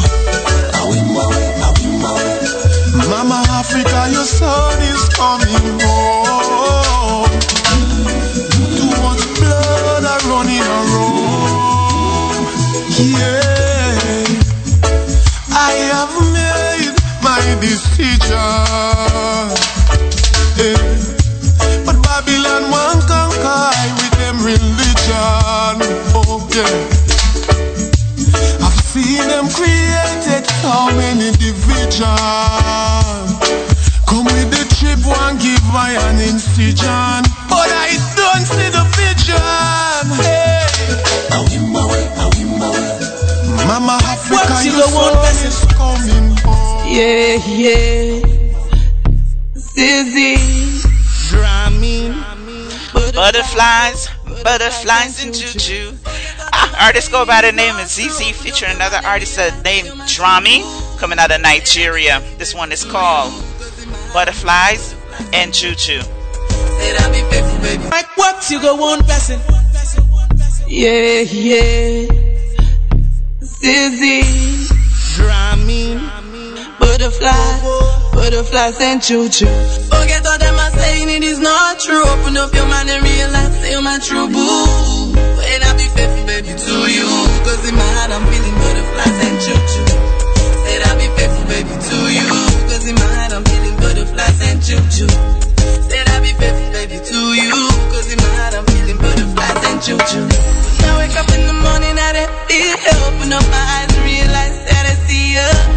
Mama 3.10 3.44
Africa, 3.50 4.08
your 4.12 4.26
son 4.26 4.82
is 4.82 5.10
coming 5.10 5.80
home. 5.82 7.30
Too 8.78 8.92
much 9.02 9.24
blood 9.40 10.06
are 10.06 10.24
running 10.30 10.62
around. 10.62 12.46
Yeah, 13.00 14.26
I 15.52 15.74
have 15.94 16.16
made 16.34 16.96
my 17.24 17.42
decision. 17.60 18.38
Yeah. 20.60 20.78
But 21.86 21.98
Babylon 22.04 22.64
won't 22.72 23.04
conquer 23.08 23.72
with 23.98 24.14
them 24.20 24.38
religion. 24.44 25.82
Oh 26.14 26.48
yeah. 26.54 26.99
I've 28.92 29.28
them 29.30 29.48
created 29.50 30.50
so 30.64 30.90
many 30.98 31.30
division. 31.38 32.10
Come 34.10 34.26
with 34.26 34.50
the 34.50 34.66
trip, 34.74 35.06
one 35.06 35.38
give 35.38 35.62
my 35.72 35.92
an 35.94 36.18
incision. 36.18 37.22
But 37.46 37.70
I 37.70 37.94
don't 38.18 38.46
see 38.50 38.70
the 38.74 38.82
vision. 38.98 39.38
Hey. 40.26 40.66
Mama 43.68 44.00
Africa, 44.02 44.34
What 44.34 44.66
your 44.66 44.74
go 44.74 44.96
want, 44.96 45.16
son 45.24 45.48
is 45.48 45.60
coming 45.78 46.36
home. 46.42 46.88
Yeah, 46.90 47.38
yeah. 47.46 48.26
Zizzy. 49.54 50.34
Drumming. 51.30 52.16
Butterflies, 53.14 54.10
butterflies 54.44 55.24
and 55.24 55.34
juju. 55.36 55.99
Artist 56.80 57.12
go 57.12 57.26
by 57.26 57.42
the 57.42 57.52
name 57.52 57.76
of 57.78 57.88
ZZ 57.88 58.32
featuring 58.32 58.72
another 58.72 59.00
artist 59.04 59.38
named 59.64 59.88
Drami 60.08 60.64
coming 60.98 61.20
out 61.20 61.32
of 61.32 61.42
Nigeria. 61.42 62.22
This 62.38 62.56
one 62.56 62.72
is 62.72 62.84
called 62.84 63.34
Butterflies 64.14 64.96
and 65.34 65.54
Juju. 65.54 66.02
Like 67.90 68.18
what 68.18 68.50
you 68.50 68.62
go 68.62 68.76
one 68.76 69.04
person. 69.04 69.40
Yeah, 70.68 71.22
yeah. 71.22 72.08
Zizzy. 73.42 74.70
Drumming. 75.16 76.00
Butterflies. 76.80 78.09
Butterflies 78.20 78.76
and 78.82 79.02
juju. 79.02 79.48
Forget 79.88 80.28
all 80.28 80.38
them 80.38 80.56
are 80.60 80.74
saying 80.76 81.08
it 81.10 81.24
is 81.24 81.40
not 81.40 81.80
true. 81.80 82.04
Open 82.04 82.36
up 82.36 82.54
your 82.54 82.68
mind 82.68 82.90
and 82.92 83.02
realize 83.02 83.56
you're 83.72 83.82
my 83.82 83.98
true 84.00 84.28
boo. 84.28 85.16
When 85.16 85.60
I'll 85.64 85.78
be 85.80 85.88
faithful, 85.96 86.26
baby, 86.28 86.52
to 86.52 86.76
you. 86.92 87.08
Cause 87.48 87.64
in 87.64 87.74
my 87.80 87.90
heart 87.96 88.12
I'm 88.12 88.24
feeling 88.28 88.58
butterflies 88.60 89.18
and 89.24 89.38
juju. 89.40 89.84
Said 90.68 90.82
I 90.84 90.92
be 91.00 91.08
faithful, 91.16 91.46
baby, 91.48 91.74
to 91.80 91.98
you. 92.12 92.28
Cause 92.68 92.86
in 92.92 92.96
my 93.00 93.08
heart 93.18 93.32
I'm 93.34 93.44
feeling 93.48 93.78
butterflies 93.80 94.40
and 94.52 94.60
juju. 94.68 95.08
Said 95.88 96.06
I'll 96.12 96.22
be 96.22 96.34
faithful, 96.36 96.70
baby, 96.76 96.98
to 97.00 97.20
you. 97.40 97.56
Cause 97.88 98.12
in 98.12 98.20
my 98.20 98.32
heart 98.36 98.54
I'm 98.60 98.66
feeling 98.68 99.00
butterflies 99.00 99.64
and 99.64 99.80
juju. 99.80 100.22
When 100.28 100.92
I 100.92 100.96
wake 101.08 101.16
up 101.16 101.30
in 101.32 101.44
the 101.48 101.56
morning, 101.56 101.96
I 101.96 102.10
didn't 102.20 102.36
feel 102.52 102.76
you. 102.84 102.94
Open 103.08 103.32
up 103.32 103.48
my 103.48 103.64
eyes 103.80 103.90
and 103.96 104.04
realize 104.04 104.58
that 104.68 104.84
I 104.92 104.96
see 105.08 105.40
you. 105.40 105.69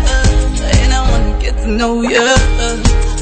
Know 1.82 1.98
you. 1.98 2.26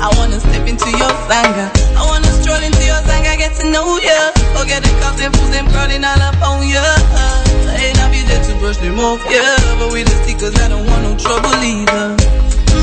I 0.04 0.08
wanna 0.20 0.36
step 0.36 0.68
into 0.68 0.90
your 1.00 1.14
sangha. 1.24 1.66
I 1.96 2.02
wanna 2.04 2.28
stroll 2.40 2.60
into 2.60 2.84
your 2.84 3.00
sangha, 3.08 3.32
get 3.40 3.56
to 3.56 3.64
know 3.72 3.96
you. 3.96 4.20
Forget 4.52 4.84
the 4.84 4.92
cops 5.00 5.20
and 5.24 5.32
fools, 5.32 5.48
them 5.48 5.66
crawling 5.72 6.04
all 6.04 6.20
up 6.28 6.36
on 6.44 6.60
you. 6.68 6.76
And 6.76 7.96
I'll 7.96 8.12
be 8.12 8.20
there 8.28 8.44
to 8.48 8.52
brush 8.60 8.76
them 8.84 9.00
off, 9.00 9.24
yeah. 9.32 9.56
But 9.80 9.88
with 9.96 10.12
the 10.12 10.16
stickers, 10.20 10.54
I 10.60 10.68
don't 10.68 10.84
want 10.84 11.02
no 11.08 11.12
trouble 11.16 11.56
either. 11.56 12.04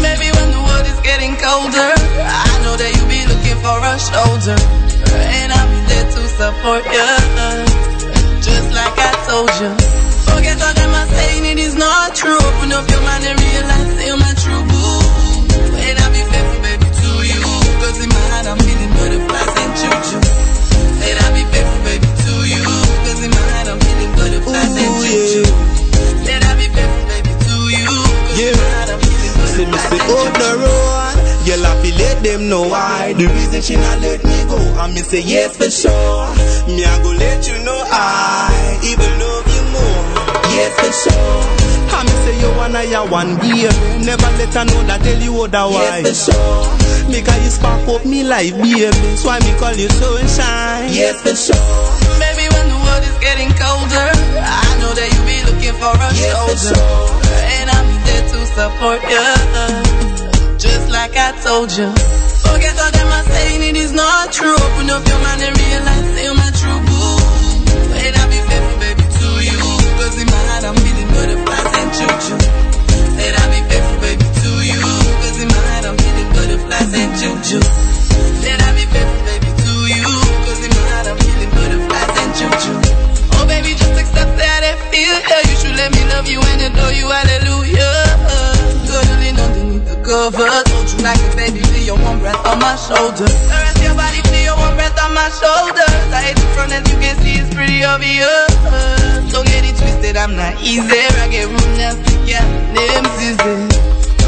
Maybe 0.02 0.28
when 0.34 0.50
the 0.50 0.62
world 0.66 0.88
is 0.90 1.00
getting 1.06 1.38
colder, 1.38 1.94
I 2.26 2.54
know 2.66 2.74
that 2.82 2.90
you'll 2.98 3.14
be 3.14 3.22
looking 3.30 3.58
for 3.62 3.78
a 3.78 3.94
shoulder. 4.02 4.58
And 5.38 5.54
I'll 5.54 5.70
be 5.70 5.80
there 5.94 6.10
to 6.10 6.22
support 6.42 6.84
you. 6.90 7.10
Just 8.42 8.70
like 8.74 8.98
I 8.98 9.14
told 9.30 9.54
you. 9.62 9.72
Forget 10.26 10.58
all 10.58 10.74
them 10.74 10.94
are 11.02 11.10
saying 11.22 11.46
it 11.54 11.60
is 11.62 11.76
not 11.78 12.16
true. 12.18 12.42
Open 12.50 12.74
up 12.74 12.90
your 12.90 13.04
mind 13.06 13.24
and 13.30 13.38
realize 13.38 13.90
you're 14.06 14.18
my 14.18 14.34
true 14.42 14.67
I'll 21.22 21.34
be 21.34 21.44
faithful, 21.54 21.82
baby, 21.86 22.08
to 22.26 22.34
I'm. 22.50 22.64
And 26.28 26.44
I'll 26.44 26.58
be 26.58 26.68
faithful, 26.74 27.06
baby, 27.08 27.34
to 27.46 27.56
you. 27.70 27.94
I'm 28.38 28.58
Girl, 31.48 31.66
I 31.66 31.82
let 31.98 32.24
them 32.24 32.50
know 32.50 32.68
why 32.68 33.14
The 33.14 33.26
reason 33.28 33.62
she 33.62 33.76
not 33.78 34.00
let 34.02 34.24
me 34.24 34.44
go 34.50 34.58
And 34.58 34.94
me 34.94 35.02
say 35.02 35.22
yes 35.22 35.56
for 35.56 35.70
sure 35.72 36.28
Me 36.68 36.84
I 36.84 37.02
go 37.02 37.12
let 37.12 37.48
you 37.48 37.58
know 37.64 37.82
I 37.86 38.80
Even 38.84 39.20
love 39.20 39.48
you 39.48 39.64
more 39.72 40.04
Yes 40.52 40.74
for 40.76 40.92
sure 41.10 41.67
And 41.94 42.06
me 42.08 42.16
say 42.26 42.36
you 42.42 42.50
wanna 42.58 42.84
ya 42.84 43.06
one 43.06 43.36
baby 43.38 43.68
Never 44.06 44.30
let 44.38 44.54
her 44.54 44.66
know 44.66 44.82
that 44.90 45.02
tell 45.04 45.22
you 45.22 45.34
otherwise 45.44 46.04
Yes 46.04 46.26
for 46.26 46.32
sure 46.32 47.12
Make 47.12 47.28
her 47.28 47.40
you 47.44 47.50
spark 47.50 47.88
up 47.88 48.06
me 48.06 48.24
life 48.24 48.54
baby 48.58 48.92
So 49.18 49.30
I 49.30 49.40
me 49.40 49.52
call 49.60 49.74
you 49.74 49.90
sunshine 49.90 50.92
Yes 50.94 51.22
for 51.22 51.36
sure 51.36 51.98
Baby, 52.18 52.46
when 52.54 52.66
the 52.70 52.78
world 52.82 53.04
is 53.06 53.18
getting 53.22 53.50
colder, 53.54 54.10
I 54.42 54.66
know 54.82 54.90
that 54.98 55.06
you'll 55.14 55.30
be 55.30 55.38
looking 55.46 55.76
for 55.78 55.94
a 55.94 56.10
shoulder. 56.18 56.82
And 57.62 57.70
I'm 57.70 57.88
there 58.10 58.26
to 58.26 58.40
support 58.58 59.02
you. 59.06 60.58
Just 60.58 60.90
like 60.90 61.14
I 61.14 61.38
told 61.46 61.70
you. 61.78 61.86
Forget 62.42 62.74
all 62.82 62.90
them 62.90 63.06
are 63.14 63.28
saying 63.30 63.62
it 63.70 63.78
is 63.78 63.94
not 63.94 64.34
true. 64.34 64.58
Open 64.58 64.90
up 64.90 65.06
your 65.06 65.22
mind 65.22 65.46
and 65.46 65.54
realize 65.62 66.06
say 66.18 66.26
you're 66.26 66.34
my 66.34 66.50
true 66.58 66.82
boo. 66.90 67.22
And 68.02 68.14
I'll 68.18 68.30
be 68.34 68.42
faithful, 68.50 68.78
baby, 68.82 69.06
to 69.06 69.30
you. 69.46 69.62
Cause 70.02 70.18
in 70.18 70.26
my 70.26 70.42
heart 70.50 70.64
I'm 70.66 70.78
feeling 70.82 71.10
butterflies 71.14 71.54
and 71.54 71.57
Said 71.98 73.34
I'll 73.34 73.50
be 73.50 73.58
faithful, 73.66 73.98
baby, 74.06 74.22
to 74.22 74.50
in 74.62 75.50
my 75.50 75.58
heart 75.66 75.86
I'm 75.90 75.98
feeling 75.98 76.30
butterflies 76.30 76.94
and. 76.94 77.18
Said 77.18 78.62
I'll 78.62 78.76
be 78.78 78.86
faithful, 78.86 79.22
baby, 79.26 79.50
to 79.58 79.72
in 79.90 80.70
my 80.78 80.84
heart 80.94 81.08
I'm 81.10 81.18
feeling 81.18 81.50
butterflies 81.58 82.14
and. 82.22 82.38
Oh, 83.34 83.46
baby, 83.50 83.74
just 83.74 83.98
accept 83.98 84.38
that 84.38 84.62
I 84.62 84.78
feel 84.94 85.10
yeah. 85.26 85.42
You 85.50 85.56
should 85.58 85.76
let 85.76 85.90
me 85.92 86.06
love 86.14 86.30
you 86.30 86.40
and 86.40 86.70
adore 86.70 86.94
you, 86.94 87.10
hallelujah. 87.10 87.98
The 89.88 89.96
cover. 90.06 90.50
Told 90.70 90.90
you 90.94 91.00
like 91.02 91.18
a 91.18 91.36
baby, 91.36 91.67
your 91.88 91.96
warm 92.04 92.20
breath 92.20 92.44
on 92.44 92.60
my 92.60 92.76
shoulder. 92.76 93.24
The 93.24 93.58
rest 93.64 93.80
your 93.80 93.96
body, 93.96 94.20
feel 94.28 94.52
your 94.52 94.58
warm 94.60 94.76
breath 94.76 95.00
on 95.00 95.16
my 95.16 95.32
shoulders. 95.40 96.04
I 96.12 96.20
hate 96.28 96.36
the 96.36 96.48
front 96.52 96.76
as 96.76 96.84
you 96.84 97.00
can 97.00 97.16
see, 97.24 97.40
it's 97.40 97.48
pretty 97.56 97.80
obvious. 97.88 98.52
Don't 99.32 99.48
get 99.48 99.64
it 99.64 99.80
twisted, 99.80 100.20
I'm 100.20 100.36
not 100.36 100.60
easy. 100.60 100.84
I 100.84 101.32
get 101.32 101.48
room 101.48 101.72
nasty, 101.80 102.12
yeah, 102.28 102.44
name's 102.76 103.16
easy. 103.24 103.56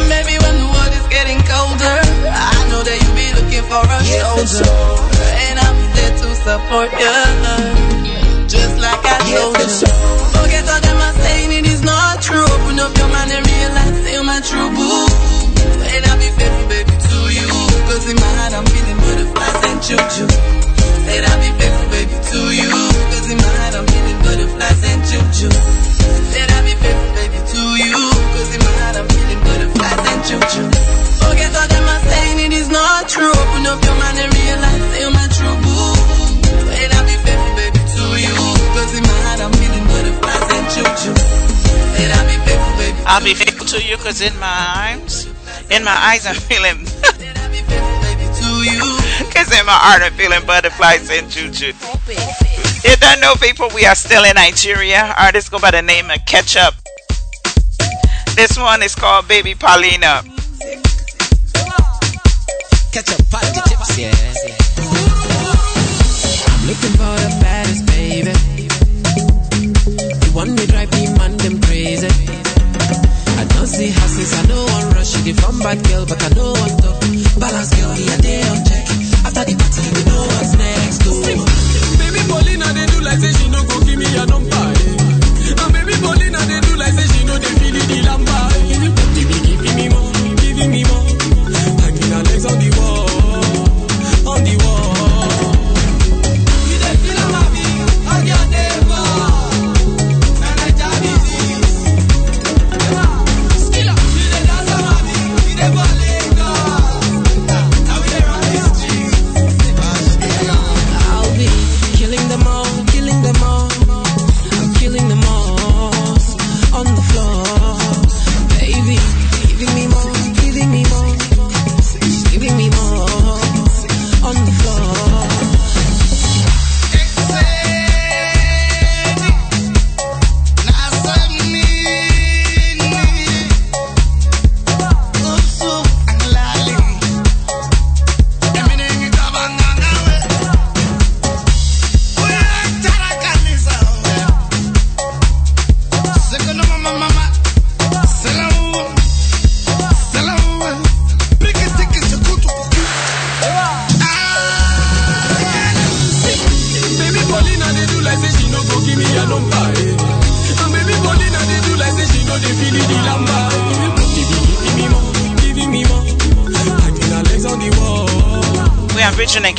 Maybe 0.07 0.39
when 0.39 0.55
the 0.55 0.67
world 0.71 0.93
is 0.95 1.03
getting 1.11 1.43
colder, 1.43 1.99
I 2.31 2.55
know 2.71 2.79
that 2.79 2.95
you'll 2.95 3.19
be 3.19 3.27
looking 3.35 3.67
for 3.67 3.83
a 3.83 3.99
shoulder. 4.07 4.63
And 5.43 5.59
I'll 5.59 5.75
be 5.75 5.85
there 5.99 6.15
to 6.15 6.27
support 6.39 6.89
you. 6.95 7.11
Just 8.47 8.79
like 8.79 9.03
I 9.03 9.19
told 9.35 9.59
you. 9.59 9.67
Forget 10.31 10.63
all 10.63 10.79
them 10.79 10.95
are 10.95 11.15
saying 11.27 11.51
it 11.51 11.67
is 11.67 11.83
not 11.83 12.23
true. 12.23 12.47
Open 12.47 12.79
up 12.79 12.95
your 12.95 13.11
mind 13.11 13.35
and 13.35 13.43
realize 13.43 13.99
you're 14.07 14.23
my 14.23 14.39
true 14.47 14.71
boo. 14.71 15.11
And 15.91 16.05
I'll 16.07 16.18
goes 17.89 18.05
in 18.05 18.15
my 18.21 18.31
heart, 18.37 18.53
I'm 18.53 18.65
feeling 18.69 18.99
butterflies 19.01 19.61
and 19.65 19.79
juju. 19.81 20.25
Said 21.09 21.23
I'll 21.25 21.41
be 21.41 21.49
faithful, 21.57 21.87
baby, 21.89 22.15
to 22.29 22.39
you. 22.53 22.69
Cause 23.09 23.27
in 23.33 23.37
my 23.41 23.51
heart, 23.57 23.73
I'm 23.81 23.87
feeling 23.89 24.19
butterflies 24.21 24.81
and 24.85 25.01
juju. 25.09 25.49
Said 26.29 26.49
I'll 26.53 26.65
be 26.69 26.75
faithful, 26.77 27.11
baby, 27.17 27.39
to 27.49 27.61
you. 27.81 28.01
Cause 28.37 28.51
in 28.53 28.61
my 28.61 28.73
heart, 28.77 28.95
I'm 29.01 29.07
feeling 29.09 29.41
butterflies 29.41 30.01
and 30.05 30.21
juju. 30.29 30.63
Forget 31.17 31.51
all 31.57 31.65
them 31.65 31.85
are 31.89 32.03
saying, 32.13 32.37
it 32.45 32.53
is 32.53 32.69
not 32.69 33.09
true. 33.09 33.33
Open 33.33 33.65
up 33.65 33.81
your 33.81 33.97
mind 33.97 34.17
and 34.21 34.31
realize 34.37 34.85
you're 35.01 35.15
my 35.17 35.27
true 35.33 35.57
boo. 35.65 35.97
Said 36.69 36.93
I'll 36.93 37.09
be 37.09 37.17
faithful, 37.25 37.53
baby, 37.57 37.81
to 37.89 38.05
you. 38.21 38.37
Cause 38.77 38.93
in 38.93 39.03
my 39.09 39.17
heart, 39.25 39.41
I'm 39.41 39.53
feeling 39.57 39.85
butterflies 39.89 40.45
and 40.45 40.65
juju. 40.77 41.11
Said 41.97 42.11
I'll 42.13 42.27
be 42.29 42.37
faithful, 42.45 42.73
baby. 42.77 42.99
I'll 43.09 43.25
be 43.25 43.33
faithful 43.33 43.65
to 43.73 43.79
you, 43.81 43.97
cause 43.97 44.21
in 44.21 44.37
my 44.37 44.93
arms, 44.93 45.25
in 45.73 45.81
my 45.83 45.97
eyes, 45.97 46.29
I'm 46.29 46.37
feeling. 46.37 46.85
you. 48.63 48.99
In 49.49 49.65
my 49.65 49.73
heart, 49.73 50.03
I'm 50.03 50.13
feeling 50.13 50.45
butterflies 50.45 51.09
and 51.09 51.29
juju. 51.29 51.73
You 52.85 52.95
don't 53.01 53.19
know, 53.19 53.33
people, 53.35 53.67
we 53.73 53.85
are 53.85 53.95
still 53.95 54.23
in 54.23 54.35
Nigeria. 54.35 55.13
Artists 55.17 55.49
go 55.49 55.59
by 55.59 55.71
the 55.71 55.81
name 55.81 56.09
of 56.11 56.23
Ketchup. 56.25 56.75
This 58.35 58.57
one 58.57 58.83
is 58.83 58.93
called 58.95 59.27
Baby 59.27 59.55
Paulina. 59.55 60.21
Ketchup, 62.93 63.17
the 63.25 63.61
tips, 63.67 63.97
yeah. 63.97 64.13
I'm 66.47 66.61
looking 66.69 66.93
for 66.93 67.15
the 67.19 67.29
baddest, 67.41 67.85
baby. 67.88 68.31
The 70.23 70.29
one 70.33 70.55
me 70.55 70.65
drive 70.67 70.91
me 70.93 71.07
man, 71.17 71.35
them 71.38 71.59
crazy. 71.63 72.07
I 72.07 73.45
don't 73.49 73.67
see 73.67 73.89
houses, 73.89 74.31
I 74.38 74.45
know 74.47 74.63
one 74.63 74.89
rush. 74.95 75.11
She 75.23 75.33
from 75.33 75.59
bad 75.59 75.83
girl, 75.89 76.05
but 76.05 76.21
I 76.23 76.29
know 76.29 76.51
one 76.53 76.77
talk. 76.77 77.01
Balance 77.39 77.73
girl, 77.75 77.95
yeah, 77.97 78.17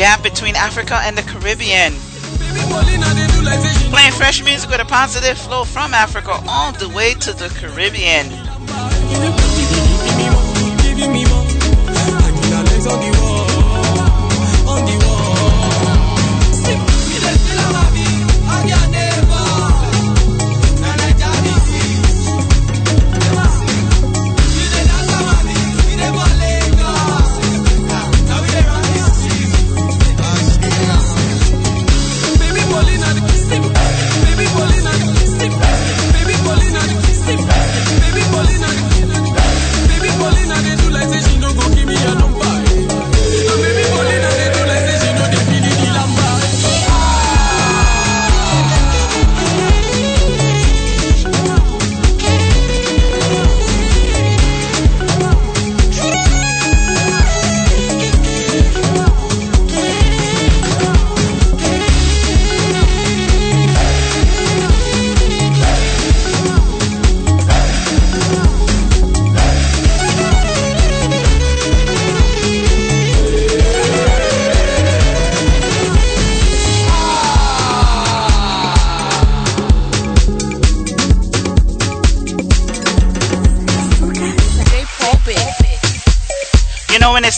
gap 0.01 0.23
between 0.23 0.57
Africa 0.57 0.99
and 1.03 1.15
the 1.15 1.21
Caribbean. 1.21 1.93
Playing 3.91 4.13
fresh 4.13 4.43
music 4.43 4.71
with 4.71 4.81
a 4.81 4.87
positive 4.87 5.37
flow 5.37 5.63
from 5.63 5.93
Africa 5.93 6.41
all 6.49 6.73
the 6.73 6.89
way 6.89 7.13
to 7.13 7.35
the 7.35 7.51
Caribbean. 7.51 8.40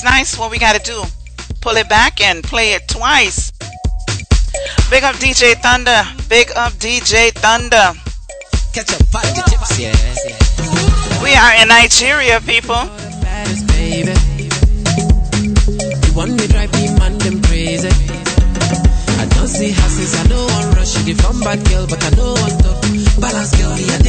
nice, 0.02 0.39
what 0.39 0.50
we 0.50 0.58
got 0.58 0.74
to 0.74 0.82
do? 0.82 1.02
Pull 1.60 1.76
it 1.76 1.89
back 1.89 2.20
and 2.20 2.42
play 2.42 2.74
it 2.74 2.89
twice. 2.89 3.52
Big 4.90 5.05
up 5.05 5.16
DJ 5.16 5.55
Thunder. 5.55 6.02
Big 6.28 6.50
up 6.56 6.72
DJ 6.74 7.32
Thunder. 7.32 7.98
Catch 8.74 8.98
a 8.98 9.05
pocket 9.12 9.44
tips, 9.47 9.78
yes. 9.78 11.22
We 11.22 11.34
are 11.34 11.55
in 11.62 11.68
Nigeria, 11.68 12.40
people. 12.40 12.82
You 16.06 16.12
want 16.16 16.32
me 16.32 16.47
drive 16.48 16.72
me 16.74 16.89
man 16.98 17.18
them 17.18 17.42
crazy. 17.42 17.89
I 17.89 19.26
don't 19.34 19.48
see 19.48 19.70
houses, 19.70 20.14
I 20.18 20.28
know 20.28 20.44
one 20.47 20.74
rush. 20.76 20.98
You 20.98 21.05
give 21.06 21.20
from 21.20 21.40
bad 21.40 21.64
girl, 21.68 21.86
but 21.86 22.02
I 22.05 22.10
know 22.10 22.32
one 22.34 22.58
talk. 22.58 22.82
Balance 23.20 23.56
girl, 23.56 23.78
yeah. 23.78 24.01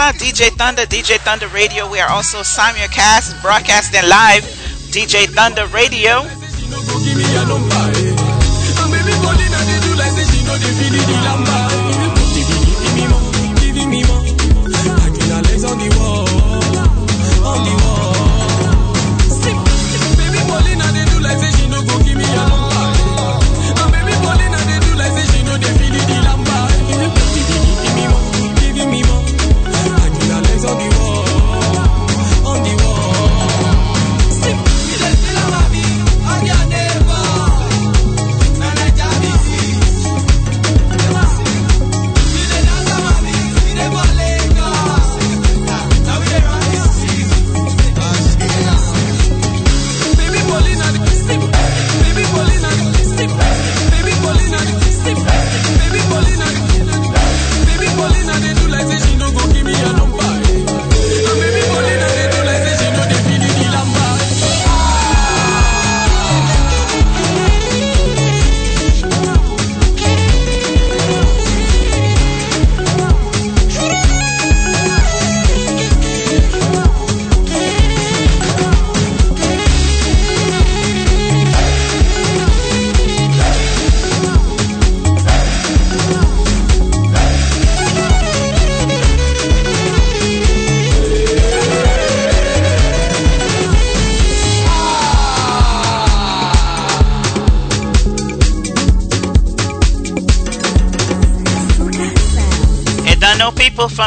shout 0.00 0.14
out 0.14 0.20
DJ 0.20 0.48
Thunder, 0.50 0.82
DJ 0.82 1.18
Thunder 1.18 1.48
Radio. 1.48 1.90
We 1.90 2.00
are 2.00 2.08
also 2.08 2.38
simulcast, 2.38 3.42
broadcasting 3.42 4.08
live, 4.08 4.44
DJ 4.92 5.26
Thunder 5.26 5.66
Radio. 5.66 6.22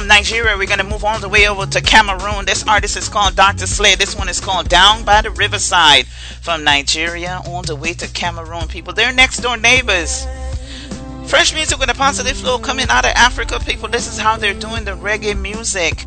from 0.04 0.10
Nigeria, 0.10 0.58
we're 0.58 0.68
going 0.68 0.80
to 0.80 0.84
move 0.84 1.06
all 1.06 1.18
the 1.18 1.30
way 1.30 1.48
over 1.48 1.66
to 1.66 1.80
Cameroon. 1.80 2.44
This 2.46 2.68
artist 2.68 2.98
is 2.98 3.08
called 3.08 3.38
Dr. 3.38 3.66
Slay. 3.66 3.96
This 3.96 4.18
one 4.18 4.28
is 4.28 4.42
called 4.42 4.68
Down 4.68 5.06
by 5.06 5.22
the 5.22 5.30
Riverside 5.30 6.08
from 6.42 6.66
Nigeria 6.66 7.40
all 7.46 7.62
the 7.62 7.78
way 7.78 7.94
to 7.94 8.10
Cameroon. 8.10 8.68
People, 8.68 8.92
they're 8.92 9.14
next 9.14 9.38
door 9.38 9.56
neighbors. 9.56 10.28
Fresh 11.26 11.54
music 11.54 11.80
with 11.80 11.90
a 11.90 11.94
positive 11.94 12.36
flow 12.36 12.60
coming 12.60 12.88
out 12.90 13.06
of 13.06 13.12
Africa, 13.16 13.62
people. 13.62 13.88
This 13.88 14.12
is 14.12 14.20
how 14.20 14.36
they're 14.36 14.54
doing 14.54 14.84
the 14.84 14.92
reggae 14.92 15.40
music. 15.40 16.06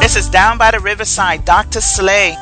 This 0.00 0.16
is 0.16 0.28
Down 0.28 0.58
by 0.58 0.72
the 0.72 0.80
Riverside, 0.80 1.44
Dr. 1.44 1.80
Slay. 1.80 2.36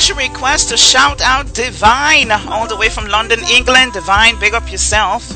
special 0.00 0.16
request 0.16 0.70
to 0.70 0.78
shout 0.78 1.20
out 1.20 1.52
Divine, 1.52 2.30
all 2.48 2.66
the 2.66 2.74
way 2.74 2.88
from 2.88 3.06
London, 3.08 3.38
England. 3.50 3.92
Divine, 3.92 4.40
big 4.40 4.54
up 4.54 4.72
yourself. 4.72 5.30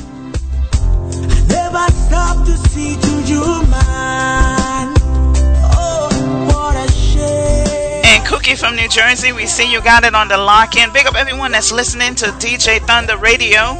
And 8.03 8.25
Cookie 8.25 8.55
from 8.55 8.75
New 8.75 8.89
Jersey, 8.89 9.31
we 9.33 9.45
see 9.45 9.71
you 9.71 9.83
got 9.83 10.03
it 10.03 10.15
on 10.15 10.29
the 10.29 10.37
lock 10.37 10.75
in. 10.75 10.91
Big 10.91 11.05
up 11.05 11.13
everyone 11.13 11.51
that's 11.51 11.71
listening 11.71 12.15
to 12.15 12.25
DJ 12.41 12.79
Thunder 12.87 13.17
Radio. 13.17 13.77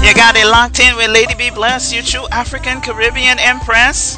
You 0.00 0.14
got 0.14 0.34
it 0.36 0.46
locked 0.46 0.80
in 0.80 0.96
with 0.96 1.10
Lady 1.10 1.34
B 1.34 1.50
Bless, 1.50 1.92
you 1.92 2.00
true 2.00 2.26
African 2.32 2.80
Caribbean 2.80 3.38
Empress. 3.38 4.16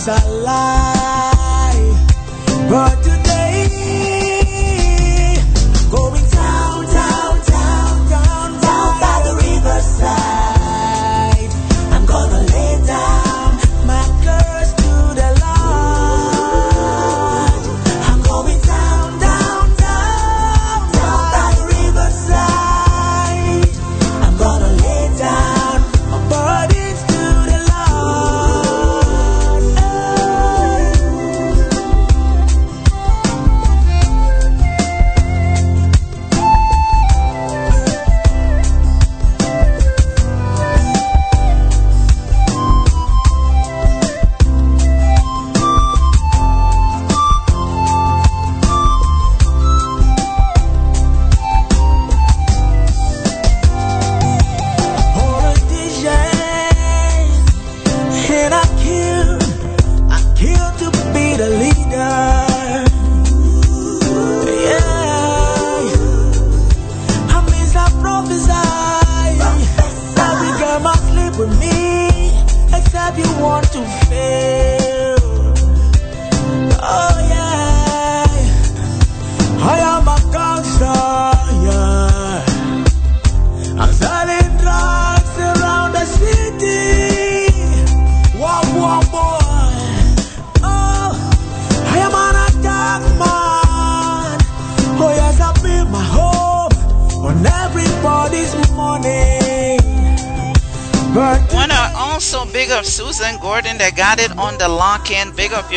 things 0.00 0.08
I 0.08 0.28
like. 0.28 0.89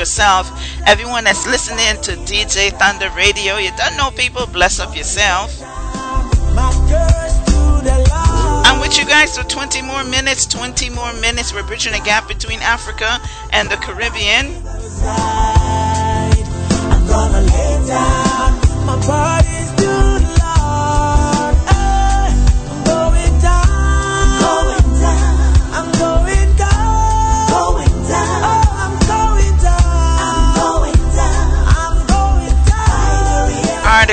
yourself. 0.04 0.52
Everyone 0.86 1.24
that's 1.24 1.48
listening 1.48 1.96
to 2.04 2.12
DJ 2.28 2.78
Thunder 2.78 3.10
Radio, 3.16 3.56
you 3.56 3.72
don't 3.78 3.96
know 3.96 4.12
people, 4.12 4.46
bless 4.48 4.82
up 4.82 4.98
yourself. 4.98 5.62
I'm 8.68 8.82
with 8.82 9.00
you 9.00 9.06
guys 9.06 9.38
for 9.38 9.48
20 9.48 9.82
more 9.84 10.04
minutes. 10.04 10.46
20 10.48 10.90
more 10.90 11.14
minutes. 11.14 11.54
We're 11.54 11.66
bridging 11.66 11.94
the 11.94 12.00
gap 12.04 12.28
between 12.28 12.60
Africa 12.60 13.18
and 13.54 13.72
the 13.72 13.78
Caribbean. 13.78 14.52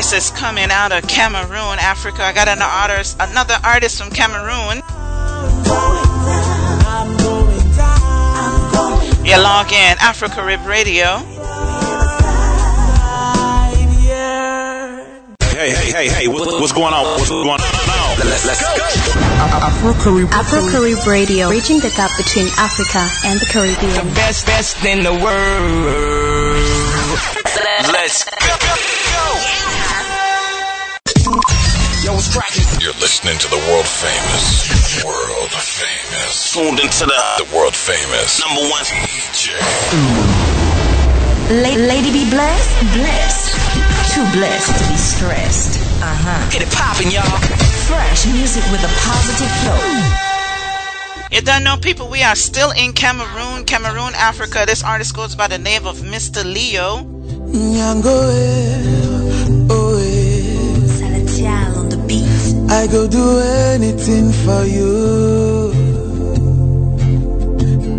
Down. 0.01 0.09
Artist 0.09 0.15
is 0.15 0.31
coming 0.31 0.71
out 0.71 0.93
of 0.93 1.07
Cameroon, 1.09 1.77
Africa. 1.79 2.23
I 2.23 2.33
got 2.33 2.49
an 2.49 2.63
artist, 2.63 3.19
another 3.21 3.59
artist 3.63 4.01
from 4.01 4.09
Cameroon. 4.09 4.81
You 9.27 9.37
log 9.37 9.71
in 9.71 9.97
Afro 10.01 10.29
Carib 10.29 10.65
Radio. 10.65 11.19
Hey, 15.53 15.69
hey, 15.69 15.93
hey, 15.93 16.09
hey, 16.09 16.29
what, 16.29 16.49
what's 16.61 16.73
going 16.73 16.95
on? 16.95 17.05
What's 17.05 17.29
going 17.29 17.51
on 17.51 17.59
now? 17.59 18.15
Let's, 18.25 18.47
let's 18.47 18.63
go. 18.63 18.73
Afro 18.73 19.93
Carib. 20.03 20.31
Afro 20.33 20.67
Carib 20.71 21.07
Radio, 21.07 21.51
reaching 21.51 21.81
the 21.81 21.91
gap 21.91 22.11
between 22.17 22.49
Africa 22.57 23.07
and 23.27 23.39
the 23.39 23.45
Caribbean. 23.45 24.07
The 24.07 24.15
best, 24.15 24.47
best 24.47 24.83
in 24.83 25.03
the 25.05 25.13
world. 25.13 26.40
Famous, 34.01 35.05
world 35.05 35.53
famous, 35.53 36.55
tuned 36.55 36.81
into 36.81 37.05
the, 37.05 37.45
the 37.45 37.55
world 37.55 37.77
famous 37.77 38.41
number 38.41 38.63
one 38.73 38.85
DJ. 39.05 39.53
La- 41.61 41.85
lady 41.85 42.11
be 42.11 42.25
blessed, 42.31 42.81
blessed. 42.97 43.53
Too 44.15 44.25
blessed 44.33 44.73
to 44.73 44.91
be 44.91 44.97
stressed. 44.97 45.77
Uh 46.01 46.17
huh. 46.17 46.51
Get 46.51 46.63
it 46.63 46.73
poppin', 46.73 47.11
y'all. 47.11 47.29
Fresh 47.85 48.25
music 48.33 48.65
with 48.73 48.81
a 48.81 48.93
positive 49.05 49.53
flow. 49.69 49.77
You 51.31 51.43
don't 51.43 51.63
know, 51.63 51.77
people, 51.77 52.09
we 52.09 52.23
are 52.23 52.35
still 52.35 52.71
in 52.71 52.95
Cameroon, 52.95 53.67
Cameroon, 53.67 54.15
Africa. 54.15 54.65
This 54.67 54.83
artist 54.83 55.15
goes 55.15 55.37
by 55.37 55.47
the 55.47 55.59
name 55.59 55.87
of 55.87 55.99
Mr. 55.99 56.43
Leo. 56.43 57.05
Nyango, 57.53 59.00
I 62.73 62.87
go 62.87 63.07
do 63.09 63.41
anything 63.41 64.31
for 64.45 64.65
you. 64.65 65.73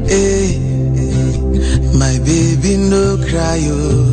Hey, 0.08 0.58
my 2.00 2.18
baby, 2.26 2.78
no 2.78 3.18
cry, 3.30 3.60
oh. 3.68 4.08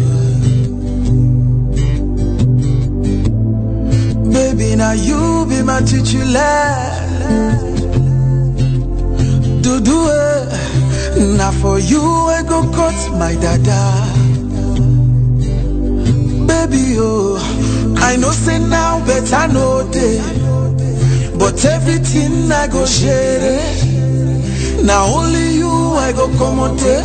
Baby, 4.33 4.77
now 4.77 4.93
you 4.93 5.47
be 5.49 5.63
my 5.63 5.81
titular. 5.81 6.75
Do 9.63 9.81
do 9.81 9.99
it. 10.11 11.37
Now 11.39 11.53
for 11.53 11.79
you, 11.79 12.03
I 12.03 12.43
go 12.43 12.63
cut 12.73 12.99
my 13.17 13.35
dada. 13.37 13.83
Baby, 16.51 16.97
oh, 16.99 17.39
I 17.99 18.17
know 18.17 18.33
say 18.33 18.59
now, 18.59 19.05
but 19.07 19.33
I 19.33 19.47
know 19.47 19.89
day. 19.91 20.38
But 21.39 21.65
everything 21.65 22.51
I 22.51 22.67
go 22.67 22.85
share. 22.85 23.99
Now 24.85 25.07
only 25.07 25.55
you 25.57 25.71
I 25.71 26.13
go 26.13 26.27
come 26.39 26.61
eh? 26.81 27.03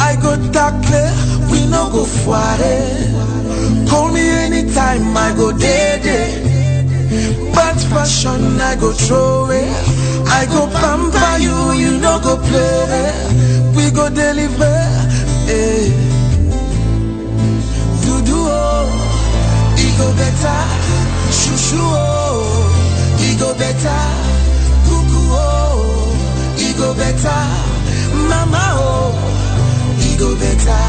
I 0.00 0.16
go 0.20 0.32
tackle, 0.52 1.12
we 1.50 1.66
no 1.66 1.90
go 1.90 2.04
foire. 2.04 2.76
Call 3.88 4.12
me 4.12 4.20
anytime 4.20 5.16
I 5.16 5.34
go 5.36 5.52
day 5.52 6.00
day. 6.02 6.28
Eh? 6.44 7.52
Bad 7.54 7.78
fashion 7.90 8.60
I 8.60 8.76
go 8.76 8.92
throw 8.92 9.50
it. 9.50 9.68
I 10.28 10.46
go 10.46 10.66
pamper 10.68 11.36
you, 11.42 11.72
you 11.82 11.98
no 11.98 12.18
go 12.20 12.36
play. 12.36 13.12
We 13.76 13.90
go 13.90 14.08
deliver. 14.08 14.78
Eh. 15.48 15.90
Dudu 18.02 18.38
oh, 18.38 19.76
it 19.76 19.92
go 19.98 20.06
better. 20.20 20.60
Shushu 21.30 21.78
oh, 21.80 21.84
it 21.84 22.00
go 22.00 22.05
better. 23.86 24.04
Cuckoo 24.86 25.30
oh, 25.30 26.56
it 26.58 26.76
go 26.76 26.94
better. 26.94 27.42
Mama 28.30 28.64
oh, 28.74 29.14
it 29.98 30.18
go 30.18 30.34
better. 30.36 30.82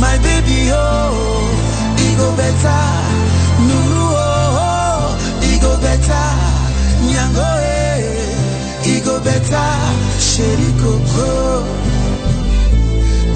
My 0.00 0.16
baby 0.18 0.70
oh, 0.72 1.96
it 1.98 2.14
go 2.16 2.28
better. 2.36 2.82
Nuru 3.66 4.06
oh, 4.14 5.40
it 5.42 5.60
go 5.60 5.72
better. 5.80 6.26
Nyango 7.08 7.50
eh, 7.62 8.90
it 8.92 9.04
go 9.04 9.18
better. 9.22 9.68
Sherry 10.18 10.70
Coco. 10.80 11.64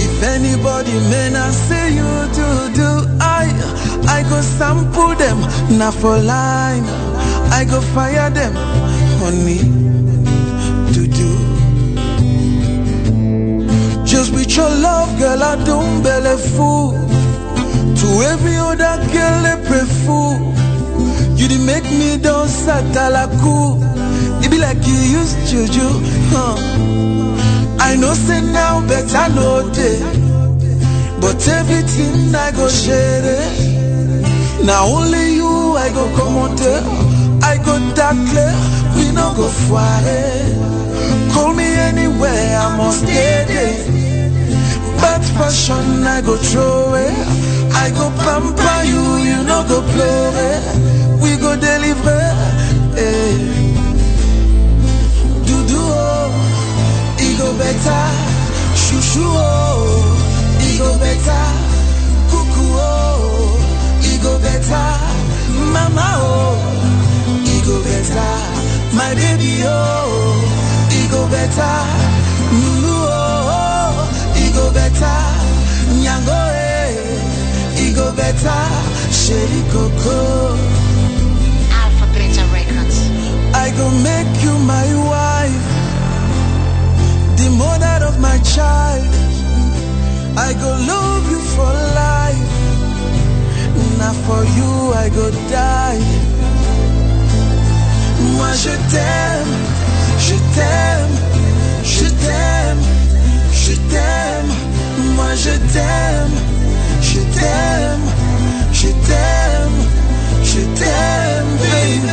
If 0.05 0.23
anybody 0.23 0.93
may 1.11 1.31
not 1.33 1.53
say 1.53 1.95
you 1.95 2.13
do 2.39 2.49
do 2.79 2.91
I 3.21 3.47
I 4.09 4.23
go 4.31 4.41
sample 4.41 5.15
them 5.17 5.39
not 5.79 5.95
for 5.95 6.17
line 6.19 6.85
I 7.51 7.65
go 7.69 7.81
fire 7.81 8.31
them 8.31 8.55
honey 9.23 9.59
do 10.95 11.03
do 11.19 11.31
Just 14.05 14.33
with 14.35 14.55
your 14.57 14.69
love 14.69 15.11
girl 15.19 15.43
I 15.43 15.55
don't 15.65 16.03
belly 16.03 16.37
fool 16.55 16.93
To 18.01 18.09
every 18.33 18.57
other 18.57 18.97
girl 19.15 19.47
I 19.53 19.55
pray 19.67 19.87
fool 20.03 20.37
You 21.39 21.47
did 21.49 21.63
make 21.73 21.85
me 21.85 22.19
dance 22.19 22.67
at 22.69 23.31
cool 23.41 23.79
It 24.43 24.51
be 24.51 24.59
like 24.59 24.81
you 24.87 24.99
used 25.21 25.39
juju 25.49 25.89
huh 26.33 26.83
I 27.93 27.97
know 27.97 28.15
say 28.15 28.41
now, 28.41 28.81
but 28.87 29.13
I 29.13 29.27
know 29.35 29.69
day. 29.75 29.99
But 31.21 31.47
everything 31.49 32.33
I 32.35 32.53
go 32.53 32.69
share 32.69 33.23
it. 33.25 34.65
Now 34.65 34.87
only 34.87 35.35
you 35.35 35.77
I 35.77 35.89
go 35.93 36.05
come 36.17 36.37
on 36.37 36.57
there. 36.57 36.83
I 37.43 37.59
go 37.59 37.75
tackle, 37.95 38.82
we 38.97 39.11
no 39.13 39.35
go 39.35 39.49
foire. 39.49 40.21
Call 41.33 41.55
me 41.55 41.65
anywhere, 41.65 42.59
I 42.59 42.77
must 42.77 43.07
get 43.07 43.49
it. 43.51 43.87
Bad 45.01 45.23
fashion 45.37 46.05
I 46.07 46.21
go 46.21 46.37
throw 46.37 46.95
it. 46.95 47.17
I 47.75 47.91
go 47.91 48.11
pamper 48.23 48.79
you, 48.93 49.03
you 49.27 49.43
no 49.45 49.65
go 49.67 49.81
play 49.93 50.31
it. 50.51 50.63
We 51.23 51.37
go 51.37 51.57
deliver. 51.57 52.23
Eh. 52.97 53.73
Do-do, 55.47 55.81
oh 55.81 56.53
e 57.19 57.37
go 57.39 57.49
better. 57.59 58.05
Shushu 58.75 59.25
oh, 59.25 60.61
e 60.61 60.79
go 60.79 60.91
better. 60.99 61.47
Cuckoo 62.31 62.77
oh, 62.77 64.03
e 64.03 64.19
go 64.23 64.39
better. 64.39 64.91
Mama 65.75 66.09
oh, 66.21 67.45
e 67.45 67.61
go 67.67 67.83
better. 67.83 68.62
My 68.95 69.15
baby 69.15 69.63
oh, 69.65 70.91
e 70.93 71.09
go 71.09 71.27
better. 71.29 71.77
Lulu 72.53 72.99
oh, 73.09 74.37
e 74.37 74.51
go 74.53 74.71
better. 74.71 75.21
Nyango 76.03 76.41
eh, 76.53 77.83
e 77.83 77.93
go 77.95 78.13
better. 78.13 78.63
Sherry 79.11 79.63
Coco. 79.73 80.57
Alpha 81.81 82.07
Beta 82.13 82.45
Records. 82.53 82.99
I 83.55 83.71
go 83.77 83.89
make 84.09 84.33
you 84.45 84.55
my 84.75 84.87
wife 85.13 85.67
the 87.39 87.49
mother 87.57 88.07
of 88.07 88.21
my 88.21 88.39
child. 88.39 89.09
I 90.37 90.53
go 90.53 90.71
love 90.93 91.31
you 91.31 91.41
for 91.55 91.73
life. 91.97 92.53
Now 93.99 94.13
for 94.27 94.45
you 94.57 94.93
I 94.93 95.09
go 95.09 95.31
die. 95.49 96.32
Moi 98.37 98.53
je 98.55 98.71
t'aime, 98.91 99.55
je 100.19 100.37
t'aime, 100.55 101.17
je 101.85 102.07
t'aime, 102.25 102.83
je 103.53 103.75
t'aime. 103.91 104.51
Moi 105.17 105.35
je 105.35 105.55
t'aime, 105.73 106.37
je 107.01 107.21
t'aime, 107.37 108.07
je 108.73 108.89
t'aime, 109.07 109.79
je 110.43 110.61
t'aime, 110.79 111.51
baby. 111.61 112.09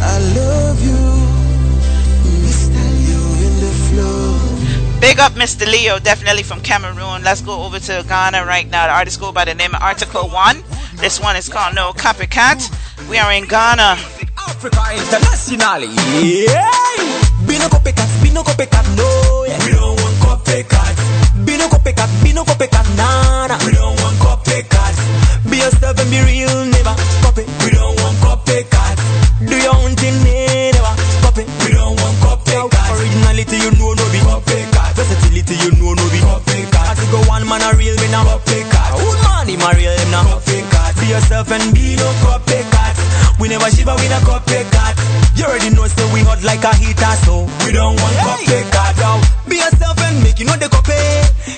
I 0.00 0.18
love 0.36 0.80
you. 0.84 1.28
Big 5.00 5.20
up 5.20 5.32
Mr. 5.34 5.64
Leo, 5.70 5.98
definitely 6.00 6.42
from 6.42 6.60
Cameroon. 6.60 7.22
Let's 7.22 7.40
go 7.40 7.62
over 7.62 7.78
to 7.78 8.04
Ghana 8.08 8.44
right 8.44 8.68
now. 8.68 8.86
The 8.88 8.92
artist 8.92 9.20
go 9.20 9.30
by 9.32 9.44
the 9.44 9.54
name 9.54 9.74
of 9.74 9.80
Article 9.80 10.28
1. 10.28 10.62
This 10.98 11.20
one 11.20 11.36
is 11.36 11.48
called 11.48 11.76
No 11.76 11.92
Copycat. 11.92 12.58
We 13.08 13.18
are 13.18 13.32
in 13.32 13.46
Ghana. 13.46 13.94
Africa 14.34 14.82
internationally. 14.90 15.94
Yeah. 16.42 16.66
Be 17.46 17.54
no 17.54 17.70
copycat, 17.70 18.10
be 18.20 18.34
no 18.34 18.42
copycat, 18.42 18.82
no. 18.98 19.06
Yeah. 19.46 19.62
We 19.62 19.78
don't 19.78 19.94
want 19.94 20.16
copycat. 20.18 21.46
Be 21.46 21.56
no 21.56 21.68
copycat, 21.68 22.10
be 22.24 22.32
no 22.32 22.42
copycat, 22.42 22.82
nah, 22.98 23.46
nah. 23.46 23.58
We 23.64 23.78
don't 23.78 23.94
want 24.02 24.18
copycat. 24.18 24.98
Be 25.48 25.62
yourself 25.62 26.02
and 26.02 26.10
be 26.10 26.18
real, 26.18 26.66
never 26.66 26.94
copy. 27.22 27.46
We 27.62 27.70
don't 27.78 27.94
want 28.02 28.18
copycat. 28.18 28.98
Do 29.46 29.54
your 29.54 29.78
own 29.78 29.94
thing, 29.94 30.18
never 30.26 30.94
copy. 31.22 31.46
We 31.62 31.78
don't 31.78 31.94
want 31.94 32.18
copycat. 32.26 32.90
Originality, 32.98 33.56
you 33.62 33.70
know, 33.78 33.94
no 33.94 34.04
be 34.10 34.18
copycat. 34.26 34.98
Versatility, 34.98 35.62
you 35.62 35.70
know, 35.78 35.94
no 35.94 36.04
be 36.10 36.18
copycat. 36.26 36.90
As 36.90 36.98
you 36.98 37.08
go 37.14 37.22
one 37.30 37.46
man 37.46 37.62
a 37.62 37.70
real, 37.78 37.94
me 38.02 38.10
now 38.10 38.26
yourself 41.18 41.50
and 41.50 41.74
be 41.74 41.96
no 41.96 42.08
copycat. 42.22 42.94
We 43.40 43.48
never 43.48 43.70
shiver, 43.70 43.94
we 43.98 44.06
no 44.08 44.18
copycat. 44.22 44.94
You 45.36 45.44
already 45.46 45.70
know, 45.74 45.86
say 45.86 46.06
we 46.14 46.22
hot 46.22 46.42
like 46.44 46.62
a 46.62 46.72
heater, 46.78 47.14
so 47.26 47.42
we 47.66 47.72
don't 47.74 47.98
want 47.98 48.14
copycat. 48.22 48.94
Now, 49.02 49.18
be 49.48 49.56
yourself 49.56 49.98
and 49.98 50.22
make 50.22 50.38
you 50.38 50.46
know 50.46 50.54
the 50.54 50.68
copy. 50.70 50.94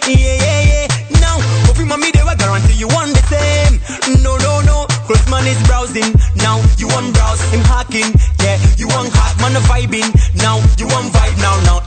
Yeah, 0.09 0.41
yeah, 0.41 0.61
yeah. 0.65 1.21
Now, 1.21 1.37
if 1.37 1.69
coffee 1.69 1.85
mommy, 1.85 2.11
they 2.11 2.25
will 2.25 2.37
guarantee 2.41 2.81
you 2.81 2.89
want 2.89 3.13
the 3.13 3.23
same. 3.29 3.77
No, 4.25 4.37
no, 4.39 4.61
no. 4.63 4.87
Man 5.31 5.47
is 5.47 5.63
browsing. 5.67 6.11
Now 6.37 6.59
you 6.79 6.89
want 6.89 7.15
browse, 7.15 7.43
him 7.55 7.61
hacking. 7.61 8.11
Yeah, 8.43 8.59
you 8.77 8.89
want 8.89 9.13
hack, 9.13 9.39
man 9.39 9.55
vibing. 9.71 10.11
Now 10.35 10.59
you 10.79 10.87
want 10.87 11.13
vibe 11.13 11.39
now, 11.39 11.55
now. 11.63 11.80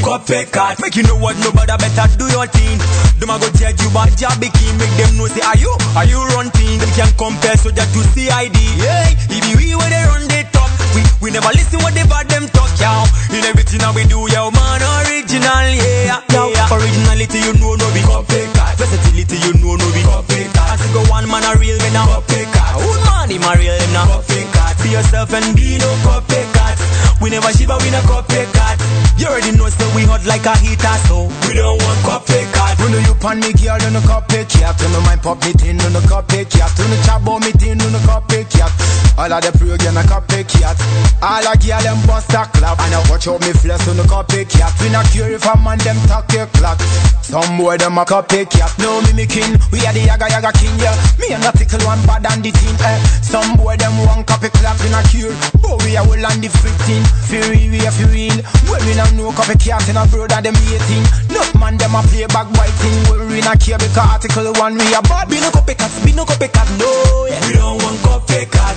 You 0.00 0.06
be 0.06 0.08
copycat. 0.08 0.80
Make 0.80 0.96
you 0.96 1.04
know 1.04 1.16
what 1.16 1.36
nobody 1.44 1.76
better 1.76 2.08
do 2.16 2.24
your 2.32 2.46
thing. 2.48 2.80
Them 3.20 3.28
a 3.28 3.36
go 3.36 3.48
judge 3.52 3.80
you 3.84 3.90
but 3.92 4.08
job 4.16 4.40
key. 4.40 4.72
Make 4.80 4.94
them 4.96 5.16
know 5.20 5.28
say 5.28 5.44
are 5.44 5.56
you, 5.60 5.76
are 5.96 6.08
you 6.08 6.16
run 6.32 6.48
thing? 6.56 6.80
Them 6.80 6.88
can 6.96 7.12
compare 7.20 7.56
so 7.60 7.68
that 7.70 7.88
to 7.92 8.00
CID. 8.16 8.56
Yeah, 8.80 9.12
if 9.28 9.44
you 9.44 9.56
we 9.60 9.76
where 9.76 9.90
they 9.92 10.04
run 10.08 10.24
they 10.28 10.44
talk. 10.56 10.72
We 10.96 11.04
we 11.20 11.28
never 11.30 11.52
listen 11.52 11.84
what 11.84 11.92
they 11.92 12.04
bad 12.08 12.32
them 12.32 12.48
talk, 12.48 12.72
yo. 12.80 13.04
In 13.36 13.44
everything 13.44 13.84
that 13.84 13.92
we 13.92 14.08
do, 14.08 14.24
yo, 14.32 14.48
man, 14.50 14.80
original, 15.04 15.68
yeah, 15.68 16.24
yo. 16.32 16.48
Originality, 16.72 17.44
you 17.44 17.52
know, 17.60 17.76
no 17.76 17.86
be 17.92 18.00
copycat. 18.00 18.80
Versatility, 18.80 19.36
you 19.44 19.52
know, 19.60 19.76
no 19.76 19.86
be 19.92 20.00
copycat. 20.00 20.66
As 20.72 20.80
you 20.80 20.90
go 20.96 21.04
one 21.12 21.28
man 21.28 21.44
a 21.44 21.54
real, 21.60 21.76
me 21.78 21.90
now 21.92 22.08
copycat. 22.08 22.72
Old 22.80 23.00
man, 23.04 23.28
him 23.28 23.44
a 23.44 23.52
real, 23.60 23.76
him 23.76 23.92
now 23.92 24.08
copycat. 24.08 24.80
Be 24.82 24.96
yourself 24.96 25.30
and 25.36 25.52
be 25.54 25.76
no 25.76 25.90
copycat. 26.08 26.80
We 27.20 27.28
never 27.28 27.52
shiver, 27.52 27.76
we 27.84 27.92
no 27.92 28.00
copycat. 28.08 28.80
You 29.20 29.28
already 29.28 29.52
know, 29.52 29.68
so 29.68 29.84
we 29.92 30.08
hot 30.08 30.24
like 30.24 30.48
a 30.48 30.56
heater, 30.56 30.96
so 31.04 31.28
we 31.44 31.52
don't 31.52 31.76
want 31.76 32.00
copycat. 32.08 32.80
When 32.80 32.96
you 33.04 33.12
pan 33.20 33.36
me 33.44 33.52
girl, 33.52 33.76
you 33.76 33.92
no 33.92 34.00
copycat. 34.00 34.80
When 34.80 34.96
you 34.96 35.02
mind 35.04 35.20
pop 35.20 35.44
me 35.44 35.52
tin, 35.52 35.76
you 35.76 35.90
no 35.92 36.00
copycat. 36.08 36.72
When 36.80 36.88
you 36.88 37.00
chat 37.04 37.20
about 37.20 37.44
me 37.44 37.52
tin, 37.52 37.76
you 37.76 37.90
no 37.92 38.00
copycat. 38.08 38.72
All 39.20 39.28
of 39.28 39.44
the 39.44 39.52
program 39.52 40.00
a 40.00 40.02
copycat. 40.08 40.80
All 41.20 41.44
a 41.44 41.52
girl 41.52 41.82
them 41.84 42.00
bust 42.08 42.32
a 42.32 42.48
clap. 42.48 42.80
And 42.80 42.96
I 42.96 43.00
watch 43.12 43.28
out 43.28 43.44
me 43.44 43.52
flex, 43.52 43.84
you 43.84 43.92
no 43.92 44.08
copycat. 44.08 44.72
We 44.80 44.88
not 44.88 45.04
care 45.12 45.28
if 45.28 45.44
a 45.44 45.52
man 45.60 45.76
them 45.84 46.00
talk 46.08 46.32
your 46.32 46.48
clock. 46.56 46.80
Some 47.20 47.60
boy 47.60 47.76
them 47.76 48.00
a 48.00 48.08
copycat. 48.08 48.72
No 48.80 49.04
mimicking, 49.04 49.52
we 49.68 49.84
are 49.84 49.92
the 49.92 50.00
yaga 50.08 50.32
yaga 50.32 50.48
king, 50.56 50.72
yeah. 50.80 50.96
Me 51.20 51.28
and 51.36 51.44
a 51.44 51.52
tickle 51.52 51.84
one 51.84 52.00
bad 52.08 52.24
and 52.24 52.40
the 52.40 52.56
team, 52.56 52.72
eh. 52.88 52.96
Some 53.20 53.60
boy 53.60 53.76
them 53.76 53.92
want 54.08 54.24
copy 54.24 54.48
clap 54.48 54.80
in 54.80 54.96
a 54.96 55.04
cure. 55.12 55.36
But 55.60 55.76
we 55.84 56.00
are 56.00 56.08
well 56.08 56.24
on 56.24 56.40
the 56.40 56.48
15. 56.48 57.04
Feel 57.28 57.44
real, 57.52 57.68
we 57.68 57.84
are 57.84 57.92
real. 58.08 58.40
When 58.64 58.80
we 58.88 58.96
not 58.96 59.09
know 59.16 59.30
copycat 59.30 59.88
in 59.88 59.96
a 59.96 60.06
brother 60.06 60.40
them 60.42 60.54
hating. 60.54 61.04
No 61.30 61.42
man 61.58 61.76
them 61.76 61.94
a 61.94 62.02
play 62.02 62.26
back 62.26 62.48
biting. 62.52 62.98
We 63.30 63.40
not 63.40 63.60
care 63.60 63.78
because 63.78 63.96
article 63.96 64.52
one 64.60 64.74
we 64.74 64.94
are 64.94 65.02
bad. 65.02 65.28
Be 65.28 65.40
no 65.40 65.50
copycat, 65.50 65.92
be 66.04 66.12
no 66.12 66.24
copycat, 66.24 66.68
no. 66.78 67.26
Yeah. 67.26 67.40
We 67.46 67.54
don't 67.54 67.82
want 67.82 67.98
copycat. 68.04 68.76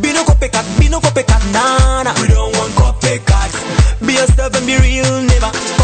Be 0.00 0.12
no 0.12 0.24
copycat, 0.24 0.66
be 0.78 0.88
no 0.88 1.00
copycat, 1.00 1.42
nah, 1.52 2.02
nah. 2.02 2.14
We 2.20 2.28
don't 2.28 2.52
want 2.56 2.72
copycat. 2.74 3.52
Be 4.06 4.14
yourself 4.14 4.54
and 4.54 4.66
be 4.66 4.76
real, 4.78 5.22
never 5.22 5.83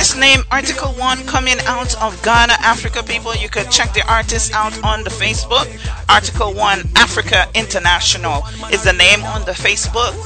Artist 0.00 0.18
name 0.18 0.40
Article 0.50 0.92
1 0.94 1.26
coming 1.26 1.58
out 1.66 1.94
of 2.00 2.16
Ghana, 2.22 2.54
Africa. 2.60 3.02
People, 3.02 3.36
you 3.36 3.50
could 3.50 3.70
check 3.70 3.92
the 3.92 4.00
artist 4.10 4.50
out 4.54 4.72
on 4.82 5.04
the 5.04 5.10
Facebook. 5.10 5.68
Article 6.08 6.54
1 6.54 6.88
Africa 6.96 7.44
International 7.54 8.42
is 8.72 8.82
the 8.82 8.94
name 8.94 9.22
on 9.24 9.44
the 9.44 9.52
Facebook. 9.52 10.16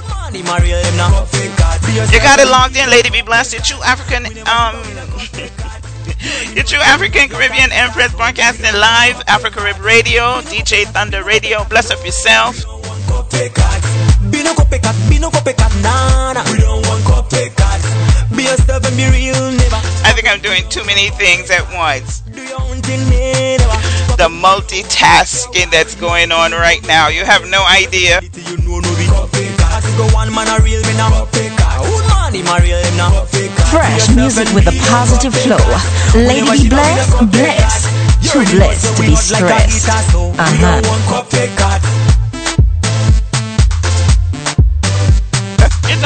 You 2.13 2.21
got 2.21 2.39
it 2.39 2.47
logged 2.47 2.77
in, 2.77 2.89
Lady 2.89 3.11
B 3.11 3.21
Bless. 3.23 3.53
Your 3.53 3.63
true 3.63 3.83
African, 3.83 4.27
um, 4.47 4.79
your 6.55 6.63
true 6.63 6.79
African 6.79 7.29
Caribbean 7.29 7.73
Empress 7.73 8.15
broadcasting 8.15 8.73
live, 8.79 9.21
Afro 9.27 9.51
Carib 9.51 9.81
Radio, 9.81 10.41
DJ 10.43 10.85
Thunder 10.85 11.25
Radio. 11.25 11.65
Bless 11.65 11.91
up 11.91 11.99
yourself. 12.07 12.65
We 16.53 16.59
don't 16.61 16.87
want. 16.87 17.64
Be 18.37 18.43
yourself 18.43 18.83
and 18.83 18.97
be 18.97 19.07
real, 19.15 19.39
never. 19.55 19.79
I 20.03 20.11
think 20.11 20.27
I'm 20.27 20.41
doing 20.43 20.67
too 20.69 20.85
many 20.85 21.11
things 21.11 21.51
at 21.51 21.63
once. 21.71 22.21
Do 22.35 22.43
your 22.43 22.61
own 22.61 22.83
thing, 22.83 22.99
never. 23.07 23.79
The 24.19 24.27
multitasking 24.27 25.71
that's 25.71 25.95
going 25.95 26.33
on 26.33 26.51
right 26.51 26.85
now. 26.87 27.07
You 27.09 27.25
have 27.25 27.47
no 27.47 27.63
idea. 27.63 28.21
You 28.23 28.59
know, 28.67 28.83
no 28.83 28.91
be 28.99 29.07
copycat. 29.07 29.79
As 29.79 29.87
you 29.87 29.95
go 29.97 30.07
one 30.15 30.35
man 30.35 30.51
a 30.51 30.59
real, 30.65 30.83
me 30.83 30.95
now 30.99 31.15
copycat. 31.15 31.79
Old 31.79 32.03
man, 32.11 32.35
him 32.35 32.51
a 32.51 32.59
real, 32.59 32.79
him 32.83 32.97
now 32.97 33.15
copycat. 33.15 33.71
Fresh 33.71 34.11
music 34.17 34.51
with 34.51 34.67
a 34.67 34.75
positive 34.91 35.35
flow. 35.47 35.63
Lady 36.19 36.51
be 36.51 36.69
blessed, 36.69 37.31
blessed. 37.31 37.87
Too 38.27 38.43
blessed 38.51 38.97
to 38.97 39.03
be 39.03 39.15
stressed. 39.15 39.87
Uh-huh. 39.89 40.83
You 40.83 41.94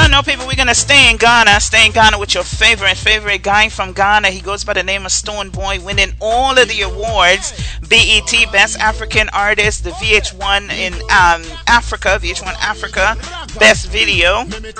don't 0.02 0.10
know, 0.10 0.23
people, 0.23 0.47
we're 0.47 0.55
gonna 0.55 0.75
stay 0.75 1.10
in 1.10 1.17
Ghana. 1.17 1.60
Stay 1.60 1.86
in 1.86 1.93
Ghana 1.93 2.18
with 2.18 2.35
your 2.35 2.44
favorite, 2.44 2.97
favorite 2.97 3.43
guy 3.43 3.68
from 3.68 3.93
Ghana. 3.93 4.28
He 4.28 4.41
goes 4.41 4.62
by 4.62 4.75
the 4.75 4.83
name 4.83 5.05
of 5.05 5.12
Stonebwoy, 5.12 5.85
winning 5.85 6.12
all 6.20 6.57
of 6.57 6.68
the 6.68 6.83
awards. 6.83 7.52
BET 7.89 8.33
Best 8.52 8.78
African 8.78 9.28
Artist, 9.33 9.85
the 9.85 9.91
VH1 9.91 10.70
in 10.70 10.94
um, 10.94 11.43
Africa, 11.67 12.18
VH1 12.23 12.55
Africa, 12.60 13.17
Best 13.59 13.89
Video. 13.89 14.44
Goes 14.44 14.73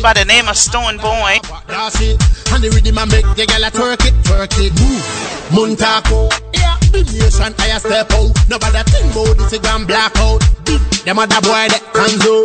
by 0.00 0.14
the 0.14 0.24
name 0.26 0.48
of 0.48 0.56
Stonebwoy. 0.56 1.42
The 1.42 1.74
the 5.76 5.84
yeah. 6.54 6.76
Bhim 6.80 7.12
nation, 7.18 7.54
I 7.58 7.78
step 7.78 8.10
out. 8.12 8.34
Think 8.48 8.62
about 9.14 9.36
this, 9.38 9.52
it 9.52 9.62
gone 9.62 9.90
out. 9.90 10.40
Them 11.04 11.18
other 11.18 11.40
boy 11.40 11.68
that 11.68 11.82
can 11.94 12.18
do. 12.18 12.44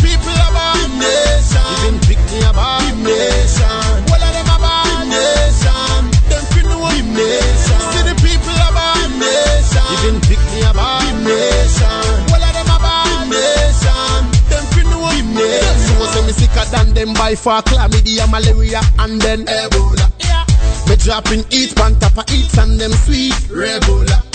People 0.00 0.38
about 0.48 0.88
nation. 0.98 1.64
Even 1.84 1.96
pick 2.08 2.20
me 2.32 2.40
about 2.48 2.84
nation. 3.04 3.90
All 4.10 4.22
of 4.22 4.32
them 4.34 4.50
about 4.50 5.06
nation. 5.06 6.00
Them 6.28 6.44
fin 6.52 6.66
know 6.66 6.88
nation. 6.88 7.80
See 7.92 8.04
the 8.08 8.14
people 8.24 8.58
about 8.68 9.08
nation. 9.20 9.86
Even 9.96 10.16
pick 10.26 10.42
me 10.52 10.60
about 10.64 11.04
nation. 11.22 12.10
All 12.32 12.42
of 12.42 12.52
them 12.56 12.70
about 12.72 13.28
nation. 13.28 14.20
Them 14.50 14.64
fin 14.72 14.86
know 14.90 15.08
nation. 15.36 15.98
So 15.98 16.06
say 16.12 16.22
me 16.26 16.32
sicker 16.32 16.64
than 16.70 16.94
them 16.94 17.14
by 17.14 17.34
far. 17.34 17.62
Chlamydia, 17.62 18.26
malaria, 18.30 18.80
and 18.98 19.20
then 19.20 19.44
Ebola. 19.46 20.10
Yeah. 20.20 20.44
Me 20.88 20.96
dropping 20.96 21.44
each 21.50 21.74
pan 21.74 21.98
top 22.00 22.18
of 22.18 22.24
each 22.32 22.56
and 22.58 22.78
them 22.80 22.92
sweet 22.92 23.34
regular. 23.50 24.29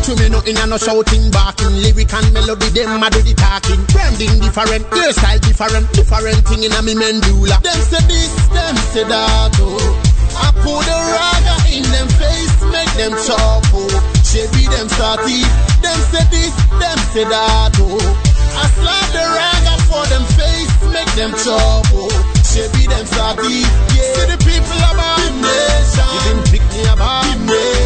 To 0.00 0.16
me 0.16 0.28
nothing 0.30 0.56
and 0.56 0.70
no 0.70 0.78
shouting 0.78 1.30
barking. 1.30 1.76
Lyric 1.84 2.12
and 2.14 2.32
melody 2.32 2.68
them 2.72 3.02
a 3.02 3.08
do 3.10 3.20
the 3.20 3.34
talking. 3.34 3.84
Branding 3.92 4.40
different, 4.40 4.84
hairstyle 4.90 5.40
different. 5.44 5.86
Different 5.92 6.40
thing 6.48 6.64
in 6.64 6.72
a 6.72 6.80
me 6.82 6.94
mandula 6.94 7.60
Them 7.60 7.80
say 7.84 8.00
this, 8.08 8.32
them 8.48 8.76
say 8.90 9.04
that 9.04 9.52
oh. 9.60 9.78
I 10.40 10.48
put 10.64 10.82
the 10.88 10.96
raga 10.96 11.56
in 11.68 11.84
them 11.92 12.08
face 12.16 12.56
Make 12.72 12.88
them 12.96 13.12
chop 13.26 13.62
oh. 13.76 13.90
Chevy 14.24 14.66
them 14.72 14.88
start 14.88 15.20
eat 15.28 15.46
Them 15.84 16.00
say 16.08 16.24
this, 16.32 16.54
them 16.80 16.98
say 17.12 17.24
that 17.28 17.76
oh. 17.78 18.00
I 18.56 18.64
slap 18.72 19.06
the 19.12 19.24
raga 19.26 19.74
for 19.86 20.04
them 20.08 20.24
face 20.34 20.74
Make 20.90 21.12
them 21.14 21.32
chop 21.36 21.84
oh. 21.92 22.08
Chevy 22.46 22.86
them 22.88 23.04
start 23.06 23.38
eat 23.46 23.68
yeah. 23.94 24.16
See 24.16 24.26
the 24.32 24.38
people 24.42 24.80
about 24.90 25.20
Bhim 25.20 25.44
nation. 25.44 26.08
Even 26.16 26.38
pick 26.48 26.64
me 26.72 26.82
about 26.88 27.22
Bhim 27.28 27.46
nation 27.46 27.79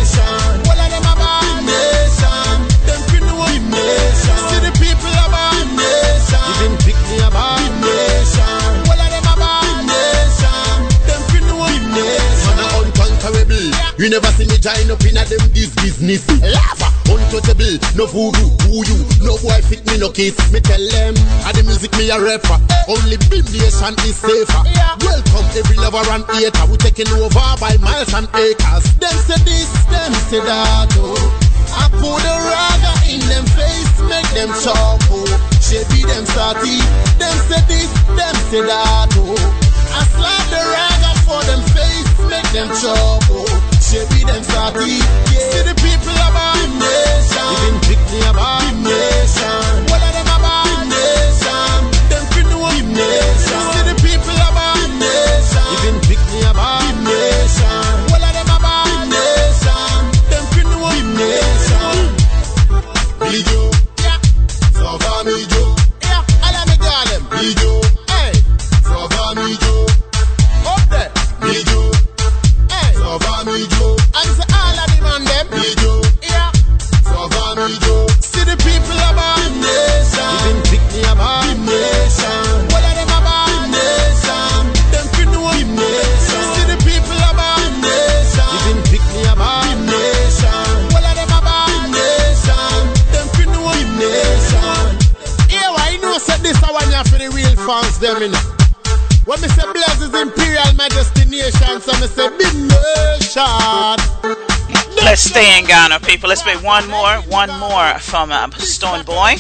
You 14.05 14.10
never 14.10 14.28
see 14.36 14.44
me 14.44 14.60
join 14.60 14.84
up 14.92 15.00
in 15.08 15.16
a 15.16 15.24
them 15.24 15.41
this 15.57 15.73
business. 15.81 16.28
Lava 16.28 16.92
Untouchable 17.08 17.81
No 17.97 18.05
voodoo 18.05 18.52
Who 18.68 18.84
you? 18.84 19.00
No 19.24 19.41
boy 19.41 19.57
fit 19.65 19.81
me 19.89 19.97
no 19.97 20.12
kiss 20.12 20.36
Me 20.52 20.60
tell 20.60 20.84
them. 20.92 21.16
A 21.49 21.57
the 21.57 21.65
music 21.65 21.89
me 21.97 22.12
a 22.12 22.20
rapper 22.20 22.60
Only 22.84 23.16
Bhim 23.33 23.49
nation 23.49 23.97
is 24.05 24.20
safer. 24.20 24.60
Welcome 25.00 25.49
every 25.57 25.81
lover 25.81 26.05
and 26.12 26.20
hater. 26.36 26.68
We 26.68 26.76
taking 26.84 27.08
over 27.16 27.49
by 27.57 27.81
miles 27.81 28.12
and 28.12 28.28
acres. 28.36 28.92
Them 29.00 29.16
say 29.24 29.41
this 29.41 29.73
Them 29.89 30.12
say 30.28 30.44
that 30.44 30.92
oh. 31.00 31.16
I 31.73 31.89
put 31.89 32.20
the 32.20 32.34
raga 32.44 32.92
in 33.08 33.24
them 33.24 33.49
face 33.57 33.97
Make 34.05 34.28
them 34.36 34.52
chop 34.60 35.00
oh. 35.16 35.24
She 35.65 35.81
them 35.81 36.28
salty, 36.28 36.76
them 37.16 37.36
say 37.49 37.65
this, 37.73 37.89
them 38.20 38.36
say 38.52 38.60
that 38.68 39.16
oh. 39.16 39.33
I 39.97 40.05
slap 40.12 40.44
the 40.52 40.60
rag 40.60 41.00
up 41.08 41.18
for 41.24 41.41
them 41.49 41.65
face, 41.73 42.12
make 42.28 42.52
them 42.52 42.68
chop 42.68 43.24
oh. 43.33 43.53
Be 43.94 44.24
them 44.24 44.42
salty, 44.42 44.90
yeah. 44.90 45.50
See 45.50 45.62
the 45.62 45.74
people 45.78 46.18
about 46.28 46.58
the 46.58 46.68
nation, 46.82 47.81
pick 47.86 48.00
me 48.10 48.20
about 48.26 48.60
the 48.66 48.90
nation. 48.90 49.64
Fans 97.67 97.99
them 97.99 98.23
in 98.23 98.33
When 99.25 99.41
me 99.41 99.49
say 99.49 99.65
Blaze 99.73 100.02
is 100.02 100.12
Imperial 100.12 100.75
Majesty 100.75 101.25
Nation, 101.25 101.81
so 101.81 101.93
me 101.99 102.07
say 102.07 102.28
Bhim 102.28 102.68
nation. 102.68 103.97
Let's 105.02 105.23
stay 105.23 105.59
in 105.59 105.65
Ghana, 105.65 106.01
people. 106.01 106.28
Let's 106.28 106.43
play 106.43 106.57
one 106.57 106.86
more, 106.91 107.15
one 107.33 107.49
more 107.59 107.99
from 108.01 108.33
uh, 108.33 108.49
Stonebwoy. 108.49 109.39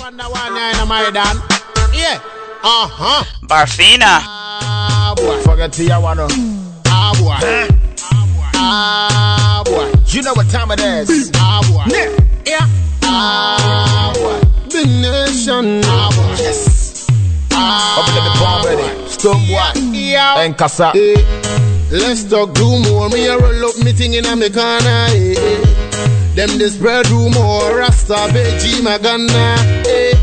Yeah. 1.92 2.20
Uh 2.62 2.88
huh. 2.88 3.24
Bafira. 3.42 4.00
Ah 4.00 5.12
boy. 5.16 5.38
Forget 5.42 5.72
to 5.74 5.84
your. 5.84 6.00
Ah 6.86 7.12
boy. 7.18 7.68
Ah 8.54 9.62
boy. 9.66 9.92
You 10.06 10.22
know 10.22 10.32
what 10.32 10.48
time 10.48 10.70
it 10.70 10.80
is. 10.80 11.30
Ah 11.34 11.60
boy. 11.68 11.84
Yeah. 12.46 12.66
Ah 13.02 14.12
boy. 14.14 14.40
Bhim 14.70 15.02
nation. 15.02 15.82
Ah 15.84 16.08
boy. 16.16 16.42
Yes. 16.42 16.73
Ah 17.56 18.00
Up 18.00 18.08
in 18.08 18.14
the 18.26 18.32
bomb 18.40 18.64
ready. 18.66 18.88
Stonebwoy. 19.08 19.94
Yeah. 19.94 20.38
And 20.42 20.56
Kasa. 20.56 20.92
Eh, 20.94 21.14
Let's 21.90 22.24
talk 22.24 22.54
do 22.54 22.78
more. 22.82 23.08
Me 23.10 23.26
a 23.26 23.38
roll 23.38 23.64
up 23.66 23.78
me 23.84 23.92
thing 23.92 24.14
in 24.14 24.26
a 24.26 24.34
me 24.36 24.50
corner. 24.50 25.06
Eh, 25.14 25.34
eh. 25.38 25.60
Them 26.34 26.58
the 26.58 26.68
spread 26.70 27.06
rumor. 27.08 27.76
Rasta 27.78 28.26
beji 28.34 28.80
magana. 28.82 29.56
Eh. 29.86 30.14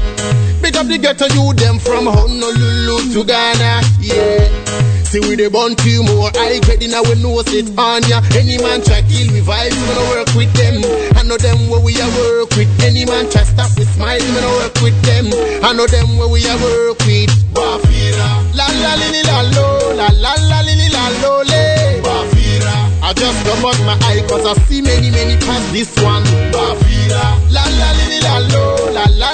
Big 0.62 0.76
up 0.76 0.88
the 0.88 0.98
ghetto 0.98 1.26
you 1.34 1.54
them 1.54 1.80
from 1.80 2.06
Honolulu 2.06 3.14
to 3.14 3.24
Ghana. 3.24 3.82
Yeah. 4.00 4.91
See 5.12 5.20
we 5.28 5.36
the 5.36 5.52
born 5.52 5.76
few 5.84 6.08
more. 6.08 6.32
Oh, 6.32 6.40
I 6.40 6.64
get 6.64 6.80
in 6.80 6.96
our 6.96 7.04
nose 7.20 7.52
it 7.52 7.68
on 7.76 8.00
ya. 8.08 8.24
Any 8.32 8.56
man 8.64 8.80
try 8.80 9.04
kill 9.04 9.28
me 9.28 9.44
vibes, 9.44 9.76
me 9.76 9.92
no 9.92 10.08
work 10.08 10.32
with 10.40 10.48
them. 10.56 10.80
I 11.20 11.28
know 11.28 11.36
them 11.36 11.68
where 11.68 11.84
we 11.84 12.00
a 12.00 12.08
work 12.16 12.56
with. 12.56 12.72
Any 12.80 13.04
man 13.04 13.28
try 13.28 13.44
stop 13.44 13.76
with 13.76 13.92
smile, 13.92 14.24
me 14.24 14.40
no 14.40 14.48
work 14.64 14.80
with 14.80 14.96
them. 15.04 15.28
I 15.68 15.76
know 15.76 15.84
them 15.84 16.16
where 16.16 16.32
we 16.32 16.48
a 16.48 16.56
work 16.64 17.04
with. 17.04 17.28
Bafira. 17.52 18.40
La 18.56 18.72
la 18.72 18.96
li 19.04 19.20
la 19.28 19.44
lo, 19.52 20.00
la 20.00 20.08
la 20.16 20.32
la 20.48 20.64
li 20.64 20.88
la 20.88 21.04
lo 21.20 21.44
le. 21.44 22.00
Bafira. 22.00 22.72
I 23.04 23.12
just 23.12 23.36
come 23.44 23.68
out 23.68 23.76
my 23.84 24.00
eye 24.08 24.24
cause 24.32 24.48
I 24.48 24.56
see 24.72 24.80
many 24.80 25.12
many 25.12 25.36
past 25.44 25.68
this 25.76 25.92
one. 26.00 26.24
Bafira. 26.56 27.36
La 27.52 27.68
la 27.68 27.90
li 28.00 28.16
la 28.24 28.40
lo, 28.48 28.64
la 28.96 29.06
la 29.20 29.31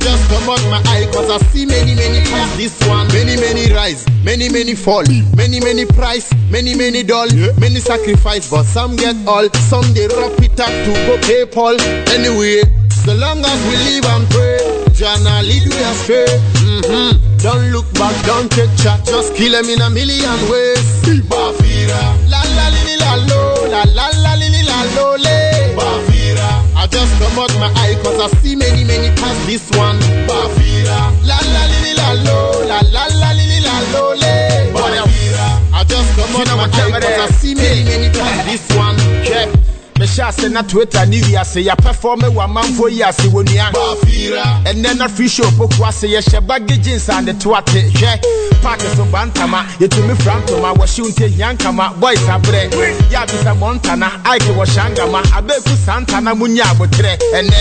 just 0.00 0.28
come 0.30 0.48
out 0.48 0.62
my 0.70 0.82
eye 0.90 1.08
cause 1.12 1.30
I 1.30 1.38
see 1.48 1.66
many 1.66 1.94
many 1.94 2.20
past 2.30 2.56
this 2.56 2.76
one. 2.88 3.08
Many 3.08 3.36
many 3.36 3.72
rise, 3.72 4.06
many 4.24 4.48
many 4.48 4.74
fall, 4.74 5.04
many 5.36 5.60
many 5.60 5.84
price, 5.84 6.32
many 6.50 6.74
many 6.74 7.02
doll, 7.02 7.28
many 7.58 7.80
sacrifice, 7.80 8.50
but 8.50 8.64
some 8.64 8.96
get 8.96 9.16
all. 9.26 9.48
Some 9.70 9.92
they 9.94 10.06
wrap 10.08 10.38
it 10.40 10.58
up 10.60 10.70
to 10.70 10.92
go 11.06 11.16
PayPal. 11.26 11.78
Anyway, 12.10 12.62
so 13.04 13.14
long 13.14 13.44
as 13.44 13.60
we 13.68 13.76
live 13.88 14.04
and 14.06 14.24
pray, 14.30 14.58
Jana 14.92 15.42
lead 15.42 15.64
we 15.66 15.78
astray. 15.90 16.26
Mm-hmm. 16.60 17.38
Don't 17.38 17.70
look 17.70 17.86
back, 17.94 18.14
don't 18.26 18.50
take 18.50 18.74
chat, 18.76 19.04
just 19.06 19.34
kill 19.36 19.52
them 19.52 19.70
in 19.70 19.80
a 19.80 19.90
million 19.90 20.38
ways. 20.50 20.82
La 22.28 22.42
la 22.56 22.68
la 22.98 23.14
lo, 23.14 23.68
la 23.70 23.84
la 23.94 24.07
just 26.90 27.12
come 27.18 27.38
out 27.38 27.52
my 27.60 27.72
eye 27.82 27.96
cause 28.02 28.20
I 28.20 28.28
see 28.38 28.56
many 28.56 28.84
many 28.84 29.10
past 29.16 29.46
this 29.46 29.68
one. 29.76 29.98
Bafira, 30.28 31.12
la 31.24 31.38
la 31.54 31.62
li 31.82 31.92
la 31.94 32.12
lo, 32.24 32.64
la 32.66 32.80
la 32.92 33.06
la 33.20 33.30
li 33.32 33.60
la 33.60 33.76
lo 33.92 34.14
le. 34.14 34.72
Bafira, 34.72 35.48
I 35.72 35.84
just 35.84 36.10
come 36.16 36.36
out 36.36 36.48
my 36.56 36.64
eye 36.64 37.00
cause 37.00 37.20
I 37.24 37.26
see 37.38 37.54
many 37.54 37.84
many 37.84 38.10
past 38.10 38.46
this. 38.46 38.67
Mehyɛ 40.08 40.28
ase 40.28 40.48
na 40.48 40.62
twitter 40.62 41.06
ne 41.06 41.20
wiase 41.22 41.62
yɛpɛfɔme 41.64 42.28
wɔ 42.34 42.44
amanfoɔ 42.44 42.90
yi 42.90 43.02
ase 43.02 43.28
wɔ 43.28 43.44
nua. 43.44 43.70
Ɛnɛ 44.64 44.96
na 44.96 45.08
free 45.08 45.28
show 45.28 45.44
poku 45.52 45.84
ase 45.86 46.04
yɛhyɛ 46.08 46.46
bagi 46.46 46.78
jeans 46.78 47.08
ande 47.08 47.38
to 47.40 47.54
ate 47.54 47.66
hwɛ 47.92 48.20
park 48.62 48.80
so 48.80 49.04
ba 49.06 49.26
ntama. 49.26 49.64
Yɛtumi 49.78 50.20
fra 50.22 50.40
ntoma 50.40 50.74
wɔhyew 50.74 51.08
nte 51.10 51.28
hia 51.28 51.54
nkama. 51.54 51.98
Boys 52.00 52.18
aberɛ 52.20 52.70
yɛabisa 53.10 53.54
mɔntana 53.58 54.10
ike 54.24 54.50
wɔhyɛ 54.56 54.80
angama 54.86 55.22
abeeku 55.36 55.76
saa 55.84 56.00
ntana 56.00 56.34
mu 56.36 56.46
nya 56.48 56.64
aboterɛ 56.64 57.18
ɛnɛ 57.34 57.58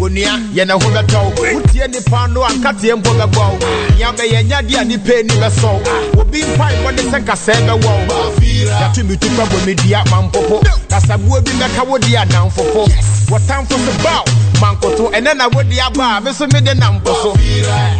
onua 0.00 0.40
yɛne 0.54 0.72
ho 0.72 0.90
bɛtɔw. 0.90 1.36
Wotie 1.54 1.88
nipa 1.90 2.28
no 2.28 2.42
ankateɛ 2.42 2.96
mpo 2.96 3.10
bɛbɔw. 3.10 3.98
Nea 3.98 4.12
bɛyɛ 4.12 4.48
nyade 4.48 4.74
a 4.80 4.84
nipa 4.84 5.12
ani 5.18 5.34
bɛsɔw. 5.34 6.18
Obi 6.18 6.42
mpaebɔ 6.42 6.96
de 6.96 7.02
sɛ 7.02 7.24
nkasɛɛ 7.24 7.66
bɛwɔw. 7.66 8.00
Yɛatumi 8.40 9.16
tukpa 9.18 9.44
bɔ 9.44 9.66
me 9.66 9.74
dua 9.74 10.04
mampopo 10.10 10.60
kasaboa 10.88 11.40
bi 11.44 11.52
bɛka 11.90 11.96
wo 11.96 11.98
de 11.98 12.16
adamfofo 12.16 12.84
wɔtamfo 13.28 13.76
so 13.84 13.92
baw 14.02 14.24
mankoto 14.60 15.10
ɛnɛ 15.12 15.36
na 15.36 15.48
wode 15.48 15.78
aba 15.80 16.16
a 16.16 16.20
me 16.20 16.32
so 16.32 16.46
mede 16.46 16.74
nampo 16.78 17.14
so 17.22 17.34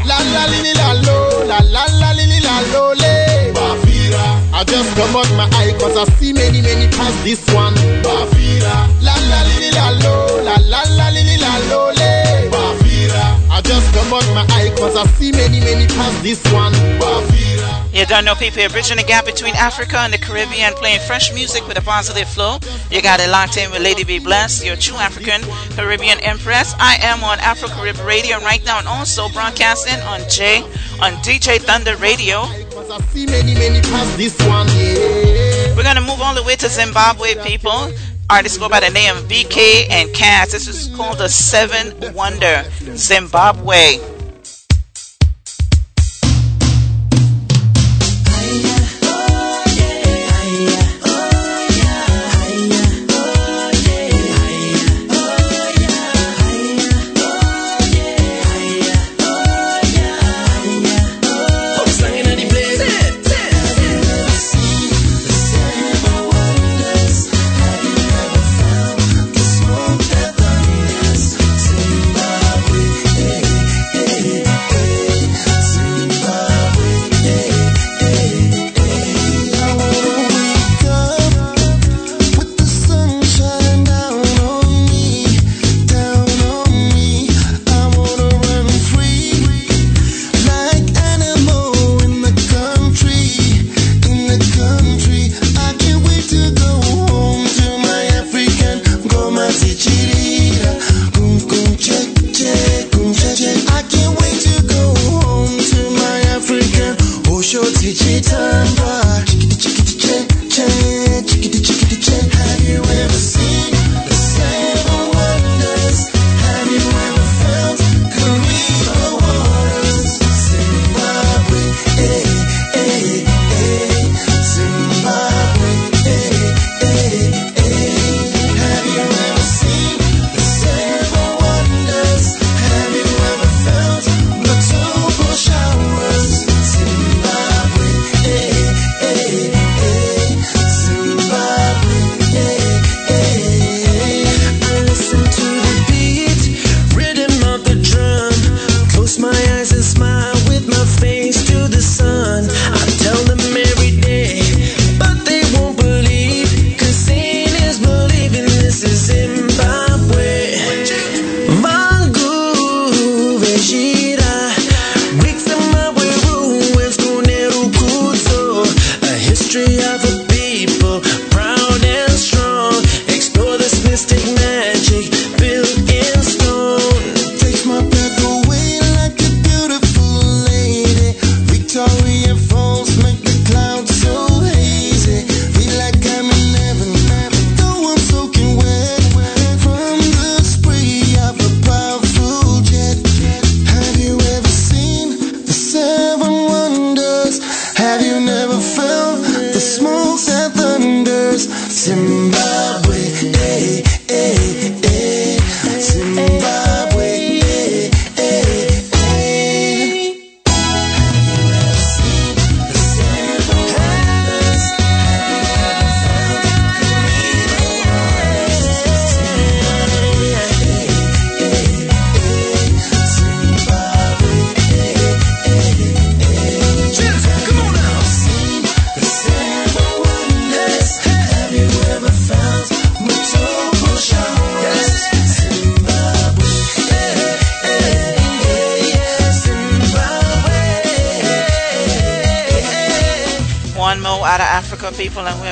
La 0.05 0.19
la 0.19 0.47
li 0.47 0.63
li 0.63 0.75
la 0.75 0.93
lo, 0.93 1.45
la 1.47 1.59
la 1.71 1.85
la 2.01 2.13
li 2.13 2.27
li 2.27 2.41
la 2.41 2.61
lo 2.73 2.93
le. 2.95 3.53
Bafira. 3.53 4.41
I 4.53 4.65
just 4.65 4.95
come 4.97 5.17
out 5.17 5.31
my 5.37 5.49
eye 5.59 5.73
cause 5.79 5.97
I 5.97 6.05
see 6.19 6.33
many 6.33 6.61
many 6.63 6.89
past 6.89 7.23
this 7.25 7.41
one. 7.55 7.75
Bafira. 8.03 8.89
La 9.03 9.15
la 9.15 9.43
li 9.49 9.57
li 9.61 9.71
la 9.71 9.91
lo, 10.03 10.43
la 10.43 10.57
la 10.69 10.83
la 10.97 11.11
li 11.11 11.23
li 11.23 11.37
la 11.37 11.59
lo 11.71 11.91
le. 11.91 12.51
Bafira. 12.51 13.39
I 13.51 13.61
just 13.63 13.93
come 13.95 14.13
out 14.15 14.27
my 14.35 14.45
eye 14.55 14.73
cause 14.77 14.97
I 14.97 15.07
see 15.19 15.33
many 15.33 15.61
many 15.61 15.87
past 15.87 16.23
this 16.23 16.43
one. 16.53 16.73
Bafira. 16.99 17.40
You 17.93 18.07
don't 18.07 18.25
know 18.25 18.37
people, 18.37 18.61
you're 18.61 18.71
bridging 18.71 18.99
the 18.99 19.03
gap 19.03 19.27
between 19.27 19.55
Africa 19.57 19.99
and 19.99 20.13
the 20.13 20.19
Caribbean, 20.19 20.75
playing 20.75 21.01
fresh 21.01 21.35
music 21.35 21.67
with 21.67 21.77
a 21.77 21.81
positive 21.81 22.29
flow. 22.29 22.59
You 22.91 23.03
got 23.03 23.19
it 23.19 23.29
locked 23.29 23.57
in 23.57 23.69
with 23.73 23.83
Lady 23.83 24.05
B 24.05 24.21
Bless, 24.21 24.65
your 24.65 24.77
true 24.77 24.97
African 24.97 25.43
Caribbean 25.75 26.21
Empress. 26.21 26.73
I 26.79 26.99
am 27.03 27.25
on 27.25 27.41
Afro 27.41 27.69
Carib 27.69 27.99
Radio 28.07 28.39
right 28.39 28.65
now 28.65 28.79
and 28.79 28.87
also 28.87 29.29
broadcasting 29.31 30.01
on 30.03 30.21
J 30.31 30.63
on 31.03 31.15
DJ 31.25 31.59
Thunder 31.59 31.97
Radio. 31.97 32.43
We're 35.77 35.83
gonna 35.83 36.01
move 36.01 36.21
all 36.21 36.35
the 36.35 36.45
way 36.47 36.55
to 36.57 36.69
Zimbabwe, 36.69 37.35
people. 37.45 37.91
Artists 38.31 38.59
go 38.59 38.69
by 38.69 38.79
the 38.79 38.91
name 38.91 39.17
of 39.17 39.25
BK 39.25 39.89
and 39.91 40.15
Cass. 40.15 40.53
This 40.53 40.69
is 40.69 40.95
called 40.95 41.19
the 41.19 41.29
Seven 41.29 42.15
Wonder. 42.15 42.63
Zimbabwe, 42.95 43.99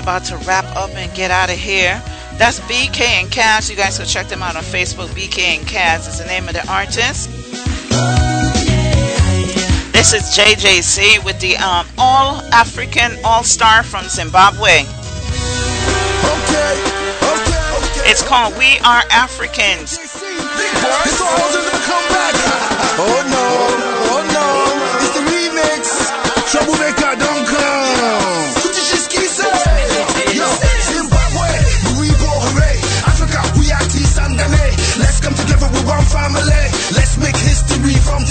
about 0.08 0.24
to 0.24 0.38
wrap 0.48 0.64
up 0.74 0.88
and 0.96 1.14
get 1.14 1.30
out 1.30 1.50
of 1.50 1.56
here. 1.58 2.02
That's 2.38 2.60
BK 2.60 3.02
and 3.20 3.28
Kaz. 3.28 3.68
You 3.68 3.76
guys 3.76 3.98
can 3.98 4.06
check 4.06 4.26
them 4.28 4.42
out 4.42 4.56
on 4.56 4.62
Facebook. 4.62 5.08
BK 5.08 5.58
and 5.58 5.66
Kaz 5.66 6.08
is 6.08 6.18
the 6.18 6.24
name 6.24 6.48
of 6.48 6.54
the 6.54 6.66
artist. 6.72 7.28
This 9.92 10.14
is 10.14 10.22
JJC 10.32 11.22
with 11.26 11.38
the 11.40 11.58
um, 11.58 11.86
All 11.98 12.40
African 12.54 13.18
All 13.22 13.44
Star 13.44 13.82
from 13.82 14.04
Zimbabwe. 14.08 14.84
It's 18.08 18.26
called 18.26 18.56
We 18.56 18.78
Are 18.78 19.02
Africans. 19.12 19.98
Oh 22.96 23.20
no, 23.28 23.47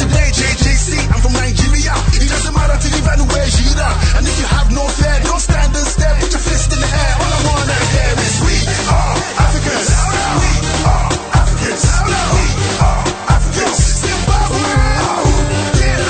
today. 0.07 0.29
JJC, 0.31 0.89
I'm 1.11 1.19
from 1.21 1.33
Nigeria. 1.33 1.93
It 2.15 2.29
doesn't 2.31 2.53
matter 2.55 2.77
to 2.79 2.87
live 2.95 3.07
anywhere, 3.11 3.47
Jira. 3.51 3.89
And 4.17 4.23
if 4.27 4.35
you 4.39 4.47
have 4.47 4.71
no 4.71 4.87
fear, 4.87 5.19
don't 5.27 5.39
stand 5.39 5.75
and 5.75 5.87
stare. 5.87 6.15
Put 6.21 6.31
your 6.31 6.43
fist 6.43 6.71
in 6.73 6.79
the 6.79 6.87
air. 6.87 7.13
All 7.19 7.31
I 7.31 7.39
wanna 7.47 7.77
hear 7.91 8.11
is 8.23 8.35
we 8.47 8.55
are 8.87 9.15
Africans. 9.43 9.89
We 10.39 10.51
are 10.87 11.07
Africans. 11.35 11.83
We 12.07 12.47
are 12.87 13.03
Africans. 13.35 13.79
Zimbabwe. 14.03 14.63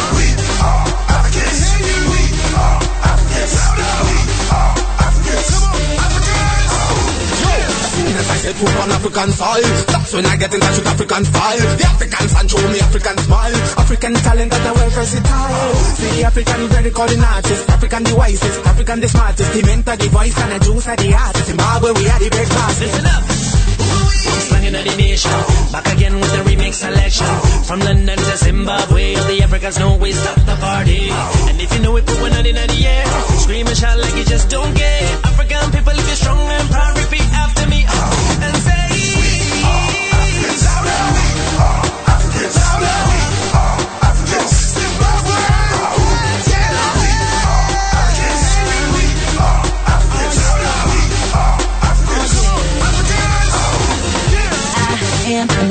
We 0.08 0.30
are 0.62 0.86
Africans. 1.18 1.62
We 1.82 2.22
are 2.54 2.78
Africans. 3.18 3.58
We 3.58 3.82
are 4.54 4.74
Africans. 5.02 5.50
Come 5.54 5.66
on, 5.68 5.82
Africans. 6.06 6.72
Soon 7.98 8.14
as 8.14 8.28
I 8.30 8.38
set 8.38 8.56
foot 8.56 8.76
on 8.78 8.92
African 8.92 9.30
soil, 9.32 9.66
that's 10.08 10.16
when 10.16 10.26
I 10.26 10.38
get 10.40 10.54
in 10.54 10.62
touch 10.62 10.78
with 10.80 10.88
African 10.88 11.26
style. 11.26 11.60
The 11.76 11.84
African 11.84 12.28
fan 12.32 12.48
show 12.48 12.64
me 12.72 12.80
African 12.80 13.18
smile. 13.28 13.56
African 13.76 14.14
talent 14.16 14.52
that 14.52 14.64
are 14.64 14.76
well 14.76 14.90
versatile. 14.96 15.76
See 16.00 16.12
the 16.16 16.24
African 16.24 16.62
very 16.72 16.92
calling 16.92 17.20
artist, 17.20 17.70
African 17.70 18.04
the 18.04 18.16
wisest, 18.16 18.60
African 18.66 19.00
the 19.02 19.10
smartest, 19.10 19.52
the 19.52 19.62
mentor, 19.68 19.98
the 19.98 20.08
voice, 20.08 20.38
and 20.40 20.52
the 20.56 20.60
juice 20.64 20.88
of 20.88 20.96
the 20.96 21.12
artist. 21.12 21.48
Zimbabwe, 21.52 21.92
we 21.92 22.04
are 22.08 22.20
the 22.24 22.30
best 22.32 22.52
class. 22.56 22.80
Listen 22.80 23.06
up. 23.06 23.24
I'm 23.28 24.44
slanging 24.48 24.76
at 24.80 24.86
the 24.88 24.96
nation. 24.96 25.40
Back 25.76 25.88
again 25.92 26.16
with 26.16 26.32
the 26.32 26.42
remix 26.48 26.74
selection. 26.80 27.32
From 27.68 27.80
London 27.84 28.16
to 28.16 28.36
Zimbabwe, 28.40 29.16
all 29.20 29.28
the 29.28 29.44
Africans 29.44 29.78
know 29.80 29.98
we 30.00 30.16
stop 30.16 30.40
the 30.48 30.56
party. 30.56 31.12
And 31.52 31.60
if 31.60 31.68
you 31.76 31.84
know 31.84 32.00
it, 32.00 32.08
put 32.08 32.20
one 32.24 32.32
in 32.32 32.56
the 32.56 32.80
air. 32.88 33.06
Scream 33.44 33.68
and 33.68 33.76
shout 33.76 34.00
like 34.00 34.16
you 34.16 34.24
just 34.24 34.48
don't 34.48 34.72
care. 34.72 35.04
African 35.28 35.68
people, 35.76 35.92
if 36.00 36.08
you're 36.08 36.16
strong 36.16 36.40
and 36.40 36.70
proud, 36.72 36.97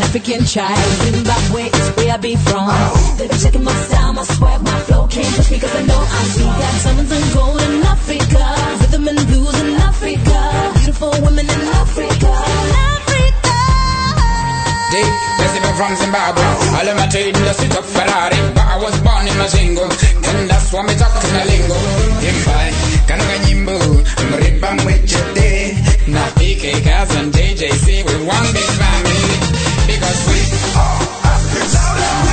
African 0.06 0.44
child. 0.46 0.78
Zimbabwe 1.02 1.62
is 1.66 1.88
where 1.96 2.14
I 2.14 2.16
be 2.16 2.36
from. 2.36 2.70
They 3.18 3.26
be 3.26 3.36
checking 3.42 3.64
my 3.64 3.74
style, 3.86 4.12
my 4.12 4.22
swag, 4.22 4.62
my 4.62 4.78
flow. 4.86 5.06
Can't 5.08 5.26
push 5.34 5.50
me 5.50 5.58
'cause 5.58 5.74
I 5.74 5.82
know 5.82 5.98
I'm 5.98 6.26
sweet. 6.30 6.54
Got 6.62 6.74
diamonds 6.84 7.12
and 7.16 7.26
gold 7.34 7.60
in 7.66 7.82
Africa. 7.94 8.42
Rhythm 8.80 9.08
and 9.08 9.20
blues 9.26 9.56
in 9.62 9.70
Africa. 9.90 10.38
Beautiful 10.78 11.10
women 11.26 11.46
in 11.56 11.62
Africa. 11.82 12.32
Africa. 12.94 13.56
Deep, 14.92 15.10
President 15.38 15.74
from 15.80 15.92
Zimbabwe. 16.02 16.44
All 16.78 16.88
of 16.90 16.96
my 16.96 17.06
trade 17.12 17.34
just 17.34 17.60
sit 17.60 17.76
up 17.76 17.84
Ferrari. 17.84 18.38
But 18.54 18.66
I 18.74 18.76
was 18.84 18.96
born 19.06 19.26
in 19.26 19.36
Masvingo. 19.42 19.84
And 20.28 20.48
that's 20.50 20.72
why 20.72 20.82
me 20.86 20.94
talk 20.94 21.14
in 21.28 21.34
a 21.42 21.44
lingo. 21.50 21.78
Imbai, 22.30 22.68
kananga 23.08 23.38
nyimbo. 23.44 23.76
Mriba 24.30 24.70
mwechete. 24.80 25.50
Na 26.14 26.22
PK, 26.38 26.64
Kaz 26.86 27.10
and 27.18 27.34
JJC. 27.34 27.86
We 28.06 28.14
one 28.24 28.48
big 28.54 28.70
family. 28.80 29.45
Because 29.86 30.26
we 30.26 30.40
are 30.80 30.98
Africans. 31.22 31.76
We 32.22 32.25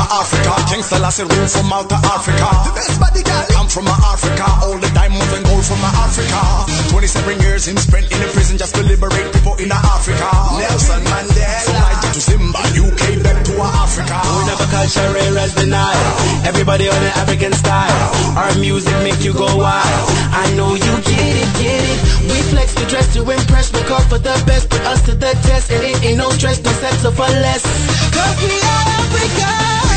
from 0.00 0.16
Africa. 0.16 0.52
King 0.70 0.82
Selassie 0.82 1.24
rule 1.24 1.48
from 1.48 1.66
Malta, 1.68 1.96
Africa. 1.96 2.48
The 2.64 2.72
best 2.72 3.00
body 3.00 3.22
girl. 3.22 3.44
I'm 3.60 3.68
from 3.68 3.86
Africa. 3.88 4.46
All 4.64 4.78
the 4.78 4.90
diamonds 4.96 5.32
and 5.32 5.44
gold 5.44 5.64
from 5.64 5.80
Africa. 5.84 6.40
27 6.90 7.40
years 7.40 7.68
him 7.68 7.76
spent 7.76 8.08
in 8.08 8.18
the 8.20 8.28
prison 8.32 8.56
just 8.56 8.74
to 8.76 8.82
liberate 8.82 9.32
people 9.32 9.56
in 9.60 9.70
Africa. 9.72 10.28
Nelson 10.56 11.02
Mandela. 11.04 11.60
From 11.64 11.76
Niger 11.76 12.12
to 12.16 12.20
Zimba, 12.20 12.62
UK, 12.80 13.02
back 13.22 13.44
to 13.44 13.54
Africa. 13.60 14.16
We 14.24 14.42
never 14.48 14.66
culture 14.72 15.36
as 15.36 15.54
denied. 15.54 16.00
Everybody 16.48 16.88
on 16.88 17.00
the 17.00 17.12
African 17.20 17.52
style. 17.52 18.00
Our 18.36 18.54
music 18.58 18.94
make 19.04 19.20
you 19.20 19.34
go 19.34 19.48
wild. 19.56 20.06
I 20.32 20.54
know 20.56 20.74
you 20.74 20.94
get 21.04 21.34
it, 21.44 21.50
get 21.60 21.82
it. 21.84 21.98
We 22.24 22.38
flex, 22.52 22.72
we 22.78 22.84
dress 22.86 23.12
to 23.14 23.20
impress. 23.28 23.72
We 23.72 23.82
call 23.84 24.00
for 24.08 24.18
the 24.18 24.34
best, 24.46 24.70
put 24.70 24.80
us 24.82 25.02
to 25.06 25.12
the 25.14 25.32
test. 25.44 25.70
And 25.70 25.82
it 25.84 26.02
ain't 26.04 26.18
no 26.18 26.30
stress, 26.30 26.62
no 26.62 26.72
settle 26.72 27.12
for 27.12 27.28
less. 27.28 27.62
Cause 28.14 28.36
we 28.40 28.54
are 28.56 28.84
Africa. 29.00 29.89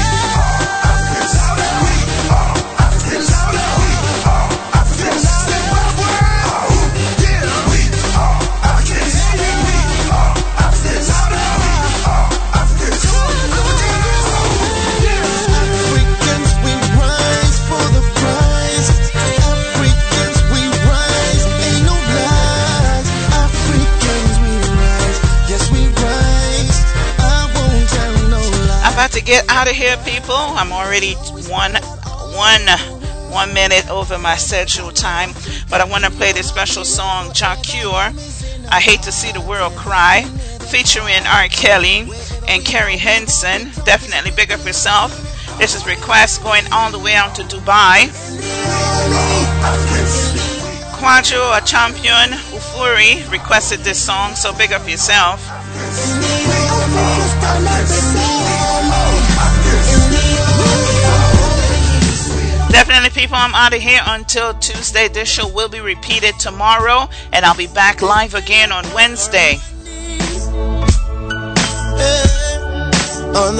To 29.14 29.22
get 29.22 29.48
out 29.48 29.70
of 29.70 29.76
here, 29.76 29.96
people. 29.98 30.34
I'm 30.34 30.72
already 30.72 31.14
one, 31.48 31.76
one, 32.34 32.68
one 33.30 33.54
minute 33.54 33.88
over 33.88 34.18
my 34.18 34.36
scheduled 34.38 34.96
time, 34.96 35.34
but 35.70 35.80
I 35.82 35.86
want 35.86 36.04
to 36.04 36.10
play 36.10 36.32
this 36.32 36.50
special 36.50 36.84
song, 36.84 37.32
Jah 37.32 37.56
Cure. 37.62 38.10
I 38.72 38.80
hate 38.80 39.04
to 39.04 39.12
see 39.12 39.32
the 39.32 39.40
world 39.40 39.74
cry, 39.76 40.24
featuring 40.72 41.28
R. 41.28 41.48
Kelly 41.50 42.10
and 42.48 42.66
Carrie 42.66 42.98
Henson. 42.98 43.70
Definitely 43.86 44.32
big 44.32 44.52
up 44.52 44.66
yourself. 44.66 45.14
This 45.60 45.76
is 45.76 45.86
request 45.86 46.42
going 46.42 46.64
all 46.72 46.92
the 46.92 46.98
way 46.98 47.14
out 47.14 47.36
to 47.36 47.44
Dubai. 47.44 48.10
Quadro, 50.98 51.56
a 51.56 51.62
champion, 51.64 52.32
Ufuri 52.50 53.32
requested 53.32 53.82
this 53.82 54.04
song, 54.04 54.34
so 54.34 54.58
big 54.58 54.74
up 54.74 54.90
yourself. 54.90 55.40
Definitely, 62.86 63.22
people, 63.22 63.38
I'm 63.38 63.56
out 63.56 63.74
of 63.74 63.82
here 63.82 64.02
until 64.06 64.54
Tuesday. 64.56 65.08
This 65.08 65.30
show 65.30 65.48
will 65.48 65.70
be 65.70 65.80
repeated 65.80 66.38
tomorrow, 66.38 67.08
and 67.32 67.46
I'll 67.46 67.56
be 67.56 67.68
back 67.68 68.02
live 68.02 68.34
again 68.34 68.74
on 68.74 68.84
Wednesday. 68.94 69.54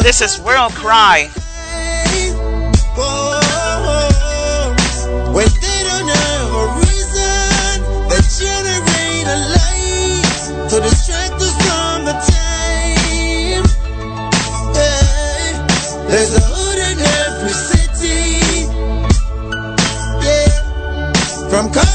This 0.04 0.20
is 0.20 0.38
World 0.42 0.74
Cry. 0.74 1.30
I'm. 21.64 21.93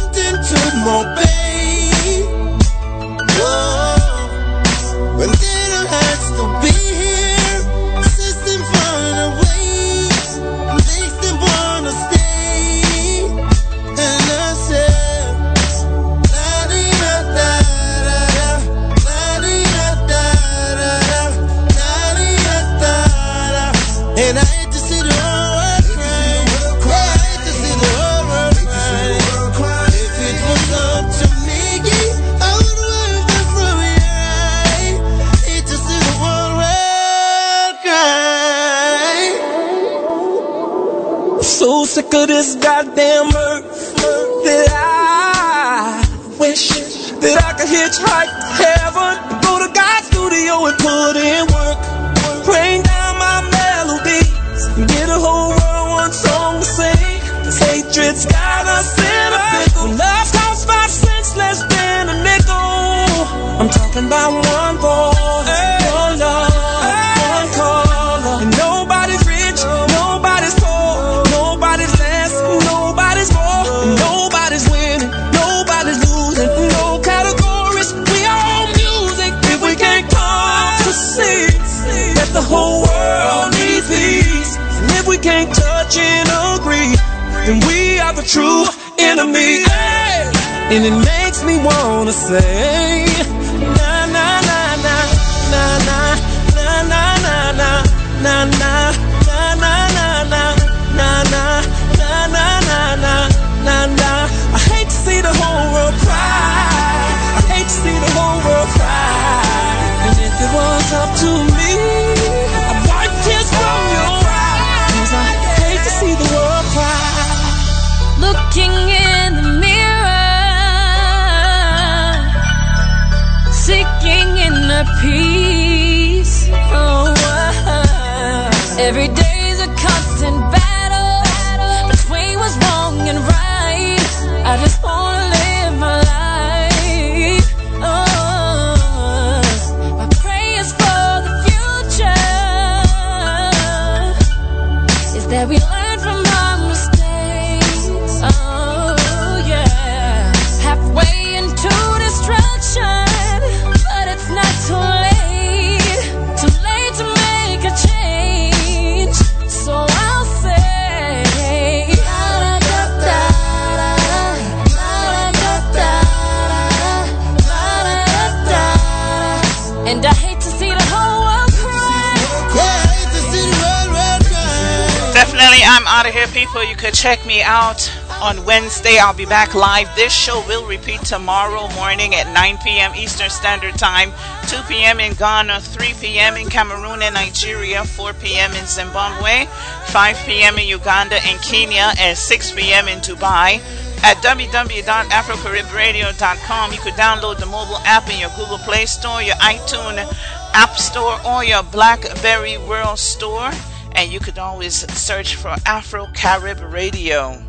I'll 178.98 179.14
be 179.14 179.26
back 179.26 179.54
live. 179.54 179.94
This 179.94 180.12
show 180.12 180.42
will 180.48 180.66
repeat 180.66 181.00
tomorrow 181.02 181.68
morning 181.74 182.12
at 182.14 182.32
9 182.32 182.58
p.m. 182.64 182.92
Eastern 182.96 183.28
Standard 183.30 183.78
Time, 183.78 184.10
2 184.48 184.62
p.m. 184.68 184.98
in 185.00 185.14
Ghana, 185.14 185.60
3 185.60 185.94
p.m. 186.00 186.36
in 186.36 186.48
Cameroon 186.48 187.02
and 187.02 187.14
Nigeria, 187.14 187.84
4 187.84 188.14
p.m. 188.14 188.52
in 188.54 188.66
Zimbabwe, 188.66 189.46
5 189.86 190.16
p.m. 190.26 190.58
in 190.58 190.66
Uganda 190.66 191.16
and 191.24 191.40
Kenya, 191.40 191.92
and 191.98 192.18
6 192.18 192.52
p.m. 192.52 192.88
in 192.88 192.98
Dubai. 192.98 193.60
At 194.02 194.16
www.afrocaribradio.com, 194.18 196.72
you 196.72 196.78
could 196.78 196.94
download 196.94 197.38
the 197.38 197.46
mobile 197.46 197.78
app 197.84 198.10
in 198.10 198.18
your 198.18 198.30
Google 198.36 198.58
Play 198.58 198.86
Store, 198.86 199.22
your 199.22 199.36
iTunes 199.36 200.12
App 200.54 200.76
Store, 200.76 201.20
or 201.24 201.44
your 201.44 201.62
BlackBerry 201.62 202.58
World 202.58 202.98
Store 202.98 203.52
and 203.92 204.12
you 204.12 204.20
could 204.20 204.38
always 204.38 204.74
search 204.92 205.34
for 205.34 205.56
Afro 205.66 206.06
Carib 206.14 206.60
Radio. 206.60 207.47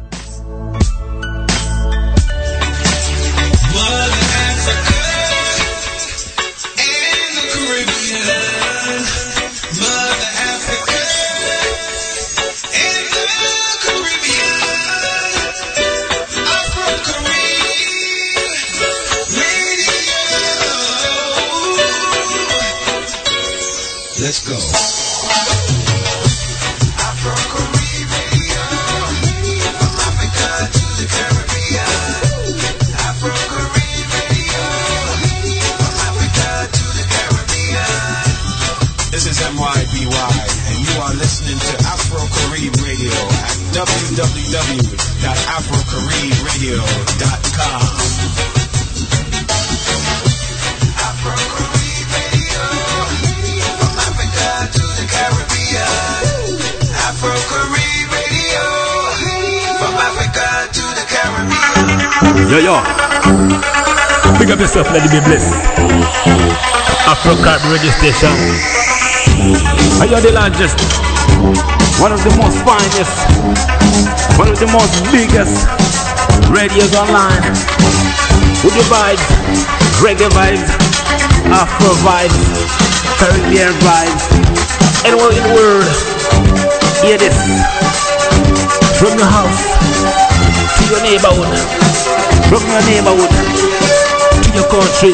Up 64.59 64.67
yourself, 64.67 64.91
let 64.91 65.07
it 65.07 65.11
be 65.15 65.23
blessed. 65.23 65.55
Afro 67.07 67.31
Carib 67.39 67.63
radio 67.71 67.95
station. 67.95 68.27
Are 70.03 70.07
you 70.11 70.19
the 70.19 70.35
largest? 70.35 70.75
One 72.03 72.11
of 72.11 72.19
the 72.27 72.35
most 72.35 72.59
finest, 72.67 73.23
one 74.35 74.51
of 74.51 74.59
the 74.59 74.67
most 74.67 74.99
biggest 75.15 75.63
radios 76.51 76.91
online. 76.91 77.39
With 78.59 78.75
the 78.75 78.83
vibes, 78.91 79.23
reggae 80.03 80.27
vibes, 80.35 80.67
Afro 81.55 81.95
vibes, 82.03 82.35
Caribbean 83.15 83.71
vibes. 83.79 84.27
Anywhere 85.07 85.31
in 85.31 85.39
the 85.39 85.55
world, 85.55 85.87
hear 86.99 87.15
this. 87.15 87.39
From 88.99 89.15
your 89.15 89.31
house 89.31 89.71
to 90.75 90.83
your 90.91 90.99
neighborhood, 91.07 91.47
from 92.51 92.59
your 92.67 92.83
neighborhood 92.91 93.68
your 94.55 94.67
country, 94.69 95.13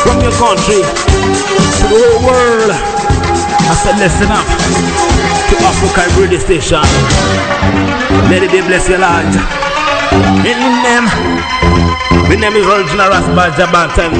from 0.00 0.20
your 0.22 0.32
country 0.38 0.80
to 0.80 1.84
the 1.88 1.98
whole 1.98 2.20
world. 2.24 2.70
I 2.70 3.74
said, 3.80 3.96
listen 3.96 4.28
up 4.28 4.44
to 4.44 5.54
Afro 5.64 5.88
Carib 5.96 6.14
radio 6.20 6.38
station. 6.38 6.84
Let 8.30 8.44
it 8.44 8.52
be 8.52 8.60
bless 8.64 8.88
your 8.88 9.00
Lord. 9.00 9.28
In 10.44 10.58
name, 10.84 11.06
my 12.28 12.36
name 12.36 12.56
is 12.56 12.66
Original 12.68 13.08
Rascal 13.08 13.50
Jabantan, 13.56 14.12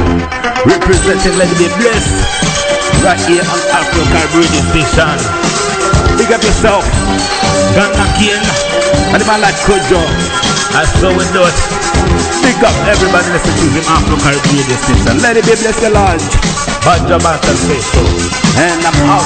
representing 0.67 1.37
Let 1.39 1.53
it 1.53 1.59
be 1.61 1.69
blessed 1.79 2.13
right 3.05 3.21
here 3.29 3.45
on 3.47 3.61
Afro 3.73 4.03
Carib 4.11 4.33
radio 4.43 4.63
station. 4.73 5.17
Big 6.17 6.33
up 6.33 6.43
yourself, 6.43 6.85
Ghana 7.77 8.07
King, 8.19 8.43
and 9.13 9.21
the 9.21 9.27
like 9.39 9.57
Kojo. 9.69 10.01
I 10.75 10.85
saw 10.99 11.13
we 11.15 11.25
do 11.31 11.84
it. 12.45 12.55
Big 12.55 12.65
up 12.65 12.77
everybody 12.87 13.33
listening 13.33 13.57
to 13.57 13.69
him 13.73 13.85
Afro 13.89 14.17
Carib 14.21 14.45
radio 14.53 14.77
station. 14.77 15.17
Let 15.25 15.37
it 15.37 15.45
be 15.49 15.57
bless 15.57 15.81
your 15.81 15.93
Lord. 15.97 16.21
Banja 16.85 17.19
Bantan 17.19 17.57
faithful. 17.65 18.05
And 18.61 18.85
I'm 18.85 18.99
out. 19.09 19.25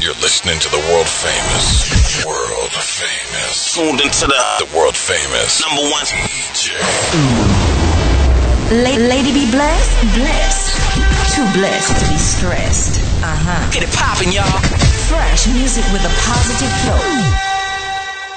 You're 0.00 0.20
listening 0.20 0.58
to 0.60 0.68
the 0.70 0.78
world 0.92 1.08
famous, 1.08 2.24
world 2.24 2.72
famous, 2.72 3.74
tuned 3.74 4.00
into 4.00 4.26
the, 4.26 4.42
the 4.64 4.76
world 4.76 4.96
famous 4.96 5.60
number 5.64 5.82
one 5.90 6.04
DJ. 6.04 6.76
La- 8.70 9.06
lady 9.08 9.32
be 9.32 9.50
blessed, 9.50 10.14
blessed. 10.14 11.36
Too 11.36 11.44
blessed 11.58 12.04
to 12.04 12.12
be 12.12 12.18
stressed. 12.18 13.00
Uh 13.22 13.36
huh. 13.36 13.70
Get 13.72 13.82
it 13.82 13.92
poppin', 13.92 14.32
y'all. 14.32 14.83
Fresh 15.08 15.48
music 15.48 15.84
with 15.92 16.02
a 16.02 16.08
positive 16.08 16.72
flow. 16.80 17.53